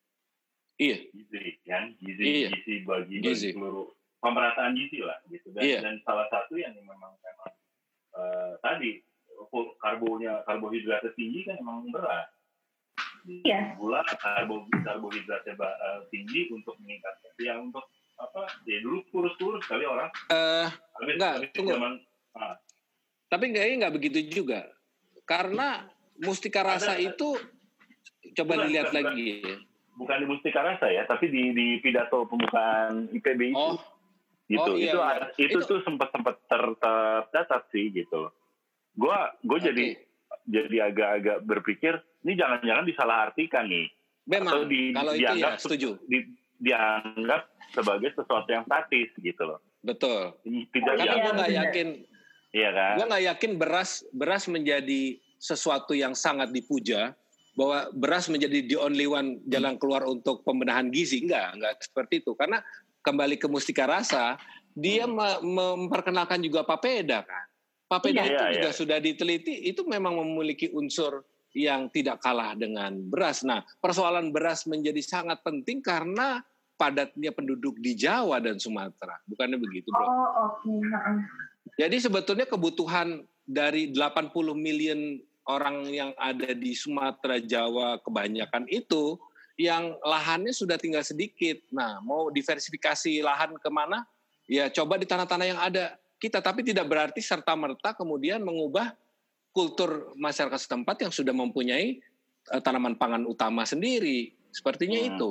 Iya. 0.81 0.97
Gizi 1.13 1.45
kan, 1.69 1.83
gizi 2.01 2.23
iya. 2.25 2.49
gizi 2.49 2.81
bagi, 2.81 3.21
gizi. 3.21 3.53
bagi 3.53 3.61
seluruh 3.61 3.87
pemerataan 4.25 4.73
gizi 4.73 5.05
lah 5.05 5.21
gitu. 5.29 5.53
Dan, 5.53 5.61
iya. 5.61 5.79
dan 5.85 6.01
salah 6.01 6.25
satu 6.33 6.57
yang 6.57 6.73
memang 6.73 7.13
memang 7.13 7.51
uh, 8.17 8.57
tadi 8.65 9.05
karbonya 9.77 10.41
karbohidrat 10.49 11.05
tinggi 11.13 11.45
kan 11.45 11.61
memang 11.61 11.93
berat. 11.93 12.25
Iya. 13.29 13.77
Gula 13.77 14.01
karbo 14.17 14.65
karbohidratnya 14.71 15.53
tinggi 16.09 16.49
untuk 16.49 16.73
meningkatkan 16.81 17.37
ya 17.37 17.53
untuk 17.61 17.85
apa 18.19 18.41
ya 18.67 18.77
dulu 18.83 18.99
kurus-kurus 19.09 19.63
kali 19.65 19.87
orang. 19.87 20.11
Uh, 20.27 20.67
habis, 20.99 21.15
enggak, 21.15 21.33
habis 21.39 21.49
tunggu. 21.55 21.71
Zaman, 21.73 21.93
ah. 22.35 22.55
Tapi 23.31 23.43
kayaknya 23.55 23.75
nggak 23.87 23.95
begitu 23.95 24.19
juga. 24.27 24.67
Karena 25.23 25.87
Mustika 26.19 26.65
Rasa 26.65 26.99
Ada, 26.99 27.05
itu 27.05 27.37
coba 28.35 28.53
bukan, 28.57 28.63
dilihat 28.67 28.89
bukan, 28.91 28.97
lagi. 28.99 29.31
Bukan 29.95 30.17
di 30.19 30.25
Mustika 30.27 30.59
Rasa 30.65 30.87
ya, 30.91 31.07
tapi 31.07 31.31
di 31.31 31.55
di 31.55 31.67
pidato 31.79 32.27
pembukaan 32.27 33.07
IPB 33.13 33.55
itu. 33.55 33.57
Oh. 33.57 33.79
Gitu. 34.49 34.65
Oh, 34.65 34.73
iya, 34.73 34.89
itu 34.89 34.97
iya. 34.97 35.13
itu, 35.37 35.57
itu 35.61 35.69
tuh 35.69 35.79
sempat 35.85 36.09
sempat 36.09 36.41
tercatat 36.49 37.69
sih 37.69 37.93
gitu. 37.93 38.33
Gua 38.97 39.29
gue 39.45 39.61
okay. 39.61 39.67
jadi 39.69 39.85
jadi 40.49 40.77
agak-agak 40.89 41.37
berpikir 41.45 41.93
ini 42.25 42.33
jangan-jangan 42.33 42.85
disalahartikan 42.89 43.69
nih. 43.69 43.87
Memang, 44.25 44.53
Atau 44.53 44.63
di, 44.65 44.81
kalau 44.93 45.13
dianggap, 45.13 45.53
itu 45.57 45.57
ya 45.57 45.61
setuju. 45.61 45.89
Di, 46.05 46.17
dianggap 46.59 47.47
sebagai 47.71 48.11
sesuatu 48.13 48.49
yang 48.51 48.63
statis 48.67 49.09
gitu 49.19 49.43
loh. 49.43 49.59
Betul. 49.79 50.35
Tidak 50.43 50.93
Karena 50.99 51.15
gue 51.23 51.33
nggak 51.33 51.53
yakin. 51.55 51.87
Iya 52.51 52.69
kan. 52.75 52.93
Gue 52.99 53.05
nggak 53.07 53.25
yakin 53.35 53.51
beras 53.55 53.91
beras 54.11 54.43
menjadi 54.51 55.17
sesuatu 55.39 55.95
yang 55.95 56.13
sangat 56.13 56.51
dipuja 56.51 57.15
bahwa 57.55 57.91
beras 57.95 58.27
menjadi 58.27 58.63
the 58.67 58.77
only 58.79 59.07
one 59.07 59.39
jalan 59.47 59.79
keluar 59.79 60.03
untuk 60.07 60.43
pembenahan 60.43 60.91
gizi 60.91 61.27
enggak 61.27 61.59
enggak 61.59 61.73
seperti 61.83 62.23
itu 62.23 62.31
karena 62.35 62.63
kembali 63.03 63.35
ke 63.35 63.47
mustika 63.51 63.83
rasa 63.83 64.39
dia 64.75 65.03
memperkenalkan 65.43 66.39
juga 66.39 66.63
papeda 66.63 67.23
kan 67.23 67.45
papeda 67.89 68.23
iya, 68.23 68.31
itu 68.31 68.43
iya, 68.43 68.55
juga 68.59 68.71
iya. 68.71 68.79
sudah 68.79 68.97
diteliti 69.01 69.53
itu 69.67 69.81
memang 69.83 70.19
memiliki 70.23 70.71
unsur 70.71 71.25
yang 71.57 71.89
tidak 71.89 72.21
kalah 72.21 72.53
dengan 72.53 72.93
beras. 73.09 73.41
Nah, 73.41 73.65
persoalan 73.81 74.29
beras 74.29 74.69
menjadi 74.69 75.01
sangat 75.01 75.41
penting 75.41 75.81
karena 75.81 76.45
padatnya 76.79 77.35
penduduk 77.35 77.75
di 77.83 77.91
Jawa 77.99 78.39
dan 78.39 78.55
Sumatera. 78.55 79.19
Bukannya 79.27 79.59
begitu, 79.59 79.91
Bro? 79.91 80.05
Oh, 80.07 80.07
oke. 80.47 80.63
Okay. 80.63 80.79
Jadi 81.75 81.97
sebetulnya 81.99 82.47
kebutuhan 82.47 83.27
dari 83.43 83.91
80 83.91 84.31
million 84.55 85.19
orang 85.43 85.83
yang 85.91 86.11
ada 86.15 86.55
di 86.55 86.71
Sumatera, 86.71 87.43
Jawa 87.43 87.99
kebanyakan 87.99 88.63
itu 88.71 89.19
yang 89.59 89.91
lahannya 90.07 90.55
sudah 90.55 90.79
tinggal 90.79 91.03
sedikit. 91.03 91.59
Nah, 91.75 91.99
mau 91.99 92.31
diversifikasi 92.31 93.19
lahan 93.19 93.59
ke 93.59 93.67
mana? 93.67 94.07
Ya 94.47 94.71
coba 94.71 94.95
di 94.95 95.03
tanah-tanah 95.03 95.45
yang 95.45 95.59
ada 95.59 95.99
kita. 96.15 96.39
Tapi 96.39 96.63
tidak 96.63 96.87
berarti 96.87 97.19
serta-merta 97.19 97.91
kemudian 97.91 98.39
mengubah 98.39 98.95
kultur 99.51 100.15
masyarakat 100.15 100.63
setempat 100.63 101.03
yang 101.03 101.11
sudah 101.11 101.35
mempunyai 101.35 101.99
uh, 102.55 102.63
tanaman 102.63 102.95
pangan 102.95 103.27
utama 103.27 103.67
sendiri. 103.67 104.31
Sepertinya 104.55 104.95
hmm. 104.95 105.09
itu. 105.15 105.29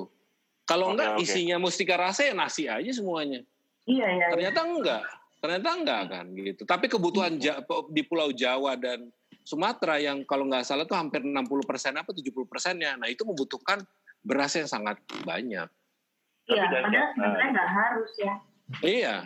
Kalau 0.69 0.93
okay, 0.93 1.01
enggak 1.01 1.11
okay. 1.17 1.25
isinya 1.25 1.57
mustika 1.57 1.97
rasa 1.97 2.29
ya 2.29 2.37
nasi 2.37 2.69
aja 2.69 2.93
semuanya. 2.93 3.41
Iya, 3.89 4.07
iya. 4.21 4.27
Ternyata 4.37 4.61
enggak. 4.69 5.03
Ternyata 5.41 5.69
enggak 5.73 6.03
kan 6.13 6.27
gitu. 6.37 6.63
Tapi 6.69 6.87
kebutuhan 6.93 7.41
ja, 7.41 7.65
di 7.89 8.03
Pulau 8.05 8.29
Jawa 8.37 8.77
dan 8.77 9.09
Sumatera 9.49 9.97
yang 9.97 10.29
kalau 10.29 10.45
nggak 10.45 10.69
salah 10.69 10.85
tuh 10.85 11.01
hampir 11.01 11.25
60 11.25 11.33
persen 11.65 11.97
apa 11.97 12.13
70 12.13 12.45
persennya. 12.45 13.01
Nah 13.01 13.09
itu 13.09 13.25
membutuhkan 13.25 13.81
beras 14.21 14.53
yang 14.61 14.69
sangat 14.69 15.01
banyak. 15.25 15.65
Iya, 16.49 16.65
padahal 16.69 17.09
sebenarnya 17.17 17.49
nggak 17.57 17.71
harus 17.73 18.11
ya. 18.21 18.35
Iya. 18.85 19.17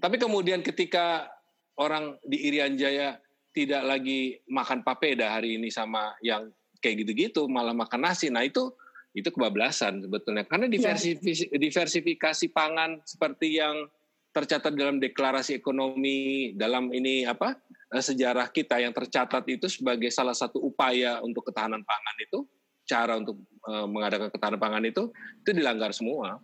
Tapi 0.00 0.16
kemudian 0.16 0.64
ketika 0.64 1.28
orang 1.76 2.16
di 2.24 2.40
Irian 2.48 2.80
Jaya 2.80 3.20
tidak 3.52 3.84
lagi 3.84 4.40
makan 4.48 4.80
papeda 4.80 5.28
hari 5.36 5.60
ini 5.60 5.68
sama 5.68 6.16
yang 6.24 6.48
kayak 6.80 7.04
gitu-gitu, 7.04 7.44
malah 7.52 7.76
makan 7.76 8.08
nasi. 8.08 8.32
Nah 8.32 8.48
itu 8.48 8.72
itu 9.14 9.30
kebablasan 9.30 10.02
sebetulnya 10.02 10.42
karena 10.44 10.66
iya. 10.66 10.74
diversifikasi, 10.74 11.44
ya. 11.54 11.58
diversifikasi 11.58 12.46
pangan 12.50 12.98
seperti 13.06 13.62
yang 13.62 13.86
tercatat 14.34 14.74
dalam 14.74 14.98
deklarasi 14.98 15.54
ekonomi 15.54 16.50
dalam 16.58 16.90
ini 16.90 17.22
apa 17.22 17.54
eh, 17.94 18.02
sejarah 18.02 18.50
kita 18.50 18.82
yang 18.82 18.90
tercatat 18.90 19.46
itu 19.46 19.70
sebagai 19.70 20.10
salah 20.10 20.34
satu 20.34 20.58
upaya 20.58 21.22
untuk 21.22 21.46
ketahanan 21.46 21.86
pangan 21.86 22.16
itu 22.18 22.42
cara 22.84 23.16
untuk 23.16 23.40
uh, 23.64 23.88
mengadakan 23.88 24.28
ketahanan 24.28 24.60
pangan 24.60 24.84
itu 24.84 25.08
itu 25.40 25.50
dilanggar 25.56 25.88
semua 25.94 26.36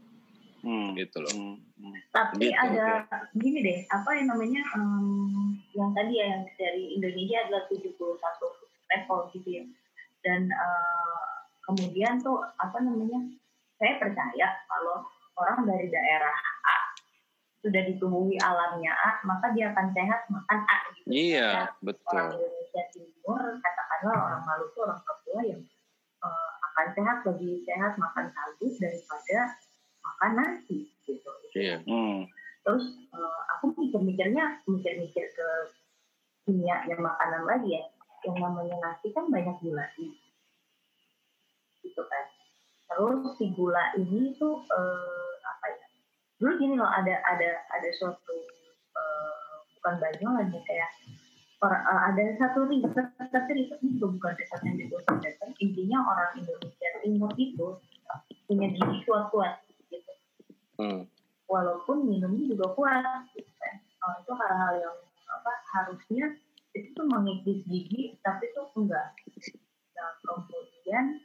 hmm. 0.64 0.96
gitu 0.96 1.18
loh. 1.20 1.34
Hmm. 1.36 1.56
hmm. 1.58 1.94
Tapi 2.14 2.48
gitu, 2.48 2.56
ada 2.56 3.04
okay. 3.04 3.36
gini 3.36 3.58
deh 3.60 3.78
apa 3.92 4.10
yang 4.16 4.26
namanya 4.32 4.62
um, 4.78 5.58
yang 5.76 5.90
tadi 5.92 6.16
ya 6.16 6.26
yang 6.32 6.42
dari 6.56 6.84
Indonesia 6.96 7.38
adalah 7.44 7.62
71 7.68 7.92
level 8.90 9.20
gitu 9.36 9.48
ya 9.50 9.64
dan 10.24 10.48
uh, 10.52 11.39
kemudian 11.70 12.18
tuh 12.18 12.42
apa 12.58 12.82
namanya 12.82 13.30
saya 13.78 14.02
percaya 14.02 14.46
kalau 14.66 15.06
orang 15.38 15.62
dari 15.64 15.86
daerah 15.86 16.34
A 16.66 16.76
sudah 17.62 17.82
ditumbuhi 17.86 18.36
alamnya 18.42 18.90
A 18.90 19.22
maka 19.22 19.54
dia 19.54 19.70
akan 19.70 19.94
sehat 19.94 20.26
makan 20.26 20.58
A 20.66 20.76
gitu. 20.98 21.06
Iya 21.08 21.38
ya, 21.38 21.64
betul. 21.80 22.10
Orang 22.10 22.34
Indonesia 22.42 22.82
Timur 22.90 23.42
katakanlah 23.62 24.16
orang 24.18 24.42
Maluku 24.44 24.78
orang 24.82 25.00
Papua 25.06 25.40
yang 25.46 25.62
uh, 26.24 26.50
akan 26.72 26.86
sehat 26.98 27.18
lebih 27.30 27.62
sehat 27.64 27.92
makan 27.96 28.26
sagu 28.34 28.66
daripada 28.82 29.38
makan 30.02 30.32
nasi 30.42 30.78
gitu. 31.06 31.30
Iya. 31.54 31.84
Hmm. 31.86 32.26
Terus 32.66 32.84
uh, 33.14 33.40
aku 33.56 33.72
mikir-mikirnya 33.78 34.64
mikir-mikir 34.66 35.26
ke 35.32 35.48
kimia 36.44 36.84
yang 36.90 37.00
makanan 37.00 37.46
lagi 37.46 37.78
ya 37.78 37.84
yang 38.20 38.36
namanya 38.36 38.76
nasi 38.84 39.12
kan 39.16 39.32
banyak 39.32 39.56
gula 39.64 39.86
gitu 41.84 42.02
kan. 42.06 42.24
Terus 42.90 43.38
si 43.38 43.54
gula 43.54 43.94
ini 43.96 44.34
tuh 44.36 44.66
uh, 44.66 45.30
apa 45.46 45.66
ya 45.70 45.86
dulu 46.40 46.52
gini 46.56 46.74
loh 46.80 46.88
ada 46.88 47.20
ada 47.28 47.50
ada 47.68 47.88
suatu 47.94 48.34
uh, 48.96 49.62
bukan 49.78 49.94
banyak 50.00 50.48
ya 50.50 50.60
kayak 50.64 50.90
orang 51.60 51.84
uh, 51.84 52.02
ada 52.10 52.22
satu 52.40 52.64
riset 52.66 53.06
tapi 53.18 53.50
riset 53.52 53.78
ini 53.84 54.00
bukan 54.00 54.32
riset 54.34 54.60
yang 54.64 54.76
dibutuhkan. 54.80 55.50
Intinya 55.60 55.98
orang 56.02 56.30
Indonesia 56.40 56.88
Timur 57.04 57.32
itu 57.36 57.68
punya 58.50 58.66
gizi 58.74 58.98
kuat-kuat 59.06 59.62
gitu. 59.86 60.12
Hmm. 60.80 61.06
walaupun 61.50 62.08
minumnya 62.08 62.56
juga 62.56 62.72
kuat 62.74 63.26
gitu 63.36 63.52
kan. 63.60 63.74
Oh, 64.00 64.14
itu 64.16 64.32
hal-hal 64.32 64.74
yang 64.80 64.96
apa 65.28 65.52
harusnya 65.76 66.24
itu 66.72 66.88
tuh 66.94 67.06
mengikis 67.06 67.62
gigi 67.66 68.16
tapi 68.22 68.50
tuh 68.54 68.70
enggak. 68.78 69.14
Nah 69.94 70.10
kemudian 70.24 71.20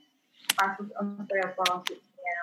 kasus 0.56 0.90
osteoporosisnya 0.95 2.34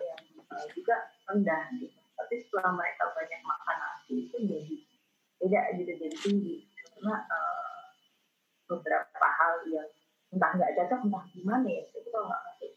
yang 0.00 0.20
uh, 0.48 0.66
juga 0.72 0.96
rendah 1.28 1.68
gitu. 1.76 1.98
Tapi 2.18 2.34
setelah 2.42 2.74
mereka 2.74 3.14
banyak 3.14 3.40
makan 3.46 3.76
nasi 3.78 4.12
itu 4.26 4.36
jadi 4.42 4.74
beda 5.38 5.60
gitu 5.78 5.92
jadi 6.02 6.16
tinggi 6.18 6.56
karena 6.74 7.14
uh, 7.30 7.94
beberapa 8.66 9.26
hal 9.38 9.62
yang 9.70 9.86
entah 10.34 10.50
nggak 10.58 10.74
cocok 10.74 11.00
entah 11.06 11.24
gimana 11.30 11.66
ya 11.70 11.82
itu 11.86 12.08
kalau 12.10 12.26
nggak 12.26 12.42
ngerti. 12.42 12.68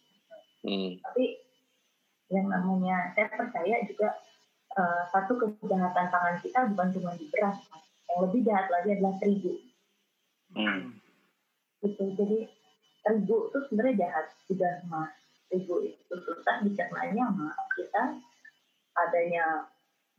Hmm. 0.62 0.92
Tapi 1.02 1.24
yang 2.32 2.48
namanya 2.48 3.12
saya 3.12 3.28
percaya 3.34 3.76
juga 3.84 4.16
uh, 4.78 5.04
satu 5.10 5.36
kejahatan 5.36 6.08
tangan 6.08 6.38
kita 6.40 6.60
bukan 6.72 6.88
cuma 6.96 7.12
di 7.18 7.28
beras, 7.28 7.60
yang 8.08 8.20
lebih 8.24 8.40
jahat 8.48 8.68
lagi 8.72 8.90
adalah 8.96 9.14
terigu. 9.20 9.54
Hmm. 10.56 10.96
Gitu, 11.82 12.04
jadi 12.14 12.40
terigu 13.02 13.50
itu 13.50 13.58
sebenarnya 13.70 13.96
jahat 14.08 14.26
sudah 14.46 14.74
mah 14.88 15.10
terigu 15.50 15.76
itu 15.86 16.14
susah 16.16 16.62
dicernanya 16.66 17.28
sama 17.30 17.50
kita 17.78 18.04
adanya 18.98 19.46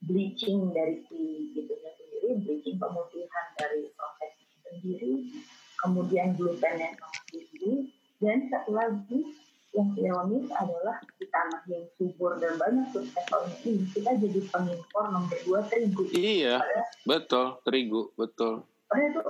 bleaching 0.02 0.74
dari 0.74 1.04
si 1.06 1.52
gitunya 1.54 1.90
sendiri, 1.94 2.28
bleaching 2.42 2.76
pemutihan 2.80 3.46
dari 3.54 3.86
proses 3.94 4.32
sendiri, 4.66 5.30
kemudian 5.78 6.34
glutennya 6.34 6.98
sendiri, 7.30 7.92
dan 8.18 8.50
satu 8.50 8.74
lagi 8.74 9.30
yang 9.72 9.88
ironis 9.96 10.52
adalah 10.52 11.00
di 11.16 11.24
tanah 11.32 11.62
yang 11.64 11.86
subur 11.96 12.36
dan 12.36 12.60
banyak 12.60 12.92
suksesornya 12.92 13.56
ini 13.64 13.88
kita 13.88 14.10
jadi 14.20 14.40
pengimpor 14.52 15.04
nomor 15.08 15.38
dua 15.48 15.64
terigu. 15.64 16.04
Iya, 16.12 16.60
betul 17.08 17.56
terigu, 17.64 18.12
betul. 18.20 18.68
Padahal 18.92 19.08
itu 19.08 19.22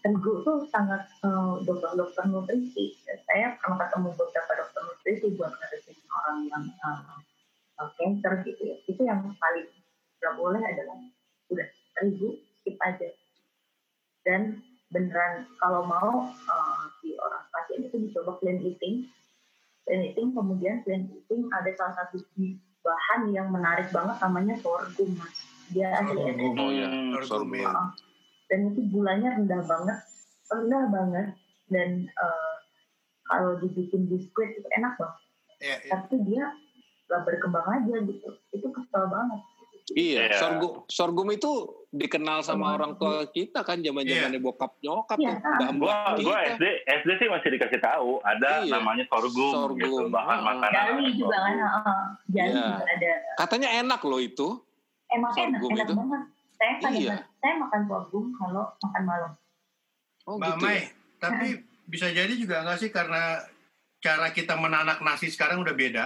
terigu 0.00 0.44
tuh 0.44 0.64
sangat 0.68 1.06
uh, 1.24 1.60
dokter-dokter 1.64 2.24
nutrisi. 2.28 2.96
Saya 3.04 3.56
pernah 3.60 3.86
ketemu 3.86 4.08
beberapa 4.16 4.52
dokter 4.56 4.80
nutrisi 4.84 5.26
buat 5.36 5.52
ngadepin 5.52 5.96
orang 6.10 6.38
yang 6.48 6.64
uh, 6.84 7.16
uh, 7.80 7.88
cancer 7.96 8.32
gitu 8.44 8.62
ya. 8.64 8.76
Itu 8.88 9.00
yang 9.04 9.32
paling 9.36 9.68
nggak 10.20 10.34
boleh 10.36 10.60
adalah 10.60 10.98
udah 11.48 11.68
terigu 11.96 12.28
skip 12.60 12.76
aja. 12.80 13.08
Dan 14.24 14.60
beneran 14.90 15.46
kalau 15.62 15.86
mau 15.86 16.28
uh, 16.34 16.82
si 16.98 17.14
orang 17.14 17.46
pasien 17.54 17.86
itu 17.86 17.96
dicoba 18.10 18.42
clean 18.42 18.58
eating 18.58 19.06
clean 19.86 20.02
eating 20.02 20.34
kemudian 20.34 20.82
clean 20.82 21.06
eating 21.14 21.46
ada 21.54 21.70
salah 21.78 21.94
satu 21.94 22.18
bahan 22.82 23.30
yang 23.30 23.54
menarik 23.54 23.86
banget 23.94 24.18
namanya 24.18 24.58
sorghum 24.58 25.14
mas 25.14 25.46
dia 25.70 25.94
asli 25.94 26.18
Sorghum. 26.18 26.58
Oh 26.58 26.70
ya, 26.74 26.90
sorghum. 27.22 27.54
sorghum. 27.54 27.54
Uh, 27.62 27.88
dan 28.50 28.68
itu 28.68 28.80
gulanya 28.90 29.32
rendah 29.32 29.62
banget 29.62 29.98
rendah 30.48 30.84
banget 30.88 31.26
dan 31.68 31.90
uh, 32.12 32.54
kalau 33.24 33.54
dibikin 33.56 34.04
biskuit 34.04 34.50
itu 34.52 34.68
enak 34.72 34.94
banget 34.96 35.18
Ya, 35.60 35.76
ya. 35.78 35.92
tapi 35.94 36.16
dia 36.24 36.44
gak 37.04 37.20
berkembang 37.22 37.60
aja 37.70 37.94
gitu 38.00 38.28
itu 38.50 38.66
kesel 38.66 39.04
banget 39.06 39.40
Iya, 39.90 40.22
Iya. 40.24 40.38
sorghum, 40.38 40.86
sorghum 40.86 41.28
itu 41.28 41.50
dikenal 41.90 42.40
sama 42.40 42.78
orang 42.78 42.94
tua 42.94 43.26
kita 43.26 43.60
kan 43.60 43.76
zaman 43.78 44.06
zamannya 44.06 44.38
bokap 44.38 44.78
nyokap 44.78 45.18
Iya. 45.18 45.34
tuh, 45.36 45.50
Gua 45.58 45.68
mbah 45.74 46.14
gua 46.16 46.36
kita. 46.38 46.54
SD 46.54 46.64
SD 46.96 47.08
sih 47.12 47.28
masih 47.28 47.48
dikasih 47.50 47.76
tahu 47.78 48.22
ada 48.22 48.62
Iya. 48.62 48.70
namanya 48.72 49.02
sorghum, 49.04 49.50
Sorghum. 49.52 49.76
gitu 49.76 50.06
bahan 50.08 50.38
Ah. 50.38 50.44
makanan. 50.48 50.72
jali 50.72 51.10
juga 51.12 51.36
kan 51.36 51.54
uh, 51.58 52.04
jali 52.28 52.48
Iya. 52.48 52.62
juga 52.70 52.84
ada 52.88 53.10
Katanya 53.36 53.68
enak 53.76 54.00
loh 54.00 54.20
itu. 54.22 54.48
emang 55.08 55.28
enak 55.28 55.58
Sorghum 55.58 55.70
enak 55.72 55.82
itu? 55.82 55.94
banget 55.94 56.22
saya 56.54 56.72
kadang 56.78 56.94
Iya. 56.94 57.16
Saya 57.40 57.54
makan 57.56 57.80
sorghum 57.84 58.30
kalau 58.32 58.64
makan 58.78 59.02
malam 59.02 59.32
Oh 60.22 60.36
Mbak 60.36 60.48
gitu. 60.52 60.62
Mai, 60.62 60.76
ya? 60.76 60.82
tapi 61.18 61.46
bisa 61.84 62.06
jadi 62.08 62.30
juga 62.30 62.62
nggak 62.62 62.78
sih 62.78 62.90
karena 62.90 63.40
cara 63.98 64.30
kita 64.30 64.54
menanak 64.54 65.00
nasi 65.00 65.26
sekarang 65.26 65.60
udah 65.60 65.72
beda. 65.72 66.04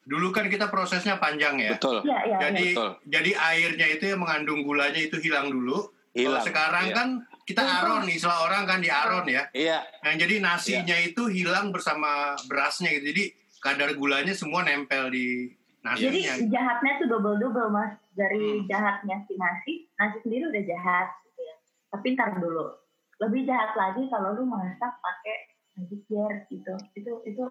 Dulu 0.00 0.30
kan 0.30 0.46
kita 0.46 0.66
prosesnya 0.66 1.14
panjang 1.16 1.60
ya. 1.60 1.70
Betul. 1.72 2.00
iya 2.02 2.18
iya 2.24 2.36
Jadi 2.40 2.64
iya. 2.64 2.72
Betul. 2.72 2.90
jadi 3.04 3.30
airnya 3.36 3.86
itu 3.90 4.04
yang 4.06 4.20
mengandung 4.20 4.62
gulanya 4.62 4.96
itu 4.98 5.18
hilang 5.18 5.46
dulu. 5.46 5.90
Kalau 6.10 6.34
Hilang. 6.34 6.42
sekarang 6.42 6.84
Iya. 6.86 6.96
kan 6.96 7.08
kita 7.42 7.62
aron 7.62 8.02
nih, 8.02 8.14
istilah 8.16 8.38
orang 8.40 8.62
kan 8.64 8.78
di 8.78 8.86
aron 8.88 9.26
ya. 9.26 9.42
Iya, 9.50 9.82
Nah, 10.00 10.14
jadi 10.14 10.38
nasinya 10.38 10.96
itu 10.96 11.26
hilang 11.26 11.70
bersama 11.70 12.10
berasnya 12.46 12.90
gitu. 12.92 13.10
Jadi 13.10 13.24
kadar 13.58 13.90
gulanya 13.92 14.30
semua 14.32 14.62
nempel 14.62 15.06
di 15.08 15.50
jadi 15.84 16.10
nasinya. 16.16 16.34
jahatnya 16.48 16.92
tuh 16.96 17.06
double 17.08 17.36
double 17.36 17.68
mas 17.68 17.92
dari 18.12 18.38
Hmm. 18.58 18.66
jahatnya 18.66 19.16
si 19.24 19.32
nasi 19.34 19.72
nasi 19.94 20.16
sendiri 20.20 20.48
udah 20.48 20.64
jahat 20.64 21.08
gitu 21.24 21.40
ya 21.40 21.54
tapi 21.88 22.06
ntar 22.12 22.30
dulu 22.36 22.74
lebih 23.18 23.44
jahat 23.44 23.72
lagi 23.74 24.06
kalau 24.06 24.32
lu 24.32 24.44
masak 24.44 24.92
pakai 24.96 25.36
magic 25.74 26.00
jar 26.06 26.32
gitu 26.46 26.74
itu 26.94 27.12
itu 27.24 27.44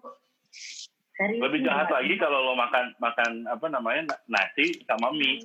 serius 1.12 1.36
Lebih 1.38 1.60
jahat 1.62 1.86
lagi 1.86 2.16
kalau 2.16 2.42
lo 2.42 2.52
makan 2.54 2.96
makan 2.96 3.30
apa 3.44 3.66
namanya 3.68 4.02
na- 4.08 4.40
nasi 4.40 4.72
sama 4.82 5.12
mie. 5.12 5.36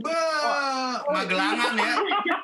Bah, 0.00 1.04
Magelangan 1.06 1.76
ya. 1.76 1.94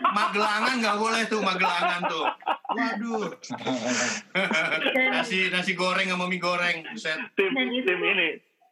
Magelangan 0.07 0.75
nggak 0.79 0.99
boleh 0.99 1.23
tuh 1.25 1.41
Magelangan 1.41 2.01
tuh. 2.05 2.27
Waduh. 2.71 3.25
nasi 5.15 5.49
nasi 5.49 5.73
goreng 5.73 6.07
sama 6.07 6.27
mie 6.27 6.37
goreng. 6.39 6.85
Buset. 6.87 7.19
Tim 7.35 7.51
Dan 7.51 7.73
itu- 7.73 7.87
tim 7.87 8.01
ini 8.01 8.29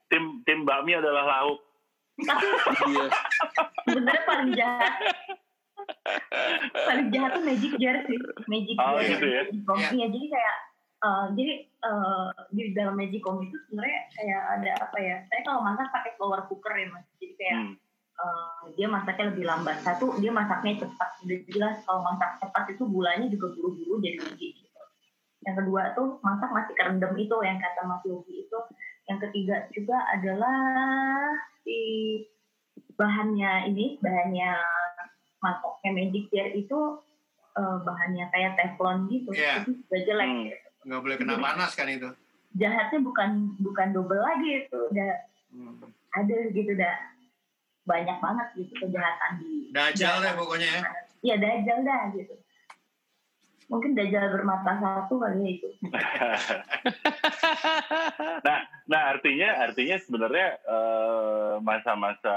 tim 0.06 0.24
tim 0.42 0.58
bakmi 0.62 0.92
adalah 0.92 1.24
lauk. 1.24 1.58
Tapi 2.24 2.47
iya. 2.89 3.07
sebenarnya 3.85 4.23
paling 4.24 4.51
jahat 4.55 4.94
paling 6.73 7.09
jahat 7.11 7.31
tuh 7.35 7.44
magic 7.44 7.73
jar 7.78 7.97
sih. 8.07 8.19
Magic 8.47 8.77
Oh, 8.78 8.99
jar. 8.99 9.07
gitu 9.07 9.27
ya? 9.27 9.43
Iya. 9.51 9.89
Iya, 9.93 10.07
jadi 10.11 10.27
kayak 10.31 10.57
eh, 11.03 11.27
jadi 11.35 11.53
eh, 11.66 12.27
di 12.55 12.62
dalam 12.73 12.94
magicom 12.94 13.43
itu 13.43 13.57
sebenarnya 13.66 14.01
kayak 14.15 14.43
ada 14.61 14.70
apa 14.78 14.99
ya? 15.03 15.16
Saya 15.27 15.40
kalau 15.43 15.61
masak 15.66 15.89
pakai 15.90 16.12
flour 16.16 16.40
cooker 16.47 16.73
ya 16.74 16.86
mas. 16.90 17.05
Jadi 17.19 17.35
kayak 17.35 17.57
Hmm. 17.59 17.74
eh, 18.23 18.62
dia 18.78 18.86
masaknya 18.86 19.24
lebih 19.35 19.44
lambat. 19.49 19.77
Satu 19.82 20.15
dia 20.23 20.31
masaknya 20.31 20.86
cepat. 20.86 21.11
Udah 21.27 21.39
jelas 21.51 21.77
kalau 21.82 22.01
masak 22.07 22.31
cepat 22.39 22.65
itu 22.70 22.82
gulanya 22.86 23.27
juga 23.27 23.47
buru-buru 23.53 23.99
jadi 23.99 24.19
tinggi 24.23 24.49
gitu. 24.62 24.82
Yang 25.43 25.55
kedua 25.66 25.82
tuh 25.99 26.23
masak 26.23 26.51
masih 26.55 26.74
kerendam 26.78 27.12
itu 27.19 27.35
yang 27.43 27.59
kata 27.59 27.82
Mas 27.82 28.03
Yogi 28.07 28.47
itu. 28.47 28.59
Yang 29.11 29.19
ketiga 29.28 29.57
juga 29.74 29.99
adalah 30.15 30.55
si 31.62 31.78
bahannya 32.94 33.68
ini 33.68 33.98
bahannya 33.98 34.51
mangkoknya 35.39 35.90
magic 35.93 36.24
jar 36.28 36.48
itu 36.51 36.78
eh, 37.52 37.76
bahannya 37.80 38.24
kayak 38.28 38.56
teflon 38.56 39.06
gitu 39.06 39.28
Iya. 39.30 39.62
itu 39.62 39.70
juga 39.78 39.97
jelek 40.02 40.28
Hmm. 40.28 40.43
gitu. 40.47 40.56
Nggak 40.82 41.01
boleh 41.01 41.16
kena 41.16 41.34
panas 41.39 41.72
kan 41.72 41.89
itu. 41.89 42.10
jahatnya 42.52 43.01
bukan 43.01 43.30
bukan 43.59 43.89
double 43.90 44.20
lagi 44.20 44.62
itu 44.62 44.78
udah 44.86 45.10
Hmm. 45.48 45.80
ada 46.12 46.36
gitu 46.48 46.72
dah 46.74 46.97
banyak 47.82 48.18
banget 48.18 48.48
gitu 48.55 48.72
kejahatan 48.78 49.32
di 49.39 49.68
Dajal 49.70 50.20
deh 50.20 50.32
pokoknya 50.34 50.68
ya. 50.70 50.82
Iya 51.22 51.34
dajal 51.39 51.78
dah 51.82 52.02
gitu 52.12 52.34
mungkin 53.70 53.94
dajal 53.94 54.32
bermata 54.32 54.70
satu 54.78 55.20
kali 55.22 55.39
ya 55.43 55.51
itu 55.59 55.68
nah, 58.47 58.59
nah 58.86 59.02
artinya 59.14 59.48
artinya 59.68 59.97
sebenarnya 60.02 60.48
eh, 60.62 61.55
masa-masa 61.62 62.36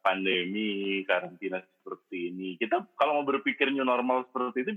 pandemi 0.00 1.02
karantina 1.04 1.60
seperti 1.60 2.32
ini 2.32 2.48
kita 2.56 2.84
kalau 2.96 3.20
mau 3.20 3.26
berpikir 3.26 3.68
new 3.72 3.84
normal 3.84 4.24
seperti 4.28 4.58
itu 4.64 4.72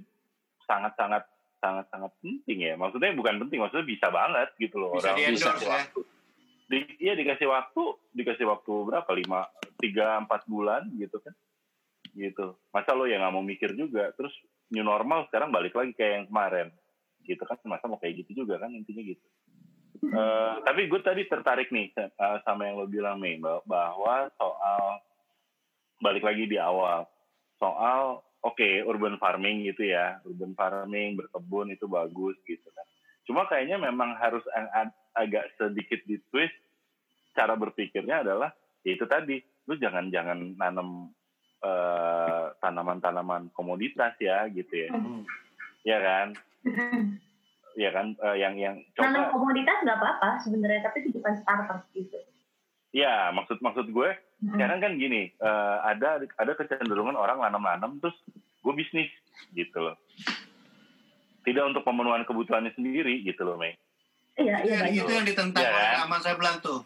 sangat-sangat 0.69 1.25
sangat-sangat 1.59 2.11
penting 2.23 2.59
ya. 2.63 2.73
Maksudnya 2.79 3.11
bukan 3.13 3.35
penting, 3.45 3.59
maksudnya 3.59 3.85
bisa 3.85 4.07
banget 4.09 4.49
gitu 4.57 4.79
loh. 4.79 4.95
Bisa 4.95 5.11
Orang 5.13 5.19
dikasih 5.19 5.67
ya. 5.67 5.69
waktu. 5.69 6.01
Di, 6.69 6.77
iya 7.01 7.13
dikasih 7.17 7.47
waktu, 7.49 7.83
dikasih 8.15 8.45
waktu 8.47 8.73
berapa? 8.87 9.09
Lima, 9.13 9.41
tiga, 9.77 10.17
empat 10.23 10.47
bulan 10.47 10.87
gitu 10.95 11.19
kan. 11.19 11.35
Gitu. 12.15 12.55
Masa 12.71 12.95
lo 12.95 13.05
ya 13.05 13.19
nggak 13.19 13.33
mau 13.35 13.43
mikir 13.43 13.75
juga. 13.75 14.09
Terus 14.15 14.33
new 14.69 14.85
normal 14.85 15.25
sekarang 15.29 15.49
balik 15.53 15.73
lagi 15.73 15.93
kayak 15.97 16.13
yang 16.23 16.27
kemarin. 16.29 16.67
Gitu 17.25 17.43
kan. 17.45 17.57
Masa 17.65 17.85
mau 17.89 18.01
kayak 18.01 18.25
gitu 18.25 18.45
juga 18.45 18.61
kan 18.61 18.73
intinya 18.73 19.03
gitu. 19.03 19.25
Eh, 19.99 20.53
tapi 20.63 20.87
gue 20.87 21.01
tadi 21.03 21.27
tertarik 21.27 21.69
nih 21.75 21.91
eh, 21.91 22.37
sama 22.47 22.71
yang 22.71 22.79
lo 22.79 22.87
bilang 22.87 23.19
Mei 23.19 23.35
bah- 23.35 23.59
bahwa 23.67 24.31
soal 24.39 25.03
balik 25.99 26.23
lagi 26.23 26.47
di 26.47 26.55
awal 26.55 27.03
soal 27.59 28.23
oke 28.39 28.87
urban 28.87 29.19
farming 29.19 29.67
gitu 29.67 29.91
ya 29.91 30.23
urban 30.23 30.55
farming 30.55 31.19
berkebun 31.19 31.75
itu 31.75 31.85
bagus 31.91 32.39
gitu 32.47 32.63
kan 32.71 32.87
cuma 33.27 33.43
kayaknya 33.51 33.75
memang 33.75 34.15
harus 34.15 34.41
ag- 34.55 34.95
agak 35.19 35.51
sedikit 35.59 35.99
di 36.07 36.15
twist 36.31 36.55
cara 37.35 37.59
berpikirnya 37.59 38.23
adalah 38.23 38.55
ya 38.87 38.95
itu 38.95 39.03
tadi 39.03 39.43
lu 39.67 39.75
jangan 39.75 40.07
jangan 40.07 40.55
nanam 40.55 41.11
eh, 41.59 42.43
tanaman-tanaman 42.57 43.51
komoditas 43.51 44.15
ya 44.17 44.47
gitu 44.47 44.71
ya. 44.71 44.89
Hmm. 44.89 45.23
ya 45.81 45.97
kan? 45.97 46.27
Ya 47.75 47.89
kan? 47.89 48.15
Eh, 48.15 48.35
yang 48.37 48.55
yang 48.55 48.75
coba 48.93 49.29
komoditas 49.29 49.77
nggak 49.81 49.97
apa-apa 49.97 50.29
sebenarnya 50.41 50.83
tapi 50.83 51.03
itu 51.03 51.15
bukan 51.15 51.33
starter 51.37 51.77
gitu. 51.91 52.19
Ya 52.91 53.29
maksud 53.29 53.59
maksud 53.59 53.87
gue 53.89 54.11
Hmm. 54.39 54.55
sekarang 54.55 54.79
kan 54.79 54.95
gini 54.95 55.27
eh, 55.29 55.77
ada 55.83 56.23
ada 56.23 56.51
kecenderungan 56.55 57.11
orang 57.13 57.43
nanam-nanam 57.43 57.99
terus 57.99 58.15
gue 58.63 58.71
bisnis 58.71 59.11
gitu 59.51 59.75
loh. 59.77 59.99
Tidak 61.43 61.63
untuk 61.65 61.83
pemenuhan 61.83 62.23
kebutuhannya 62.23 62.71
sendiri 62.71 63.19
gitu 63.21 63.43
loh 63.43 63.59
Mei. 63.59 63.75
Iya 64.35 64.63
Itu 64.63 64.63
iya 64.63 64.71
yang, 64.71 64.83
banyak 64.87 64.95
itu 64.95 65.11
yang 65.11 65.27
ditentang 65.27 65.59
Iya 65.59 65.69
oleh 65.69 65.83
kan? 65.83 65.95
Rahman 65.99 66.21
Seblat 66.23 66.55
tuh. 66.59 66.79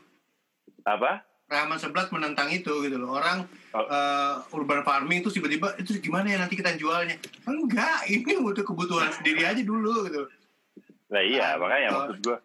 apa 0.84 1.12
Rahman 1.46 1.78
Seblat 1.78 2.10
menentang 2.10 2.50
itu 2.50 2.72
gitu 2.82 2.96
loh. 2.96 3.14
Orang 3.14 3.46
Oh. 3.70 3.82
eh, 3.82 4.36
urban 4.52 4.82
farming 4.82 5.20
itu 5.20 5.32
tiba-tiba 5.32 5.74
itu 5.76 5.98
gimana 5.98 6.28
ya 6.28 6.38
nanti 6.38 6.54
kita 6.54 6.74
jualnya? 6.74 7.18
Enggak, 7.44 8.06
ini 8.14 8.38
untuk 8.38 8.64
kebutuhan 8.64 9.10
sendiri 9.12 9.44
aja 9.44 9.60
dulu 9.60 10.06
gitu. 10.06 10.30
nah 11.10 11.22
iya 11.22 11.54
Ah, 11.54 11.58
makanya 11.60 11.88
betul. 11.88 11.98
maksud 12.00 12.18
gue 12.20 12.38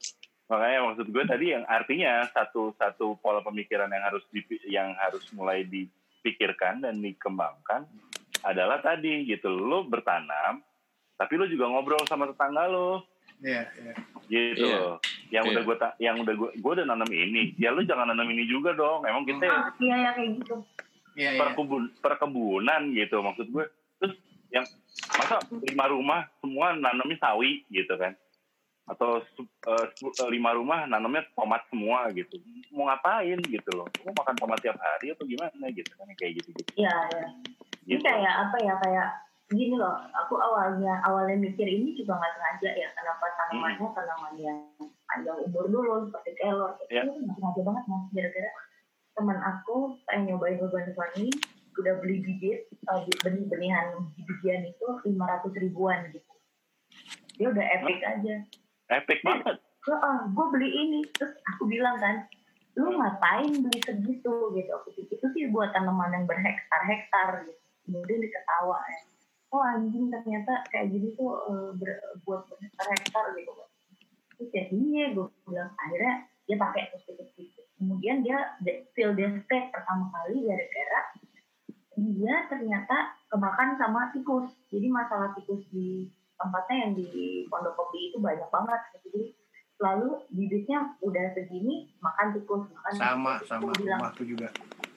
makanya 0.46 0.78
maksud 0.82 1.06
gue 1.08 1.24
tadi 1.26 1.46
yang 1.50 1.64
artinya 1.64 2.12
satu 2.28 2.72
satu 2.74 3.16
pola 3.16 3.40
pemikiran 3.40 3.88
yang 3.88 4.00
harus 4.02 4.20
dipi- 4.28 4.60
yang 4.66 4.92
harus 4.94 5.24
mulai 5.32 5.64
dipikirkan 5.64 6.80
dan 6.80 6.96
dikembangkan 6.98 7.88
adalah 8.42 8.76
tadi 8.78 9.24
gitu 9.24 9.48
lo 9.50 9.84
bertanam 9.84 10.60
tapi 11.14 11.32
lo 11.34 11.44
juga 11.44 11.64
ngobrol 11.66 12.04
sama 12.04 12.24
tetangga 12.26 12.64
lo 12.66 13.08
Iya, 13.38 13.62
iya. 13.70 13.92
gitu 14.26 14.64
Iya. 14.66 14.78
loh. 14.78 14.96
yang 15.28 15.44
Iya. 15.44 15.52
udah 15.52 15.62
gue 15.62 15.76
yang 16.00 16.16
udah 16.18 16.34
gue 16.34 16.50
gue 16.56 16.72
udah 16.74 16.86
nanam 16.86 17.08
ini 17.08 17.52
ya 17.54 17.70
lu 17.70 17.84
jangan 17.84 18.08
nanam 18.08 18.26
ini 18.26 18.44
juga 18.44 18.72
dong 18.72 19.04
emang 19.04 19.22
kita 19.22 19.44
Ah, 19.44 19.68
iya 19.78 19.96
ya 19.98 20.10
kayak 20.12 20.30
gitu. 20.38 20.54
Iya, 21.14 21.30
iya. 21.34 21.38
perkebun 21.38 21.82
perkebunan 21.98 22.82
gitu 22.92 23.16
maksud 23.18 23.46
gue 23.48 23.64
terus 23.98 24.14
yang 24.48 24.64
masa 25.12 25.38
lima 25.50 25.84
rumah 25.86 26.20
semua 26.38 26.72
nanamnya 26.72 27.18
sawi 27.18 27.62
gitu 27.68 27.92
kan 27.94 28.16
atau 28.88 29.20
eh, 29.68 29.86
lima 30.28 30.56
rumah 30.56 30.88
nanamnya 30.88 31.28
tomat 31.36 31.60
semua 31.68 32.08
gitu 32.10 32.40
mau 32.72 32.88
ngapain 32.88 33.36
gitu 33.36 33.70
loh 33.76 33.84
mau 34.02 34.16
makan 34.16 34.34
tomat 34.34 34.58
tiap 34.58 34.80
hari 34.80 35.12
atau 35.12 35.28
gimana 35.28 35.68
gitu 35.68 35.92
kan 35.92 36.08
kayak 36.16 36.40
gitu 36.40 36.48
gitu, 36.56 36.70
Iya 36.80 36.94
ya. 37.12 37.26
Ini 37.84 38.00
kayak 38.00 38.34
apa 38.48 38.56
ya 38.58 38.74
kayak 38.80 39.08
gini 39.48 39.74
loh. 39.76 39.96
Aku 40.24 40.36
awalnya 40.36 41.00
awalnya 41.04 41.36
mikir 41.40 41.64
ini 41.64 41.96
juga 41.96 42.16
nggak 42.20 42.32
sengaja 42.36 42.70
ya 42.76 42.88
kenapa 42.92 43.24
tanamannya 43.36 43.88
tanaman 43.96 44.34
yang 44.36 44.58
panjang 45.08 45.38
umur 45.44 45.64
dulu 45.68 45.94
seperti 46.08 46.30
kelor. 46.36 46.72
Iya. 46.88 47.02
Itu 47.04 47.10
nggak 47.16 47.36
sengaja 47.36 47.60
banget 47.64 47.84
mas. 47.88 48.04
Gara-gara 48.12 48.50
teman 49.18 49.38
aku 49.42 49.76
pengen 50.06 50.22
nyobain 50.30 50.62
urban 50.62 50.94
farming 50.94 51.34
udah 51.78 51.94
beli 52.02 52.18
bibit 52.26 52.66
eh, 52.70 53.02
benih-benihan 53.22 53.94
biji-bijian 54.02 54.66
itu 54.66 54.86
lima 55.06 55.24
ratus 55.30 55.54
ribuan 55.58 56.10
gitu. 56.10 56.32
Dia 57.38 57.54
udah 57.54 57.64
epic 57.78 57.98
aja. 58.02 58.34
epic 58.88 59.20
banget 59.22 59.62
gue 59.88 59.96
ah 59.96 60.20
gue 60.28 60.46
beli 60.52 60.68
ini 60.68 61.00
terus 61.16 61.32
aku 61.54 61.64
bilang 61.64 61.96
kan 61.96 62.28
lu 62.76 62.92
ngapain 62.92 63.48
beli 63.48 63.80
segitu 63.80 64.52
gitu 64.52 64.70
aku 64.76 64.88
pikir 64.92 65.16
itu 65.16 65.26
sih 65.32 65.44
buat 65.48 65.72
tanaman 65.72 66.12
yang 66.12 66.24
berhektar-hektar 66.28 67.48
gitu 67.48 67.62
kemudian 67.88 68.20
diketawa 68.20 68.78
ya 68.84 69.00
oh 69.48 69.62
anjing 69.64 70.12
ternyata 70.12 70.64
kayak 70.68 70.92
gini 70.92 71.16
tuh 71.16 71.32
eh, 71.48 71.70
ber- 71.76 72.04
buat 72.24 72.44
berhektar-hektar 72.48 73.32
gitu 73.36 73.52
terus 74.38 74.50
ya 74.54 74.64
iya 74.70 75.04
gue 75.16 75.26
bilang 75.48 75.72
akhirnya 75.74 76.14
dia 76.44 76.56
pakai 76.56 76.82
terus 76.92 77.30
gitu 77.34 77.60
kemudian 77.78 78.22
dia 78.22 78.56
feel 78.94 79.14
desperate 79.14 79.70
pertama 79.74 80.10
kali 80.10 80.46
gara-gara 80.46 81.00
dia 81.98 82.46
ternyata 82.46 82.96
kemakan 83.26 83.74
sama 83.74 84.14
tikus 84.14 84.54
jadi 84.70 84.86
masalah 84.86 85.34
tikus 85.34 85.66
di 85.74 86.06
tempatnya 86.38 86.76
yang 86.86 86.92
di 86.94 87.08
Pondok 87.50 87.74
Kopi 87.74 88.14
itu 88.14 88.22
banyak 88.22 88.46
banget 88.46 88.80
gitu. 88.94 89.06
jadi 89.10 89.22
selalu 89.78 90.08
bibitnya 90.30 90.78
udah 91.02 91.26
segini 91.34 91.90
makan 91.98 92.34
tikus 92.34 92.66
makan 92.70 92.92
Sama, 92.94 93.32
tikus. 93.38 93.48
sama 93.50 93.62
aku 93.66 93.74
bilang 93.82 94.00
rumahku 94.02 94.22
juga. 94.26 94.48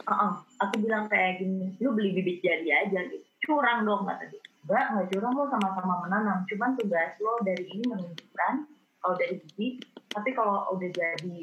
"Uh-uh." 0.05 0.33
aku 0.61 0.73
bilang 0.85 1.05
kayak 1.09 1.41
gini 1.41 1.73
lu 1.81 1.89
beli 1.93 2.13
bibit 2.13 2.41
jadi 2.41 2.85
aja 2.85 2.99
gitu 3.09 3.30
curang 3.45 3.85
dong 3.85 4.03
kata 4.05 4.25
dia. 4.29 4.41
Enggak 4.65 4.85
nggak 4.93 5.07
curang 5.13 5.33
lo 5.33 5.45
sama-sama 5.49 5.93
menanam. 6.05 6.37
Cuman 6.45 6.77
tugas 6.77 7.13
lo 7.21 7.33
dari 7.41 7.65
ini 7.69 7.83
menunjukkan 7.89 8.53
kalau 9.01 9.15
dari 9.17 9.41
bibit 9.41 9.81
tapi 10.11 10.29
kalau 10.37 10.67
udah 10.77 10.89
jadi 10.93 11.37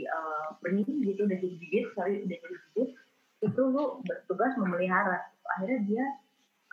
benih 0.63 0.87
gitu 0.87 1.27
udah 1.27 1.39
jadi 1.41 1.57
bibit 1.59 1.85
sorry 1.97 2.23
udah 2.23 2.39
jadi 2.39 2.57
bibit 2.71 2.89
itu 3.43 3.61
lu 3.63 4.03
bertugas 4.07 4.55
memelihara. 4.59 5.19
Akhirnya 5.59 5.79
dia 5.87 6.05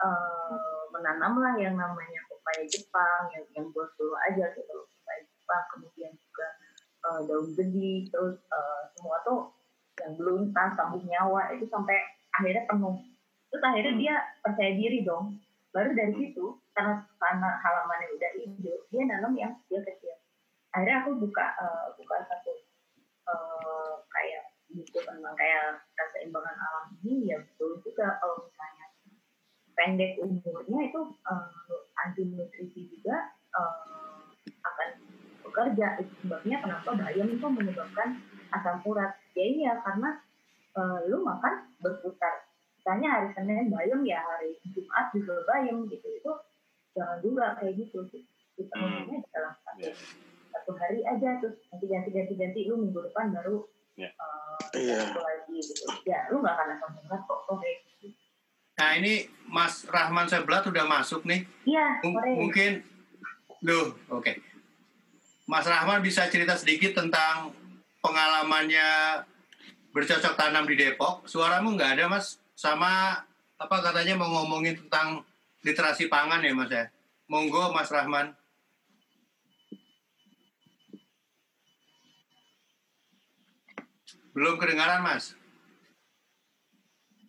eh, 0.02 0.82
menanam 0.92 1.40
lah 1.40 1.54
yang 1.60 1.76
namanya 1.76 2.20
pepaya 2.28 2.64
Jepang 2.68 3.22
yang 3.32 3.46
yang 3.56 3.66
buat 3.72 3.90
dulu 3.96 4.16
aja 4.32 4.52
gitu 4.56 4.72
loh 4.72 4.88
pepaya 5.00 5.22
Jepang 5.24 5.64
kemudian 5.76 6.12
juga 6.16 6.48
eh, 7.08 7.20
daun 7.28 7.48
gedi 7.56 7.94
terus 8.12 8.38
eh, 8.40 8.82
semua 8.96 9.18
tuh 9.24 9.40
yang 10.04 10.14
beluntas 10.20 10.76
sambung 10.76 11.06
nyawa 11.08 11.56
itu 11.56 11.66
sampai 11.72 11.96
akhirnya 12.36 12.68
penuh 12.68 13.00
terus 13.56 13.72
akhirnya 13.72 13.96
dia 13.96 14.16
percaya 14.44 14.76
diri 14.76 15.08
dong. 15.08 15.40
Baru 15.72 15.96
dari 15.96 16.12
situ 16.12 16.60
karena 16.76 17.08
karena 17.16 17.50
halamannya 17.64 18.12
udah 18.20 18.32
hijau 18.36 18.76
dia 18.92 19.04
nanam 19.08 19.32
yang 19.40 19.56
dia 19.72 19.80
kecil. 19.80 20.12
Akhirnya 20.76 21.08
aku 21.08 21.24
buka 21.24 21.56
eh, 21.56 21.88
buka 21.96 22.16
satu 22.28 22.52
eh, 23.32 23.94
kayak 24.12 24.44
buku 24.76 25.00
tentang 25.08 25.36
kayak 25.40 25.88
keseimbangan 25.96 26.52
alam 26.52 26.86
ini 27.00 27.32
ya 27.32 27.40
betul 27.40 27.80
juga 27.80 28.20
kalau 28.20 28.44
misalnya 28.44 28.86
pendek 29.72 30.20
umurnya 30.20 30.80
itu 30.92 31.02
eh, 31.16 31.80
anti 32.04 32.22
nutrisi 32.28 32.92
juga 32.92 33.32
eh, 33.56 34.20
akan 34.68 34.90
bekerja. 35.48 36.04
Itu 36.04 36.12
sebabnya 36.28 36.60
kenapa 36.60 36.92
bayam 36.92 37.32
itu 37.32 37.48
menyebabkan 37.48 38.20
asam 38.52 38.84
urat. 38.84 39.16
Ya 39.32 39.48
iya 39.48 39.72
karena 39.80 40.20
eh, 40.76 41.00
lu 41.08 41.24
makan 41.24 41.72
berputar 41.80 42.52
misalnya 42.86 43.10
hari 43.12 43.30
Senin 43.34 43.74
bayam 43.74 44.06
ya 44.06 44.22
hari 44.22 44.54
Jumat 44.70 45.10
juga 45.10 45.42
bayam 45.44 45.90
gitu 45.90 46.06
itu 46.06 46.32
jangan 46.94 47.18
juga 47.18 47.58
kayak 47.58 47.74
gitu 47.76 48.06
kita 48.06 48.70
Hmm. 48.72 49.02
ngomongnya 49.02 49.26
dalam 49.28 49.54
satu 49.58 49.82
Iya. 49.82 49.94
satu 50.54 50.72
hari 50.78 51.02
aja 51.02 51.30
terus 51.42 51.58
nanti 51.66 51.86
ganti 51.90 52.10
ganti 52.14 52.34
ganti 52.38 52.60
lu 52.70 52.78
minggu 52.78 53.02
depan 53.02 53.34
baru 53.34 53.66
eh, 53.98 54.14
Iya. 54.78 55.02
satu 55.02 55.18
lagi 55.18 55.58
gitu 55.58 55.82
ya 56.06 56.30
lu 56.30 56.40
nggak 56.40 56.54
akan 56.54 56.68
asam 56.72 56.94
urat 57.02 57.22
kok 57.22 57.40
kok 57.42 57.58
kayak 57.58 57.78
gitu 57.90 58.08
Nah 58.76 58.90
ini 58.94 59.14
Mas 59.48 59.82
Rahman 59.84 60.28
Seblat 60.28 60.62
udah 60.64 60.86
masuk 60.86 61.24
nih. 61.24 61.42
iya 61.64 61.96
M- 62.04 62.12
mungkin, 62.38 62.84
loh, 63.62 63.96
oke. 64.12 64.30
Mas 65.46 65.64
Rahman 65.64 66.04
bisa 66.04 66.28
cerita 66.28 66.54
sedikit 66.54 66.92
tentang 66.94 67.56
pengalamannya 67.98 68.84
bercocok 69.90 70.36
tanam 70.36 70.68
di 70.68 70.76
Depok. 70.76 71.24
Suaramu 71.24 71.72
nggak 71.72 71.96
ada, 71.96 72.06
Mas. 72.08 72.36
Sama 72.56 73.20
apa 73.60 73.76
katanya 73.84 74.16
mau 74.16 74.32
ngomongin 74.32 74.80
tentang 74.88 75.22
literasi 75.62 76.08
pangan 76.08 76.40
ya, 76.40 76.56
Mas 76.56 76.72
ya. 76.72 76.88
Monggo, 77.28 77.76
Mas 77.76 77.92
Rahman. 77.92 78.32
Belum 84.36 84.60
kedengaran, 84.60 85.04
Mas. 85.04 85.36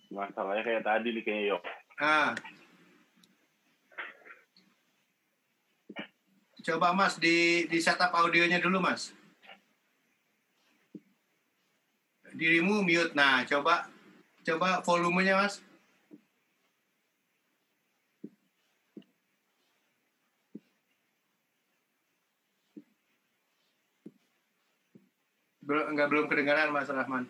masalahnya 0.07 0.63
kayak 0.65 0.87
tadi 0.87 1.13
nih 1.13 1.23
kayak 1.27 1.45
yok 1.53 1.63
Ah. 1.97 2.37
Coba 6.61 6.93
Mas 6.93 7.17
di 7.17 7.65
di 7.73 7.79
setup 7.81 8.13
audionya 8.13 8.61
dulu 8.61 8.85
Mas. 8.85 9.17
Dirimu 12.37 12.85
mute. 12.85 13.17
Nah, 13.17 13.49
coba 13.49 13.89
coba 14.47 14.79
volumenya 14.87 15.35
Mas. 15.43 15.59
Belum 25.67 25.91
enggak 25.91 26.09
belum 26.15 26.27
kedengaran 26.31 26.71
Mas 26.71 26.87
Rahman. 26.87 27.27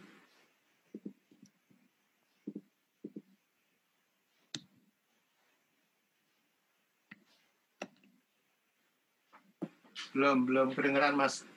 Belum, 10.13 10.45
belum 10.45 10.69
kedengeran 10.77 11.17
Mas. 11.17 11.56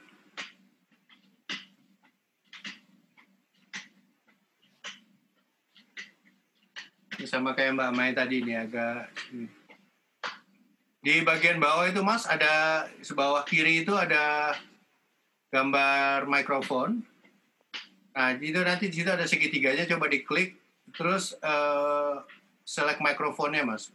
Sama 7.27 7.55
kayak 7.57 7.75
Mbak 7.75 7.91
Mai 7.95 8.11
tadi 8.15 8.43
nih 8.43 8.67
agak 8.67 9.11
di 10.99 11.23
bagian 11.23 11.59
bawah 11.63 11.87
itu 11.87 12.03
Mas 12.03 12.27
ada 12.27 12.85
sebawah 12.99 13.47
kiri 13.47 13.87
itu 13.87 13.95
ada 13.95 14.55
gambar 15.49 16.27
mikrofon. 16.27 17.01
Nah, 18.13 18.35
itu 18.35 18.59
nanti 18.59 18.91
di 18.91 18.99
situ 18.99 19.07
ada 19.07 19.23
segitiganya 19.23 19.87
coba 19.87 20.11
diklik 20.11 20.59
terus 20.91 21.37
eh, 21.39 22.15
select 22.67 22.99
mikrofonnya 22.99 23.63
Mas 23.63 23.89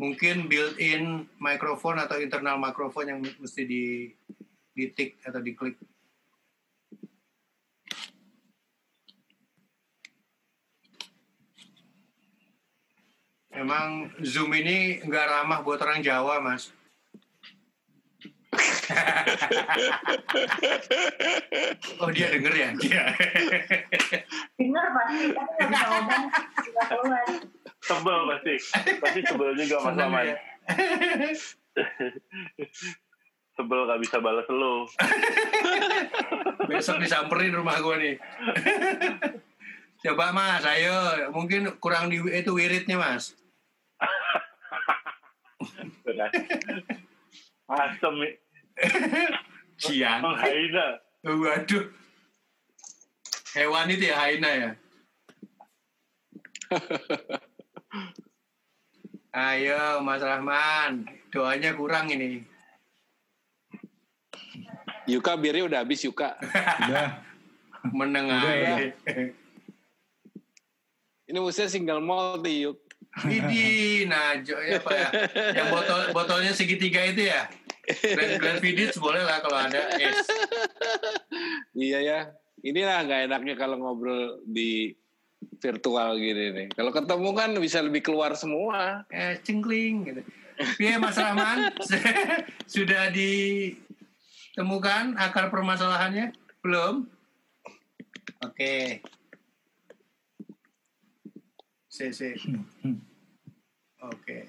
mungkin 0.00 0.48
built-in 0.48 1.28
microphone 1.36 2.00
atau 2.00 2.18
internal 2.18 2.56
microphone 2.56 3.08
yang 3.08 3.20
mesti 3.20 3.62
di 3.62 3.84
di 4.72 4.84
tick 4.90 5.20
atau 5.22 5.38
diklik. 5.38 5.76
Emang 13.52 14.08
Zoom 14.24 14.56
ini 14.56 15.04
nggak 15.04 15.28
ramah 15.28 15.60
buat 15.60 15.76
orang 15.84 16.00
Jawa, 16.00 16.40
Mas. 16.40 16.72
oh 22.04 22.12
dia 22.12 22.28
denger 22.28 22.52
ya? 22.52 22.68
Dia. 22.76 23.16
denger 24.60 24.86
pasti 24.92 25.32
tapi 25.32 25.52
nggak 25.56 25.72
bisa 25.72 25.88
ngomong 25.88 26.28
nggak 26.52 26.86
keluar 26.92 27.24
sebel 27.82 28.30
pasti 28.30 28.54
pasti 29.02 29.20
sebel 29.26 29.50
juga 29.58 29.82
mas 29.82 29.98
Maman 29.98 30.30
ya. 30.30 30.38
sebel 33.52 33.84
gak 33.84 34.00
bisa 34.00 34.16
balas 34.22 34.46
lu 34.48 34.88
Besok 36.70 37.02
disamperin 37.02 37.52
rumah 37.52 37.76
gue 37.82 37.96
nih. 38.00 38.16
Coba 40.02 40.32
mas, 40.32 40.64
ayo. 40.64 41.28
Mungkin 41.34 41.76
kurang 41.82 42.08
di 42.08 42.22
itu 42.32 42.54
wiridnya 42.54 42.96
mas. 42.96 43.36
Asem 47.72 48.14
nih 48.20 48.34
Cian. 49.78 50.18
menghina 50.20 51.00
Waduh. 51.22 51.86
Hewan 53.54 53.92
itu 53.94 54.10
ya 54.10 54.16
Haina 54.18 54.50
ya. 54.50 54.70
Ayo 59.32 60.02
Mas 60.02 60.18
Rahman, 60.18 61.06
doanya 61.30 61.72
kurang 61.78 62.10
ini. 62.10 62.42
Yuka 65.06 65.38
birnya 65.38 65.68
udah 65.70 65.80
habis 65.86 66.02
Yuka. 66.02 66.34
Udah. 66.90 67.22
Menengah. 67.94 68.42
Udah, 68.42 68.56
ya. 68.58 68.74
Ini 71.30 71.38
musuhnya 71.38 71.70
single 71.70 72.02
malt 72.02 72.42
nih 72.42 72.66
Yuk. 72.66 72.81
Widih, 73.12 74.08
Najo 74.08 74.56
ya 74.56 74.80
Pak 74.80 74.94
ya. 74.96 75.08
Yang 75.52 75.68
botol 75.68 76.00
botolnya 76.16 76.52
segitiga 76.56 77.04
itu 77.04 77.28
ya. 77.28 77.44
Glenn 77.84 78.40
Glenfiddich 78.40 78.96
boleh 78.96 79.20
lah 79.20 79.44
kalau 79.44 79.68
ada 79.68 79.92
es. 80.00 80.24
Iya 81.76 81.98
ya. 82.00 82.32
Inilah 82.62 83.02
nggak 83.04 83.20
enaknya 83.28 83.54
kalau 83.58 83.76
ngobrol 83.76 84.40
di 84.48 84.96
virtual 85.60 86.16
gini 86.16 86.54
nih. 86.54 86.70
Kalau 86.72 86.88
ketemu 86.94 87.34
kan 87.34 87.50
bisa 87.58 87.82
lebih 87.84 88.02
keluar 88.06 88.38
semua. 88.38 89.04
Eh, 89.12 89.36
cingkling 89.42 90.04
gitu. 90.08 90.22
Iya 90.78 91.02
Mas 91.02 91.18
Rahman, 91.18 91.74
sudah 92.74 93.10
ditemukan 93.10 95.18
akar 95.18 95.50
permasalahannya? 95.50 96.30
Belum? 96.62 97.10
Oke. 98.44 99.00
Si, 99.02 99.21
si. 101.92 102.32
Oke. 104.00 104.48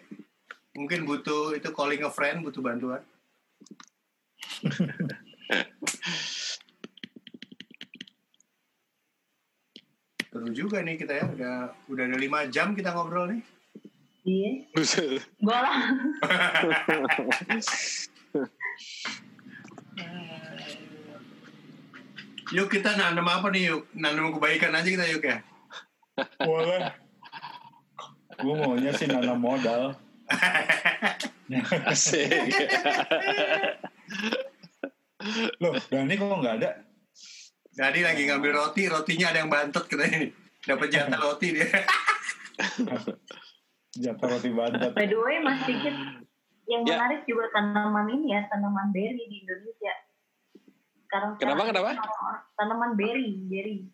Mungkin 0.74 1.04
butuh 1.04 1.54
itu 1.54 1.70
calling 1.76 2.02
a 2.08 2.10
friend, 2.10 2.42
butuh 2.48 2.64
bantuan. 2.64 3.04
Seru 10.34 10.50
juga 10.50 10.82
nih 10.82 10.98
kita 10.98 11.14
ya, 11.14 11.30
udah 11.30 11.78
udah 11.94 12.04
ada 12.10 12.18
lima 12.18 12.50
jam 12.50 12.74
kita 12.74 12.90
ngobrol 12.96 13.30
nih. 13.30 13.44
Iya. 14.26 14.66
Lah. 15.46 15.94
Yuk 22.50 22.72
kita 22.72 22.98
nanam 22.98 23.30
apa 23.30 23.54
nih 23.54 23.70
yuk? 23.70 23.86
Nanam 23.94 24.34
kebaikan 24.34 24.74
aja 24.74 24.90
kita 24.90 25.06
yuk 25.12 25.22
ya. 25.22 25.46
Boleh. 26.42 27.03
Gue 28.40 28.56
maunya 28.58 28.92
sih 28.96 29.06
nanam 29.06 29.40
modal. 29.42 29.98
Asik. 31.90 32.30
Loh, 35.62 35.74
Dani 35.88 36.14
kok 36.18 36.40
nggak 36.42 36.56
ada? 36.64 36.72
Jadi 37.74 38.00
lagi 38.06 38.22
ngambil 38.30 38.52
roti, 38.54 38.86
rotinya 38.86 39.34
ada 39.34 39.40
yang 39.42 39.50
bantet 39.50 39.86
katanya. 39.90 40.30
Dapat 40.64 40.88
jatah 40.94 41.20
roti 41.20 41.48
dia. 41.58 41.70
Jatuh 43.98 44.28
roti 44.30 44.50
bantet. 44.54 44.92
By 44.94 45.06
the 45.10 45.18
way, 45.18 45.42
Mas 45.42 45.66
Sigit, 45.66 45.96
yang 46.70 46.82
Ya. 46.86 46.96
menarik 47.02 47.26
juga 47.26 47.50
tanaman 47.52 48.08
ini 48.14 48.32
ya, 48.36 48.46
tanaman 48.48 48.94
berry 48.94 49.24
di 49.26 49.44
Indonesia. 49.44 49.94
Sekarang 51.08 51.38
Kenapa, 51.38 51.62
kenapa? 51.70 51.92
Tanaman 52.58 52.94
berry, 52.98 53.42
berry. 53.50 53.78
Di 53.84 53.92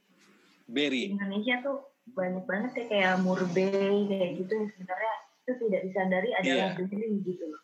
Berry. 0.70 1.04
Indonesia 1.10 1.66
tuh 1.66 1.82
banyak 2.14 2.44
banget 2.46 2.72
ya 2.76 2.86
kayak 2.88 3.14
murbei 3.22 4.06
kayak 4.10 4.30
gitu 4.40 4.52
yang 4.52 4.70
sebenarnya 4.76 5.14
itu 5.40 5.52
tidak 5.66 5.82
disadari 5.88 6.30
adalah 6.36 6.70
Iya. 6.74 6.86
berry 6.86 7.10
gitu 7.26 7.44
loh. 7.50 7.62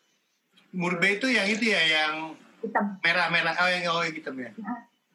Murbe 0.76 1.08
itu 1.16 1.28
yang 1.32 1.48
itu 1.48 1.72
ya, 1.72 1.82
yang 1.88 2.14
Hitam. 2.60 3.00
merah-merah. 3.00 3.54
Oh, 3.56 3.70
yang 3.72 3.84
oh, 3.96 4.04
yang 4.04 4.12
hitam 4.12 4.36
ya. 4.36 4.52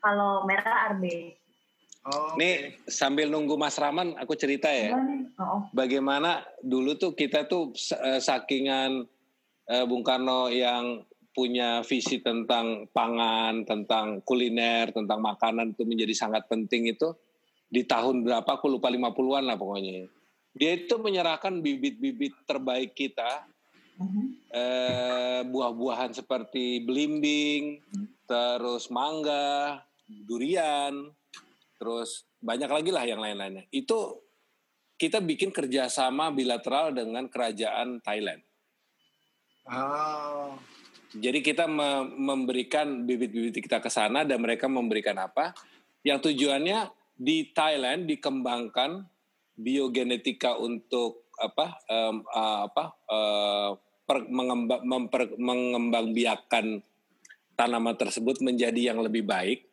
Kalau 0.01 0.48
merah 0.48 0.89
arbe. 0.89 1.36
Oh, 2.01 2.32
Nih 2.40 2.81
sambil 2.89 3.28
nunggu 3.28 3.61
Mas 3.61 3.77
Rahman, 3.77 4.16
aku 4.16 4.32
cerita 4.32 4.73
ya. 4.73 4.97
Oh, 5.36 5.69
Bagaimana 5.77 6.40
dulu 6.65 6.97
tuh 6.97 7.12
kita 7.12 7.44
tuh 7.44 7.77
eh, 7.77 8.24
sakingan 8.24 9.05
eh, 9.69 9.85
Bung 9.85 10.01
Karno 10.01 10.48
yang 10.48 11.05
punya 11.36 11.85
visi 11.85 12.24
tentang 12.24 12.89
pangan, 12.89 13.69
tentang 13.69 14.24
kuliner, 14.24 14.97
tentang 14.97 15.20
makanan 15.20 15.77
itu 15.77 15.85
menjadi 15.85 16.15
sangat 16.16 16.48
penting 16.48 16.89
itu 16.89 17.12
di 17.70 17.86
tahun 17.86 18.26
berapa 18.26 18.51
aku 18.59 18.66
lupa 18.66 18.90
50-an 18.90 19.47
lah 19.47 19.55
pokoknya. 19.55 20.10
Dia 20.51 20.74
itu 20.74 20.98
menyerahkan 20.98 21.62
bibit-bibit 21.62 22.34
terbaik 22.44 22.98
kita 22.98 23.47
Mhm. 24.01 24.24
eh, 24.48 25.40
buah-buahan 25.44 26.16
seperti 26.16 26.80
belimbing, 26.82 27.84
terus 28.24 28.88
mangga, 28.88 29.84
durian, 30.09 31.05
terus 31.76 32.24
banyak 32.40 32.66
lagi 32.66 32.90
lah 32.90 33.05
yang 33.05 33.20
lain-lainnya. 33.20 33.68
Itu 33.68 34.24
kita 34.97 35.20
bikin 35.20 35.52
kerjasama 35.52 36.32
bilateral 36.32 36.97
dengan 36.97 37.28
kerajaan 37.28 38.01
Thailand. 38.01 38.40
Oh. 39.68 40.56
Jadi 41.12 41.44
kita 41.44 41.68
me- 41.68 42.09
memberikan 42.09 43.05
bibit-bibit 43.05 43.60
kita 43.60 43.84
ke 43.84 43.92
sana 43.92 44.24
dan 44.24 44.40
mereka 44.40 44.64
memberikan 44.64 45.20
apa? 45.20 45.52
Yang 46.01 46.32
tujuannya 46.32 46.99
di 47.20 47.52
Thailand 47.52 48.09
dikembangkan 48.09 49.05
biogenetika 49.55 50.56
untuk 50.56 51.28
apa? 51.36 51.76
em, 51.84 52.24
eh, 52.24 52.59
apa? 52.64 52.84
eh, 53.05 53.70
per- 54.09 54.28
mengemba- 54.28 54.80
memper- 54.80 55.36
mengembangbiakan 55.36 56.80
tanaman 57.55 57.92
tersebut 57.94 58.40
menjadi 58.40 58.92
yang 58.92 59.05
lebih 59.05 59.22
baik. 59.22 59.68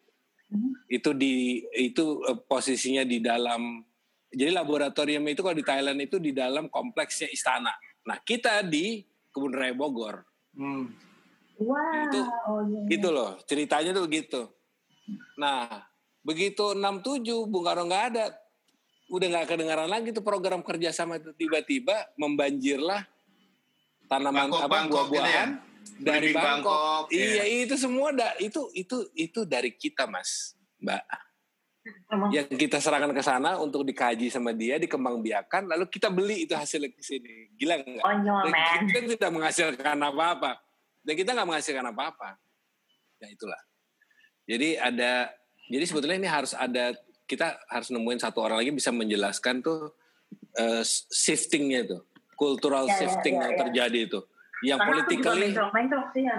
Mhm. 0.52 0.72
Itu 0.92 1.12
di 1.12 1.64
itu 1.72 2.20
eh, 2.24 2.36
posisinya 2.36 3.04
di 3.04 3.24
dalam 3.24 3.80
jadi 4.28 4.52
laboratorium 4.52 5.24
itu 5.26 5.40
kalau 5.40 5.56
di 5.56 5.64
Thailand 5.64 6.04
itu 6.04 6.20
di 6.20 6.36
dalam 6.36 6.68
kompleksnya 6.68 7.32
istana. 7.32 7.72
Nah, 8.04 8.20
kita 8.20 8.60
di 8.62 9.00
Kebun 9.32 9.56
Raya 9.56 9.72
Bogor 9.72 10.24
Hmm. 10.52 10.90
Wah, 11.62 12.06
Itu- 12.10 12.26
oh 12.50 12.62
iya. 12.66 12.82
gitu 12.90 13.10
loh 13.14 13.38
ceritanya 13.46 13.94
tuh 13.94 14.10
gitu 14.10 14.42
nah 15.38 15.86
begitu 16.28 16.76
67 16.76 17.48
Bung 17.48 17.64
Karno 17.64 17.88
nggak 17.88 18.06
ada. 18.12 18.26
Udah 19.08 19.28
nggak 19.32 19.48
kedengaran 19.48 19.88
lagi 19.88 20.12
tuh 20.12 20.20
program 20.20 20.60
kerjasama 20.60 21.16
itu. 21.16 21.32
Tiba-tiba 21.32 22.12
membanjirlah 22.20 23.08
tanaman 24.12 24.52
Bangkok, 24.52 24.62
apa 24.68 24.78
gitu 24.84 24.92
buah-buahan 24.92 25.50
dari 25.96 26.36
Belimbing 26.36 26.36
Bangkok, 26.36 27.08
Bangkok, 27.08 27.16
iya. 27.16 27.44
Ya. 27.44 27.46
itu 27.64 27.76
semua 27.80 28.10
da, 28.12 28.36
itu 28.44 28.62
itu 28.76 28.98
itu 29.16 29.40
dari 29.48 29.72
kita 29.72 30.04
mas 30.04 30.56
mbak. 30.84 31.04
Emang 32.12 32.36
yang 32.36 32.48
kita 32.52 32.84
serahkan 32.84 33.16
ke 33.16 33.24
sana 33.24 33.56
untuk 33.64 33.88
dikaji 33.88 34.28
sama 34.28 34.52
dia 34.52 34.76
dikembangbiakan 34.76 35.72
lalu 35.72 35.88
kita 35.88 36.12
beli 36.12 36.44
itu 36.44 36.52
hasilnya 36.52 36.92
ke 36.92 37.00
sini. 37.00 37.48
Gila 37.56 37.80
nggak? 37.80 38.04
Dan 38.04 38.52
man. 38.52 38.84
kita 38.92 39.00
tidak 39.16 39.32
menghasilkan 39.32 39.96
apa-apa. 39.96 40.60
Dan 41.00 41.14
kita 41.16 41.32
nggak 41.32 41.48
menghasilkan 41.48 41.88
apa-apa. 41.88 42.30
Ya 43.24 43.28
itulah. 43.32 43.62
Jadi 44.44 44.76
ada 44.76 45.32
jadi 45.68 45.86
sebetulnya 45.86 46.18
ini 46.20 46.30
harus 46.30 46.52
ada 46.52 46.96
kita 47.28 47.60
harus 47.68 47.92
nemuin 47.92 48.20
satu 48.24 48.40
orang 48.40 48.64
lagi 48.64 48.72
bisa 48.72 48.90
menjelaskan 48.90 49.60
tuh 49.60 49.92
eh, 50.56 50.84
shiftingnya 51.12 51.84
tuh 51.88 52.02
cultural 52.34 52.88
Ya, 52.88 52.94
ya, 52.94 53.00
shifting 53.04 53.36
ya, 53.36 53.42
yang 53.50 53.54
ya. 53.54 53.60
terjadi 53.68 54.00
itu 54.08 54.20
yang 54.66 54.80
Karena 54.82 54.94
aku 55.04 55.12
juga 55.12 55.30
politically 55.30 55.50
mentok-mentok 55.54 56.06
sih 56.16 56.24
ya. 56.24 56.38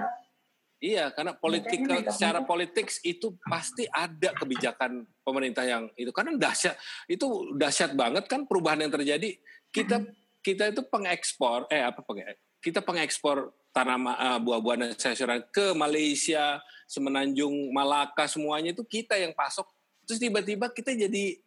iya 0.79 1.05
karena 1.11 1.31
political 1.35 1.79
mentok-mentok. 1.99 2.13
secara 2.15 2.39
politik 2.43 2.87
itu 3.03 3.27
pasti 3.45 3.83
ada 3.87 4.29
kebijakan 4.33 4.91
pemerintah 5.23 5.63
yang 5.63 5.87
itu 5.95 6.09
karena 6.09 6.35
dahsyat 6.35 6.75
itu 7.05 7.25
dahsyat 7.55 7.93
banget 7.93 8.25
kan 8.27 8.43
perubahan 8.43 8.83
yang 8.83 8.91
terjadi 8.91 9.35
kita 9.69 10.03
kita 10.39 10.71
itu 10.71 10.81
pengekspor 10.87 11.67
eh 11.67 11.83
apa 11.83 11.99
penge- 12.01 12.39
kita 12.59 12.79
pengekspor 12.81 13.51
tanaman 13.71 14.15
eh, 14.17 14.39
buah-buahan 14.41 14.79
dan 14.81 14.91
sayuran 14.97 15.45
ke 15.53 15.71
Malaysia, 15.77 16.57
Semenanjung, 16.89 17.69
Malaka 17.69 18.25
semuanya 18.25 18.73
itu 18.73 18.81
kita 18.81 19.13
yang 19.13 19.29
pasok. 19.37 19.69
Terus 20.09 20.17
tiba-tiba 20.17 20.73
kita 20.73 20.89
jadi 20.89 21.37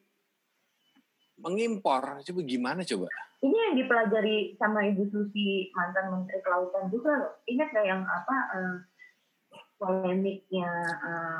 mengimpor. 1.43 2.23
Coba 2.23 2.41
gimana 2.47 2.87
coba? 2.87 3.11
Ini 3.43 3.57
yang 3.59 3.75
dipelajari 3.75 4.55
sama 4.55 4.87
Ibu 4.87 5.03
Susi 5.11 5.67
mantan 5.75 6.15
Menteri 6.15 6.39
Kelautan 6.47 6.87
juga 6.95 7.11
loh. 7.19 7.33
Ingat 7.51 7.75
nggak 7.75 7.87
yang 7.91 8.07
apa 8.07 8.37
eh, 8.55 8.77
polemiknya 9.77 10.71
eh, 11.03 11.39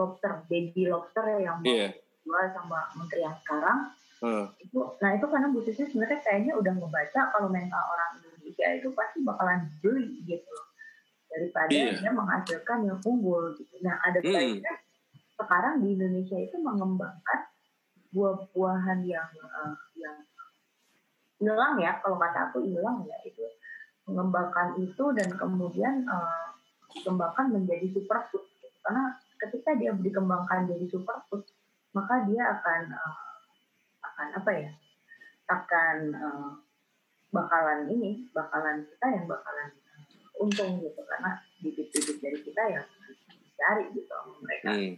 lobster, 0.00 0.48
baby 0.48 0.88
lobster 0.88 1.24
yang 1.36 1.60
mau 1.60 1.68
Iya. 1.68 1.92
dijual 1.92 2.44
sama 2.56 2.88
Menteri 2.96 3.20
yang 3.20 3.36
sekarang 3.44 3.92
Hmm. 4.16 4.48
itu 4.56 4.80
nah 4.96 5.12
itu 5.12 5.28
karena 5.28 5.52
Bu 5.52 5.60
Susi 5.60 5.84
sebenarnya 5.84 6.24
kayaknya 6.24 6.56
udah 6.56 6.72
ngebaca 6.72 7.36
kalau 7.36 7.52
mental 7.52 7.84
orang 7.84 8.16
Indonesia 8.16 8.64
itu 8.72 8.88
pasti 8.96 9.20
bakalan 9.20 9.68
beli 9.84 10.24
gitu 10.24 10.48
loh 10.48 10.66
daripada 11.30 11.70
Iya. 11.70 11.98
dia 12.00 12.12
menghasilkan 12.12 12.78
yang 12.86 12.98
unggul 13.04 13.52
gitu. 13.58 13.74
Nah 13.82 13.98
ada 14.02 14.18
Hmm. 14.22 14.32
baiknya 14.32 14.74
sekarang 15.36 15.84
di 15.84 15.88
Indonesia 15.98 16.38
itu 16.40 16.56
mengembangkan 16.56 17.40
buah-buahan 18.14 19.04
yang 19.04 19.28
eh, 19.36 19.74
yang 20.00 20.16
hilang 21.36 21.76
ya 21.76 22.00
kalau 22.00 22.16
kata 22.16 22.48
aku 22.48 22.64
hilang 22.64 23.04
ya 23.04 23.16
itu 23.28 23.44
mengembangkan 24.08 24.78
itu 24.80 25.04
dan 25.12 25.28
kemudian 25.36 26.08
eh, 26.08 26.46
dikembangkan 26.96 27.52
menjadi 27.52 27.92
superfood 27.92 28.48
gitu. 28.56 28.72
karena 28.80 29.12
ketika 29.36 29.76
dia 29.76 29.92
dikembangkan 29.92 30.64
jadi 30.64 30.88
superfood 30.88 31.44
maka 31.92 32.24
dia 32.28 32.44
akan 32.56 32.92
uh, 32.92 33.36
akan 34.04 34.28
apa 34.36 34.50
ya 34.52 34.70
akan 35.48 35.96
uh, 36.12 36.50
bakalan 37.32 37.88
ini 37.88 38.28
bakalan 38.36 38.84
kita 38.84 39.06
yang 39.12 39.24
bakalan 39.28 39.70
uh, 39.72 39.85
untung 40.38 40.78
gitu 40.78 41.00
karena 41.02 41.30
bibit-bibit 41.58 42.16
dari 42.18 42.38
kita 42.40 42.62
yang 42.68 42.86
dicari 43.42 43.84
gitu 43.90 44.06
sama 44.06 44.32
mereka 44.38 44.68
Hmm. 44.68 44.92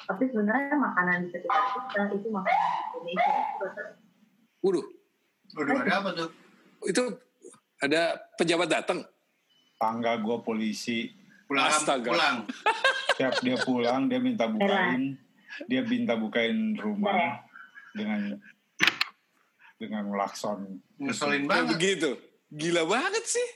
tapi 0.00 0.22
sebenarnya 0.26 0.74
makanan 0.74 1.16
di 1.22 1.28
sekitar 1.28 1.62
kita 1.74 2.02
itu 2.12 2.28
makanan 2.28 2.70
Indonesia 2.94 3.32
itu 3.34 3.66
Waduh, 4.58 4.86
Waduh, 5.54 5.76
ada 5.76 5.94
apa 5.96 6.10
tuh? 6.12 6.28
itu 6.82 7.02
ada 7.78 8.02
pejabat 8.34 8.68
datang. 8.68 8.98
Tangga 9.76 10.18
gue 10.18 10.36
polisi, 10.40 11.14
Pulang, 11.46 11.64
Astaga. 11.64 12.10
pulang. 12.10 12.36
tiap 13.14 13.38
dia 13.38 13.54
pulang 13.58 14.06
dia 14.06 14.18
minta 14.18 14.46
bukain, 14.46 15.14
dia 15.64 15.82
minta 15.82 16.14
bukain 16.14 16.74
rumah 16.74 17.46
dengan 17.92 18.34
dengan 19.76 20.10
lakson. 20.12 20.82
Ngeselin 20.96 21.46
banget. 21.46 21.70
begitu. 21.70 22.10
Gila 22.50 22.82
banget 22.84 23.24
sih. 23.24 23.48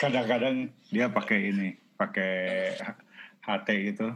Kadang-kadang 0.00 0.72
dia 0.88 1.12
pakai 1.12 1.52
ini, 1.52 1.76
pakai 2.00 2.32
HT 3.44 3.68
gitu. 3.92 4.08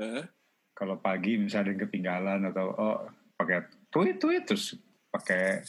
Heeh. 0.00 0.24
Kalau 0.72 0.96
pagi 0.96 1.36
misalnya 1.36 1.68
ada 1.68 1.70
yang 1.74 1.82
ketinggalan 1.84 2.40
atau 2.48 2.66
oh 2.72 2.96
pakai 3.36 3.68
tweet 3.92 4.16
tweet 4.16 4.46
terus 4.46 4.78
pakai 5.10 5.60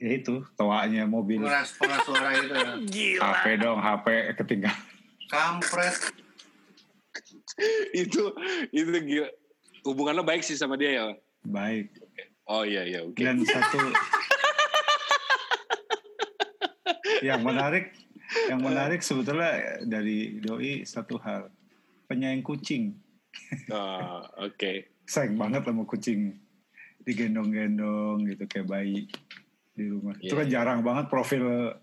ya 0.00 0.10
itu 0.16 0.42
toanya 0.56 1.04
mobil 1.06 1.40
Pengeras, 1.40 1.72
pengeras 1.78 2.04
suara 2.04 2.30
itu. 2.36 2.54
Gila. 2.94 3.20
HP 3.22 3.44
dong 3.62 3.78
HP 3.80 4.06
ketinggalan 4.36 4.84
Kampret. 5.30 5.94
itu 7.94 8.34
itu 8.74 8.88
gila. 8.90 9.28
Hubungan 9.86 10.18
lo 10.18 10.24
baik 10.26 10.42
sih 10.42 10.58
sama 10.58 10.74
dia 10.74 10.90
ya. 10.96 11.04
baik 11.46 11.92
Oh 12.50 12.66
iya 12.66 12.82
iya 12.82 13.00
oke. 13.06 13.14
dan 13.20 13.40
satu 13.46 13.78
yang 17.28 17.44
menarik 17.46 17.94
yang 18.46 18.60
menarik 18.60 19.00
sebetulnya 19.00 19.52
dari 19.82 20.38
doi 20.38 20.82
satu 20.82 21.18
hal 21.18 21.50
penyayang 22.06 22.42
kucing 22.42 22.94
Oh, 23.70 24.26
oke. 24.40 24.90
sayang 25.06 25.34
banget 25.34 25.62
sama 25.62 25.82
kucing 25.84 26.34
digendong-gendong 27.00 28.26
gitu 28.26 28.42
kayak 28.44 28.66
bayi 28.66 29.06
di 29.72 29.86
rumah 29.86 30.18
itu 30.18 30.28
Iya. 30.28 30.38
kan 30.38 30.48
jarang 30.50 30.80
banget 30.82 31.06
profil 31.06 31.74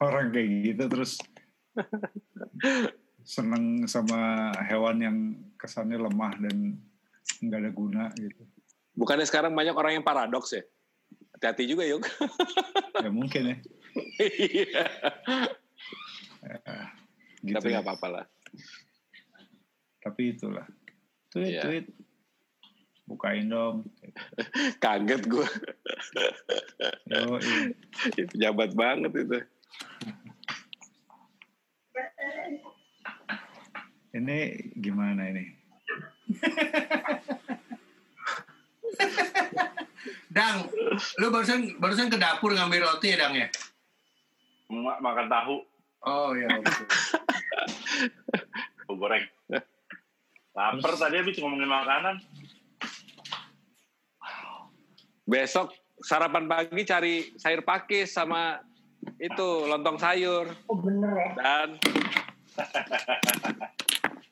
orang 0.00 0.32
kayak 0.32 0.48
gitu 0.66 0.84
terus 0.88 1.20
seneng 3.22 3.84
sama 3.84 4.48
hewan 4.64 4.96
yang 4.98 5.18
kesannya 5.54 6.00
lemah 6.00 6.32
dan 6.40 6.80
nggak 7.38 7.60
ada 7.60 7.70
guna 7.70 8.04
gitu 8.16 8.42
Bukannya 8.92 9.24
sekarang 9.24 9.54
banyak 9.54 9.78
orang 9.78 9.94
yang 9.94 10.02
paradoks 10.02 10.50
ya? 10.50 10.64
Hati-hati 11.30 11.70
juga 11.70 11.86
yuk. 11.86 12.02
ya 12.98 13.10
mungkin 13.12 13.42
ya 13.46 13.56
Gitu 17.40 17.54
Tapi 17.54 17.66
ya. 17.66 17.72
nggak 17.74 17.86
apa-apa 17.86 18.08
lah. 18.12 18.26
tapi 19.98 20.32
itulah 20.32 20.64
tweet 21.28 21.52
Iya. 21.52 21.62
tweet 21.62 21.86
bukain 23.04 23.46
dong 23.46 23.84
Kaget 24.82 25.22
gue. 25.24 25.46
Yo, 27.06 27.36
Pejabat 28.28 28.72
banget 28.72 29.12
itu. 29.16 29.38
ini 34.10 34.38
gimana 34.74 35.28
ini 35.28 35.44
Dang, 40.28 40.68
lu 41.18 41.26
barusan 41.28 41.76
barusan 41.76 42.06
ke 42.06 42.16
dapur 42.16 42.52
ngambil 42.52 42.84
roti 42.86 43.10
ya, 43.10 43.18
Dang 43.18 43.34
ya? 43.34 43.48
Ma- 44.68 44.96
makan 44.98 45.26
tahu 45.26 45.54
Oh 46.06 46.34
iya. 46.36 46.48
goreng 48.98 49.24
lapar 50.52 50.92
tadi 50.98 51.16
habis 51.22 51.38
ngomongin 51.38 51.70
makanan 51.70 52.18
Besok 55.28 55.76
sarapan 56.00 56.48
pagi 56.48 56.82
cari 56.88 57.14
sayur 57.36 57.62
pakis 57.62 58.10
sama 58.16 58.58
itu 59.22 59.68
lontong 59.70 60.00
sayur 60.02 60.50
oh 60.66 60.78
bener 60.82 61.12
ya 61.14 61.30
dan 61.38 61.68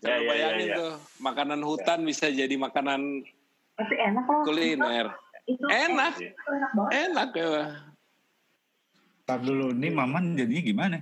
Ya, 0.06 0.22
ya, 0.22 0.22
ya, 0.22 0.28
bayangin 0.28 0.68
ya. 0.70 0.76
tuh 0.78 0.93
makanan 1.18 1.60
hutan 1.66 2.06
bisa 2.06 2.30
jadi 2.30 2.52
makanan 2.55 3.26
tapi 3.74 3.94
enak 3.98 4.24
loh 4.28 4.47
kuliner. 4.47 5.06
itu 5.51 5.66
Enak. 5.66 6.14
itu 6.20 6.30
enak 6.30 6.70
banget 6.78 6.93
Enak 6.94 7.30
ya. 7.34 7.64
Tar 9.26 9.40
dulu 9.43 9.74
nih 9.74 9.90
Maman 9.90 10.38
jadinya 10.38 10.62
gimana 10.62 10.97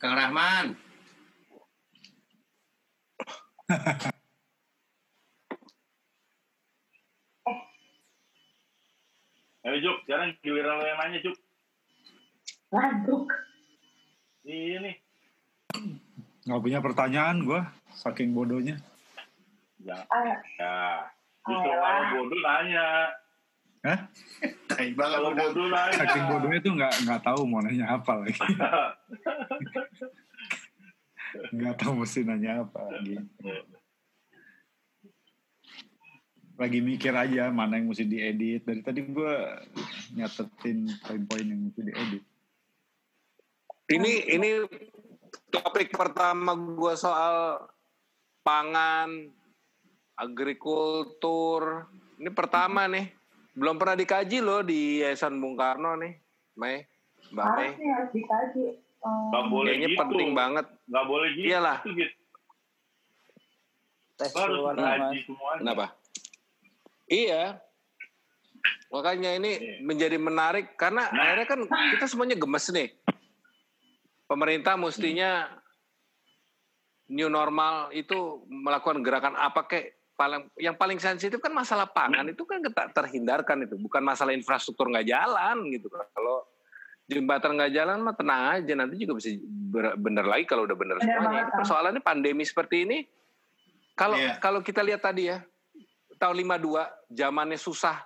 Kang 0.00 0.16
Rahman. 0.16 0.72
ayo 9.60 9.76
Juk 9.84 9.96
sekarang 10.08 10.32
giliran 10.40 10.80
lo 10.80 10.88
yang 10.88 10.98
nanya 11.04 11.20
Juk 11.20 11.36
laduk 12.72 13.28
ini. 14.48 14.96
Nggak 16.48 16.62
punya 16.64 16.80
pertanyaan 16.80 17.44
gue 17.44 17.60
saking 17.92 18.32
bodohnya. 18.32 18.80
Jangan 19.84 20.08
ah, 20.08 20.40
ya. 20.56 21.04
Justru 21.44 21.70
kalau 21.76 22.24
bodoh 22.24 22.40
nanya 22.40 23.12
Hah? 23.80 24.12
Tai 24.68 24.88
banget 24.92 25.16
kalau 25.16 25.32
bodoh 25.32 25.66
nanya 25.72 26.04
saking 26.04 26.24
bodohnya 26.28 26.60
tuh 26.60 26.72
nggak 26.76 26.94
nggak 27.08 27.20
tahu 27.24 27.40
mau 27.48 27.64
nanya 27.64 27.96
apa 27.96 28.12
lagi 28.20 28.36
nggak 31.56 31.76
tahu 31.80 32.04
mesti 32.04 32.20
nanya 32.28 32.68
apa 32.68 32.84
gitu. 33.08 33.24
lagi 36.60 36.84
mikir 36.84 37.16
aja 37.16 37.48
mana 37.48 37.80
yang 37.80 37.88
mesti 37.88 38.04
diedit 38.04 38.68
dari 38.68 38.84
tadi 38.84 39.00
gue 39.00 39.34
nyatetin 40.12 40.84
poin-poin 41.00 41.48
yang 41.48 41.64
mesti 41.64 41.80
diedit 41.80 42.24
Ini 43.90 44.12
ini 44.38 44.50
topik 45.50 45.96
pertama 45.96 46.54
gue 46.54 46.94
soal 46.94 47.58
pangan, 48.44 49.30
agrikultur. 50.14 51.88
Ini 52.20 52.30
pertama 52.30 52.86
nih. 52.86 53.19
Belum 53.60 53.76
pernah 53.76 53.92
dikaji 53.92 54.40
loh 54.40 54.64
di 54.64 55.04
Yayasan 55.04 55.36
Bung 55.36 55.52
Karno 55.52 55.92
nih, 55.94 56.16
Mei, 56.56 56.80
Mbak 57.28 57.44
Mei. 57.52 57.68
harus 57.76 58.10
dikaji 58.10 58.64
nggak 59.00 59.44
boleh 59.46 59.68
Kayaknya 59.70 59.88
gitu 59.90 60.00
penting 60.02 60.30
banget. 60.32 60.66
nggak 60.86 61.06
boleh 61.06 61.28
gitu 61.30 61.46
Iyalah. 61.46 61.78
gitu 61.84 62.14
tes 64.14 64.32
harus 64.34 64.60
semuanya 65.24 65.56
Kenapa? 65.56 65.86
Iya. 67.06 67.44
Makanya 68.90 69.30
ini 69.34 69.52
Iya. 69.54 69.74
menjadi 69.80 70.16
menarik 70.16 70.76
karena 70.76 71.08
Nah. 71.08 71.20
akhirnya 71.22 71.46
kan 71.46 71.60
kita 71.64 72.04
semuanya 72.06 72.36
gemes 72.36 72.68
nih. 72.68 72.92
Pemerintah 74.26 74.76
mestinya 74.76 75.48
new 77.08 77.28
normal 77.28 77.88
itu 77.90 78.16
melakukan 78.46 79.00
gerakan 79.00 79.34
apa 79.34 79.64
kek 79.66 79.99
paling 80.20 80.52
yang 80.60 80.76
paling 80.76 81.00
sensitif 81.00 81.40
kan 81.40 81.48
masalah 81.48 81.88
pangan. 81.88 82.28
Itu 82.28 82.44
kan 82.44 82.60
tak 82.68 82.92
terhindarkan 82.92 83.64
itu. 83.64 83.80
Bukan 83.80 84.04
masalah 84.04 84.36
infrastruktur 84.36 84.92
nggak 84.92 85.08
jalan 85.08 85.64
gitu. 85.72 85.88
Kalau 85.88 86.44
jembatan 87.08 87.56
nggak 87.56 87.72
jalan 87.72 88.04
mah 88.04 88.12
tenang 88.12 88.42
aja. 88.60 88.72
Nanti 88.76 89.00
juga 89.00 89.16
bisa 89.16 89.32
bener 89.96 90.28
lagi 90.28 90.44
kalau 90.44 90.68
udah 90.68 90.76
bener 90.76 91.00
Bener 91.00 91.08
semuanya. 91.08 91.24
banget, 91.24 91.46
persoalannya 91.56 92.02
pandemi 92.04 92.44
seperti 92.44 92.84
ini 92.84 92.98
kalau 93.96 94.20
Iya. 94.20 94.36
kalau 94.36 94.60
kita 94.60 94.84
lihat 94.84 95.00
tadi 95.00 95.32
ya 95.32 95.40
tahun 96.20 96.36
52 96.36 96.84
zamannya 97.16 97.56
susah 97.56 98.04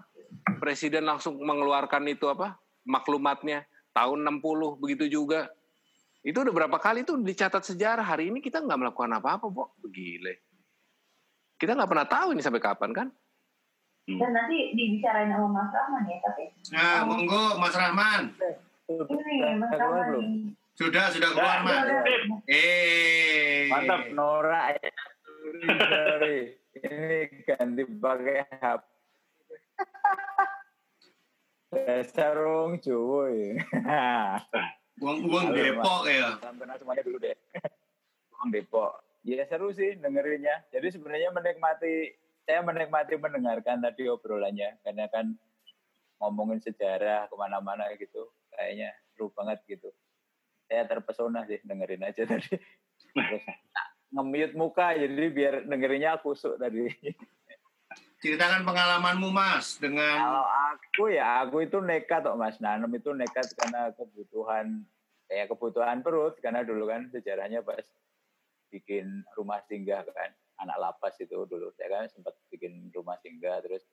presiden 0.63 1.03
langsung 1.11 1.43
mengeluarkan 1.43 2.07
itu 2.07 2.31
apa 2.31 2.55
maklumatnya. 2.87 3.67
Tahun 3.91 4.23
60 4.23 4.79
begitu 4.79 5.07
juga. 5.11 5.51
Itu 6.23 6.41
udah 6.47 6.55
berapa 6.55 6.79
kali 6.79 7.03
tuh 7.03 7.19
dicatat 7.19 7.63
sejarah. 7.63 8.07
Hari 8.07 8.31
ini 8.31 8.39
kita 8.39 8.63
nggak 8.63 8.79
melakukan 8.79 9.13
apa-apa 9.19 9.47
Bo. 9.51 9.75
gile 9.91 10.54
kita 11.55 11.73
nggak 11.73 11.87
pernah 11.87 12.05
tahu 12.05 12.29
ini 12.31 12.41
sampai 12.41 12.59
kapan 12.59 12.91
kan 12.91 13.09
dan 14.05 14.31
nanti 14.31 14.75
dibicarain 14.75 15.33
sama 15.33 15.49
Mas 15.49 15.71
Rahman 15.71 16.03
ya 16.05 16.17
tapi 16.21 16.43
Nah, 16.71 16.97
monggo 17.05 17.57
Mas 17.57 17.73
Rahman. 17.73 18.23
ini 18.87 19.35
Mas 19.57 19.73
Rahman 19.73 20.05
belum? 20.11 20.27
Sudah, 20.75 21.07
sudah 21.09 21.31
keluar, 21.31 21.63
Nah, 21.63 21.87
Mas. 21.87 21.87
Eh. 22.45 23.71
Mantap. 23.71 24.11
Nora 24.11 24.75
ya. 24.75 24.93
Ini 26.75 27.19
ganti 27.45 27.83
pakai 27.87 28.39
HP. 28.51 28.83
Dasar 31.71 32.37
wong 32.39 32.79
Jawa 32.79 33.31
ya. 33.31 33.51
Ya. 33.73 34.13
Deh. 34.53 34.69
Wong 35.01 35.47
Depok. 35.51 36.07
ya 36.07 36.39
seru 39.55 39.71
sih 39.71 39.95
dengerinnya. 40.03 40.67
Jadi 40.75 40.99
sebenarnya 40.99 41.31
menikmati, 41.31 42.11
saya 42.43 42.67
menikmati 42.67 43.15
mendengarkan 43.15 43.79
tadi 43.79 44.11
obrolannya. 44.11 44.83
Karena 44.83 45.07
kan 45.07 45.31
ngomongin 46.19 46.59
sejarah 46.59 47.31
ke 47.31 47.35
mana-mana 47.39 47.87
gitu. 47.95 48.35
Kayaknya 48.51 48.91
seru 49.15 49.31
banget 49.31 49.63
gitu. 49.71 49.95
Saya 50.67 50.91
terpesona 50.91 51.47
sih 51.47 51.63
dengerin 51.63 52.03
aja 52.03 52.27
tadi. 52.35 52.59
Terus 53.15 53.47
nge-mute 54.11 54.59
muka 54.59 54.91
jadi 54.99 55.27
biar 55.31 55.55
dengerinnya 55.71 56.19
kusuk 56.19 56.59
tadi. 56.59 56.91
Ceritakan 58.19 58.67
pengalamanmu 58.67 59.31
Mas 59.31 59.79
dengan 59.79 60.19
Kalau 60.19 60.47
aku 60.75 61.05
ya 61.15 61.47
aku 61.47 61.63
itu 61.63 61.79
nekat 61.79 62.27
kok 62.27 62.41
Mas 62.41 62.59
nanam 62.59 62.91
itu 62.91 63.15
nekat 63.15 63.55
karena 63.55 63.95
kebutuhan 63.95 64.83
kayak 65.29 65.53
kebutuhan 65.53 66.01
perut 66.01 66.35
karena 66.41 66.65
dulu 66.65 66.89
kan 66.89 67.07
sejarahnya 67.13 67.61
pas 67.61 67.85
bikin 68.75 69.23
rumah 69.39 69.63
singgah 69.71 70.03
kan. 70.11 70.35
Anak 70.59 70.79
lapas 70.83 71.15
itu 71.23 71.47
dulu 71.47 71.71
saya 71.79 72.03
kan 72.03 72.11
sempat 72.11 72.35
bikin 72.51 72.91
rumah 72.91 73.15
singgah 73.23 73.63
terus 73.63 73.87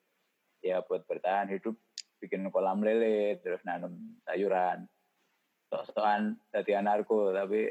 ya 0.66 0.82
buat 0.86 1.06
bertahan 1.06 1.54
hidup 1.54 1.78
bikin 2.22 2.50
kolam 2.50 2.82
lele 2.82 3.38
terus 3.46 3.62
nanam 3.62 4.18
sayuran. 4.26 4.90
Sok-sokan 5.70 6.42
jadi 6.50 6.82
anarko 6.82 7.30
tapi 7.32 7.70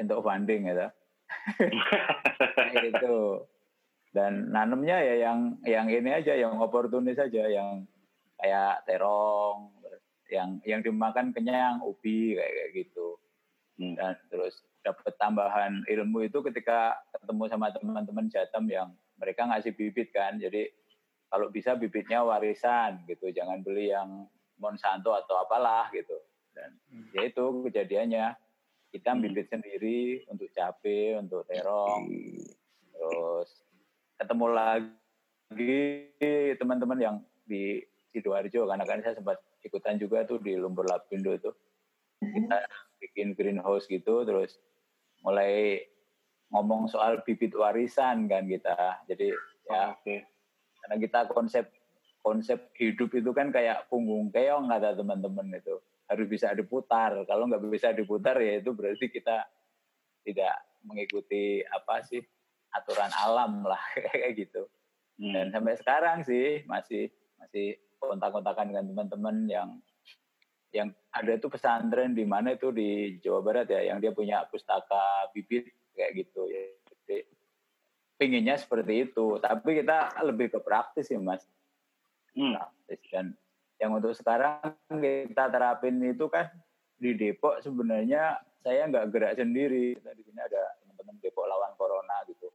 untuk 0.00 0.24
funding 0.24 0.72
gitu 0.72 0.88
Kayak 2.56 2.82
gitu. 2.90 3.44
Dan 4.10 4.50
nanemnya 4.50 4.98
ya 4.98 5.14
yang 5.30 5.60
yang 5.62 5.86
ini 5.86 6.10
aja 6.10 6.34
yang 6.34 6.58
oportunis 6.58 7.20
aja 7.20 7.46
yang 7.46 7.86
kayak 8.40 8.82
terong 8.88 9.70
yang 10.30 10.58
yang 10.66 10.80
dimakan 10.82 11.30
kenyang 11.30 11.78
ubi 11.86 12.34
kayak, 12.34 12.50
kayak 12.50 12.70
gitu. 12.74 13.18
Dan 13.80 14.14
terus 14.28 14.60
dapat 14.84 15.16
tambahan 15.16 15.80
ilmu 15.88 16.28
itu 16.28 16.44
ketika 16.44 17.00
ketemu 17.16 17.44
sama 17.48 17.72
teman-teman 17.72 18.28
Jatam 18.28 18.68
yang 18.68 18.92
mereka 19.16 19.48
ngasih 19.48 19.72
bibit 19.72 20.12
kan. 20.12 20.36
Jadi 20.36 20.68
kalau 21.32 21.48
bisa 21.48 21.76
bibitnya 21.76 22.20
warisan 22.20 23.00
gitu. 23.08 23.32
Jangan 23.32 23.64
beli 23.64 23.92
yang 23.92 24.28
Monsanto 24.60 25.16
atau 25.16 25.40
apalah 25.40 25.88
gitu. 25.96 26.16
Dan 26.52 26.76
ya 27.16 27.24
itu 27.24 27.44
kejadiannya. 27.64 28.36
Kita 28.90 29.14
Hmm. 29.14 29.22
bibit 29.22 29.46
sendiri 29.46 30.26
untuk 30.28 30.50
cabai 30.50 31.16
untuk 31.16 31.46
terong. 31.46 32.10
Terus 32.90 33.48
ketemu 34.18 34.46
lagi 34.50 35.80
teman-teman 36.58 36.98
yang 36.98 37.16
di 37.46 37.80
sidoarjo. 38.10 38.66
Karena 38.66 38.84
kan 38.84 39.00
saya 39.00 39.14
sempat 39.16 39.38
ikutan 39.62 39.96
juga 39.96 40.26
tuh 40.26 40.42
di 40.42 40.58
Lumpur 40.58 40.84
Lapindo 40.90 41.30
itu. 41.32 41.54
Kita 42.20 42.58
bikin 43.00 43.32
greenhouse 43.34 43.88
gitu 43.88 44.22
terus 44.28 44.60
mulai 45.24 45.82
ngomong 46.52 46.86
soal 46.86 47.24
bibit 47.24 47.56
warisan 47.56 48.28
kan 48.28 48.44
kita 48.46 49.00
jadi 49.08 49.32
ya 49.66 49.96
Oke. 49.96 50.26
karena 50.84 50.96
kita 51.00 51.18
konsep 51.32 51.66
konsep 52.20 52.70
hidup 52.76 53.08
itu 53.16 53.30
kan 53.32 53.48
kayak 53.48 53.88
punggung 53.88 54.28
keong 54.28 54.68
kata 54.68 54.94
teman-teman 54.94 55.56
itu 55.56 55.80
harus 56.10 56.26
bisa 56.26 56.52
diputar 56.52 57.24
kalau 57.24 57.48
nggak 57.48 57.62
bisa 57.70 57.94
diputar 57.96 58.36
ya 58.36 58.60
itu 58.60 58.74
berarti 58.76 59.08
kita 59.08 59.46
tidak 60.26 60.54
mengikuti 60.84 61.64
apa 61.64 62.04
sih 62.04 62.20
aturan 62.76 63.10
alam 63.14 63.64
lah 63.64 63.80
kayak 64.12 64.36
gitu 64.36 64.68
Hmm. 65.20 65.36
dan 65.36 65.46
sampai 65.52 65.76
sekarang 65.76 66.18
sih 66.24 66.64
masih 66.64 67.12
masih 67.36 67.76
kontak-kontakan 68.00 68.72
dengan 68.72 68.84
teman-teman 68.88 69.36
yang 69.44 69.68
yang 70.70 70.94
ada 71.10 71.34
itu 71.34 71.50
pesantren 71.50 72.14
di 72.14 72.22
mana 72.22 72.54
itu 72.54 72.70
di 72.70 73.18
Jawa 73.18 73.42
Barat 73.42 73.66
ya 73.70 73.90
yang 73.90 73.98
dia 73.98 74.14
punya 74.14 74.46
pustaka 74.46 75.30
bibit 75.34 75.66
kayak 75.98 76.26
gitu. 76.26 76.46
Ya 76.46 76.62
jadi 77.06 77.26
pinginnya 78.14 78.54
seperti 78.54 79.10
itu. 79.10 79.38
Tapi 79.42 79.82
kita 79.82 80.22
lebih 80.22 80.54
ke 80.54 80.58
praktis 80.62 81.10
ya 81.10 81.18
mas. 81.18 81.42
Hmm. 82.38 82.54
praktis. 82.86 83.02
Dan 83.10 83.34
yang 83.82 83.98
untuk 83.98 84.14
sekarang 84.14 84.78
kita 84.88 85.50
terapin 85.50 85.98
itu 86.06 86.30
kan 86.30 86.46
di 87.00 87.18
Depok 87.18 87.58
sebenarnya 87.64 88.38
saya 88.62 88.86
nggak 88.86 89.10
gerak 89.10 89.34
sendiri. 89.34 89.98
Kita 89.98 90.14
di 90.14 90.22
sini 90.22 90.38
ada 90.38 90.62
teman-teman 90.84 91.18
Depok 91.18 91.50
lawan 91.50 91.74
corona 91.74 92.16
gitu. 92.30 92.46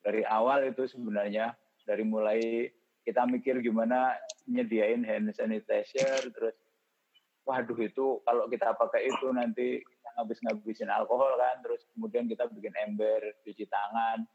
Dari 0.00 0.22
awal 0.22 0.70
itu 0.70 0.86
sebenarnya 0.86 1.50
dari 1.82 2.06
mulai 2.06 2.70
kita 3.02 3.26
mikir 3.26 3.58
gimana 3.58 4.14
nyediain 4.46 5.02
hand 5.02 5.34
sanitizer 5.34 6.30
terus 6.30 6.54
waduh 7.48 7.78
itu 7.80 8.20
kalau 8.24 8.44
kita 8.46 8.76
pakai 8.76 9.08
itu 9.08 9.26
nanti 9.32 9.80
ngabis-ngabisin 10.16 10.92
alkohol 10.92 11.34
kan 11.40 11.62
terus 11.64 11.82
kemudian 11.96 12.28
kita 12.28 12.44
bikin 12.52 12.74
ember 12.84 13.20
cuci 13.46 13.64
tangan 13.70 14.28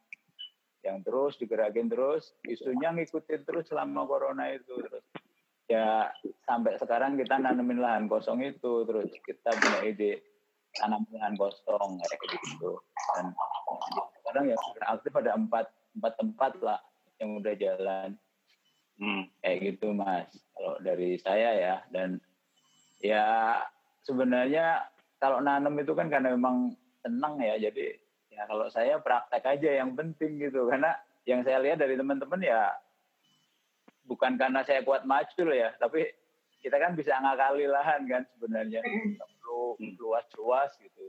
yang 0.86 1.02
terus 1.02 1.34
digerakin 1.41 1.90
terus 1.90 2.38
isunya 2.45 2.94
ngikutin 2.94 3.41
terus 3.45 3.65
selama 3.69 4.06
corona 4.06 4.53
itu 4.53 4.77
terus. 4.86 5.06
Ya 5.65 6.14
sampai 6.45 6.77
sekarang 6.77 7.18
kita 7.18 7.41
nanemin 7.41 7.82
lahan 7.82 8.06
kosong 8.06 8.45
itu 8.45 8.86
terus 8.86 9.10
kita 9.26 9.49
punya 9.49 9.82
ide 9.82 10.22
tanam 10.77 11.02
lahan 11.10 11.34
kosong 11.34 11.98
kayak 11.98 12.22
gitu. 12.38 12.77
Dan 13.18 13.34
sekarang 14.22 14.44
ya 14.53 14.57
aktif 14.86 15.14
ada 15.18 15.34
empat 15.34 15.65
empat 15.98 16.14
tempat 16.22 16.53
lah 16.61 16.80
yang 17.18 17.41
udah 17.41 17.53
jalan. 17.57 18.14
Hmm. 18.95 19.27
kayak 19.44 19.76
gitu 19.76 19.91
mas 19.91 20.32
kalau 20.56 20.80
dari 20.80 21.19
saya 21.19 21.52
ya 21.52 21.76
dan 21.91 22.15
ya 23.06 23.61
sebenarnya 24.02 24.86
kalau 25.22 25.41
nanam 25.41 25.77
itu 25.77 25.94
kan 25.94 26.10
karena 26.10 26.34
memang 26.34 26.73
senang 27.06 27.38
ya 27.38 27.57
jadi 27.57 27.98
ya 28.34 28.41
kalau 28.49 28.68
saya 28.68 28.98
praktek 28.98 29.45
aja 29.45 29.69
yang 29.86 29.94
penting 29.94 30.41
gitu. 30.41 30.68
Karena 30.68 30.98
yang 31.30 31.45
saya 31.45 31.61
lihat 31.61 31.82
dari 31.82 31.95
teman-teman 31.98 32.41
ya 32.41 32.73
bukan 34.06 34.38
karena 34.38 34.61
saya 34.61 34.86
kuat 34.86 35.02
maju 35.10 35.45
ya 35.49 35.73
tapi 35.82 36.06
kita 36.61 36.77
kan 36.82 36.94
bisa 36.98 37.18
ngakali 37.22 37.69
lahan 37.69 38.10
kan 38.10 38.23
sebenarnya. 38.36 38.82
Nggak 38.82 39.30
perlu 39.38 39.77
luas-luas 40.02 40.73
gitu. 40.82 41.06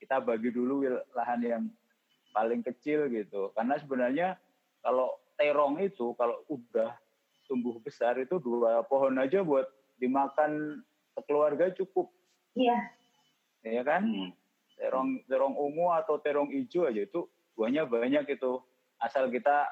Kita 0.00 0.20
bagi 0.20 0.52
dulu 0.52 0.84
lahan 1.12 1.40
yang 1.44 1.62
paling 2.32 2.64
kecil 2.64 3.06
gitu. 3.12 3.52
Karena 3.52 3.76
sebenarnya 3.78 4.28
kalau 4.82 5.16
terong 5.38 5.80
itu 5.80 6.12
kalau 6.16 6.40
udah 6.50 6.92
tumbuh 7.44 7.76
besar 7.80 8.16
itu 8.16 8.40
dua 8.40 8.80
pohon 8.88 9.20
aja 9.20 9.44
buat 9.44 9.68
dimakan 10.00 10.82
sekeluarga 11.14 11.70
cukup. 11.72 12.10
Iya, 12.54 12.78
ya 13.62 13.82
kan? 13.82 14.02
Hmm. 14.04 14.30
terong 14.74 15.22
terong 15.30 15.54
ungu 15.54 15.94
atau 15.94 16.18
terong 16.18 16.50
hijau 16.50 16.90
aja 16.90 17.06
itu 17.06 17.30
buahnya 17.54 17.86
banyak 17.86 18.26
itu. 18.26 18.58
Asal 18.98 19.30
kita 19.30 19.70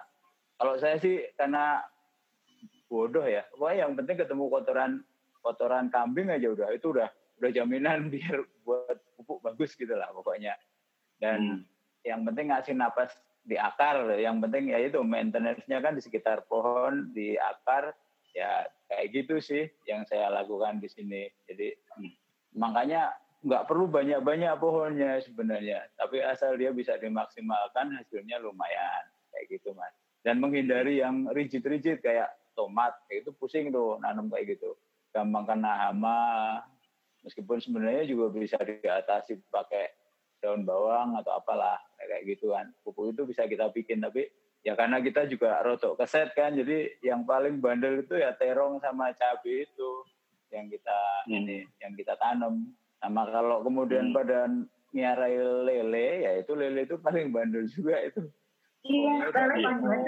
kalau 0.54 0.78
saya 0.78 0.94
sih 1.02 1.26
karena 1.34 1.82
bodoh 2.86 3.26
ya. 3.26 3.42
Pokoknya 3.50 3.82
yang 3.82 3.92
penting 3.98 4.16
ketemu 4.22 4.44
kotoran 4.46 4.92
kotoran 5.42 5.90
kambing 5.90 6.30
aja 6.30 6.54
udah. 6.54 6.70
Itu 6.70 6.94
udah 6.94 7.10
udah 7.42 7.50
jaminan 7.50 8.06
biar 8.14 8.46
buat 8.62 8.94
pupuk 9.18 9.42
bagus 9.42 9.74
gitu 9.74 9.90
lah 9.90 10.06
pokoknya. 10.14 10.54
Dan 11.18 11.38
Hmm. 11.42 11.60
yang 12.06 12.22
penting 12.22 12.54
ngasih 12.54 12.74
napas 12.78 13.10
di 13.42 13.58
akar. 13.58 14.06
Yang 14.14 14.38
penting 14.46 14.70
ya 14.70 14.78
itu 14.86 15.02
maintenance-nya 15.02 15.82
kan 15.82 15.98
di 15.98 16.02
sekitar 16.02 16.46
pohon 16.46 17.10
di 17.10 17.34
akar 17.34 17.90
ya 18.32 18.66
kayak 18.88 19.06
gitu 19.12 19.40
sih 19.40 19.64
yang 19.88 20.04
saya 20.08 20.28
lakukan 20.32 20.80
di 20.80 20.88
sini. 20.88 21.28
Jadi 21.48 21.72
makanya 22.56 23.12
nggak 23.42 23.66
perlu 23.66 23.88
banyak-banyak 23.88 24.52
pohonnya 24.60 25.20
sebenarnya. 25.24 25.84
Tapi 25.96 26.20
asal 26.24 26.56
dia 26.56 26.72
bisa 26.72 26.96
dimaksimalkan 26.96 27.92
hasilnya 27.96 28.40
lumayan. 28.40 29.04
Kayak 29.32 29.60
gitu 29.60 29.72
mas. 29.76 29.92
Dan 30.22 30.38
menghindari 30.38 31.00
yang 31.02 31.28
rigid-rigid 31.32 32.00
kayak 32.00 32.30
tomat. 32.54 32.94
Itu 33.10 33.34
pusing 33.36 33.72
tuh 33.72 33.98
nanam 34.00 34.28
kayak 34.30 34.58
gitu. 34.58 34.76
Gampang 35.10 35.44
kena 35.48 35.88
hama. 35.88 36.20
Meskipun 37.22 37.62
sebenarnya 37.62 38.04
juga 38.06 38.34
bisa 38.34 38.58
diatasi 38.58 39.38
pakai 39.46 39.94
daun 40.42 40.66
bawang 40.66 41.14
atau 41.22 41.38
apalah 41.38 41.78
kayak 41.98 42.26
gitu 42.26 42.50
kan. 42.50 42.70
Pupuk 42.82 43.14
itu 43.14 43.22
bisa 43.26 43.46
kita 43.46 43.70
bikin 43.70 44.02
tapi 44.02 44.26
ya 44.62 44.78
karena 44.78 45.02
kita 45.02 45.26
juga 45.26 45.58
rotok 45.60 45.98
keset 45.98 46.30
kan 46.32 46.54
jadi 46.54 46.94
yang 47.02 47.26
paling 47.26 47.58
bandel 47.58 48.06
itu 48.06 48.14
ya 48.14 48.30
terong 48.38 48.78
sama 48.78 49.10
cabai 49.12 49.66
itu 49.66 49.90
yang 50.54 50.70
kita 50.70 50.98
Hmm. 51.26 51.34
ini 51.42 51.66
yang 51.78 51.92
kita 51.94 52.14
tanam 52.16 52.70
sama 52.98 53.26
kalau 53.26 53.62
kemudian 53.62 54.10
Hmm. 54.10 54.16
pada 54.16 54.46
miarai 54.92 55.34
lele 55.66 56.08
ya 56.22 56.32
itu 56.38 56.52
lele 56.54 56.86
itu 56.86 56.94
paling 56.98 57.34
bandel 57.34 57.66
juga 57.66 57.96
itu 58.02 58.22
iya, 58.86 59.30
kalau 59.30 59.54
Iya. 59.56 59.70
betul. 59.74 60.06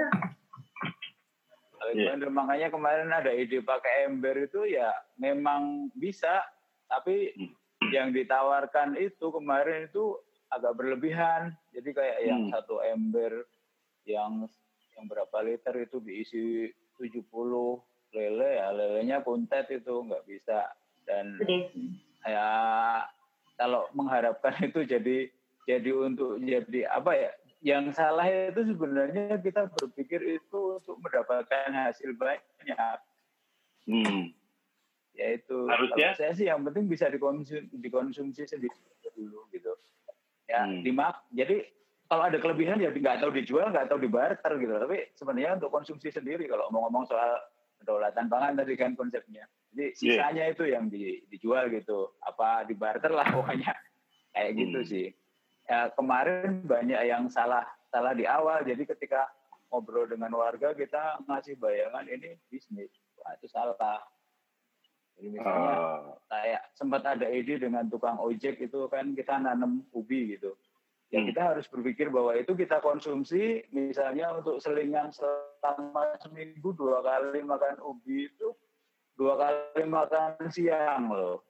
paling 1.75 1.97
Iya. 1.99 2.07
bandel 2.15 2.31
makanya 2.31 2.69
kemarin 2.71 3.11
ada 3.11 3.33
ide 3.35 3.59
pakai 3.61 4.07
ember 4.07 4.37
itu 4.39 4.65
ya 4.65 4.89
memang 5.17 5.91
bisa 5.93 6.41
tapi 6.87 7.35
Hmm. 7.35 7.51
yang 7.91 8.15
ditawarkan 8.15 8.97
itu 8.97 9.27
kemarin 9.29 9.91
itu 9.91 10.15
agak 10.49 10.79
berlebihan 10.79 11.51
jadi 11.75 11.91
kayak 11.91 12.19
yang 12.23 12.41
Hmm. 12.47 12.53
satu 12.55 12.79
ember 12.81 13.43
yang 14.05 14.47
yang 14.95 15.05
berapa 15.11 15.37
liter 15.43 15.75
itu 15.81 15.99
diisi 15.99 16.71
70 17.01 17.27
lele 18.15 18.49
ya 18.63 18.71
lelenya 18.71 19.19
kuntet 19.27 19.67
itu 19.69 19.91
nggak 19.91 20.23
bisa 20.25 20.71
dan 21.03 21.35
Gede. 21.43 21.67
ya 22.23 22.49
kalau 23.59 23.91
mengharapkan 23.93 24.55
itu 24.71 24.87
jadi 24.87 25.29
jadi 25.65 25.91
untuk 25.97 26.39
jadi 26.39 26.87
apa 26.93 27.13
ya 27.17 27.31
yang 27.65 27.89
salah 27.97 28.29
itu 28.29 28.61
sebenarnya 28.77 29.41
kita 29.41 29.73
berpikir 29.73 30.21
itu 30.37 30.59
untuk 30.77 31.01
mendapatkan 31.01 31.73
hasil 31.73 32.13
banyak. 32.13 32.99
Hmm. 33.89 34.37
Yaitu 35.17 35.57
Harusnya? 35.73 36.13
kalau 36.13 36.21
saya 36.21 36.33
sih 36.37 36.45
yang 36.45 36.61
penting 36.61 36.93
bisa 36.93 37.09
dikonsumsi, 37.09 37.73
dikonsumsi 37.73 38.45
sendiri 38.45 38.77
dulu 39.17 39.49
gitu. 39.49 39.73
Ya, 40.45 40.69
Hmm. 40.69 40.85
dimak. 40.85 41.25
Jadi 41.33 41.65
kalau 42.05 42.23
ada 42.29 42.37
kelebihan 42.37 42.79
ya 42.79 42.93
nggak 42.93 43.21
tahu 43.25 43.33
dijual, 43.33 43.73
nggak 43.73 43.89
tahu 43.89 43.99
dibarter 43.99 44.53
gitu. 44.61 44.75
Tapi 44.77 44.97
sebenarnya 45.17 45.57
untuk 45.57 45.73
konsumsi 45.73 46.13
sendiri 46.13 46.45
kalau 46.45 46.69
mau 46.69 46.85
ngomong 46.87 47.09
soal 47.09 47.41
kedaulatan 47.81 48.29
pangan 48.29 48.55
tadi 48.61 48.75
kan 48.77 48.93
konsepnya. 48.93 49.45
Jadi 49.73 49.85
Iya. 49.91 49.97
sisanya 49.97 50.45
itu 50.47 50.65
yang 50.69 50.87
di- 50.87 51.25
dijual 51.27 51.73
gitu. 51.73 52.15
Apa 52.21 52.65
dibarter 52.65 53.11
lah 53.11 53.25
pokoknya 53.37 53.73
kayak 54.31 54.53
gitu 54.55 54.79
Hmm. 54.85 54.89
sih. 54.89 55.07
Ya, 55.65 55.89
kemarin 55.97 56.61
banyak 56.63 57.01
yang 57.09 57.25
salah 57.33 57.65
salah 57.89 58.13
di 58.13 58.29
awal. 58.29 58.63
Jadi 58.63 58.85
ketika 58.85 59.25
ngobrol 59.73 60.05
dengan 60.07 60.31
warga 60.37 60.77
kita 60.77 61.25
ngasih 61.25 61.57
bayangan 61.57 62.05
ini 62.07 62.37
bisnis. 62.47 62.93
Wah, 63.19 63.33
itu 63.35 63.49
salah. 63.49 63.75
Jadi 65.15 65.29
misalnya 65.31 65.75
Ah, 65.79 65.99
kayak 66.29 66.63
sempat 66.75 67.03
ada 67.07 67.27
ide 67.31 67.57
dengan 67.57 67.87
tukang 67.87 68.19
ojek 68.19 68.59
itu 68.61 68.91
kan 68.91 69.15
kita 69.15 69.39
nanam 69.39 69.87
ubi 69.95 70.35
gitu. 70.37 70.59
Ya 71.15 71.23
Hmm. 71.23 71.31
kita 71.31 71.43
harus 71.55 71.71
berpikir 71.71 72.11
bahwa 72.11 72.35
itu 72.35 72.59
kita 72.59 72.83
konsumsi 72.83 73.63
misalnya 73.71 74.35
untuk 74.35 74.59
selingan 74.59 75.15
selama 75.15 76.19
seminggu 76.19 76.75
dua 76.75 77.07
kali 77.07 77.39
makan 77.39 77.79
ubi 77.87 78.27
itu 78.27 78.51
dua 79.15 79.39
kali 79.39 79.87
makan 79.87 80.51
siang 80.51 81.15
loh. 81.15 81.47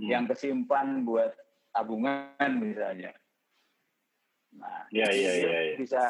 hmm. 0.00 0.08
Yang 0.08 0.24
kesimpan 0.32 1.04
buat 1.04 1.36
tabungan 1.68 2.48
misalnya. 2.56 3.12
Nah, 4.56 4.88
iya, 4.88 5.04
itu 5.12 5.20
iya, 5.20 5.32
iya. 5.36 5.76
bisa 5.76 6.02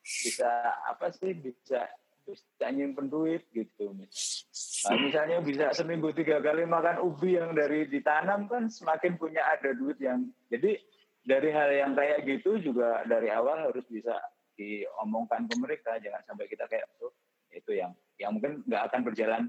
bisa 0.00 0.50
apa 0.88 1.12
sih 1.12 1.36
bisa 1.36 1.84
bisa 2.24 2.66
nyimpen 2.72 3.12
duit 3.12 3.44
gitu. 3.52 3.92
Nah, 3.92 4.96
misalnya 4.96 5.44
bisa 5.44 5.76
seminggu 5.76 6.08
tiga 6.16 6.40
kali 6.40 6.64
makan 6.64 7.04
ubi 7.04 7.36
yang 7.36 7.52
dari 7.52 7.84
ditanam 7.84 8.48
kan 8.48 8.72
semakin 8.72 9.20
punya 9.20 9.44
ada 9.44 9.76
duit 9.76 10.00
yang 10.00 10.24
jadi 10.48 10.80
dari 11.24 11.48
hal 11.50 11.72
yang 11.72 11.92
kayak 11.92 12.22
gitu 12.22 12.60
juga 12.60 13.02
dari 13.04 13.32
awal 13.32 13.72
harus 13.72 13.84
bisa 13.88 14.12
diomongkan 14.54 15.48
ke 15.48 15.54
mereka 15.58 15.96
jangan 15.98 16.22
sampai 16.24 16.46
kita 16.46 16.68
kayak 16.68 16.86
tuh 16.96 17.10
itu 17.50 17.74
yang 17.74 17.90
yang 18.16 18.36
mungkin 18.36 18.62
nggak 18.64 18.82
akan 18.86 19.00
berjalan 19.02 19.42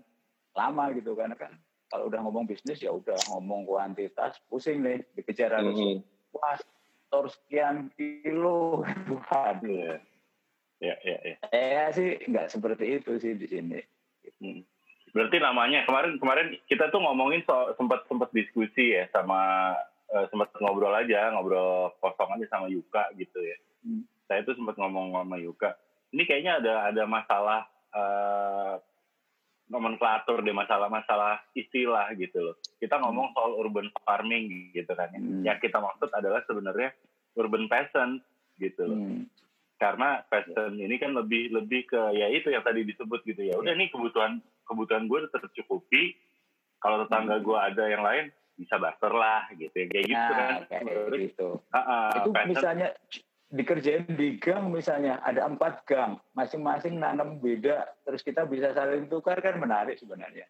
lama 0.56 0.90
gitu 0.96 1.14
karena 1.14 1.36
kan 1.36 1.52
kalau 1.86 2.10
udah 2.10 2.20
ngomong 2.24 2.50
bisnis 2.50 2.82
ya 2.82 2.90
udah 2.90 3.16
ngomong 3.30 3.68
kuantitas 3.68 4.40
pusing 4.50 4.82
nih 4.82 5.04
dikejar 5.14 5.54
harus 5.54 5.78
Mhm. 5.78 6.02
wah 6.34 6.58
store 7.06 7.30
sekian 7.30 7.92
kilo 7.94 8.82
Waduh. 9.30 10.00
Ya, 10.76 10.96
ya, 11.02 11.18
ya. 11.24 11.36
saya 11.48 11.84
sih 11.92 12.20
nggak 12.26 12.52
seperti 12.52 13.00
itu 13.00 13.12
sih 13.18 13.34
di 13.36 13.48
sini 13.48 13.80
Hmm. 14.42 14.66
Berarti 15.14 15.38
namanya 15.38 15.86
kemarin 15.86 16.18
kemarin 16.18 16.58
kita 16.66 16.90
tuh 16.90 17.00
ngomongin 17.00 17.46
soal 17.46 17.72
sempat 17.78 18.04
sempat 18.10 18.34
diskusi 18.34 18.98
ya 18.98 19.06
sama 19.14 19.72
eh, 20.12 20.26
sempat 20.30 20.54
ngobrol 20.62 20.94
aja 20.94 21.34
ngobrol 21.34 21.94
kosong 22.02 22.38
aja 22.38 22.46
sama 22.52 22.68
Yuka 22.70 23.14
gitu 23.18 23.40
ya. 23.42 23.58
Hmm. 23.86 24.04
Saya 24.26 24.42
tuh 24.46 24.58
sempat 24.58 24.76
ngomong 24.78 25.16
sama 25.16 25.38
Yuka. 25.42 25.74
Ini 26.14 26.24
kayaknya 26.26 26.54
ada 26.62 26.74
ada 26.94 27.04
masalah 27.10 27.60
eh, 27.96 28.76
nomenklatur 29.66 30.46
deh 30.46 30.54
masalah-masalah 30.54 31.42
istilah 31.58 32.14
gitu 32.18 32.38
loh. 32.52 32.56
Kita 32.78 33.02
ngomong 33.02 33.34
soal 33.34 33.58
urban 33.58 33.90
farming 34.06 34.74
gitu 34.78 34.94
kan. 34.94 35.10
Hmm. 35.10 35.42
Yang 35.42 35.70
kita 35.70 35.82
maksud 35.82 36.14
adalah 36.14 36.46
sebenarnya 36.46 36.94
urban 37.36 37.68
peasant 37.68 38.24
gitu 38.60 38.88
loh 38.88 38.98
Hmm. 38.98 39.28
karena 39.76 40.24
passion 40.32 40.80
ini 40.80 40.96
kan 40.96 41.12
lebih 41.12 41.52
lebih 41.52 41.92
ke 41.92 42.00
ya 42.16 42.32
itu 42.32 42.48
yang 42.48 42.64
tadi 42.64 42.88
disebut 42.88 43.28
gitu 43.28 43.44
ya 43.44 43.60
udah 43.60 43.76
nih 43.76 43.92
kebutuhan 43.92 44.40
kebutuhan 44.64 45.12
gue 45.12 45.28
tercukupi 45.28 46.16
kalau 46.80 47.04
tetangga 47.04 47.44
gue 47.44 47.58
ada 47.60 47.84
yang 47.92 48.00
lain 48.00 48.32
bisa 48.56 48.80
barter 48.80 49.12
lah 49.12 49.48
gitu 49.54 49.76
ya. 49.76 49.86
Kayak 49.92 50.06
gitu 50.08 50.32
kan. 50.32 50.48
Nah, 50.50 50.60
kayak 50.68 50.84
gitu. 51.20 51.50
Ah, 51.70 51.80
ah, 51.80 52.10
itu 52.24 52.30
misalnya 52.48 52.88
dikerjain 53.52 54.10
di 54.10 54.36
gang 54.42 54.72
misalnya 54.72 55.22
ada 55.22 55.46
empat 55.46 55.86
gang. 55.86 56.18
Masing-masing 56.34 56.98
nanam 56.98 57.38
beda 57.40 57.86
terus 58.04 58.24
kita 58.24 58.48
bisa 58.48 58.72
saling 58.74 59.08
tukar 59.08 59.38
kan 59.40 59.60
menarik 59.60 60.00
sebenarnya. 60.00 60.48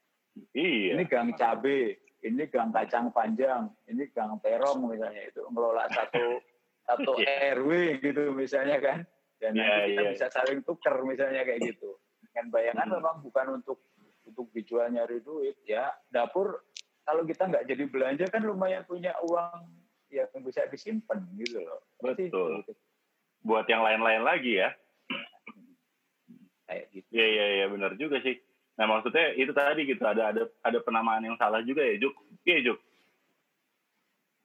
Iya. 0.53 0.95
Ini 0.98 1.03
gang 1.10 1.34
cabe 1.36 1.99
ini 2.26 2.44
gang 2.49 2.73
kacang 2.73 3.14
panjang 3.14 3.69
ini 3.86 4.10
gang 4.10 4.41
terong 4.41 4.90
misalnya 4.90 5.22
itu 5.30 5.45
ngelola 5.45 5.86
satu 5.94 6.41
satu 6.90 7.11
Iya. 7.22 7.57
RW 7.61 7.69
gitu 8.02 8.34
misalnya 8.34 8.77
kan. 8.82 8.99
Dan 9.36 9.52
Iya, 9.57 9.65
nanti 9.68 9.88
kita 9.91 10.02
iya. 10.02 10.11
bisa 10.15 10.27
saling 10.32 10.60
tukar 10.64 10.95
misalnya 11.03 11.44
kayak 11.44 11.73
gitu. 11.76 11.98
Kan 12.32 12.52
bayangan 12.52 12.88
Hmm. 12.88 12.95
memang 12.99 13.15
bukan 13.23 13.48
untuk 13.61 13.80
untuk 14.26 14.49
dijual 14.52 14.90
nyari 14.90 15.22
duit 15.22 15.56
ya. 15.64 15.91
Dapur 16.10 16.64
kalau 17.06 17.22
kita 17.23 17.44
nggak 17.45 17.65
jadi 17.69 17.84
belanja 17.88 18.26
kan 18.34 18.41
lumayan 18.44 18.84
punya 18.84 19.14
uang 19.23 19.69
yang 20.10 20.27
bisa 20.41 20.65
disimpan 20.69 21.22
gitu 21.38 21.61
loh 21.61 21.82
Betul. 22.02 22.65
gitu. 22.65 22.73
buat 23.45 23.65
yang 23.69 23.86
lain-lain 23.86 24.26
lagi 24.26 24.60
ya 24.61 24.69
kayak 26.65 26.86
gitu 26.91 27.07
iya 27.14 27.26
iya 27.30 27.45
iya 27.61 27.65
benar 27.69 27.94
juga 27.95 28.18
sih 28.26 28.41
nah 28.76 28.90
maksudnya 28.90 29.32
itu 29.38 29.53
tadi 29.53 29.86
gitu 29.88 30.02
ada 30.03 30.34
ada 30.34 30.44
ada 30.65 30.80
penamaan 30.82 31.23
yang 31.23 31.38
salah 31.38 31.61
juga 31.61 31.86
ya 31.86 31.95
Juk 32.02 32.15
iya 32.44 32.60
Juk 32.65 32.80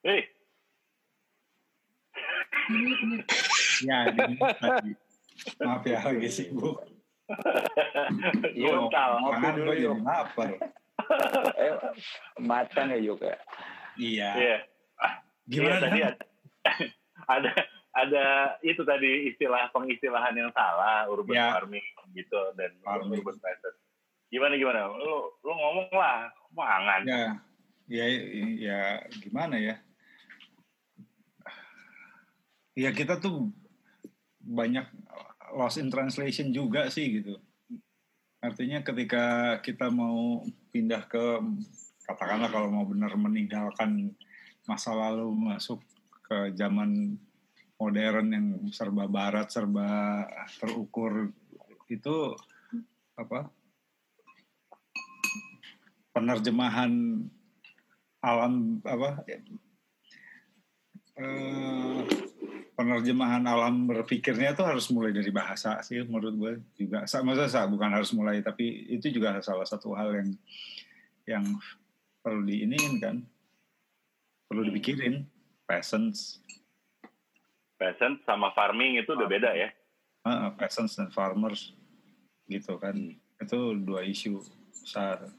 Hei, 0.00 0.24
Ya. 3.84 3.98
Maaf 5.60 5.84
ya, 5.84 5.98
lagi 6.04 6.28
sibuk. 6.28 6.84
Brutal. 8.56 9.10
ngopi 9.22 9.34
Tangan 9.38 9.52
dulu 9.56 9.70
gue 9.70 9.76
jadi 9.76 9.86
yuk. 9.86 9.96
lapar. 10.02 10.50
Eh, 11.56 11.74
matang 12.38 12.88
ya 12.88 12.98
yuk 12.98 13.20
ya. 13.20 13.36
Iya. 13.96 14.30
Iya. 14.34 14.56
Gimana 15.44 15.76
Iya, 15.76 15.82
tadi 15.82 16.00
ada, 16.00 16.24
ada 17.36 17.52
ada 17.90 18.24
itu 18.62 18.82
tadi 18.86 19.28
istilah 19.28 19.66
pengistilahan 19.74 20.30
yang 20.32 20.50
salah 20.54 21.10
urban 21.10 21.34
Ya. 21.34 21.50
farming 21.52 21.82
gitu 22.14 22.38
dan 22.54 22.70
Farming. 22.80 23.18
urban 23.18 23.36
peasant. 23.38 23.76
Gimana 24.30 24.54
gimana? 24.54 24.86
Lu 24.86 25.34
lu 25.42 25.52
ngomong 25.52 25.90
lah, 25.90 26.30
mangan. 26.54 27.02
Ya, 27.02 27.22
ya, 27.90 28.04
ya 28.54 28.80
gimana 29.18 29.58
ya? 29.58 29.74
Ya 32.78 32.94
kita 32.94 33.18
tuh 33.18 33.50
banyak 34.40 34.86
lost 35.52 35.82
in 35.82 35.90
translation 35.90 36.54
juga 36.54 36.86
sih 36.88 37.20
gitu. 37.20 37.42
Artinya 38.38 38.80
ketika 38.80 39.24
kita 39.60 39.90
mau 39.90 40.46
pindah 40.70 41.04
ke 41.10 41.42
katakanlah 42.06 42.50
kalau 42.50 42.70
mau 42.70 42.86
benar 42.86 43.14
meninggalkan 43.14 44.14
masa 44.66 44.94
lalu 44.94 45.30
masuk 45.34 45.82
ke 46.26 46.54
zaman 46.54 47.18
modern 47.80 48.26
yang 48.30 48.46
serba 48.70 49.10
barat, 49.10 49.50
serba 49.50 50.22
terukur 50.60 51.32
itu 51.90 52.36
apa? 53.18 53.50
Penerjemahan 56.14 57.24
alam 58.20 58.78
apa? 58.84 59.24
eh, 61.20 62.00
penerjemahan 62.80 63.44
alam 63.44 63.84
berpikirnya 63.84 64.56
tuh 64.56 64.64
harus 64.64 64.88
mulai 64.88 65.12
dari 65.12 65.28
bahasa 65.28 65.84
sih 65.84 66.00
menurut 66.00 66.32
gue 66.32 66.52
juga. 66.80 67.04
Sa- 67.04 67.20
Maksudnya 67.20 67.52
sa- 67.52 67.68
bukan 67.68 67.92
harus 67.92 68.08
mulai 68.16 68.40
tapi 68.40 68.88
itu 68.88 69.12
juga 69.12 69.36
salah 69.44 69.68
satu 69.68 69.92
hal 69.92 70.16
yang 70.16 70.30
yang 71.28 71.44
perlu 72.24 72.40
diiniin 72.48 72.96
kan, 72.96 73.16
perlu 74.48 74.64
dipikirin. 74.64 75.28
Peasants, 75.68 76.42
Peasant 77.78 78.18
sama 78.26 78.50
farming 78.58 78.98
itu 78.98 79.14
udah 79.14 79.28
beda 79.30 79.54
ya. 79.54 79.70
uh, 80.26 80.50
peasants 80.58 80.98
dan 80.98 81.14
farmers 81.14 81.70
gitu 82.50 82.74
kan. 82.74 82.96
Itu 83.38 83.78
dua 83.78 84.02
isu 84.02 84.42
besar. 84.74 85.30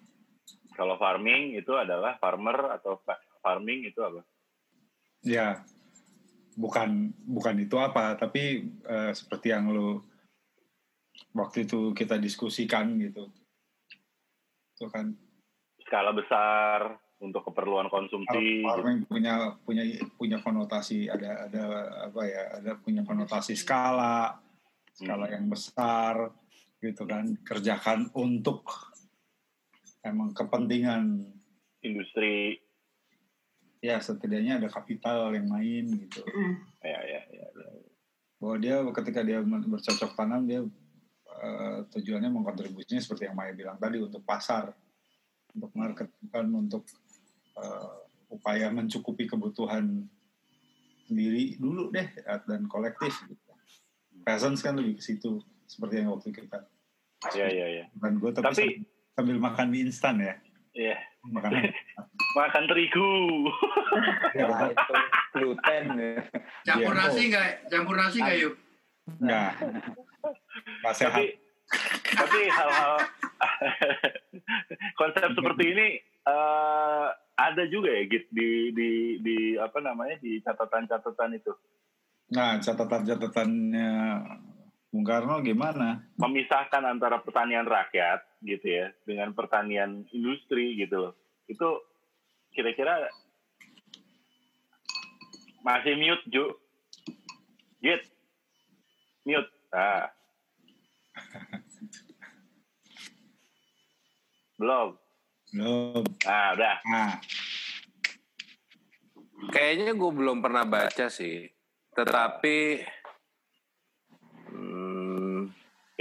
Kalau 0.71 0.95
farming 0.95 1.59
itu 1.59 1.75
adalah 1.75 2.15
farmer 2.15 2.79
atau 2.79 2.95
fa- 3.03 3.19
farming 3.43 3.91
itu 3.91 3.99
apa? 3.99 4.23
Ya, 5.19 5.61
bukan 6.61 7.09
bukan 7.25 7.55
itu 7.57 7.75
apa, 7.81 8.13
tapi 8.13 8.69
eh, 8.85 9.11
seperti 9.17 9.49
yang 9.49 9.73
lo 9.73 10.05
waktu 11.33 11.65
itu 11.65 11.97
kita 11.97 12.21
diskusikan 12.21 13.01
gitu. 13.01 13.33
Itu 14.77 14.85
kan 14.93 15.17
Skala 15.81 16.13
besar 16.13 16.95
untuk 17.21 17.45
keperluan 17.49 17.89
konsumsi. 17.89 18.65
farming 18.65 19.05
punya 19.05 19.57
punya 19.61 19.83
punya 20.17 20.37
konotasi 20.41 21.09
ada 21.09 21.49
ada 21.49 21.63
apa 22.09 22.21
ya, 22.25 22.43
ada 22.61 22.71
punya 22.77 23.01
konotasi 23.05 23.53
skala, 23.57 24.37
skala 24.95 25.25
Hmm. 25.29 25.33
yang 25.35 25.45
besar 25.49 26.33
gitu 26.81 27.05
kan, 27.05 27.37
kerjakan 27.45 28.09
untuk 28.17 28.65
emang 30.01 30.33
kepentingan 30.33 31.29
Industri 31.81 32.57
ya 33.81 33.97
setidaknya 33.97 34.61
ada 34.61 34.69
kapital 34.69 35.33
yang 35.33 35.49
main 35.49 35.89
gitu. 35.89 36.21
ya 36.85 37.01
ya 37.01 37.21
ya. 37.33 37.45
ya. 37.49 37.67
bahwa 38.37 38.55
dia 38.57 38.75
ketika 39.01 39.21
dia 39.21 39.41
bercocok 39.41 40.17
tanam 40.17 40.45
dia 40.45 40.61
uh, 41.41 41.79
tujuannya 41.89 42.29
mengkontribusinya 42.29 43.01
seperti 43.01 43.29
yang 43.29 43.37
Maya 43.37 43.53
bilang 43.57 43.77
tadi 43.81 43.97
untuk 43.97 44.21
pasar, 44.21 44.69
untuk 45.57 45.71
market 45.73 46.09
bukan 46.21 46.45
untuk 46.69 46.85
uh, 47.57 48.01
upaya 48.31 48.69
mencukupi 48.69 49.27
kebutuhan 49.27 50.05
sendiri 51.09 51.59
dulu 51.59 51.91
deh 51.91 52.07
dan 52.23 52.65
kolektif 52.71 53.13
gitu. 53.27 53.51
Presence 54.21 54.61
kan 54.61 54.77
lebih 54.77 55.01
ke 55.01 55.03
situ 55.03 55.41
seperti 55.65 55.99
yang 55.99 56.13
waktu 56.13 56.31
kita. 56.31 56.63
Iya 57.35 57.47
iya 57.51 57.65
iya. 57.67 57.85
Dan 57.97 58.17
gue 58.21 58.31
tapi, 58.31 58.45
tapi 58.47 58.65
sambil 59.17 59.37
makan 59.41 59.67
mie 59.69 59.83
instan 59.89 60.21
ya. 60.21 60.35
Iya. 60.71 60.97
Makan 61.27 61.51
makan 62.35 62.63
terigu. 62.67 63.11
ya, 64.39 64.47
itu 64.71 64.93
gluten. 65.35 65.85
Campur 66.63 66.93
ya. 66.95 66.99
nasi 66.99 67.21
enggak? 67.27 67.49
Campur 67.67 67.95
nasi 67.97 68.17
enggak 68.23 68.37
yuk? 68.39 68.53
Enggak. 69.19 69.51
Enggak 70.81 70.95
sehat. 70.95 71.17
Tapi, 71.17 71.25
tapi 72.15 72.39
hal-hal 72.51 72.93
konsep 74.99 75.29
seperti 75.31 75.63
ini 75.71 75.87
uh, 76.27 77.07
ada 77.39 77.63
juga 77.67 77.89
ya 77.89 78.03
gitu 78.05 78.27
di 78.31 78.49
di 78.75 78.89
di 79.23 79.37
apa 79.57 79.79
namanya 79.81 80.19
di 80.21 80.39
catatan-catatan 80.43 81.31
itu. 81.39 81.53
Nah, 82.31 82.63
catatan-catatannya 82.63 83.91
Bung 84.91 85.07
Karno 85.07 85.39
gimana? 85.39 86.03
Memisahkan 86.19 86.83
antara 86.83 87.23
pertanian 87.23 87.63
rakyat 87.63 88.43
gitu 88.43 88.67
ya 88.67 88.87
dengan 89.07 89.31
pertanian 89.31 90.03
industri 90.11 90.75
gitu 90.75 91.15
Itu 91.47 91.90
kira-kira 92.51 93.09
masih 95.65 95.95
mute 95.97 96.25
Ju. 96.29 96.45
Git. 97.81 98.01
Mute. 99.25 99.51
Ah. 99.73 100.11
Belum. 104.61 104.93
Belum. 105.49 106.03
Ah, 106.29 106.53
udah. 106.53 106.77
Nah. 106.85 107.17
Kayaknya 109.49 109.97
gue 109.97 110.11
belum 110.13 110.37
pernah 110.45 110.61
baca 110.69 111.09
sih. 111.09 111.49
Tetapi 111.97 112.77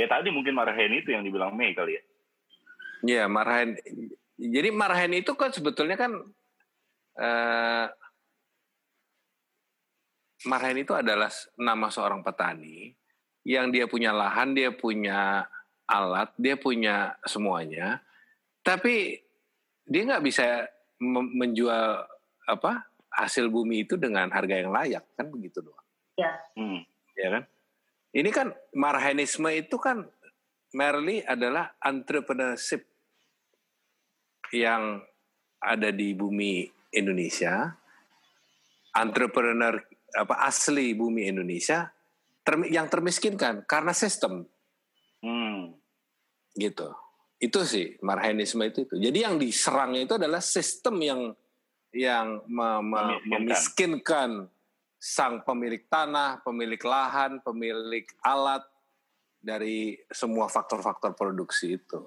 Ya 0.01 0.09
tadi 0.09 0.33
mungkin 0.33 0.57
Marhen 0.57 0.97
itu 0.97 1.13
yang 1.13 1.21
dibilang 1.21 1.53
Mei 1.53 1.77
kali 1.77 2.01
ya. 2.01 2.03
Iya, 3.05 3.25
Marhen. 3.29 3.77
Jadi 4.41 4.73
Marhen 4.73 5.13
itu 5.13 5.37
kan 5.37 5.53
sebetulnya 5.53 6.01
kan 6.01 6.17
uh, 7.21 7.87
Marhen 10.49 10.81
itu 10.81 10.97
adalah 10.97 11.29
nama 11.61 11.93
seorang 11.93 12.25
petani 12.25 12.97
yang 13.45 13.69
dia 13.69 13.85
punya 13.85 14.17
lahan, 14.17 14.57
dia 14.57 14.73
punya 14.73 15.45
alat, 15.85 16.33
dia 16.41 16.57
punya 16.57 17.13
semuanya, 17.29 18.01
tapi 18.65 19.21
dia 19.85 20.03
nggak 20.07 20.25
bisa 20.25 20.65
menjual 21.01 22.05
apa 22.49 22.89
hasil 23.11 23.51
bumi 23.51 23.85
itu 23.85 23.99
dengan 23.99 24.31
harga 24.31 24.55
yang 24.55 24.73
layak 24.73 25.05
kan 25.19 25.29
begitu 25.29 25.61
doang. 25.61 25.87
Ya. 26.17 26.33
Hmm. 26.57 26.81
Ya 27.17 27.29
kan? 27.37 27.45
Ini 28.11 28.31
kan 28.33 28.49
marhenisme 28.75 29.51
itu 29.53 29.77
kan 29.77 30.09
merely 30.73 31.21
adalah 31.27 31.75
entrepreneurship 31.83 32.87
yang 34.51 35.03
ada 35.61 35.91
di 35.93 36.15
bumi 36.17 36.80
Indonesia, 36.91 37.75
entrepreneur 38.95 39.79
apa 40.11 40.43
asli 40.43 40.91
bumi 40.95 41.31
Indonesia 41.31 41.87
ter, 42.43 42.59
yang 42.71 42.91
termiskinkan 42.91 43.63
karena 43.67 43.95
sistem. 43.95 44.47
Hmm. 45.23 45.75
Gitu. 46.55 46.91
Itu 47.41 47.65
sih 47.65 47.97
marhenisme 48.03 48.61
itu 48.67 48.85
itu. 48.85 48.95
Jadi 48.99 49.19
yang 49.23 49.39
diserang 49.39 49.97
itu 49.97 50.19
adalah 50.19 50.43
sistem 50.43 50.97
yang 51.01 51.23
yang 51.91 52.47
memiskinkan 53.27 54.47
sang 55.01 55.43
pemilik 55.43 55.83
tanah, 55.89 56.45
pemilik 56.45 56.79
lahan, 56.85 57.41
pemilik 57.41 58.05
alat 58.23 58.63
dari 59.41 59.97
semua 60.13 60.47
faktor-faktor 60.53 61.17
produksi 61.17 61.81
itu. 61.81 62.05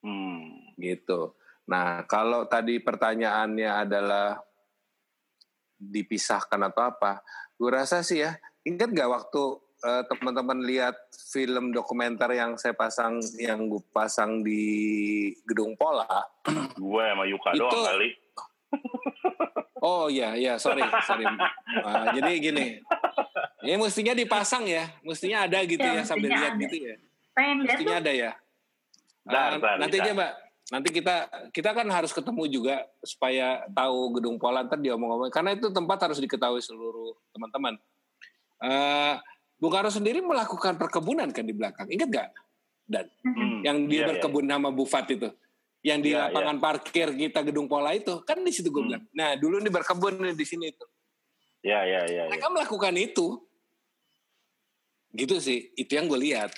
Hmm. 0.00 0.72
Gitu. 0.80 1.34
Nah, 1.64 2.04
kalau 2.04 2.44
tadi 2.44 2.76
pertanyaannya 2.80 3.70
adalah 3.72 4.36
dipisahkan 5.80 6.60
atau 6.72 6.82
apa, 6.92 7.24
gue 7.56 7.70
rasa 7.72 8.04
sih 8.04 8.20
ya, 8.20 8.36
ingat 8.68 8.92
gak 8.92 9.08
waktu 9.08 9.42
uh, 9.84 10.02
teman-teman 10.08 10.60
lihat 10.64 10.96
film 11.32 11.72
dokumenter 11.72 12.28
yang 12.36 12.60
saya 12.60 12.76
pasang, 12.76 13.20
yang 13.40 13.68
gue 13.68 13.80
pasang 13.92 14.44
di 14.44 15.32
Gedung 15.48 15.76
Pola? 15.76 16.08
gue 16.76 17.04
sama 17.04 17.24
Yuka 17.28 17.50
itu, 17.56 17.60
doang 17.60 17.84
kali. 17.84 18.08
Oh 19.84 20.08
iya, 20.08 20.32
iya, 20.32 20.56
sorry, 20.56 20.80
sorry. 21.04 21.28
Uh, 21.28 22.08
jadi 22.16 22.40
gini, 22.40 22.80
ini 23.68 23.76
mestinya 23.76 24.16
dipasang 24.16 24.64
ya, 24.64 24.88
mestinya 25.04 25.44
ada 25.44 25.60
gitu 25.60 25.84
ya, 25.84 26.00
ya 26.00 26.08
sambil 26.08 26.32
lihat 26.32 26.56
ada. 26.56 26.62
gitu 26.64 26.76
ya. 26.88 26.94
mestinya 27.60 27.96
ada 28.00 28.12
ya. 28.16 28.32
Uh, 29.28 29.60
nanti 29.84 30.00
aja 30.00 30.16
mbak, 30.16 30.32
nanti 30.72 30.88
kita 30.88 31.28
kita 31.52 31.70
kan 31.76 31.84
harus 31.92 32.12
ketemu 32.12 32.42
juga 32.48 32.76
supaya 33.04 33.64
tahu 33.72 34.16
gedung 34.20 34.40
Polan 34.40 34.68
tadi 34.68 34.88
omong-omong, 34.88 35.28
karena 35.28 35.52
itu 35.52 35.68
tempat 35.68 36.08
harus 36.08 36.20
diketahui 36.20 36.62
seluruh 36.64 37.16
teman-teman. 37.36 37.76
Uh, 38.62 39.20
Bung 39.60 39.72
Karno 39.72 39.92
sendiri 39.92 40.24
melakukan 40.24 40.80
perkebunan 40.80 41.28
kan 41.32 41.44
di 41.44 41.52
belakang, 41.52 41.88
ingat 41.88 42.08
gak? 42.08 42.28
Dan 42.84 43.08
hmm, 43.24 43.64
yang 43.64 43.76
dia 43.88 43.92
iya, 43.92 44.00
iya. 44.04 44.08
berkebun 44.12 44.44
iya. 44.44 44.52
nama 44.56 44.68
Bufat 44.68 45.08
itu 45.08 45.28
yang 45.84 46.00
di 46.00 46.16
ya, 46.16 46.32
lapangan 46.32 46.56
ya. 46.56 46.62
parkir 46.64 47.08
kita 47.12 47.40
gedung 47.44 47.68
pola 47.68 47.92
itu 47.92 48.24
kan 48.24 48.40
di 48.40 48.48
situ 48.48 48.72
gue 48.72 48.80
hmm. 48.80 48.88
bilang. 48.88 49.04
Nah 49.12 49.36
dulu 49.36 49.60
ini 49.60 49.68
berkebun 49.68 50.16
nih 50.16 50.32
di 50.32 50.46
sini 50.48 50.72
itu. 50.72 50.84
Ya 51.60 51.84
ya 51.84 52.08
ya. 52.08 52.24
Mereka 52.32 52.48
ya. 52.48 52.52
melakukan 52.56 52.94
itu, 52.96 53.26
gitu 55.12 55.36
sih. 55.44 55.76
Itu 55.76 55.92
yang 56.00 56.08
gue 56.08 56.20
lihat. 56.24 56.56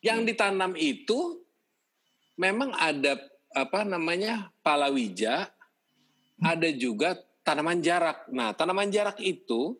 Yang 0.00 0.18
hmm. 0.24 0.28
ditanam 0.32 0.72
itu 0.80 1.44
memang 2.38 2.70
ada 2.78 3.18
apa 3.52 3.82
namanya 3.82 4.54
palawija, 4.62 5.50
hmm. 5.50 6.46
ada 6.46 6.68
juga 6.70 7.18
tanaman 7.42 7.82
jarak. 7.82 8.30
Nah 8.30 8.54
tanaman 8.54 8.88
jarak 8.88 9.18
itu 9.18 9.74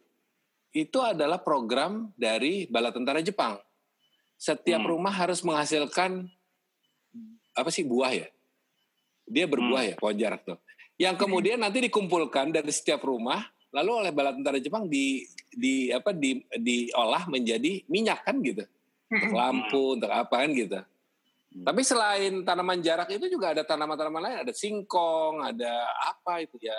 itu 0.75 0.99
adalah 1.01 1.41
program 1.41 2.11
dari 2.19 2.67
bala 2.69 2.91
tentara 2.91 3.23
Jepang. 3.23 3.57
Setiap 4.37 4.83
hmm. 4.83 4.91
rumah 4.91 5.15
harus 5.15 5.41
menghasilkan 5.47 6.27
apa 7.55 7.71
sih 7.71 7.87
buah 7.87 8.13
ya? 8.13 8.29
Dia 9.25 9.47
berbuah 9.47 9.83
hmm. 9.87 9.91
ya 9.93 9.97
pohon 9.97 10.19
jarak 10.19 10.43
tuh. 10.43 10.59
Yang 10.99 11.17
kemudian 11.23 11.63
nanti 11.63 11.79
dikumpulkan 11.87 12.51
dari 12.51 12.75
setiap 12.75 13.07
rumah, 13.07 13.47
lalu 13.71 14.03
oleh 14.03 14.11
bala 14.11 14.35
tentara 14.35 14.59
Jepang 14.59 14.91
di 14.91 15.23
di 15.47 15.95
apa 15.95 16.11
di 16.11 16.43
diolah 16.59 17.31
menjadi 17.31 17.87
minyak 17.87 18.27
kan 18.27 18.43
gitu. 18.43 18.67
Untuk 19.09 19.31
hmm. 19.31 19.39
lampu, 19.39 19.83
untuk 19.95 20.11
apa 20.11 20.35
kan 20.43 20.51
gitu. 20.53 20.83
Tapi 21.65 21.81
selain 21.83 22.45
tanaman 22.45 22.79
jarak 22.83 23.09
itu 23.15 23.27
juga 23.31 23.57
ada 23.57 23.63
tanaman-tanaman 23.65 24.23
lain, 24.23 24.39
ada 24.47 24.53
singkong, 24.55 25.43
ada 25.43 25.87
apa 26.07 26.45
itu 26.45 26.59
ya. 26.61 26.77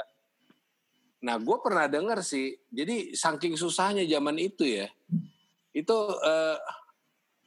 Nah, 1.20 1.36
gue 1.36 1.58
pernah 1.60 1.90
dengar 1.92 2.24
sih, 2.24 2.56
jadi 2.72 3.12
saking 3.12 3.60
susahnya 3.60 4.08
zaman 4.08 4.40
itu 4.40 4.64
ya, 4.64 4.88
itu 5.76 5.98
eh, 6.24 6.58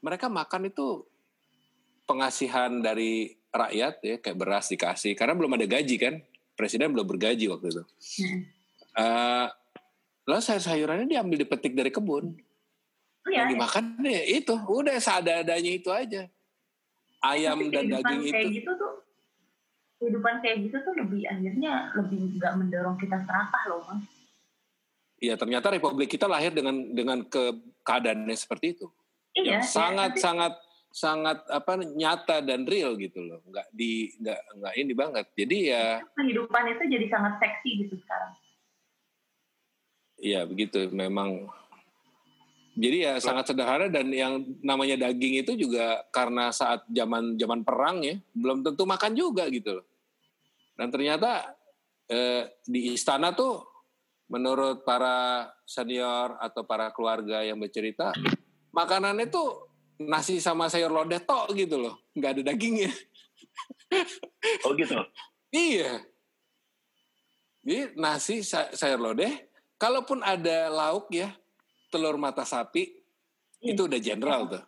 mereka 0.05 0.29
makan 0.29 0.69
itu 0.69 1.07
pengasihan 2.05 2.69
dari 2.83 3.33
rakyat 3.53 3.95
ya 4.03 4.17
kayak 4.19 4.39
beras 4.39 4.67
dikasih 4.73 5.13
karena 5.13 5.37
belum 5.37 5.55
ada 5.55 5.69
gaji 5.69 5.97
kan 6.01 6.15
presiden 6.57 6.93
belum 6.93 7.07
bergaji 7.07 7.49
waktu 7.49 7.67
itu. 7.73 7.85
Hmm. 8.21 8.41
Uh, 8.93 9.47
lalu 10.29 10.43
sayur-sayurannya 10.45 11.09
diambil 11.09 11.49
dipetik 11.49 11.73
dari 11.73 11.89
kebun. 11.89 12.37
Oh, 13.23 13.31
ya, 13.31 13.47
yang 13.47 13.55
dimakan 13.55 14.03
ya 14.03 14.23
itu 14.27 14.53
udah 14.53 14.99
seadanya 14.99 15.73
itu 15.73 15.89
aja. 15.89 16.29
Ayam 17.23 17.59
dan 17.71 17.87
daging 17.87 18.35
kayak 18.35 18.51
itu. 18.51 18.59
gitu 18.63 18.71
tuh 18.75 18.93
kehidupan 20.03 20.43
kayak 20.43 20.57
gitu 20.67 20.77
tuh 20.83 20.95
lebih 20.99 21.23
akhirnya 21.31 21.95
lebih 21.95 22.35
nggak 22.43 22.53
mendorong 22.59 22.97
kita 22.99 23.23
serakah 23.23 23.63
loh 23.71 23.81
mas. 23.87 24.03
Iya 25.23 25.39
ternyata 25.39 25.71
republik 25.71 26.11
kita 26.11 26.27
lahir 26.27 26.51
dengan 26.51 26.75
dengan 26.91 27.23
ke 27.23 27.55
keadaannya 27.87 28.35
seperti 28.35 28.75
itu. 28.75 28.91
Iya. 29.33 29.65
sangat 29.65 30.13
ya, 30.13 30.21
sangat 30.21 30.53
sangat 30.93 31.41
apa 31.49 31.81
nyata 31.81 32.45
dan 32.45 32.69
real 32.69 33.01
gitu 33.01 33.25
loh 33.25 33.41
nggak 33.49 33.73
di 33.73 34.13
nggak 34.21 34.41
nggak 34.61 34.75
ini 34.77 34.93
banget 34.93 35.27
jadi 35.33 35.57
ya 35.73 35.85
kehidupan 36.13 36.65
itu 36.69 36.85
jadi 36.85 37.07
sangat 37.09 37.41
seksi 37.41 37.71
gitu 37.81 37.97
sekarang 38.05 38.33
iya 40.21 40.45
begitu 40.45 40.93
memang 40.93 41.49
jadi 42.73 42.97
ya 43.05 43.13
sangat 43.21 43.53
sederhana 43.53 43.93
dan 43.93 44.09
yang 44.09 44.43
namanya 44.65 45.09
daging 45.09 45.45
itu 45.45 45.53
juga 45.57 46.05
karena 46.09 46.49
saat 46.49 46.85
zaman 46.89 47.37
zaman 47.37 47.61
perang 47.65 48.01
ya 48.01 48.17
belum 48.33 48.65
tentu 48.65 48.89
makan 48.89 49.13
juga 49.13 49.45
gitu 49.53 49.81
loh 49.81 49.87
dan 50.77 50.89
ternyata 50.89 51.53
eh, 52.09 52.49
di 52.65 52.93
istana 52.97 53.33
tuh 53.37 53.73
menurut 54.33 54.81
para 54.89 55.45
senior 55.69 56.41
atau 56.41 56.65
para 56.65 56.89
keluarga 56.89 57.45
yang 57.45 57.61
bercerita, 57.61 58.17
makanannya 58.73 59.29
tuh 59.29 59.69
nasi 60.01 60.41
sama 60.41 60.73
sayur 60.73 60.89
lodeh 60.89 61.21
tok 61.21 61.53
gitu 61.53 61.77
loh, 61.77 62.01
nggak 62.17 62.41
ada 62.41 62.43
dagingnya. 62.53 62.93
Oh 64.65 64.73
gitu. 64.73 64.97
Iya. 65.53 66.01
Jadi 67.61 67.93
nasi 68.01 68.41
sa- 68.41 68.73
sayur 68.73 68.97
lodeh, 68.97 69.45
kalaupun 69.77 70.25
ada 70.25 70.73
lauk 70.73 71.13
ya, 71.13 71.29
telur 71.93 72.17
mata 72.17 72.49
sapi, 72.49 72.89
Iya. 73.61 73.77
itu 73.77 73.83
udah 73.87 74.01
general 74.01 74.43
tuh. 74.49 74.65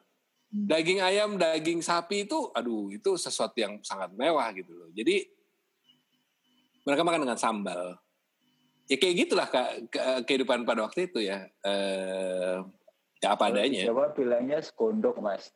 Daging 0.55 1.03
ayam, 1.03 1.35
daging 1.35 1.83
sapi 1.83 2.31
itu, 2.31 2.53
aduh 2.55 2.87
itu 2.93 3.19
sesuatu 3.19 3.59
yang 3.59 3.83
sangat 3.83 4.15
mewah 4.15 4.47
gitu 4.55 4.71
loh. 4.71 4.87
Jadi 4.95 5.27
mereka 6.87 7.03
makan 7.03 7.27
dengan 7.27 7.41
sambal. 7.41 7.99
Ya 8.87 8.97
kayak 9.01 9.15
gitulah 9.27 9.49
Kak, 9.51 9.91
ke- 9.91 10.23
kehidupan 10.31 10.63
pada 10.63 10.87
waktu 10.87 11.11
itu 11.11 11.27
ya. 11.27 11.43
Eh, 11.65 12.57
ya 13.19 13.35
apa 13.35 13.51
adanya. 13.51 13.89
Jawa 13.89 14.15
bilangnya 14.15 14.63
sekondok 14.63 15.19
mas. 15.19 15.51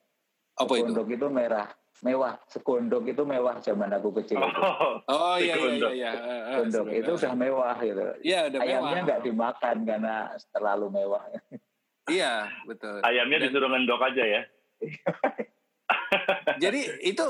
Apa 0.59 0.75
itu? 0.75 0.91
Sekondok 0.91 1.09
itu 1.15 1.27
merah, 1.31 1.71
mewah. 2.01 2.39
Sekondok 2.47 3.05
itu 3.07 3.23
mewah 3.23 3.59
zaman 3.59 3.91
aku 3.91 4.15
kecil. 4.23 4.39
itu. 4.39 4.61
Oh, 4.63 5.03
Oh 5.07 5.37
iya 5.37 5.53
iya 5.53 5.55
Sekondok. 5.57 5.93
iya. 5.93 6.11
iya. 6.11 6.11
Eh, 6.13 6.23
eh, 6.23 6.43
Sekondok 6.53 6.87
itu 6.93 7.11
udah 7.17 7.35
mewah 7.35 7.77
gitu. 7.79 8.05
Iya 8.23 8.41
udah 8.49 8.61
mewah. 8.61 8.69
Ayamnya 8.71 9.01
nggak 9.05 9.21
dimakan 9.23 9.77
karena 9.83 10.15
terlalu 10.51 10.87
mewah. 10.93 11.23
Iya 12.09 12.49
betul. 12.65 13.05
ayamnya 13.05 13.37
Dan- 13.37 13.53
disuruh 13.53 13.69
ngendok 13.69 14.01
aja 14.01 14.25
ya. 14.25 14.43
Jadi 16.63 16.81
itu 17.05 17.25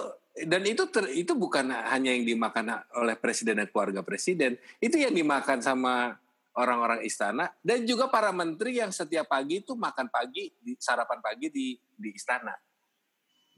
dan 0.47 0.63
itu 0.63 0.87
ter- 0.87 1.11
itu 1.11 1.35
bukan 1.35 1.67
hanya 1.91 2.15
yang 2.15 2.23
dimakan 2.23 2.79
oleh 2.95 3.19
presiden 3.19 3.59
dan 3.59 3.67
keluarga 3.67 4.07
presiden, 4.07 4.55
itu 4.79 4.95
yang 4.95 5.11
dimakan 5.11 5.59
sama 5.59 6.15
orang-orang 6.55 7.03
istana 7.03 7.51
dan 7.59 7.83
juga 7.83 8.07
para 8.07 8.31
menteri 8.31 8.79
yang 8.79 8.95
setiap 8.95 9.27
pagi 9.27 9.67
itu 9.67 9.75
makan 9.75 10.07
pagi 10.11 10.55
di 10.59 10.79
sarapan 10.79 11.19
pagi 11.19 11.51
di 11.51 11.75
di 11.75 12.11
istana. 12.15 12.55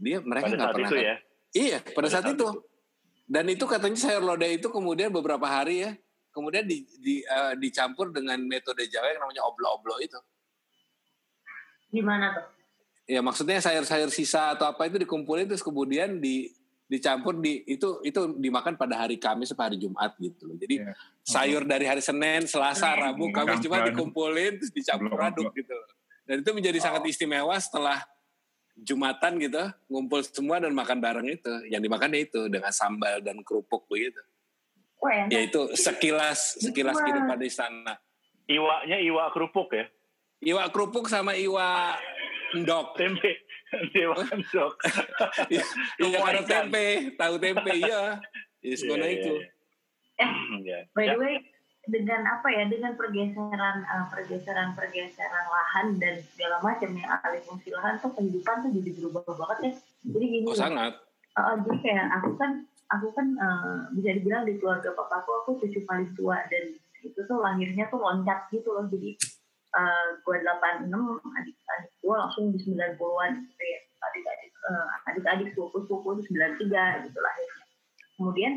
Dia 0.01 0.19
mereka 0.25 0.49
nggak 0.49 0.73
pernah 0.73 0.91
itu 0.91 0.97
ya. 0.97 1.17
Iya, 1.51 1.79
pada, 1.83 1.95
Pada 1.95 2.09
saat, 2.09 2.25
saat 2.25 2.35
itu. 2.35 2.49
Dan 3.31 3.45
itu 3.47 3.65
katanya 3.69 3.99
sayur 4.01 4.25
lodeh 4.27 4.59
itu 4.59 4.67
kemudian 4.73 5.13
beberapa 5.15 5.47
hari 5.47 5.87
ya, 5.87 5.91
kemudian 6.35 6.67
di, 6.67 6.83
di, 6.99 7.23
eh, 7.23 7.55
dicampur 7.61 8.11
dengan 8.11 8.41
metode 8.43 8.83
Jawa 8.91 9.07
yang 9.13 9.23
namanya 9.23 9.47
oblo-oblo 9.47 10.03
itu. 10.03 10.19
Gimana 11.95 12.35
tuh? 12.35 12.47
Ya 13.11 13.21
maksudnya 13.23 13.59
sayur-sayur 13.59 14.11
sisa 14.15 14.55
atau 14.55 14.71
apa 14.71 14.87
itu 14.87 14.99
dikumpulin 15.03 15.51
terus 15.51 15.67
kemudian 15.67 16.23
di 16.23 16.55
dicampur 16.91 17.39
di 17.39 17.63
itu 17.67 18.03
itu 18.03 18.35
dimakan 18.39 18.75
pada 18.75 19.07
hari 19.07 19.19
Kamis 19.19 19.55
atau 19.55 19.63
hari 19.63 19.79
Jumat 19.79 20.15
gitu 20.19 20.47
loh. 20.47 20.59
Jadi 20.59 20.83
Iya. 20.83 20.95
sayur 21.23 21.63
dari 21.67 21.87
hari 21.87 22.03
Senin, 22.03 22.47
Selasa, 22.51 22.95
Rabu, 22.99 23.31
Kamis, 23.31 23.63
aduk. 23.63 23.95
dikumpulin 23.95 24.59
terus 24.59 24.75
dicampur 24.75 25.19
aduk 25.19 25.55
gitu. 25.55 25.75
Dan 26.27 26.43
itu 26.43 26.51
menjadi 26.51 26.79
sangat 26.83 27.03
istimewa 27.07 27.55
setelah 27.59 28.03
Jumatan 28.81 29.37
gitu, 29.37 29.61
ngumpul 29.87 30.25
semua 30.25 30.57
dan 30.57 30.73
makan 30.73 30.99
bareng 30.99 31.29
itu. 31.29 31.53
Yang 31.69 31.83
dimakannya 31.85 32.21
itu 32.25 32.49
dengan 32.49 32.73
sambal 32.73 33.21
dan 33.21 33.45
kerupuk 33.45 33.85
begitu. 33.87 34.21
Wah, 35.01 35.13
enak. 35.13 35.33
Ya 35.33 35.41
itu 35.45 35.63
sekilas 35.77 36.57
sekilas 36.61 36.97
Wah. 36.97 37.05
kehidupan 37.05 37.39
di 37.41 37.51
sana. 37.53 37.95
Iwaknya 38.49 38.99
iwak 39.01 39.29
kerupuk 39.33 39.69
ya. 39.73 39.85
Iwa 40.41 40.69
kerupuk 40.73 41.07
sama 41.07 41.37
iwa 41.37 41.97
endok. 42.57 42.97
Tempe. 42.97 43.45
Dewa 43.95 44.19
kendok. 44.27 44.75
Iya, 45.47 45.63
iya 46.03 46.19
ada 46.27 46.43
ikan. 46.43 46.49
tempe, 46.67 47.15
tahu 47.15 47.35
tempe, 47.39 47.71
iya. 47.71 48.19
Ya, 48.59 48.75
sekolah 48.75 49.07
Iya, 49.07 49.15
itu. 49.15 49.35
iya, 49.39 50.27
iya. 50.59 50.79
Ya. 50.83 50.91
By 50.91 51.07
Ya. 51.07 51.15
the 51.15 51.19
way, 51.23 51.35
dengan 51.89 52.21
apa 52.29 52.49
ya, 52.53 52.69
dengan 52.69 52.93
pergeseran 52.93 53.77
uh, 53.89 54.07
pergeseran 54.13 54.77
pergeseran 54.77 55.47
lahan 55.49 55.87
dan 55.97 56.21
segala 56.37 56.61
macam 56.61 56.93
yang 56.93 57.09
alih 57.25 57.41
fungsi 57.49 57.73
lahan 57.73 57.97
tuh 58.05 58.13
kehidupan 58.13 58.69
tuh 58.69 58.71
jadi 58.77 58.91
berubah 59.01 59.25
banget 59.25 59.59
ya. 59.65 59.73
Jadi 60.13 60.25
gini, 60.29 60.47
Oh 60.49 60.57
sangat. 60.57 60.93
uh, 61.41 61.57
jadi 61.65 61.79
kayak 61.81 62.07
aku 62.21 62.31
kan 62.37 62.51
aku 62.93 63.09
kan 63.17 63.27
uh, 63.41 63.79
bisa 63.97 64.19
dibilang 64.19 64.45
di 64.45 64.61
keluarga 64.61 64.93
papaku 64.93 65.31
aku 65.45 65.51
cucu 65.65 65.81
paling 65.89 66.13
tua 66.19 66.43
dan 66.53 66.77
itu 67.01 67.21
tuh 67.25 67.39
lahirnya 67.41 67.89
tuh 67.89 67.97
loncat 67.97 68.51
gitu 68.53 68.69
loh. 68.77 68.85
Jadi 68.93 69.17
uh, 69.73 70.21
gue 70.21 70.37
86, 70.37 70.93
adik-adik 70.93 71.93
gue 72.05 72.15
langsung 72.15 72.45
di 72.53 72.59
90-an 72.61 73.31
gitu 73.49 73.65
ya. 73.65 73.81
Adik-adik 74.05 74.53
uh, 74.69 74.87
adik-adik 75.09 75.49
sepupu-sepupu 75.57 76.21
itu 76.21 76.37
93 76.37 77.09
gitu 77.09 77.19
lahirnya. 77.25 77.65
Kemudian 78.21 78.53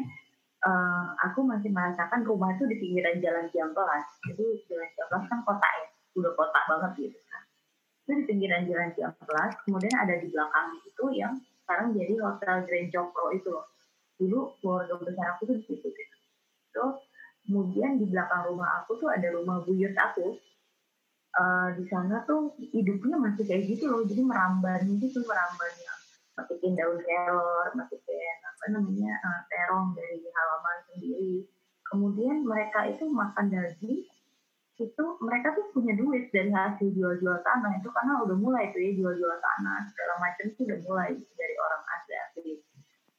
eh, 0.63 1.05
aku 1.27 1.39
masih 1.43 1.69
merasakan 1.69 2.23
rumah 2.23 2.55
itu 2.55 2.63
di 2.67 2.75
pinggiran 2.79 3.19
jalan 3.19 3.45
Ciamplas. 3.51 4.05
Jadi 4.27 4.45
jalan 4.71 4.89
Ciamplas 4.95 5.23
kan 5.27 5.39
kota 5.43 5.67
ya, 5.67 5.87
udah 6.19 6.31
kota 6.39 6.59
banget 6.71 6.91
gitu 7.07 7.19
kan. 7.27 7.43
Itu 8.03 8.11
di 8.19 8.23
pinggiran 8.27 8.63
jalan 8.67 8.89
Ciamplas, 8.95 9.51
kemudian 9.67 9.95
ada 9.99 10.15
di 10.19 10.27
belakang 10.31 10.67
itu 10.83 11.03
yang 11.15 11.33
sekarang 11.63 11.87
jadi 11.95 12.13
Hotel 12.19 12.55
Grand 12.67 12.89
Cokro 12.91 13.25
itu 13.35 13.49
loh. 13.51 13.67
Dulu 14.19 14.39
keluarga 14.59 14.93
besar 14.99 15.25
aku 15.35 15.41
tuh 15.51 15.55
di 15.59 15.63
situ 15.67 15.87
gitu. 15.87 16.15
Terus 16.71 16.97
kemudian 17.43 17.99
di 17.99 18.05
belakang 18.07 18.47
rumah 18.47 18.83
aku 18.83 18.99
tuh 18.99 19.11
ada 19.11 19.27
rumah 19.35 19.63
buyut 19.67 19.95
aku. 19.95 20.39
Eh, 21.33 21.69
di 21.81 21.83
sana 21.89 22.21
tuh 22.29 22.53
hidupnya 22.61 23.17
masih 23.17 23.41
kayak 23.49 23.65
gitu 23.65 23.89
loh, 23.89 24.05
jadi 24.05 24.21
meramban 24.21 24.85
gitu 25.01 25.17
meramban 25.25 25.73
masukin 26.37 26.73
daun 26.77 26.97
kelor, 27.01 27.67
masukin 27.73 28.42
apa 28.63 28.79
namanya 28.79 29.11
eh, 29.11 29.41
terong 29.51 29.91
dari 29.91 30.23
halaman 30.23 30.77
sendiri. 30.87 31.43
Kemudian 31.83 32.47
mereka 32.47 32.87
itu 32.87 33.11
makan 33.11 33.51
daging, 33.51 34.07
itu 34.79 35.03
mereka 35.19 35.51
tuh 35.51 35.67
punya 35.75 35.91
duit 35.99 36.31
dari 36.31 36.47
hasil 36.47 36.95
jual-jual 36.95 37.43
tanah 37.43 37.75
itu 37.75 37.91
karena 37.91 38.23
udah 38.23 38.37
mulai 38.39 38.71
tuh 38.71 38.79
ya 38.79 38.95
jual-jual 38.95 39.35
tanah 39.35 39.83
segala 39.91 40.15
macam 40.15 40.47
itu 40.47 40.63
udah 40.63 40.79
mulai 40.87 41.11
dari 41.35 41.55
orang 41.59 41.83
asli 41.91 42.15
asli 42.15 42.51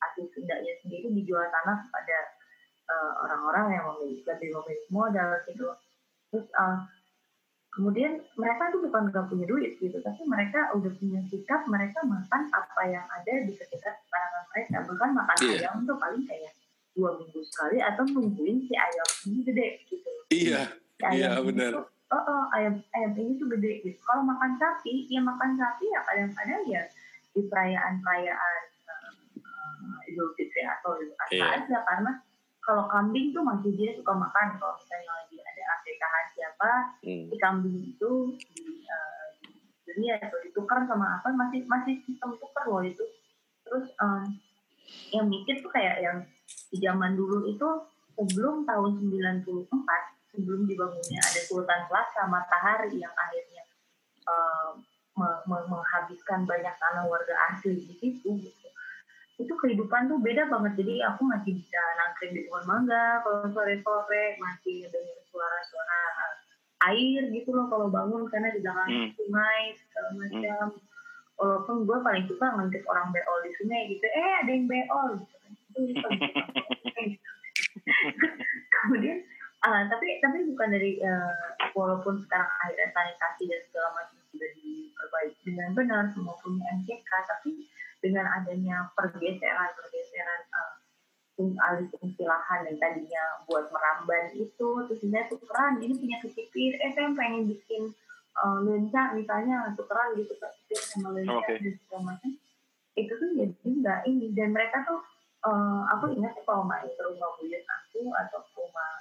asli 0.01 0.23
Sundanya 0.33 0.73
sendiri 0.81 1.13
dijual 1.13 1.45
tanah 1.53 1.77
kepada 1.85 2.17
eh, 2.89 3.13
orang-orang 3.29 3.77
yang 3.77 3.85
memiliki 3.93 4.25
lebih 4.25 4.49
memiliki 4.49 4.89
modal 4.89 5.29
gitu. 5.45 5.77
Terus 6.33 6.49
eh, 6.49 6.77
kemudian 7.75 8.13
mereka 8.35 8.71
tuh 8.71 8.81
bukan 8.81 9.11
nggak 9.11 9.27
punya 9.27 9.45
duit 9.45 9.73
gitu, 9.77 9.99
tapi 9.99 10.23
mereka 10.25 10.71
udah 10.73 10.93
punya 10.95 11.21
sikap 11.27 11.67
mereka 11.67 11.99
makan 12.03 12.43
apa 12.49 12.83
yang 12.87 13.03
ada 13.05 13.33
di 13.43 13.53
sekitar 13.53 13.99
karangan 14.07 14.45
mereka. 14.49 14.77
Bahkan 14.87 15.11
makan 15.13 15.37
Iya. 15.43 15.55
ayam 15.61 15.83
tuh 15.83 15.99
paling 15.99 16.23
kayak 16.23 16.53
dua 16.95 17.11
minggu 17.19 17.41
sekali 17.43 17.79
atau 17.79 18.07
nungguin 18.07 18.63
si 18.63 18.73
ayam 18.73 19.09
ini 19.27 19.39
gede 19.43 19.67
gitu. 19.85 20.11
Iya, 20.31 20.63
Si 20.95 21.03
ayam 21.03 21.19
Iya, 21.19 21.29
ini 21.35 21.47
benar. 21.51 21.71
tuh, 21.75 21.87
oh, 22.09 22.23
oh, 22.23 22.43
ayam 22.53 22.75
ayam 22.93 23.13
ini 23.15 23.33
tuh 23.35 23.49
gede 23.51 23.73
gitu. 23.83 23.99
Kalau 24.01 24.23
makan 24.23 24.55
sapi, 24.55 25.11
ya 25.11 25.19
makan 25.19 25.51
sapi 25.55 25.85
ya 25.85 26.01
kadang-kadang 26.01 26.63
ya 26.65 26.83
di 27.31 27.43
perayaan-perayaan 27.45 28.59
eh, 28.87 29.11
eh, 29.43 30.09
Idul 30.09 30.31
Fitri 30.33 30.63
atau 30.63 30.95
Idul 30.95 31.19
Adha 31.19 31.35
Iya. 31.35 31.47
aja 31.59 31.79
karena 31.83 32.13
kalau 32.65 32.89
kambing 32.89 33.31
tuh 33.31 33.45
masih 33.45 33.71
dia 33.73 33.93
suka 33.93 34.13
makan 34.13 34.57
kalau 34.57 34.75
misalnya 34.75 35.13
lagi 35.15 35.37
ada 35.39 35.63
akikahan 35.77 36.27
siapa 36.33 36.71
Hmm. 37.05 37.25
si 37.29 37.37
kambing 37.37 37.77
itu 37.85 38.11
di, 38.51 38.83
eh, 38.83 39.27
dibeli 39.85 40.09
atau 40.11 40.39
ditukar 40.41 40.83
sama 40.85 41.21
apa 41.21 41.29
masih 41.31 41.63
masih 41.65 42.01
sistem 42.03 42.33
tukar 42.35 42.65
loh 42.65 42.81
itu 42.81 43.05
terus 43.63 43.93
em, 43.95 44.41
yang 45.13 45.29
mikir 45.29 45.61
tuh 45.61 45.69
kayak 45.69 46.01
yang 46.01 46.19
di 46.73 46.77
zaman 46.77 47.13
dulu 47.15 47.45
itu 47.47 47.69
sebelum 48.15 48.65
tahun 48.65 49.01
94 49.01 49.45
sebelum 50.33 50.65
dibangunnya 50.65 51.21
ada 51.21 51.41
Sultan 51.45 51.85
Plaza 51.87 52.27
Matahari 52.27 52.97
yang 52.97 53.13
akhirnya 53.13 53.63
me- 55.15 55.43
me- 55.45 55.67
menghabiskan 55.69 56.43
banyak 56.43 56.75
tanah 56.75 57.05
warga 57.07 57.35
asli 57.49 57.77
di 57.79 57.95
situ 57.95 58.29
gitu. 58.35 58.64
Itu 59.35 59.51
kehidupan 59.51 60.07
tuh 60.07 60.19
beda 60.23 60.47
banget. 60.47 60.73
Jadi 60.79 61.03
aku 61.03 61.27
masih 61.27 61.59
bisa 61.59 61.81
nangkring 61.99 62.33
di 62.39 62.47
pohon 62.47 62.65
mangga 62.71 63.19
kalau 63.27 63.51
sore-sore 63.51 64.39
masih 64.39 64.87
dengar 64.87 65.19
suara-suara 65.27 66.01
eh, 66.15 66.35
air 66.93 67.23
gitu 67.35 67.51
loh 67.51 67.67
kalau 67.67 67.91
bangun 67.91 68.29
karena 68.31 68.55
di 68.55 68.63
belakang 68.63 68.89
Hmm. 68.91 69.11
sungai 69.19 69.61
segala 69.75 70.09
macam. 70.15 70.67
Walaupun 71.35 71.77
gue 71.83 71.99
paling 71.99 72.25
suka 72.31 72.47
ngintip 72.47 72.87
orang 72.87 73.11
beol 73.11 73.39
di 73.43 73.51
sungai 73.59 73.91
gitu. 73.91 74.07
Eh 74.07 74.33
ada 74.45 74.51
yang 74.55 74.71
beol. 74.71 75.11
Gitu 75.19 75.35
kan. 75.43 75.53
Itu 75.75 76.09
kemudian 78.71 79.19
ah, 79.65 79.83
tapi 79.91 80.23
tapi 80.23 80.47
bukan 80.47 80.69
dari 80.71 81.03
eh, 81.03 81.33
walaupun 81.75 82.23
sekarang 82.23 82.47
akhirnya 82.63 82.89
sanitasi 82.95 83.51
dan 83.51 83.61
segala 83.67 83.89
macam 83.99 84.19
sudah 84.31 84.51
diperbaiki 84.55 85.41
dengan 85.51 85.71
benar 85.75 86.03
semua 86.15 86.35
punya 86.39 86.63
MCK 86.79 87.11
tapi 87.27 87.67
dengan 88.05 88.29
adanya 88.29 88.93
pergeseran 88.93 89.73
pergeseran 89.73 90.41
eh, 91.41 91.65
alih 91.65 91.89
fungsi 91.97 92.23
lahan 92.29 92.69
yang 92.69 92.77
tadinya 92.77 93.25
buat 93.49 93.73
meramban 93.73 94.37
itu 94.37 94.69
terus 94.85 95.01
saya 95.01 95.25
tukeran 95.33 95.81
ini 95.81 95.97
punya 95.97 96.21
kecipir 96.21 96.77
eh 96.77 96.93
saya 96.93 97.09
pengen 97.17 97.49
bikin 97.49 97.89
eh, 98.37 98.59
lenca 98.61 99.17
misalnya 99.17 99.73
tukeran 99.73 100.13
gitu 100.21 100.37
kecipir 100.37 100.81
sama 100.85 101.17
lenca 101.17 101.41
Oke. 101.41 101.57
dan 101.57 101.75
segala 101.81 102.03
macam 102.13 102.31
itu 102.95 103.13
tuh 103.17 103.31
jadi 103.33 103.57
enggak 103.65 104.01
ini 104.05 104.37
dan 104.37 104.53
mereka 104.53 104.85
tuh 104.85 105.01
eh, 105.49 105.83
aku 105.97 106.13
ingat 106.13 106.37
sih 106.37 106.45
kalau 106.45 106.69
main 106.69 106.85
ke 106.85 107.01
rumah 107.01 107.33
buyut 107.41 107.65
aku 107.65 108.13
atau 108.13 108.45
ke 108.45 108.53
rumah 108.61 108.93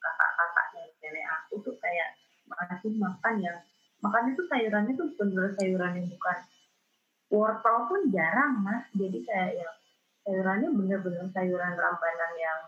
kakak-kakaknya 0.00 0.82
nenek 1.04 1.26
aku 1.28 1.42
aku 1.52 1.68
tuh 1.68 1.76
kayak 1.84 2.16
masih 2.48 2.96
makan 2.96 3.34
yang 3.44 3.58
makan 4.00 4.32
itu 4.32 4.42
sayurannya 4.48 4.96
tuh 4.96 5.12
bener 5.20 5.52
sayuran 5.60 6.00
yang 6.00 6.08
bukan 6.08 6.38
wortel 7.32 7.76
pun 7.88 8.00
jarang 8.12 8.60
mas. 8.60 8.84
Jadi 8.92 9.24
kayak 9.24 9.56
yang 9.56 9.74
sayurannya 10.22 10.68
bener-bener 10.76 11.26
sayuran 11.32 11.72
rambanan 11.74 12.32
yang 12.36 12.60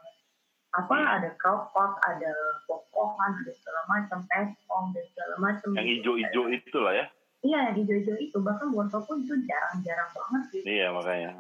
apa 0.74 1.22
ada 1.22 1.30
krokot 1.38 1.94
ada 2.02 2.34
pokohan 2.66 3.30
ada 3.38 3.52
segala 3.62 3.80
macam 3.86 4.18
tespong 4.26 4.90
dan 4.90 5.04
segala 5.14 5.34
macam. 5.38 5.68
Yang 5.78 5.88
hijau-hijau 6.00 6.44
itu 6.50 6.78
lah 6.82 6.92
ya. 6.96 7.06
Iya 7.44 7.58
yang 7.70 7.76
hijau-hijau 7.78 8.16
itu. 8.18 8.36
Bahkan 8.40 8.74
wortel 8.74 9.04
pun 9.06 9.22
itu 9.22 9.38
jarang-jarang 9.46 10.10
banget 10.10 10.42
gitu 10.50 10.66
iya 10.66 10.90
makanya. 10.90 11.30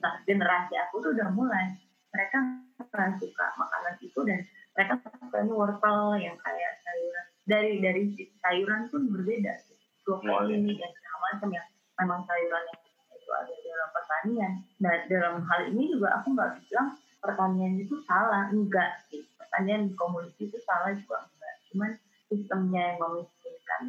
Nah 0.00 0.14
generasi 0.24 0.74
aku 0.78 1.04
tuh 1.04 1.12
udah 1.12 1.28
mulai 1.34 1.76
mereka 2.14 2.36
nggak 2.80 3.20
suka 3.20 3.46
makanan 3.60 3.94
itu 4.00 4.20
dan 4.24 4.40
mereka 4.72 4.92
sukanya 5.20 5.52
wortel 5.52 6.00
yang 6.16 6.36
kayak 6.40 6.72
sayuran. 6.80 7.26
Dari 7.44 7.72
dari 7.84 8.02
sayuran 8.40 8.88
pun 8.88 9.12
berbeda. 9.12 9.52
Brokoli 10.00 10.56
Hmm. 10.56 10.72
dan 10.72 10.90
segala 10.96 11.18
macam 11.28 11.48
yang 11.52 11.66
memang 12.00 12.24
sayuran 12.24 12.64
yang 12.66 12.80
itu 13.14 13.30
ada 13.30 13.52
dalam 13.52 13.88
pertanian 13.92 14.52
nah 14.80 14.94
dalam 15.06 15.34
hal 15.44 15.60
ini 15.70 15.92
juga 15.92 16.08
aku 16.20 16.32
nggak 16.34 16.50
bilang 16.66 16.88
pertanian 17.20 17.72
itu 17.76 17.94
salah 18.08 18.48
enggak 18.48 19.04
sih 19.12 19.22
pertanian 19.36 19.92
komoditi 19.94 20.48
itu 20.48 20.58
salah 20.64 20.90
juga 20.96 21.28
enggak 21.28 21.54
cuman 21.70 21.90
sistemnya 22.30 22.94
yang 22.94 22.98
memiskinkan. 23.02 23.82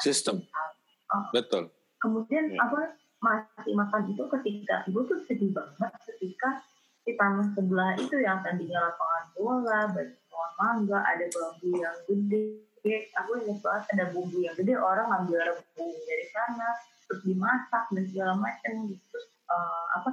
Sistem. 0.00 0.40
Oh. 1.12 1.24
Betul. 1.30 1.68
kemudian 2.00 2.52
Ya. 2.52 2.60
apa 2.68 3.00
masih 3.24 3.72
makan 3.72 4.12
itu 4.12 4.24
ketika 4.28 4.84
ibu 4.84 5.00
tuh 5.08 5.16
sedih 5.24 5.56
banget 5.56 5.92
ketika 6.04 6.60
di 7.04 7.16
tanah 7.16 7.48
sebelah 7.56 7.96
itu 7.96 8.20
yang 8.20 8.44
tadinya 8.44 8.92
lapangan 8.92 9.24
bola 9.32 9.80
banyak 9.88 10.20
pohon 10.28 10.52
mangga 10.60 11.00
ada 11.00 11.24
bambu 11.32 11.70
yang 11.80 11.96
gede 12.04 13.08
aku 13.16 13.40
ingat 13.40 13.58
banget 13.64 13.84
ada 13.96 14.04
bumbu 14.12 14.38
yang 14.44 14.52
gede 14.56 14.76
orang 14.76 15.08
ngambil 15.08 15.40
rebung 15.40 15.92
dari 16.04 16.26
sana 16.28 16.68
terus 17.06 17.22
dimasak 17.24 17.84
dan 17.92 18.04
segala 18.08 18.32
macam 18.38 18.72
gitu. 18.88 19.04
Terus 19.12 19.26
eh, 19.48 19.84
apa 20.00 20.10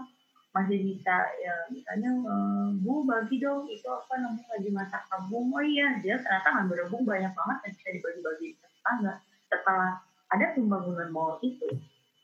masih 0.51 0.83
bisa 0.83 1.15
ya 1.39 1.55
misalnya 1.71 2.11
eh, 2.11 2.67
bu 2.83 3.07
bagi 3.07 3.39
dong. 3.39 3.67
Itu 3.71 3.87
apa 3.91 4.13
namanya 4.19 4.47
lagi 4.57 4.69
masak 4.69 5.03
rebung 5.07 5.51
oh 5.51 5.63
iya 5.63 5.99
dia 6.03 6.19
ternyata 6.19 6.47
ngambil 6.59 6.87
rebung 6.87 7.03
banyak 7.07 7.31
banget 7.31 7.57
dan 7.63 7.71
bisa 7.75 7.89
dibagi-bagi 7.95 8.47
ke 8.59 8.65
tetangga. 8.67 9.13
Setelah 9.47 9.91
ada 10.31 10.45
pembangunan 10.55 11.09
mall 11.11 11.39
itu 11.43 11.67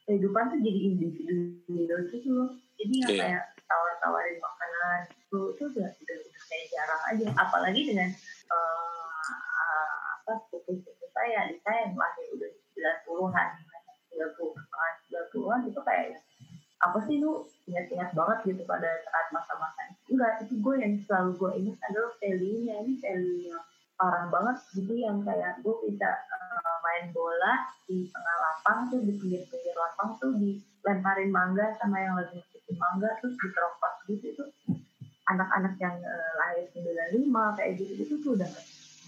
kehidupan 0.08 0.56
tuh 0.56 0.60
jadi 0.64 0.80
individu 0.96 1.36
gitu 1.68 2.30
loh. 2.32 2.50
Jadi 2.80 2.94
yang 3.04 3.12
Iya. 3.12 3.20
kayak 3.20 3.44
tawar-tawarin 3.68 4.40
makanan 4.40 5.00
itu 5.12 5.40
itu 5.52 5.64
udah 5.76 5.90
udah, 5.92 6.18
udah 6.24 6.44
kayak 6.48 6.66
jarang 6.72 7.02
aja. 7.12 7.28
Apalagi 7.36 7.82
dengan 7.92 8.10
eh, 8.16 9.98
apa 10.16 10.32
sepupu-sepupu 10.48 11.06
saya. 11.12 11.52
Di 11.52 11.60
saya 11.64 11.92
yang 11.92 12.00
lahir 12.00 12.28
udah 12.36 12.52
90-an 12.78 13.50
90-an 14.18 14.94
90-an 15.14 15.62
itu 15.70 15.82
kayak 15.86 16.18
apa 16.78 16.98
sih 17.10 17.18
lu 17.18 17.46
ingat-ingat 17.66 18.14
banget 18.14 18.54
gitu 18.54 18.62
pada 18.70 18.90
saat 19.06 19.28
masa-masa 19.34 19.82
itu? 19.90 20.18
Enggak 20.18 20.46
itu 20.46 20.54
gue 20.62 20.76
yang 20.78 20.94
selalu 21.06 21.32
gue 21.38 21.52
ingat 21.62 21.78
adalah 21.90 22.12
value-nya 22.22 22.76
ini 22.86 22.94
value 23.02 23.40
yang 23.50 23.64
parah 23.98 24.30
banget 24.30 24.58
jadi 24.78 25.10
yang 25.10 25.18
kayak 25.26 25.58
gue 25.66 25.76
bisa 25.90 26.06
eh, 26.06 26.76
main 26.86 27.10
bola 27.10 27.66
di 27.90 28.06
tengah 28.14 28.38
lapang 28.46 28.80
tuh 28.94 29.02
di 29.02 29.18
pinggir-pinggir 29.18 29.74
lapang 29.74 30.14
tuh 30.22 30.38
dilemparin 30.38 31.34
mangga 31.34 31.74
sama 31.82 31.98
yang 31.98 32.14
lagi 32.14 32.38
ngikutin 32.38 32.78
mangga 32.78 33.10
terus 33.18 33.34
diteropak 33.42 33.94
gitu. 34.06 34.28
Tuh 34.38 34.50
anak-anak 35.34 35.74
yang 35.82 35.98
eh, 35.98 36.32
lahir 36.38 36.66
95 36.72 37.58
kayak 37.58 37.72
gitu 37.82 37.92
gitu 38.06 38.14
tuh 38.22 38.32
udah 38.38 38.50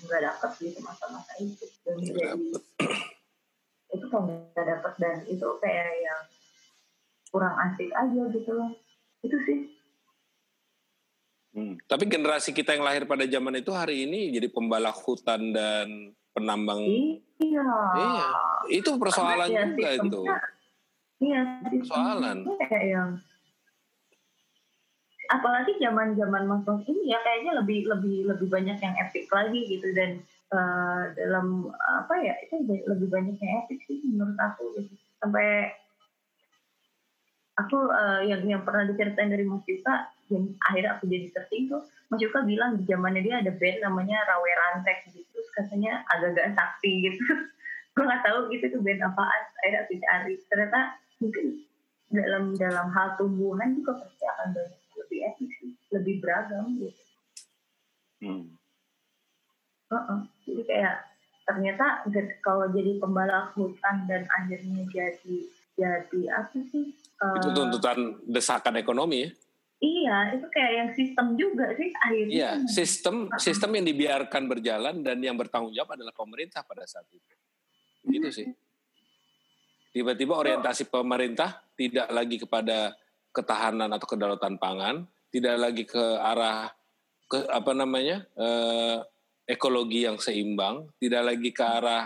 nggak 0.10 0.22
dapet 0.26 0.52
gitu 0.58 0.80
masa-masa 0.82 1.32
itu. 1.38 1.66
Dan 1.86 1.96
jadi 2.02 2.34
itu 3.90 4.06
kan 4.08 4.22
nggak 4.26 4.66
dapet 4.66 4.94
dan 4.98 5.16
itu 5.26 5.48
kayak 5.60 5.88
yang 6.00 6.22
kurang 7.30 7.56
asik 7.60 7.90
aja 7.90 8.22
gitu 8.30 8.52
loh 8.54 8.72
itu 9.22 9.38
sih 9.46 9.60
Hmm. 11.50 11.82
Tapi 11.90 12.06
generasi 12.06 12.54
kita 12.54 12.78
yang 12.78 12.86
lahir 12.86 13.10
pada 13.10 13.26
zaman 13.26 13.58
itu 13.58 13.74
hari 13.74 14.06
ini 14.06 14.30
jadi 14.30 14.54
pembalak 14.54 15.02
hutan 15.02 15.50
dan 15.50 16.14
penambang. 16.30 16.78
iya 17.42 17.66
Iya, 17.98 18.28
itu 18.70 18.94
persoalan 19.02 19.50
Karena 19.50 19.58
ya 19.58 19.66
juga 19.66 19.90
itu. 19.98 20.22
iya 21.20 21.42
Persoalan. 21.66 22.38
kayak 22.70 22.86
yang 22.86 23.10
apalagi 25.30 25.74
zaman 25.82 26.14
zaman 26.14 26.44
masuk 26.46 26.86
ini 26.86 27.10
ya 27.10 27.20
kayaknya 27.22 27.58
lebih 27.66 27.86
lebih 27.86 28.30
lebih 28.30 28.48
banyak 28.50 28.78
yang 28.78 28.96
epic 29.02 29.26
lagi 29.30 29.62
gitu 29.66 29.90
dan 29.98 30.22
eh, 30.50 31.04
dalam 31.18 31.70
apa 31.74 32.14
ya 32.22 32.34
itu 32.46 32.66
lebih 32.66 33.08
banyak 33.10 33.38
yang 33.38 33.54
epic 33.66 33.80
sih 33.86 34.02
menurut 34.10 34.38
aku 34.38 34.74
gitu. 34.78 34.94
Sampai 35.22 35.74
aku 37.60 37.78
eh, 37.92 38.22
yang 38.32 38.42
yang 38.48 38.62
pernah 38.64 38.88
diceritain 38.88 39.30
dari 39.30 39.46
Mas 39.46 39.66
Yuka 39.68 40.10
yang 40.30 40.46
akhirnya 40.70 40.98
aku 40.98 41.10
jadi 41.10 41.28
searching 41.34 41.68
tuh 41.68 41.82
Mas 42.10 42.22
Yuka 42.26 42.42
bilang 42.42 42.74
di 42.74 42.90
zamannya 42.90 43.22
dia 43.22 43.38
ada 43.38 43.54
band 43.54 43.78
namanya 43.86 44.18
Rawe 44.26 44.50
Rantek 44.50 45.14
gitu. 45.14 45.22
Terus 45.30 45.50
katanya 45.54 46.02
agak-agak 46.10 46.58
sakti 46.58 47.06
gitu. 47.06 47.22
Gue 47.94 48.04
nggak 48.06 48.26
tahu 48.26 48.50
gitu 48.50 48.66
tuh 48.74 48.82
band 48.82 49.06
apaan. 49.06 49.42
Akhirnya 49.62 49.80
aku 49.86 49.94
cari. 50.02 50.34
Ternyata 50.50 50.80
mungkin 51.22 51.46
dalam 52.10 52.44
dalam 52.58 52.88
hal 52.90 53.14
tumbuhan 53.22 53.78
juga 53.78 54.02
pasti 54.02 54.26
akan 54.26 54.48
banyak. 54.58 54.82
Lebih 55.06 55.20
epic 55.30 55.50
sih. 55.62 55.72
Lebih 55.94 56.16
beragam 56.18 56.66
gitu. 56.82 57.02
Hmm. 58.20 58.59
Heeh. 59.90 60.20
jadi 60.46 60.62
kayak 60.70 60.96
ternyata 61.50 62.06
kalau 62.46 62.70
jadi 62.70 63.02
pembalap 63.02 63.58
hutan 63.58 64.06
dan 64.06 64.30
akhirnya 64.30 64.86
jadi 64.94 65.38
jadi 65.74 66.22
apa 66.30 66.60
sih 66.70 66.94
eh, 66.94 67.38
Itu 67.42 67.50
tuntutan 67.58 68.22
desakan 68.30 68.78
ekonomi 68.78 69.26
ya. 69.26 69.30
iya 69.82 70.18
itu 70.38 70.46
kayak 70.52 70.72
yang 70.78 70.90
sistem 70.94 71.28
juga 71.34 71.74
sih 71.74 71.90
akhirnya 71.96 72.34
Iya, 72.36 72.52
sistem 72.70 73.34
sistem 73.42 73.82
yang 73.82 73.86
dibiarkan 73.90 74.44
berjalan 74.46 75.02
dan 75.02 75.18
yang 75.24 75.34
bertanggung 75.40 75.74
jawab 75.74 75.98
adalah 75.98 76.14
pemerintah 76.14 76.62
pada 76.62 76.86
saat 76.86 77.08
itu. 77.10 77.34
Gitu 78.06 78.30
sih. 78.30 78.48
Tiba-tiba 79.90 80.38
orientasi 80.38 80.86
pemerintah 80.86 81.66
tidak 81.74 82.14
lagi 82.14 82.38
kepada 82.38 82.94
ketahanan 83.34 83.90
atau 83.90 84.06
kedaulatan 84.06 84.62
pangan, 84.62 85.08
tidak 85.34 85.56
lagi 85.58 85.84
ke 85.88 86.04
arah 86.22 86.70
ke 87.30 87.46
apa 87.50 87.72
namanya 87.74 88.26
eh, 88.38 88.98
ekologi 89.50 90.06
yang 90.06 90.22
seimbang, 90.22 90.86
tidak 91.02 91.34
lagi 91.34 91.50
ke 91.50 91.64
arah 91.66 92.06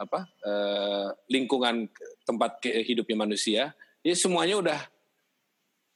apa 0.00 0.24
eh, 0.24 1.08
lingkungan 1.28 1.84
tempat 2.24 2.64
hidupnya 2.64 3.28
manusia. 3.28 3.76
Jadi 4.00 4.16
semuanya 4.16 4.56
udah 4.56 4.80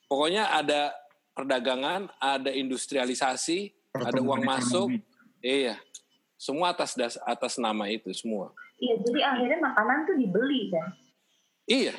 pokoknya 0.07 0.53
ada 0.53 0.93
perdagangan, 1.33 2.13
ada 2.21 2.53
industrialisasi, 2.53 3.73
ada 3.97 4.21
uang 4.21 4.45
masuk, 4.45 4.93
ekonomi. 4.93 5.41
iya, 5.41 5.81
semua 6.37 6.77
atas 6.77 6.93
das, 6.93 7.17
atas 7.25 7.57
nama 7.57 7.89
itu 7.89 8.13
semua. 8.13 8.53
iya 8.77 8.93
jadi 9.01 9.21
akhirnya 9.25 9.59
makanan 9.73 10.05
tuh 10.05 10.17
dibeli 10.21 10.69
kan 10.69 10.93
Iya, 11.67 11.99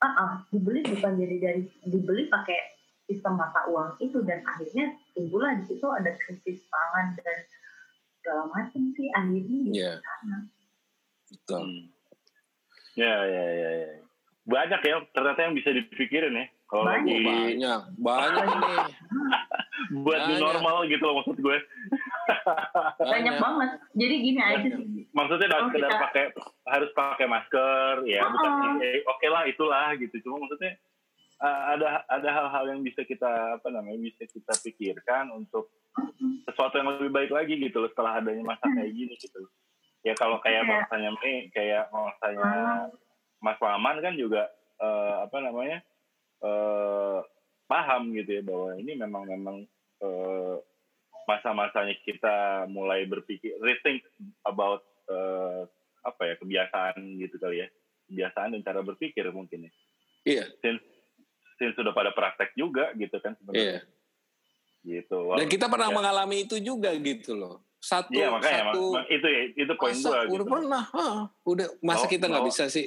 ah 0.00 0.14
ah, 0.16 0.32
dibeli 0.48 0.80
bukan 0.86 1.20
jadi 1.20 1.36
dari 1.36 1.62
dibeli 1.84 2.32
pakai 2.32 2.56
sistem 3.04 3.36
mata 3.36 3.68
uang 3.68 4.00
itu 4.00 4.24
dan 4.24 4.40
akhirnya 4.46 4.96
timbullah 5.12 5.52
di 5.60 5.68
situ 5.68 5.84
ada 5.84 6.16
krisis 6.16 6.64
pangan 6.70 7.12
dan 7.20 7.38
segala 8.26 8.42
macam 8.48 8.82
sih 8.90 9.06
akhirnya 9.08 9.38
di 9.62 9.70
Iya. 9.72 9.94
sana. 9.96 10.38
betul. 11.28 11.62
Hmm. 11.62 11.82
Ya, 12.96 13.14
ya, 13.24 13.44
ya, 13.52 13.70
ya. 13.78 13.88
Banyak 14.44 14.80
ya 14.80 14.94
ternyata 15.10 15.40
yang 15.40 15.54
bisa 15.54 15.70
dipikirin 15.70 16.34
ya. 16.34 16.46
Kalau 16.66 16.82
Banyak. 16.82 17.06
lagi 17.06 17.14
Banyak, 17.22 17.80
banyak 17.96 18.46
nih. 18.50 18.78
buat 20.02 20.18
Banyak. 20.20 20.40
normal 20.40 20.76
gitu 20.88 20.98
loh 21.00 21.14
maksud 21.16 21.38
gue. 21.38 21.58
banyak 22.98 23.36
banget 23.36 23.70
jadi 23.92 24.14
gini 24.16 24.40
aja 24.40 24.68
sih 24.72 25.06
Maksudnya 25.08 25.46
Oh, 25.52 25.70
sekedar 25.70 25.86
kita- 25.88 26.02
pakai 26.02 26.24
harus 26.66 26.90
pakai 26.92 27.26
masker 27.26 27.92
ya, 28.04 28.20
Oh. 28.20 28.28
bukan 28.28 28.50
eh, 28.80 29.00
oke 29.04 29.26
lah 29.26 29.42
itulah 29.46 29.94
gitu. 29.94 30.18
Cuma 30.20 30.42
maksudnya 30.42 30.74
uh, 31.38 31.62
ada 31.72 31.86
ada 32.06 32.28
hal-hal 32.28 32.64
yang 32.68 32.80
bisa 32.82 33.00
kita 33.02 33.28
apa 33.56 33.68
namanya 33.68 34.00
bisa 34.02 34.26
kita 34.26 34.52
pikirkan 34.60 35.30
untuk 35.30 35.70
sesuatu 36.46 36.78
yang 36.78 36.88
lebih 36.96 37.12
baik 37.12 37.30
lagi 37.32 37.54
gitu 37.58 37.82
loh 37.82 37.90
setelah 37.90 38.20
adanya 38.22 38.42
masa 38.44 38.66
kayak 38.70 38.92
gini 38.92 39.14
gitu. 39.18 39.40
Ya 40.06 40.14
kalau 40.14 40.38
kayak 40.38 40.62
Iya. 40.62 40.70
masanya 40.70 41.10
Mei, 41.18 41.50
kayak 41.50 41.90
masanya 41.90 42.50
Mas 43.42 43.58
Laman 43.58 43.98
kan 44.00 44.14
juga 44.14 44.46
eh, 44.78 45.14
apa 45.26 45.36
namanya 45.42 45.78
eh, 46.42 47.18
paham 47.66 48.14
gitu 48.14 48.30
ya 48.38 48.42
bahwa 48.46 48.70
ini 48.78 48.92
memang 48.94 49.24
memang 49.26 49.56
eh, 50.02 50.56
masa-masanya 51.26 51.98
kita 52.06 52.66
mulai 52.70 53.02
berpikir 53.04 53.58
rethink 53.58 54.06
about 54.46 54.86
eh, 55.10 55.66
apa 56.06 56.22
ya 56.22 56.34
kebiasaan 56.38 57.18
gitu 57.18 57.34
kali 57.42 57.66
ya 57.66 57.68
kebiasaan 58.06 58.54
dan 58.54 58.62
cara 58.62 58.80
berpikir 58.86 59.26
mungkin 59.34 59.66
ya 59.66 59.72
Iya, 60.26 60.44
since, 60.58 60.82
since 61.58 61.74
sudah 61.74 61.90
pada 61.94 62.10
praktek 62.10 62.54
juga 62.54 62.94
gitu 62.94 63.18
kan 63.18 63.34
iya. 63.34 63.38
sebenarnya 63.42 63.80
gitu 64.86 65.34
Dan 65.34 65.46
kita 65.46 65.66
pernah 65.66 65.90
Ya. 65.90 65.94
mengalami 65.94 66.36
itu 66.40 66.56
juga 66.58 66.94
gitu 66.94 67.34
loh. 67.34 67.58
satu 67.78 68.10
Iya 68.10 68.30
makanya 68.32 68.62
satu 68.66 68.82
mak- 68.92 69.06
itu 69.08 69.26
ya 69.26 69.40
itu 69.54 69.72
poin 69.76 69.94
masa 69.94 70.08
gua 70.08 70.18
udah 70.26 70.32
gitu. 70.40 70.44
pernah 70.48 70.84
ah, 70.92 71.18
udah 71.44 71.66
masa 71.80 71.96
Bahwa- 72.00 72.10
kita 72.10 72.24
nggak 72.26 72.46
bisa 72.46 72.64
sih 72.66 72.86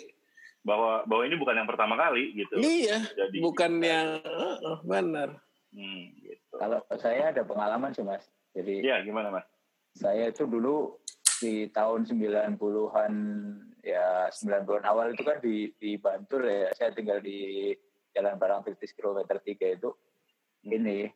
bahwa 0.59 0.91
bahwa 1.05 1.23
ini 1.23 1.35
bukan 1.35 1.55
yang 1.55 1.69
pertama 1.69 1.95
kali 1.95 2.23
gitu. 2.33 2.55
iya 2.57 2.97
Jadi 3.09 3.37
bukan 3.39 3.71
yang 3.79 4.07
ah, 4.21 4.57
ah, 4.65 4.79
benar 4.81 5.29
Hmm, 5.69 6.09
gitu. 6.17 6.51
Kalau 6.51 6.81
saya 6.95 7.29
ada 7.29 7.43
pengalaman 7.43 7.93
sih 7.93 8.01
mas. 8.01 8.25
Jadi 8.51 8.81
Iya 8.81 8.99
gimana 9.01 9.29
mas? 9.29 9.45
saya 9.93 10.27
itu 10.27 10.43
dulu 10.43 10.97
di 11.37 11.69
tahun 11.69 12.03
90-an 12.03 13.13
ya 13.79 14.27
90-an 14.27 14.83
awal 14.83 15.13
itu 15.13 15.21
kan 15.21 15.37
di 15.37 15.69
di 15.73 15.95
Bantul 15.95 16.43
ya. 16.43 16.73
Saya 16.73 16.91
tinggal 16.91 17.21
di 17.21 17.71
Jalan 18.11 18.35
Barang 18.35 18.61
Tirtis 18.61 18.91
kilometer 18.91 19.37
3 19.37 19.55
itu 19.71 19.93
ini 20.65 21.07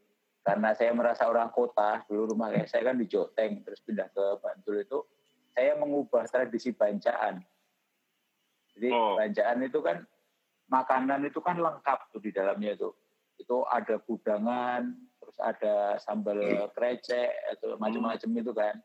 karena 0.43 0.75
saya 0.75 0.91
merasa 0.91 1.23
orang 1.25 1.47
kota 1.55 2.03
dulu 2.05 2.35
rumah 2.35 2.51
saya 2.67 2.91
kan 2.91 2.99
di 2.99 3.07
Joteng 3.07 3.63
terus 3.63 3.79
pindah 3.79 4.11
ke 4.11 4.43
Bantul 4.43 4.83
itu 4.83 4.99
saya 5.55 5.79
mengubah 5.79 6.27
tradisi 6.27 6.75
bancaan. 6.75 7.39
Jadi 8.73 8.89
Oh. 8.89 9.15
bancaan 9.15 9.63
itu 9.63 9.79
kan 9.79 10.03
makanan 10.67 11.29
itu 11.29 11.39
kan 11.39 11.61
lengkap 11.61 12.09
tuh 12.11 12.19
di 12.19 12.33
dalamnya 12.33 12.73
itu. 12.73 12.89
Itu 13.37 13.63
ada 13.69 14.01
gudangan, 14.01 14.97
terus 15.21 15.37
ada 15.37 16.01
sambal 16.01 16.67
krecek 16.73 17.31
atau 17.53 17.77
macam-macam 17.77 18.29
itu 18.33 18.51
kan. 18.51 18.75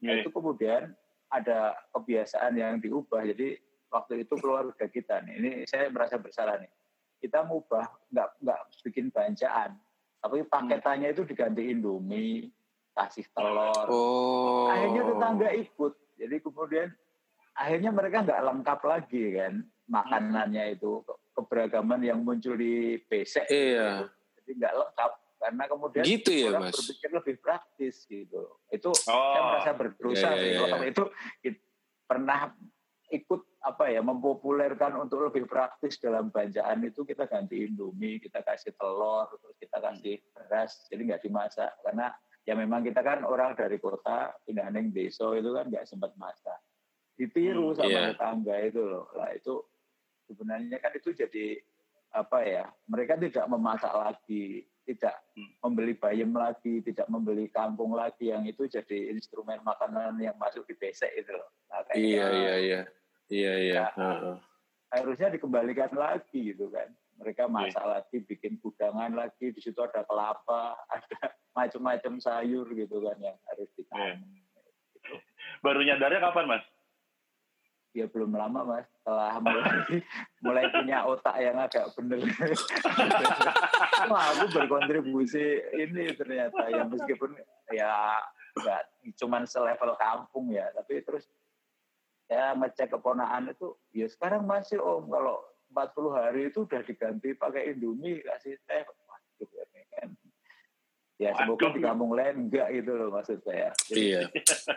Nah, 0.00 0.14
itu 0.20 0.28
kemudian 0.32 0.92
ada 1.32 1.76
kebiasaan 1.92 2.56
yang 2.56 2.80
diubah. 2.80 3.24
Jadi 3.24 3.56
waktu 3.88 4.28
itu 4.28 4.34
keluarga 4.36 4.86
kita 4.88 5.24
nih, 5.24 5.34
ini 5.40 5.50
saya 5.64 5.88
merasa 5.88 6.20
bersalah 6.20 6.60
nih. 6.60 6.70
Kita 7.20 7.44
ngubah 7.44 8.12
nggak 8.12 8.28
nggak 8.44 8.60
bikin 8.84 9.12
bancaan, 9.12 9.76
tapi 10.20 10.44
paketannya 10.44 11.08
itu 11.10 11.24
diganti 11.24 11.62
Indomie, 11.66 12.52
kasih 12.92 13.24
telur. 13.32 13.86
oh 13.88 14.68
Akhirnya 14.68 15.02
tetangga 15.06 15.48
ikut. 15.50 15.92
Jadi 16.14 16.36
kemudian 16.38 16.88
akhirnya 17.52 17.90
mereka 17.90 18.22
nggak 18.22 18.42
lengkap 18.42 18.80
lagi 18.82 19.24
kan 19.34 19.54
makanannya 19.84 20.76
itu 20.76 21.00
Ke- 21.02 21.18
keberagaman 21.34 22.00
yang 22.00 22.20
muncul 22.20 22.54
di 22.54 23.00
besek. 23.02 23.48
Iya. 23.48 24.06
Jadi 24.36 24.50
nggak 24.54 24.74
lengkap 24.76 25.10
karena 25.40 25.64
kemudian 25.64 26.04
Gitu 26.04 26.30
ya, 26.30 26.46
orang 26.52 26.68
Mas? 26.68 26.76
berpikir 26.76 27.10
lebih 27.10 27.34
praktis 27.40 27.94
gitu. 28.04 28.42
Itu 28.68 28.92
Oh. 28.92 29.16
saya 29.32 29.40
merasa 29.42 29.70
berdosa 29.72 30.28
sih 30.36 30.48
iya, 30.52 30.68
kalau 30.68 30.84
itu 30.84 31.04
it- 31.42 31.64
pernah 32.04 32.52
ikut 33.08 33.40
apa 33.60 33.92
ya 33.92 34.00
mempopulerkan 34.00 34.96
untuk 34.96 35.28
lebih 35.28 35.44
praktis 35.44 36.00
dalam 36.00 36.32
banjaan 36.32 36.80
itu 36.80 37.04
kita 37.04 37.28
ganti 37.28 37.68
indomie 37.68 38.16
kita 38.16 38.40
kasih 38.40 38.72
telur 38.72 39.28
terus 39.36 39.56
kita 39.60 39.76
kasih 39.84 40.16
beras 40.32 40.88
jadi 40.88 41.12
nggak 41.12 41.22
dimasak. 41.28 41.68
Karena 41.84 42.08
ya 42.48 42.56
memang 42.56 42.80
kita 42.80 43.04
kan 43.04 43.20
orang 43.20 43.52
dari 43.52 43.76
kota 43.76 44.32
pindah 44.48 44.72
neng 44.72 44.96
desa 44.96 45.28
itu 45.36 45.52
kan 45.52 45.68
nggak 45.68 45.84
sempat 45.84 46.16
masak. 46.16 46.56
Ditiru 47.20 47.76
Hmm, 47.76 47.84
sama 47.84 47.90
iya. 47.92 48.02
tetangga 48.16 48.56
itu 48.64 48.80
loh. 48.80 49.12
Lah 49.12 49.28
itu 49.36 49.60
sebenarnya 50.24 50.80
kan 50.80 50.92
itu 50.96 51.12
jadi 51.12 51.60
apa 52.16 52.38
ya 52.42 52.64
mereka 52.88 53.14
tidak 53.20 53.44
memasak 53.46 53.92
lagi 53.92 54.64
tidak 54.88 55.14
Hmm. 55.36 55.52
membeli 55.62 55.94
bayam 55.94 56.32
lagi 56.34 56.80
tidak 56.82 57.06
membeli 57.06 57.46
kangkung 57.52 57.92
lagi 57.94 58.32
yang 58.32 58.42
itu 58.48 58.66
jadi 58.66 59.12
instrumen 59.14 59.60
makanan 59.62 60.18
yang 60.18 60.34
masuk 60.40 60.64
di 60.66 60.74
besek 60.74 61.12
itu 61.14 61.30
loh. 61.30 61.46
Nah, 61.70 61.84
kayaknya 61.86 62.08
iya 62.08 62.26
iya 62.32 62.54
iya 62.56 62.80
iya 63.30 63.54
iya 63.56 63.84
Ya. 63.88 63.96
Heeh. 63.96 64.36
harusnya 64.90 65.30
dikembalikan 65.30 65.94
lagi 65.94 66.52
gitu 66.52 66.66
kan 66.68 66.90
mereka 67.16 67.46
Iya. 67.46 67.52
masak 67.52 67.84
lagi 67.84 68.16
bikin 68.24 68.58
gudangan 68.58 69.12
lagi 69.14 69.54
di 69.54 69.60
situ 69.60 69.78
ada 69.78 70.02
kelapa 70.02 70.74
ada 70.94 71.20
macam-macam 71.54 72.18
sayur 72.18 72.66
gitu 72.70 72.98
kan 73.00 73.16
yang 73.18 73.36
harus 73.48 73.70
ditanam 73.74 74.20
Baru 75.60 75.80
nyadarnya 75.80 76.20
kapan 76.22 76.46
mas? 76.48 76.64
ya 77.90 78.06
belum 78.06 78.30
lama 78.30 78.62
mas 78.62 78.86
setelah 78.94 79.34
mulai 79.42 79.66
mulai 80.46 80.64
punya 80.70 81.02
otak 81.02 81.34
yang 81.36 81.58
agak 81.58 81.90
bener 81.98 82.22
wah 84.10 84.24
aku 84.30 84.46
berkontribusi 84.48 85.58
ini 85.74 86.14
ternyata 86.14 86.70
ya 86.70 86.86
meskipun 86.86 87.34
ya 87.74 88.14
nggak 88.54 88.82
cuman 89.18 89.42
selevel 89.42 89.98
kampung 89.98 90.54
ya 90.54 90.70
tapi 90.70 91.02
terus 91.02 91.26
saya 92.30 92.54
ngecek 92.54 92.94
keponaan 92.94 93.50
itu 93.50 93.74
ya 93.90 94.06
sekarang 94.06 94.46
masih 94.46 94.78
om. 94.78 95.10
Kalau 95.10 95.42
40 95.74 96.14
hari 96.14 96.40
itu 96.46 96.62
udah 96.62 96.78
diganti 96.86 97.34
pakai 97.34 97.74
indomie 97.74 98.22
kasih 98.22 98.54
teh. 98.70 98.86
Waduh 98.86 99.50
ini 99.50 99.82
kan 99.98 100.08
ya 101.18 101.34
semoga 101.34 101.74
di 101.74 101.82
kampung 101.82 102.14
lain. 102.14 102.46
Enggak 102.46 102.70
gitu 102.70 102.94
loh 102.94 103.10
maksud 103.10 103.42
saya. 103.42 103.74
Jadi 103.90 104.14
iya. 104.14 104.22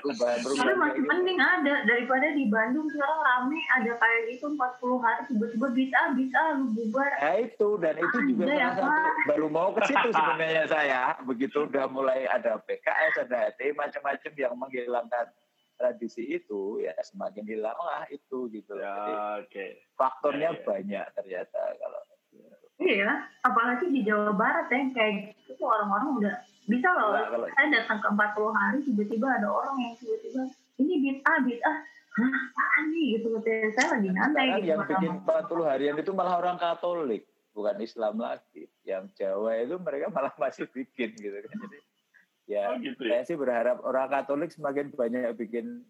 perubahan 0.02 0.42
masih 0.42 0.66
kayak 0.66 0.98
gitu. 0.98 1.06
mending 1.06 1.38
ada. 1.38 1.76
Daripada 1.86 2.28
di 2.34 2.50
Bandung 2.50 2.90
sekarang 2.90 3.22
rame 3.22 3.62
ada 3.70 3.92
kayak 4.02 4.20
gitu 4.34 4.46
40 4.58 5.06
hari 5.06 5.22
tiba-tiba 5.30 5.68
bisa 5.78 6.00
bisa 6.18 6.40
lu 6.58 6.66
bubar. 6.74 7.10
Ya 7.22 7.34
itu. 7.38 7.70
Dan 7.78 7.96
itu 8.02 8.18
juga 8.34 8.44
Ada 8.50 8.56
ya, 8.58 8.70
salah 8.74 8.98
satu. 8.98 9.22
Baru 9.30 9.48
mau 9.54 9.70
ke 9.78 9.82
situ 9.86 10.10
sebenarnya 10.18 10.66
saya. 10.66 11.02
Begitu 11.22 11.70
udah 11.70 11.86
mulai 11.86 12.26
ada 12.26 12.58
PKS 12.66 13.30
ada 13.30 13.54
HT 13.54 13.78
macam-macam 13.78 14.32
yang 14.34 14.54
menghilangkan 14.58 15.30
tradisi 15.74 16.24
itu 16.28 16.80
ya 16.80 16.94
semakin 17.00 17.44
hilanglah 17.44 18.06
itu 18.08 18.48
gitu 18.50 18.72
loh. 18.74 18.84
Jadi 18.84 19.12
Ya, 19.12 19.24
oke. 19.40 19.66
faktornya 19.94 20.50
Ya, 20.50 20.56
ya. 20.56 20.64
banyak 20.64 21.06
ternyata 21.14 21.62
kalau 21.76 22.02
Iya, 22.76 23.12
apalagi 23.40 23.86
di 23.88 24.02
Jawa 24.04 24.34
Barat 24.34 24.68
ya 24.68 24.82
kayak 24.92 25.14
gitu 25.40 25.56
tuh 25.56 25.68
orang-orang 25.70 26.20
udah 26.20 26.36
bisa 26.66 26.90
loh. 26.92 27.14
Nah, 27.14 27.30
kalau- 27.30 27.48
Saya 27.50 27.68
datang 27.72 28.00
ke 28.02 28.08
40 28.10 28.52
hari 28.52 28.78
tiba-tiba 28.82 29.28
ada 29.30 29.48
orang 29.48 29.76
yang 29.78 29.94
tiba-tiba 29.96 30.42
ini 30.78 30.94
bit 31.00 31.18
A 31.24 31.34
bit 31.40 31.62
A. 31.64 31.74
Hah, 32.14 32.30
apaan 32.30 32.84
nih 32.90 33.06
gitu 33.16 33.28
katanya. 33.34 33.70
Saya 33.72 33.88
lagi 33.94 34.10
nyantai 34.10 34.44
sekarang 34.44 34.58
gitu. 34.58 34.68
yang 34.68 34.80
sama- 34.80 34.90
bikin 34.92 35.12
40 35.16 35.66
harian 35.66 35.96
itu 35.96 36.12
malah 36.12 36.36
orang 36.36 36.58
Katolik 36.58 37.24
bukan 37.52 37.78
Islam 37.80 38.16
lagi. 38.18 38.64
Yang 38.84 39.04
Jawa 39.16 39.52
itu 39.56 39.76
mereka 39.80 40.06
malah 40.10 40.34
masih 40.36 40.66
bikin 40.68 41.14
gitu 41.14 41.38
kan. 41.40 41.54
Jadi 41.56 41.78
ya 42.46 42.64
Oh 42.68 42.78
gitu 42.78 43.02
ya. 43.02 43.20
saya 43.20 43.24
sih 43.26 43.36
berharap 43.36 43.80
orang 43.80 44.08
Katolik 44.08 44.50
semakin 44.50 44.90
banyak 44.90 45.32
bikin 45.34 45.84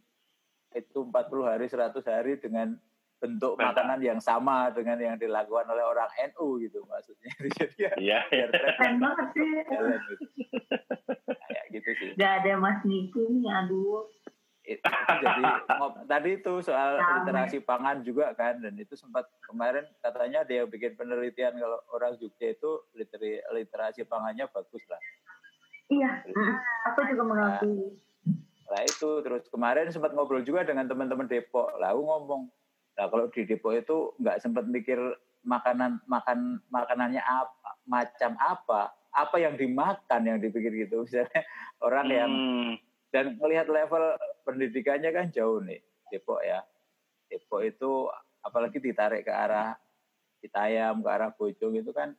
itu 0.72 1.00
40 1.02 1.14
hari 1.44 1.66
100 1.66 1.94
hari 2.04 2.38
dengan 2.38 2.78
bentuk 3.16 3.56
Peta. 3.56 3.72
makanan 3.72 4.00
yang 4.00 4.20
sama 4.20 4.68
dengan 4.70 4.98
yang 4.98 5.16
dilakukan 5.16 5.64
oleh 5.66 5.82
orang 5.82 6.06
NU 6.28 6.60
gitu 6.60 6.84
maksudnya 6.84 7.32
jadi 7.58 7.76
ya 7.80 7.92
Iya. 7.96 8.20
biar 8.28 8.50
Keren 8.76 8.96
banget 8.98 9.28
sih. 9.32 9.48
gitu. 9.50 9.86
kayak 11.44 11.66
gitu 11.72 11.90
sih 11.96 12.10
Gak 12.16 12.32
ada 12.40 12.52
Mas 12.56 12.80
Niki 12.84 13.22
nih, 13.22 13.50
aduh. 13.50 14.06
It- 14.64 14.80
jadi 15.14 15.44
ngop- 15.74 16.04
tadi 16.06 16.38
itu 16.38 16.54
soal 16.60 16.96
literasi 16.96 17.60
pangan 17.60 18.00
juga 18.00 18.32
kan 18.32 18.58
dan 18.58 18.72
itu 18.74 18.94
sempat 18.94 19.28
kemarin 19.42 19.84
katanya 20.00 20.44
dia 20.44 20.64
bikin 20.64 20.94
penelitian 20.94 21.52
kalau 21.54 21.76
orang 21.90 22.16
Jogja 22.16 22.48
itu 22.50 22.72
literi, 22.94 23.44
literasi 23.50 24.04
pangannya 24.04 24.48
bagus 24.48 24.80
lah 24.86 25.00
Iya, 25.92 26.24
aku 26.88 27.00
juga 27.12 27.24
mengakui. 27.28 28.00
Nah 28.72 28.82
itu 28.88 29.10
terus 29.22 29.44
kemarin 29.52 29.92
sempat 29.92 30.16
ngobrol 30.16 30.42
juga 30.42 30.64
dengan 30.64 30.88
teman-teman 30.88 31.28
Depok. 31.28 31.76
Lah 31.78 31.92
aku 31.94 32.02
ngomong, 32.02 32.42
nah 32.96 33.06
kalau 33.12 33.28
di 33.30 33.44
Depok 33.44 33.76
itu 33.76 34.16
nggak 34.18 34.40
sempat 34.40 34.66
mikir 34.66 34.98
makanan 35.44 36.00
makan 36.08 36.64
makanannya 36.72 37.20
apa, 37.20 37.70
macam 37.84 38.34
apa, 38.40 38.96
apa 39.12 39.36
yang 39.38 39.60
dimakan 39.60 40.22
yang 40.24 40.40
dipikir 40.40 40.72
gitu. 40.88 41.02
Misalnya 41.06 41.42
orang 41.84 42.08
yang 42.10 42.32
Hmm, 42.34 42.74
dan 43.14 43.38
melihat 43.38 43.70
level 43.70 44.18
pendidikannya 44.48 45.14
kan 45.14 45.30
jauh 45.30 45.62
nih 45.62 45.84
Depok 46.10 46.42
ya. 46.42 46.66
Depok 47.30 47.62
itu 47.62 48.10
apalagi 48.42 48.82
ditarik 48.82 49.28
ke 49.28 49.34
arah 49.34 49.78
Citayam, 50.42 51.00
ke 51.06 51.10
arah 51.14 51.30
Bojong 51.30 51.78
itu 51.78 51.94
kan 51.94 52.18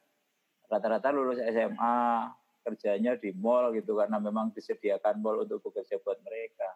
rata-rata 0.71 1.11
lulus 1.11 1.43
SMA 1.43 2.31
kerjanya 2.65 3.21
di 3.21 3.31
mall 3.37 3.71
gitu 3.77 4.01
karena 4.01 4.17
memang 4.17 4.51
disediakan 4.57 5.21
mall 5.21 5.45
untuk 5.45 5.61
bekerja 5.61 6.01
buat 6.01 6.17
mereka. 6.25 6.69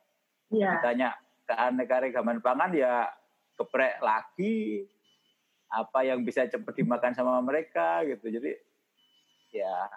Iya. 0.52 0.78
Ditanya 0.78 1.08
keanekaragaman 1.48 2.44
pangan 2.44 2.76
ya 2.76 3.08
geprek 3.56 3.98
lagi 3.98 4.84
apa 5.68 6.00
yang 6.04 6.22
bisa 6.24 6.44
cepat 6.46 6.76
dimakan 6.76 7.12
sama 7.16 7.40
mereka 7.40 8.04
gitu. 8.04 8.28
Jadi 8.28 8.52
ya 9.52 9.88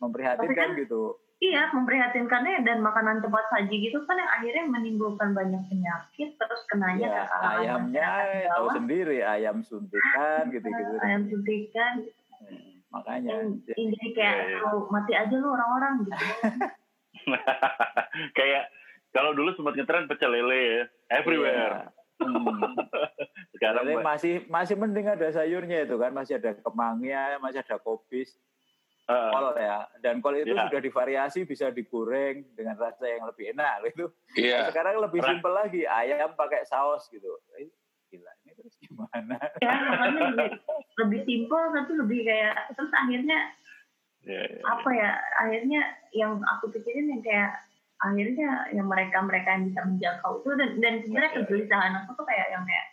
memprihatinkan 0.00 0.74
Tapi 0.74 0.82
gitu. 0.88 1.20
Iya, 1.44 1.68
memprihatinkannya 1.76 2.64
dan 2.64 2.80
makanan 2.80 3.20
cepat 3.20 3.44
saji 3.52 3.90
gitu 3.90 4.00
kan 4.08 4.16
yang 4.16 4.32
akhirnya 4.32 4.64
menimbulkan 4.64 5.36
banyak 5.36 5.60
penyakit 5.68 6.40
terus 6.40 6.62
kenanya 6.72 7.04
Ya, 7.04 7.22
ke 7.28 7.36
ayamnya 7.60 8.08
tahu 8.48 8.66
sendiri 8.80 9.18
ayam 9.20 9.60
suntikan 9.60 10.48
gitu-gitu. 10.48 10.94
ayam 11.04 11.28
suntikan 11.28 11.94
Hmm, 12.44 12.73
Makanya 12.94 13.30
yang 13.34 13.46
yang 13.74 13.88
jadi 13.90 14.08
kayak. 14.14 14.38
"Oh, 14.70 14.86
mati 14.86 15.12
aja 15.12 15.34
lu 15.34 15.50
orang-orang 15.50 16.06
gitu 16.06 16.14
kayak 18.38 18.62
kalau 19.10 19.30
dulu 19.32 19.54
sempat 19.54 19.78
ngetren 19.78 20.10
pecel 20.10 20.34
lele 20.34 20.60
ya, 20.60 20.82
everywhere. 21.14 21.54
Iya. 21.54 21.82
Hmm. 22.22 22.46
Sekarang 23.54 23.86
Jadi 23.86 23.94
masih 24.02 24.34
masih 24.46 24.74
mending 24.74 25.06
ada 25.06 25.26
sayurnya 25.30 25.86
itu 25.86 25.94
kan, 25.98 26.10
masih 26.10 26.38
ada 26.38 26.58
kemangnya, 26.58 27.38
masih 27.38 27.62
ada 27.62 27.78
kopis. 27.78 28.34
Eh, 29.04 29.30
kol 29.30 29.52
ya. 29.54 29.84
Dan 30.00 30.24
kol 30.24 30.34
itu 30.34 30.50
Iya. 30.50 30.66
sudah 30.66 30.80
divariasi 30.80 31.40
bisa 31.44 31.68
digoreng 31.70 32.42
dengan 32.56 32.74
rasa 32.80 33.04
yang 33.06 33.28
lebih 33.28 33.52
enak 33.52 33.74
gitu. 33.92 34.10
Iya. 34.34 34.72
Sekarang 34.72 34.98
lebih 34.98 35.20
simpel 35.22 35.52
lagi, 35.52 35.86
ayam 35.86 36.34
pakai 36.34 36.66
saus 36.66 37.06
gitu. 37.08 37.30
Gila, 38.14 38.30
ini 38.46 38.52
terus 38.54 38.74
gimana? 38.78 39.34
ya 39.58 39.74
makanya 39.90 40.20
lebih, 40.30 40.50
lebih 41.02 41.20
simpel 41.26 41.62
tapi 41.74 41.92
lebih 41.98 42.20
kayak 42.22 42.54
terus 42.78 42.92
akhirnya 42.94 43.38
ya, 44.22 44.42
ya. 44.46 44.62
apa 44.70 44.88
ya 44.94 45.10
akhirnya 45.42 45.80
yang 46.14 46.38
aku 46.38 46.70
pikirin 46.70 47.10
yang 47.10 47.22
kayak 47.26 47.58
akhirnya 47.98 48.70
yang 48.70 48.86
mereka 48.86 49.18
mereka 49.26 49.58
yang 49.58 49.64
bisa 49.66 49.80
menjangkau 49.82 50.32
itu 50.42 50.50
dan 50.54 50.70
dan 50.78 50.94
sebenarnya 51.02 51.30
Iya. 51.34 51.38
kegelisahan 51.42 51.92
aku 52.04 52.10
tuh 52.14 52.26
kayak 52.30 52.48
yang 52.54 52.62
kayak 52.62 52.86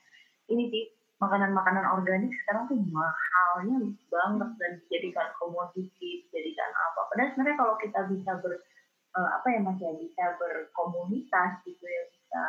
ini 0.49 0.63
sih 0.73 0.83
makanan-makanan 1.21 1.85
organik 1.85 2.33
sekarang 2.43 2.65
tuh 2.65 2.81
mahalnya 2.89 3.77
banget 4.09 4.49
dan 4.57 4.71
dijadikan 4.81 5.29
komoditi 5.37 6.25
dijadikan 6.25 6.71
apa 6.73 7.05
padahal 7.13 7.29
sebenarnya 7.37 7.57
kalau 7.61 7.75
kita 7.77 7.99
bisa 8.09 8.31
ber 8.41 8.57
eh, 9.11 9.29
apa 9.37 9.47
ya 9.53 9.59
mas 9.61 9.77
ya 9.77 9.93
bisa 10.01 10.23
berkomunitas 10.41 11.61
gitu 11.61 11.85
ya 11.85 12.03
bisa 12.09 12.41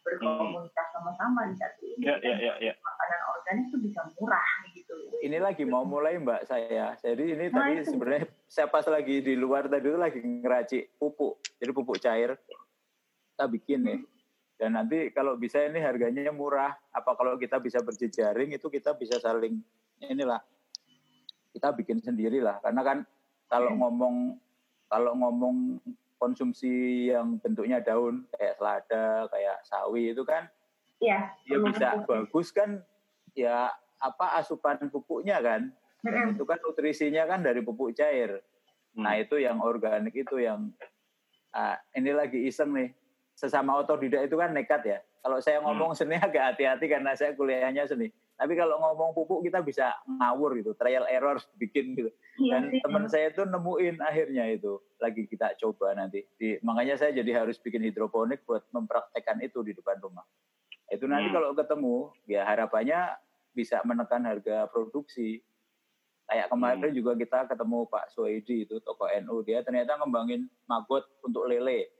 berkomunitas 0.00 0.86
sama-sama 0.90 1.46
di 1.46 1.56
satu 1.56 1.82
ini 1.84 2.02
Ya, 2.02 2.16
ya, 2.18 2.36
ya, 2.36 2.54
ya. 2.60 2.72
makanan 2.76 3.20
organik 3.28 3.64
tuh 3.68 3.80
bisa 3.80 4.00
murah 4.14 4.48
gitu 4.70 4.94
Ini 5.20 5.38
lagi 5.38 5.62
mau 5.62 5.82
mulai 5.82 6.16
mbak 6.16 6.44
saya. 6.44 6.94
Jadi 6.96 7.32
ini 7.32 7.46
Nah, 7.46 7.62
tadi 7.62 7.72
itu. 7.78 7.90
sebenarnya 7.90 8.26
saya 8.44 8.66
pas 8.66 8.82
lagi 8.84 9.18
di 9.18 9.34
luar 9.34 9.66
tadi 9.66 9.86
itu 9.86 9.96
lagi 9.96 10.18
ngeracik 10.18 10.82
pupuk. 10.96 11.38
Jadi 11.56 11.70
pupuk 11.70 11.96
cair. 11.96 12.34
Kita 13.30 13.46
bikin 13.46 13.80
nih. 13.82 14.00
Dan 14.58 14.74
nanti 14.74 15.10
kalau 15.10 15.34
bisa 15.34 15.62
ini 15.62 15.78
harganya 15.78 16.30
murah. 16.30 16.74
Apa 16.90 17.14
kalau 17.14 17.34
kita 17.36 17.58
bisa 17.58 17.78
berjejaring 17.80 18.50
itu 18.50 18.66
kita 18.66 18.94
bisa 18.94 19.18
saling 19.18 19.62
inilah. 20.00 20.42
Kita 21.50 21.70
bikin 21.70 21.98
sendiri 21.98 22.38
lah. 22.38 22.58
Karena 22.58 22.82
kan 22.82 22.98
kalau 23.46 23.70
ngomong 23.72 24.36
kalau 24.86 25.12
ngomong 25.14 25.78
konsumsi 26.22 27.10
yang 27.10 27.42
bentuknya 27.42 27.82
daun 27.82 28.22
kayak 28.30 28.54
selada, 28.54 29.26
kayak 29.26 29.58
sawi 29.66 30.14
itu 30.14 30.22
kan 30.22 30.46
ya 31.02 31.34
ya 31.50 31.58
bisa 31.58 32.06
bagus 32.06 32.54
kan 32.54 32.78
ya 33.34 33.74
apa 33.98 34.38
asupan 34.38 34.78
pupuknya 34.86 35.42
kan. 35.42 35.74
Dan 36.02 36.34
itu 36.34 36.42
kan 36.46 36.58
nutrisinya 36.62 37.26
kan 37.26 37.42
dari 37.42 37.62
pupuk 37.62 37.94
cair. 37.94 38.42
Nah 38.98 39.18
itu 39.18 39.38
yang 39.38 39.58
organik 39.62 40.14
itu 40.14 40.42
yang 40.42 40.70
ah, 41.54 41.78
ini 41.94 42.10
lagi 42.14 42.46
iseng 42.46 42.74
nih. 42.74 42.90
Sesama 43.34 43.78
otodidak 43.78 44.26
itu 44.26 44.38
kan 44.38 44.54
nekat 44.54 44.82
ya. 44.86 44.98
Kalau 45.22 45.38
saya 45.38 45.62
ngomong 45.62 45.94
seni 45.94 46.18
agak 46.18 46.54
hati-hati 46.54 46.86
karena 46.90 47.14
saya 47.14 47.34
kuliahnya 47.38 47.86
seni 47.86 48.10
tapi 48.42 48.58
kalau 48.58 48.74
ngomong 48.76 49.14
pupuk 49.14 49.46
kita 49.46 49.62
bisa 49.62 49.94
ngawur 50.04 50.58
gitu 50.58 50.74
trial 50.74 51.06
error 51.06 51.38
bikin 51.62 51.94
gitu 51.94 52.10
Iya 52.34 52.50
dan 52.50 52.62
sih. 52.68 52.80
teman 52.82 53.04
saya 53.06 53.30
itu 53.30 53.42
nemuin 53.44 54.02
akhirnya 54.02 54.50
itu 54.50 54.82
lagi 54.98 55.22
kita 55.24 55.54
coba 55.56 55.94
nanti 55.94 56.26
di, 56.34 56.58
makanya 56.60 56.96
saya 56.96 57.14
jadi 57.14 57.38
harus 57.38 57.54
bikin 57.56 57.80
hidroponik 57.80 58.42
buat 58.42 58.66
mempraktekkan 58.68 59.38
itu 59.38 59.62
di 59.62 59.72
depan 59.72 59.96
rumah 59.98 60.26
itu 60.88 61.06
nanti 61.06 61.30
Hmm. 61.30 61.36
kalau 61.36 61.50
ketemu 61.54 61.94
ya 62.26 62.42
harapannya 62.42 63.14
bisa 63.52 63.78
menekan 63.82 64.24
harga 64.24 64.66
produksi 64.66 65.38
kayak 66.24 66.48
kemarin 66.48 66.90
Hmm. 66.90 66.96
juga 66.96 67.12
kita 67.14 67.38
ketemu 67.46 67.78
Pak 67.86 68.10
Soedi 68.10 68.64
itu 68.64 68.76
toko 68.80 69.06
NU 69.06 69.40
dia 69.40 69.60
ternyata 69.60 69.94
ngembangin 69.96 70.50
magot 70.66 71.06
untuk 71.20 71.46
lele 71.46 71.92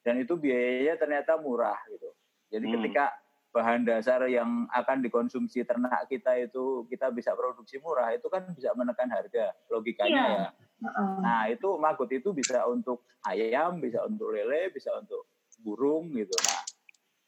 dan 0.00 0.16
itu 0.16 0.32
biayanya 0.32 0.96
ternyata 0.96 1.36
murah 1.36 1.76
gitu 1.90 2.08
jadi 2.48 2.64
Hmm. 2.64 2.74
ketika 2.78 3.04
bahan 3.50 3.82
dasar 3.82 4.22
yang 4.30 4.70
akan 4.70 5.02
dikonsumsi 5.02 5.66
ternak 5.66 6.06
kita 6.06 6.38
itu 6.38 6.86
kita 6.86 7.10
bisa 7.10 7.34
produksi 7.34 7.82
murah 7.82 8.14
itu 8.14 8.30
kan 8.30 8.46
bisa 8.54 8.70
menekan 8.78 9.10
harga 9.10 9.50
logikanya 9.66 10.14
Iya. 10.14 10.38
ya. 10.38 10.48
Nah, 11.20 11.44
itu 11.50 11.68
magot 11.76 12.08
itu 12.08 12.32
bisa 12.32 12.64
untuk 12.64 13.04
ayam, 13.26 13.82
bisa 13.82 14.00
untuk 14.06 14.32
lele, 14.32 14.72
bisa 14.72 14.94
untuk 14.96 15.28
burung 15.60 16.08
gitu. 16.14 16.32
Nah, 16.40 16.62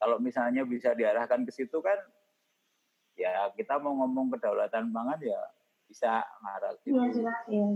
kalau 0.00 0.16
misalnya 0.16 0.64
bisa 0.64 0.96
diarahkan 0.96 1.44
ke 1.44 1.52
situ 1.52 1.82
kan 1.82 1.98
ya 3.12 3.52
kita 3.52 3.76
mau 3.76 3.92
ngomong 4.00 4.32
kedaulatan 4.32 4.88
pangan 4.88 5.20
ya 5.20 5.42
bisa 5.84 6.24
ngarah 6.40 6.72
ke 6.80 6.88
Iya. 6.88 7.04
Iya. 7.50 7.66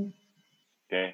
Oke. 0.87 1.05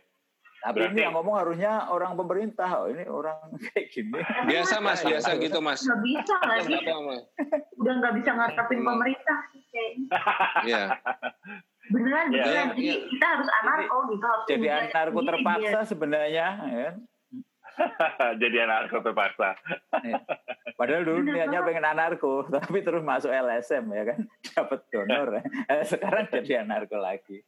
Tapi 0.63 0.79
Berarti- 0.79 0.95
ini 0.95 1.01
yang 1.03 1.15
ngomong 1.15 1.37
harusnya 1.37 1.73
orang 1.89 2.15
pemerintah. 2.15 2.69
Oh, 2.79 2.87
ini 2.87 3.03
orang 3.05 3.35
kayak 3.67 3.87
gini. 3.91 4.15
Biasa 4.47 4.79
mas, 4.79 5.03
biasa 5.03 5.31
gitu 5.37 5.59
mas. 5.59 5.83
Nggak 5.83 6.01
bisa 6.01 6.35
lagi. 6.41 6.75
Udah 7.77 7.95
nggak 7.99 8.15
bisa 8.17 8.31
ngarepin 8.33 8.79
Emang. 8.79 8.87
pemerintah 8.95 9.39
sih 9.51 9.63
kayaknya. 9.67 10.07
Iya. 10.63 10.83
Beneran, 11.85 12.27
Iya, 12.31 12.39
beneran. 12.39 12.47
iya, 12.47 12.63
Jadi 12.71 12.83
iya. 12.85 12.95
kita 13.05 13.27
harus 13.29 13.49
anarko 13.53 13.97
gitu. 14.09 14.23
Harus 14.25 14.45
Jadi 14.47 14.67
anarko 14.71 15.19
terpaksa 15.21 15.67
biar- 15.75 15.89
sebenarnya. 15.89 16.47
Ya. 16.63 16.79
kan? 16.85 16.95
Jadi 18.39 18.57
anak 18.61 18.81
terpaksa. 18.93 19.49
Padahal 20.79 21.03
dulu 21.03 21.19
Bener 21.25 21.35
niatnya 21.43 21.61
pengen 21.63 21.85
anarko, 21.85 22.45
tapi 22.47 22.81
terus 22.81 23.01
masuk 23.01 23.31
LSM 23.31 23.87
ya 23.89 24.05
kan, 24.05 24.19
dapat 24.47 24.81
donor. 24.89 25.27
ya. 25.33 25.43
Sekarang 25.83 26.27
jadi 26.29 26.63
anarko 26.63 26.97
lagi. 26.97 27.43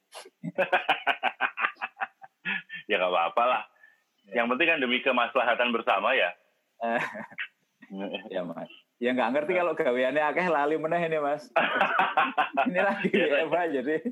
Ya 2.86 2.96
nggak 2.96 3.12
apa-apa 3.12 3.42
lah. 3.44 3.62
Ya. 4.26 4.40
Yang 4.42 4.46
penting 4.56 4.68
kan 4.68 4.78
demi 4.80 4.98
kemaslahatan 5.00 5.68
bersama 5.70 6.12
ya. 6.12 6.30
Ya 8.32 8.40
mas. 8.42 8.72
Ya 8.96 9.12
nggak 9.12 9.30
ngerti 9.36 9.52
kalau 9.54 9.76
gaweannya 9.76 10.24
akeh 10.24 10.48
lali 10.48 10.80
meneh 10.80 11.04
ini 11.04 11.18
mas. 11.20 11.44
ini 12.68 12.80
lagi 12.80 13.12
Iya, 13.12 13.44
Eva 13.44 13.60
jadi. 13.68 13.96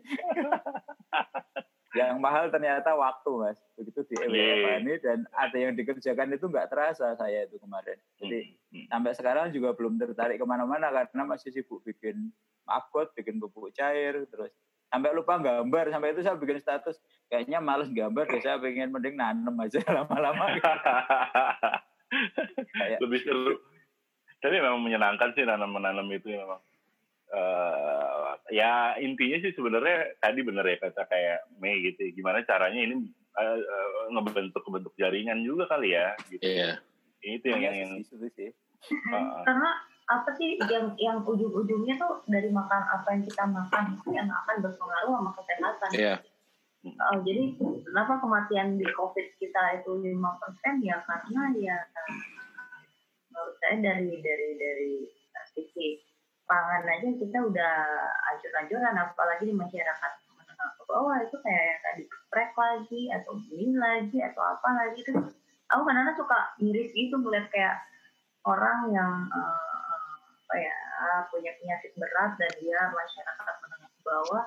yang 1.92 2.20
mahal 2.20 2.52
ternyata 2.52 2.92
waktu 2.92 3.30
mas. 3.32 3.58
Begitu 3.74 4.00
di. 4.12 4.14
Eva 4.20 4.76
ini 4.76 5.00
dan 5.00 5.24
ada 5.32 5.56
yang 5.56 5.72
dikerjakan 5.72 6.36
itu 6.36 6.46
nggak 6.46 6.68
terasa 6.68 7.16
saya 7.16 7.48
itu 7.48 7.56
kemarin. 7.58 7.96
Jadi 8.20 8.60
Hmm. 8.72 8.88
sampai 8.88 9.12
sekarang 9.12 9.52
juga 9.52 9.76
belum 9.76 10.00
tertarik 10.00 10.40
ke 10.40 10.46
mana-mana 10.48 10.88
karena 10.88 11.28
masih 11.28 11.52
sibuk 11.52 11.84
bikin 11.84 12.32
magot, 12.64 13.12
bikin 13.12 13.36
pupuk 13.36 13.68
cair, 13.72 14.24
terus 14.32 14.48
sampai 14.92 15.10
lupa 15.10 15.34
gambar. 15.36 15.88
Sampai 15.88 16.12
itu 16.12 16.20
saya 16.20 16.36
bikin 16.36 16.60
status 16.60 17.00
kayaknya 17.26 17.58
males 17.58 17.88
gambar 17.88 18.28
deh 18.28 18.38
saya 18.38 18.60
pengen 18.60 18.92
mending 18.92 19.16
nanem 19.16 19.56
aja 19.56 19.80
lama-lama. 19.96 20.52
Kayak- 22.70 23.00
Lebih 23.00 23.20
seru. 23.24 23.56
Tapi 24.38 24.58
memang 24.58 24.82
menyenangkan 24.82 25.32
sih 25.32 25.42
nanam-menanam 25.42 26.04
itu 26.10 26.28
memang. 26.28 26.60
Eh, 27.32 28.30
ya 28.52 29.00
intinya 29.00 29.40
sih 29.40 29.56
sebenarnya 29.56 30.20
tadi 30.20 30.44
bener 30.44 30.66
ya 30.66 30.76
kata 30.78 31.08
kayak 31.08 31.48
Mei 31.56 31.80
gitu. 31.82 32.04
ya. 32.04 32.10
Gimana 32.12 32.44
caranya 32.44 32.80
ini 32.82 33.00
eh, 33.32 33.56
eh, 33.56 33.88
ngebentuk 34.12 34.60
bentuk 34.68 34.92
jaringan 34.94 35.40
juga 35.40 35.64
kali 35.64 35.96
ya. 35.96 36.12
Gitu. 36.28 36.42
Iya. 36.44 36.82
Itu 37.22 37.46
yang, 37.48 37.62
yang, 37.62 37.72
Iya 37.72 37.82
yang 37.86 37.92
sih, 38.02 38.12
itu 38.12 38.28
sih. 38.34 38.50
eh, 38.92 39.26
Karena 39.46 39.70
apa 40.12 40.30
sih 40.36 40.60
yang 40.68 40.92
yang 41.00 41.18
ujung-ujungnya 41.24 41.96
tuh 41.96 42.20
dari 42.28 42.52
makan 42.52 42.82
apa 42.84 43.08
yang 43.16 43.22
kita 43.24 43.44
makan 43.48 43.96
itu 43.96 44.08
yang 44.12 44.28
akan 44.28 44.56
berpengaruh 44.60 45.12
sama 45.16 45.30
kesehatan. 45.40 45.90
Iya. 45.96 46.14
Uh, 46.82 47.16
jadi 47.22 47.54
kenapa 47.86 48.18
kematian 48.18 48.74
di 48.74 48.86
COVID 48.98 49.38
kita 49.38 49.62
itu 49.78 49.90
lima 50.02 50.34
persen 50.42 50.82
ya 50.82 50.98
karena 51.06 51.54
ya 51.54 51.78
menurut 53.30 53.54
saya 53.62 53.76
dari 53.78 54.18
dari 54.18 54.48
dari 54.58 54.92
sisi 55.54 56.02
pangan 56.42 56.84
aja 56.84 57.08
kita 57.16 57.38
udah 57.38 57.74
ancur-ancuran 58.34 58.98
apalagi 58.98 59.46
di 59.48 59.54
masyarakat 59.54 60.12
menengah 60.34 60.70
ke 60.74 60.82
bawah 60.90 61.16
itu 61.22 61.36
kayak 61.40 61.64
yang 61.64 61.80
tadi 61.86 62.02
geprek 62.10 62.50
lagi 62.58 63.02
atau 63.14 63.32
mie 63.38 63.78
lagi 63.78 64.18
atau 64.18 64.42
apa 64.42 64.68
lagi 64.74 64.98
itu 65.06 65.12
aku 65.70 65.82
kadang-kadang 65.86 66.18
suka 66.18 66.38
miris 66.58 66.90
gitu 66.92 67.14
melihat 67.22 67.46
kayak 67.54 67.76
orang 68.42 68.90
yang 68.90 69.12
uh, 69.30 69.71
apa 70.52 70.60
ya 70.60 70.76
punya 71.32 71.50
penyakit 71.56 71.96
berat 71.96 72.36
dan 72.36 72.52
dia 72.60 72.76
masyarakat 72.92 73.54
menengah 73.64 73.88
ke 73.88 74.00
bawah 74.04 74.44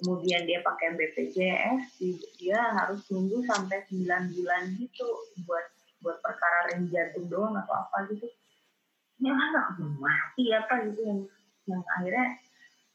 kemudian 0.00 0.48
dia 0.48 0.64
pakai 0.64 0.96
BPJS 0.96 2.00
di- 2.00 2.32
dia 2.40 2.58
harus 2.72 3.04
nunggu 3.12 3.44
sampai 3.44 3.84
9 3.92 4.32
bulan 4.32 4.72
gitu 4.80 5.06
buat 5.44 5.68
buat 6.00 6.16
perkara 6.24 6.72
ring 6.72 6.88
jantung 6.88 7.28
doang 7.28 7.56
atau 7.56 7.76
apa 7.76 8.08
gitu. 8.12 8.28
Ini 9.20 9.30
anak 9.32 9.76
mati 10.00 10.48
apa 10.52 10.84
gitu 10.88 11.00
yang 11.04 11.20
yang 11.68 11.82
akhirnya 12.00 12.40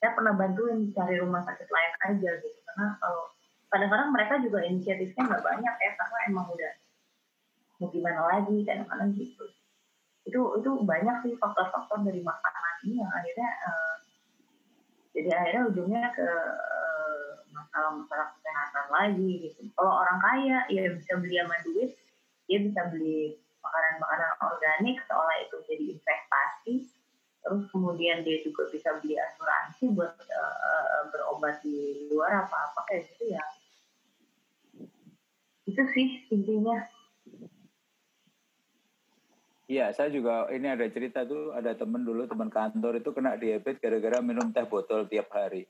saya 0.01 0.11
pernah 0.17 0.33
bantuin 0.33 0.89
cari 0.93 1.15
rumah 1.21 1.41
sakit 1.45 1.69
lain 1.69 1.93
aja 2.09 2.29
gitu. 2.41 2.59
Karena 2.65 2.97
kalau 2.97 3.29
kadang-kadang 3.69 4.09
mereka 4.09 4.33
juga 4.41 4.59
inisiatifnya 4.65 5.23
nggak 5.29 5.45
banyak 5.45 5.75
ya 5.77 5.91
karena 5.93 6.17
emang 6.29 6.47
udah 6.49 6.73
mau 7.79 7.87
gimana 7.93 8.21
lagi 8.27 8.55
kadang-kadang 8.65 9.09
gitu 9.15 9.45
itu 10.29 10.41
itu 10.61 10.69
banyak 10.85 11.15
sih 11.25 11.33
faktor-faktor 11.41 12.05
dari 12.05 12.21
makanan 12.21 12.75
ini 12.85 13.01
yang 13.01 13.09
akhirnya 13.09 13.49
eh, 13.65 13.95
jadi 15.17 15.29
akhirnya 15.33 15.63
ujungnya 15.73 16.05
ke 16.13 16.29
eh, 16.29 17.29
masalah-masalah 17.49 18.27
kesehatan 18.37 18.87
lagi 18.93 19.31
gitu. 19.49 19.59
Kalau 19.73 20.05
orang 20.05 20.19
kaya 20.21 20.57
ya 20.69 20.93
bisa 20.93 21.17
beli 21.17 21.35
sama 21.41 21.57
duit, 21.65 21.91
dia 22.45 22.59
bisa 22.61 22.81
beli 22.93 23.41
makanan-makanan 23.59 24.31
organik 24.45 24.97
seolah 25.09 25.37
itu 25.41 25.57
jadi 25.65 25.85
investasi. 25.97 26.75
Terus 27.39 27.63
kemudian 27.73 28.21
dia 28.21 28.37
juga 28.45 28.69
bisa 28.69 28.93
beli 29.01 29.17
asuransi 29.17 29.83
buat 29.97 30.13
eh, 30.13 31.01
berobat 31.09 31.57
di 31.65 32.05
luar 32.13 32.45
apa-apa 32.45 32.85
kayak 32.85 33.09
gitu 33.09 33.33
ya. 33.33 33.43
itu 35.69 35.85
sih 35.93 36.25
intinya 36.33 36.81
Iya, 39.69 39.93
saya 39.93 40.09
juga 40.09 40.49
ini 40.49 40.65
ada 40.65 40.89
cerita 40.89 41.21
tuh 41.29 41.53
ada 41.53 41.77
temen 41.77 42.01
dulu 42.01 42.25
teman 42.25 42.49
kantor 42.49 43.05
itu 43.05 43.13
kena 43.13 43.37
diabetes 43.37 43.77
gara-gara 43.77 44.17
minum 44.17 44.49
teh 44.49 44.65
botol 44.65 45.05
tiap 45.05 45.29
hari. 45.29 45.69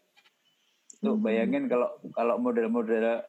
Tuh 1.03 1.19
Hmm. 1.19 1.24
bayangin 1.24 1.68
kalau 1.68 2.00
kalau 2.16 2.40
model-model 2.40 3.28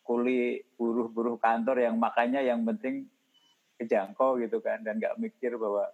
kuli 0.00 0.64
buruh-buruh 0.80 1.36
kantor 1.36 1.84
yang 1.84 2.00
makannya 2.00 2.48
yang 2.48 2.64
penting 2.64 3.12
kejangkau 3.76 4.40
gitu 4.40 4.64
kan 4.64 4.80
dan 4.80 4.96
nggak 4.96 5.20
mikir 5.20 5.52
bahwa 5.60 5.84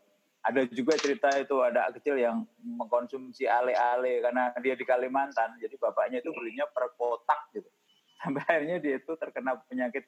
ada 0.43 0.71
juga 0.71 0.95
cerita 1.03 1.35
itu 1.43 1.59
ada 1.59 1.91
kecil 1.91 2.15
yang 2.15 2.47
mengkonsumsi 2.63 3.51
ale-ale 3.51 4.23
karena 4.23 4.55
dia 4.63 4.79
di 4.79 4.87
Kalimantan 4.87 5.59
jadi 5.59 5.75
bapaknya 5.75 6.23
itu 6.23 6.31
belinya 6.31 6.67
per 6.71 6.95
kotak 6.95 7.51
gitu 7.59 7.67
sampai 8.23 8.43
akhirnya 8.47 8.79
dia 8.79 9.03
itu 9.03 9.13
terkena 9.19 9.59
penyakit 9.67 10.07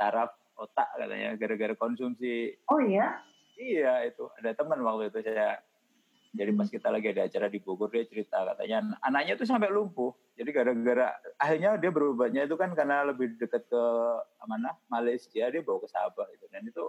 saraf 0.00 0.32
otak 0.60 0.88
katanya 0.94 1.32
gara-gara 1.40 1.74
konsumsi. 1.74 2.60
Oh 2.68 2.78
ya 2.84 3.24
Iya 3.60 4.08
itu. 4.08 4.24
Ada 4.40 4.56
teman 4.56 4.80
waktu 4.80 5.12
itu 5.12 5.20
saya 5.20 5.60
jadi 6.30 6.54
pas 6.54 6.70
kita 6.70 6.88
lagi 6.94 7.10
ada 7.10 7.26
acara 7.26 7.50
di 7.50 7.58
Bogor 7.58 7.90
dia 7.90 8.06
cerita 8.06 8.40
katanya 8.46 8.76
an- 8.86 8.98
anaknya 9.02 9.34
tuh 9.36 9.48
sampai 9.48 9.68
lumpuh. 9.68 10.14
Jadi 10.38 10.50
gara-gara 10.54 11.12
akhirnya 11.36 11.76
dia 11.76 11.90
berobatnya 11.92 12.48
itu 12.48 12.56
kan 12.56 12.72
karena 12.72 13.04
lebih 13.04 13.36
dekat 13.36 13.66
ke 13.68 13.84
mana 14.48 14.72
Malaysia 14.88 15.44
dia 15.50 15.60
bawa 15.60 15.84
ke 15.84 15.88
Sabah 15.90 16.26
itu 16.32 16.46
dan 16.48 16.64
itu 16.64 16.84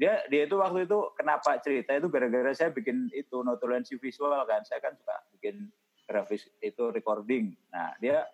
dia 0.00 0.24
dia 0.32 0.48
itu 0.48 0.56
waktu 0.56 0.88
itu 0.88 0.98
kenapa 1.12 1.60
cerita 1.60 1.92
itu 1.92 2.08
gara-gara 2.08 2.56
saya 2.56 2.72
bikin 2.72 3.12
itu 3.12 3.44
notulensi 3.44 4.00
visual 4.00 4.32
kan. 4.48 4.64
Saya 4.64 4.80
kan 4.80 4.96
suka 4.96 5.16
bikin 5.36 5.68
grafis 6.08 6.48
itu 6.64 6.88
recording. 6.94 7.52
Nah 7.68 7.92
dia 8.00 8.24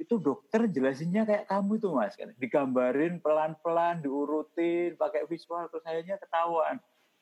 itu 0.00 0.16
dokter 0.16 0.64
jelasinnya 0.64 1.28
kayak 1.28 1.44
kamu 1.44 1.76
itu 1.76 1.88
mas 1.92 2.16
kan. 2.16 2.32
Digambarin 2.40 3.20
pelan-pelan 3.20 4.00
diurutin 4.00 4.96
pakai 4.96 5.28
visual 5.28 5.68
terus 5.68 5.84
akhirnya 5.84 6.16
ketahuan. 6.16 6.80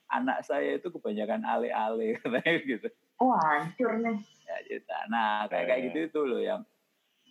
Anak 0.08 0.46
saya 0.46 0.78
itu 0.78 0.88
kebanyakan 0.94 1.42
ale-ale 1.42 2.22
gitu. 2.70 2.86
Wah 3.18 3.42
hancur 3.42 3.98
nih. 3.98 4.22
Ya 4.46 4.56
cerita 4.64 4.96
nah 5.10 5.50
kayak 5.50 5.66
kayak 5.66 5.80
gitu 5.90 5.98
itu 6.06 6.20
loh 6.22 6.40
yang 6.40 6.62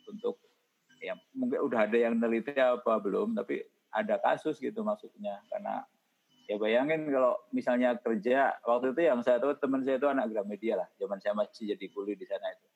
untuk 0.05 0.37
ya 0.99 1.15
mungkin 1.31 1.63
udah 1.63 1.87
ada 1.87 1.97
yang 1.97 2.19
neliti 2.19 2.53
apa 2.53 2.99
belum 2.99 3.33
tapi 3.33 3.63
ada 3.95 4.19
kasus 4.19 4.59
gitu 4.59 4.83
maksudnya. 4.83 5.39
Karena 5.47 5.87
ya 6.51 6.59
bayangin 6.59 7.07
kalau 7.07 7.39
misalnya 7.55 7.95
kerja 8.03 8.59
waktu 8.67 8.91
itu 8.91 9.01
yang 9.07 9.23
saya 9.23 9.39
tahu 9.39 9.55
teman 9.55 9.87
saya 9.87 9.95
itu 9.95 10.11
anak 10.11 10.27
Gramedia 10.27 10.83
lah. 10.83 10.87
Zaman 10.99 11.23
saya 11.23 11.31
masih 11.39 11.71
jadi 11.71 11.87
kuli 11.95 12.19
di 12.19 12.27
sana 12.27 12.51
itu 12.51 12.67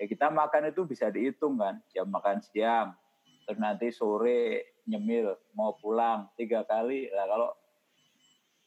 ya 0.00 0.08
kita 0.08 0.32
makan 0.32 0.72
itu 0.72 0.88
bisa 0.88 1.12
dihitung 1.12 1.60
kan 1.60 1.76
jam 1.92 2.08
makan 2.08 2.40
siang 2.40 2.96
terus 3.44 3.60
nanti 3.60 3.92
sore 3.92 4.72
nyemil 4.90 5.36
mau 5.54 5.76
pulang 5.78 6.26
tiga 6.34 6.66
kali. 6.66 7.06
Lah 7.10 7.26
kalau 7.30 7.50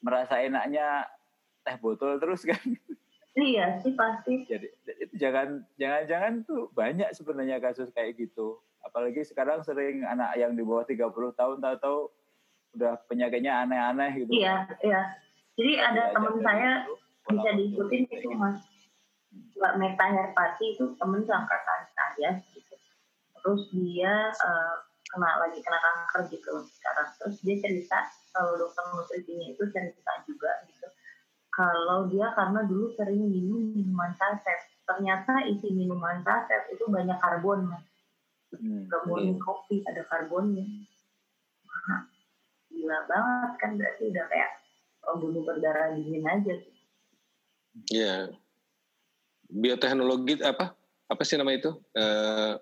merasa 0.03 0.39
enaknya 0.39 1.07
teh 1.63 1.75
botol 1.79 2.19
terus 2.19 2.43
kan. 2.47 2.59
Iya 3.33 3.81
sih 3.81 3.97
pasti. 3.97 4.45
Jadi 4.45 4.67
itu 5.01 5.13
jangan 5.17 5.65
jangan 5.79 6.01
jangan 6.05 6.33
tuh 6.45 6.69
banyak 6.71 7.09
sebenarnya 7.17 7.57
kasus 7.57 7.89
kayak 7.91 8.19
gitu. 8.19 8.61
Apalagi 8.83 9.23
sekarang 9.23 9.63
sering 9.63 10.03
anak 10.03 10.35
yang 10.37 10.53
di 10.53 10.61
bawah 10.61 10.85
30 10.85 11.09
tahun 11.33 11.57
tahu-tahu 11.63 11.99
udah 12.77 12.93
penyakitnya 13.09 13.63
aneh-aneh 13.63 14.11
gitu. 14.21 14.31
Iya 14.37 14.69
iya. 14.85 15.01
Jadi 15.53 15.73
ada 15.77 15.93
Diajak 15.93 16.07
teman 16.17 16.35
saya 16.41 16.71
itu, 16.81 16.93
bisa 17.29 17.49
diikutin 17.53 18.01
itu 18.09 18.29
mas 18.33 18.57
Mbak 19.64 19.80
Meta 19.80 20.06
Herpati 20.11 20.75
itu 20.75 20.92
temen 21.00 21.24
seangkatan 21.24 21.82
saya 21.95 22.35
gitu. 22.51 22.75
Terus 23.40 23.64
dia 23.72 24.27
eh, 24.27 24.75
kena 25.08 25.40
lagi 25.40 25.64
kena 25.64 25.80
kanker 25.80 26.27
gitu 26.35 26.51
sekarang. 26.67 27.08
Terus 27.16 27.40
dia 27.48 27.56
cerita 27.64 28.03
kalau 28.35 28.59
dokter 28.59 28.83
nutrisinya 28.92 29.56
itu 29.56 29.64
cerita 29.72 30.11
juga 30.27 30.51
gitu. 30.67 30.88
Kalau 31.48 32.11
dia 32.11 32.27
karena 32.35 32.67
dulu 32.67 32.92
sering 33.00 33.24
minum 33.32 33.72
minuman 33.72 34.11
saset 34.19 34.67
ternyata 34.83 35.48
isi 35.48 35.72
minuman 35.72 36.19
saset 36.27 36.67
itu 36.75 36.83
banyak 36.92 37.16
karbon 37.24 37.72
mas 37.72 37.88
Hmm, 38.53 38.85
nggak 38.85 39.01
murni 39.09 39.33
kopi 39.42 39.82
ada 39.82 40.06
karbonnya. 40.06 40.61
Wah, 41.66 42.06
gila 42.69 43.00
banget 43.09 43.51
kan 43.58 43.72
berarti 43.82 44.03
udah 44.14 44.25
kayak 44.30 44.51
pembunuh 45.01 45.42
berdarah 45.42 45.98
dingin 45.98 46.22
aja. 46.22 46.53
Iya. 47.90 48.42
Bioteknologi 49.53 50.41
apa? 50.41 50.73
Apa 51.06 51.22
sih 51.22 51.38
nama 51.38 51.53
itu? 51.53 51.69
Eh, 51.93 52.57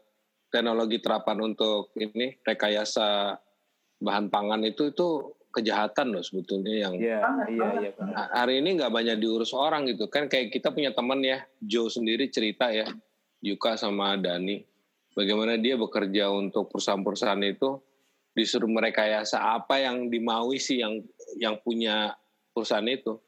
teknologi 0.52 1.00
terapan 1.00 1.56
untuk 1.56 1.96
ini 1.96 2.36
rekayasa 2.44 3.40
bahan 4.04 4.28
pangan 4.28 4.68
itu 4.68 4.92
itu 4.92 5.08
kejahatan 5.52 6.16
loh 6.16 6.24
sebetulnya 6.24 6.88
yang 6.88 6.94
iya 6.96 7.20
Banget, 7.24 7.48
iya 7.52 7.68
iya 7.80 7.90
Nah, 8.00 8.28
hari 8.32 8.64
ini 8.64 8.80
nggak 8.80 8.92
banyak 8.92 9.18
diurus 9.20 9.52
orang 9.56 9.88
gitu 9.88 10.08
kan 10.08 10.28
kayak 10.28 10.52
kita 10.52 10.72
punya 10.72 10.92
teman 10.92 11.24
ya 11.24 11.44
Joe 11.60 11.92
sendiri 11.92 12.28
cerita 12.32 12.72
ya 12.72 12.88
Yuka 13.44 13.76
sama 13.76 14.16
Dani 14.16 14.64
bagaimana 15.12 15.60
dia 15.60 15.76
bekerja 15.76 16.32
untuk 16.32 16.72
perusahaan-perusahaan 16.72 17.44
itu 17.44 17.80
disuruh 18.32 18.72
merekayasa 18.72 19.44
apa 19.60 19.84
yang 19.84 20.08
dimaui 20.08 20.56
sih 20.56 20.80
yang 20.80 21.04
yang 21.36 21.60
punya 21.60 22.16
perusahaan 22.56 22.88
itu 22.88 23.20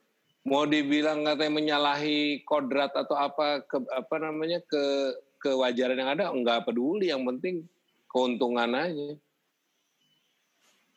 mau 0.43 0.63
dibilang 0.63 1.23
katanya 1.23 1.53
menyalahi 1.53 2.19
kodrat 2.43 2.91
atau 2.91 3.15
apa 3.15 3.63
ke 3.63 3.79
apa 3.87 4.15
namanya 4.19 4.59
ke 4.61 4.83
kewajaran 5.39 5.95
yang 5.95 6.11
ada 6.11 6.29
nggak 6.29 6.63
peduli 6.63 7.07
yang 7.07 7.23
penting 7.25 7.63
keuntungan 8.07 8.71
aja 8.71 9.15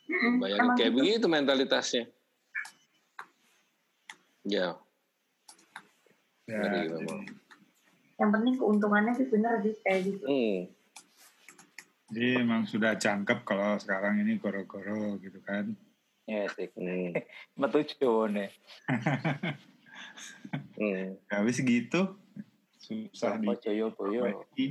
Mm-mm, 0.07 0.39
bayangin 0.39 0.71
kayak 0.75 0.91
gitu. 0.91 0.99
begitu 1.01 1.27
mentalitasnya 1.27 2.05
ya 4.45 4.75
Ya, 6.47 6.63
memang. 6.63 7.27
yang 8.17 8.31
penting 8.31 8.55
keuntungannya 8.55 9.13
sih 9.15 9.27
bener 9.27 9.59
sih 9.61 9.75
kayak 9.83 10.01
gitu 10.07 10.23
Hmm. 10.23 10.59
Jadi 12.07 12.39
emang 12.39 12.63
sudah 12.63 12.95
cangkep 12.95 13.43
kalau 13.43 13.75
sekarang 13.83 14.23
ini 14.23 14.39
goro-goro 14.39 15.19
gitu 15.19 15.43
kan. 15.43 15.75
ya 16.31 16.47
sih 16.53 16.69
Hmm. 16.75 17.15
metu 17.57 17.81
nih 18.31 18.51
Hmm. 20.77 21.17
Habis 21.33 21.65
gitu 21.65 22.21
susah 22.79 23.41
joyo 23.59 23.91
boyo 23.97 24.29
diperbaiki. 24.31 24.67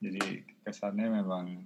Jadi 0.00 0.26
kesannya 0.62 1.06
memang 1.10 1.64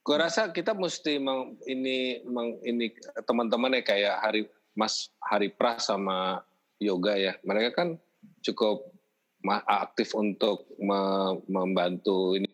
Gue 0.00 0.16
rasa 0.16 0.48
kita 0.56 0.72
mesti 0.72 1.20
meng, 1.20 1.60
ini 1.68 2.24
meng, 2.24 2.56
ini 2.64 2.88
teman-teman 3.28 3.76
ya 3.76 3.82
kayak 3.84 4.16
Hari 4.24 4.42
Mas 4.72 5.12
Hari 5.20 5.52
Pras 5.52 5.92
sama 5.92 6.40
Yoga 6.80 7.12
ya. 7.20 7.36
Mereka 7.44 7.76
kan 7.76 7.88
cukup 8.40 8.88
aktif 9.68 10.16
untuk 10.16 10.64
me- 10.80 11.44
membantu 11.44 12.40
ini 12.40 12.48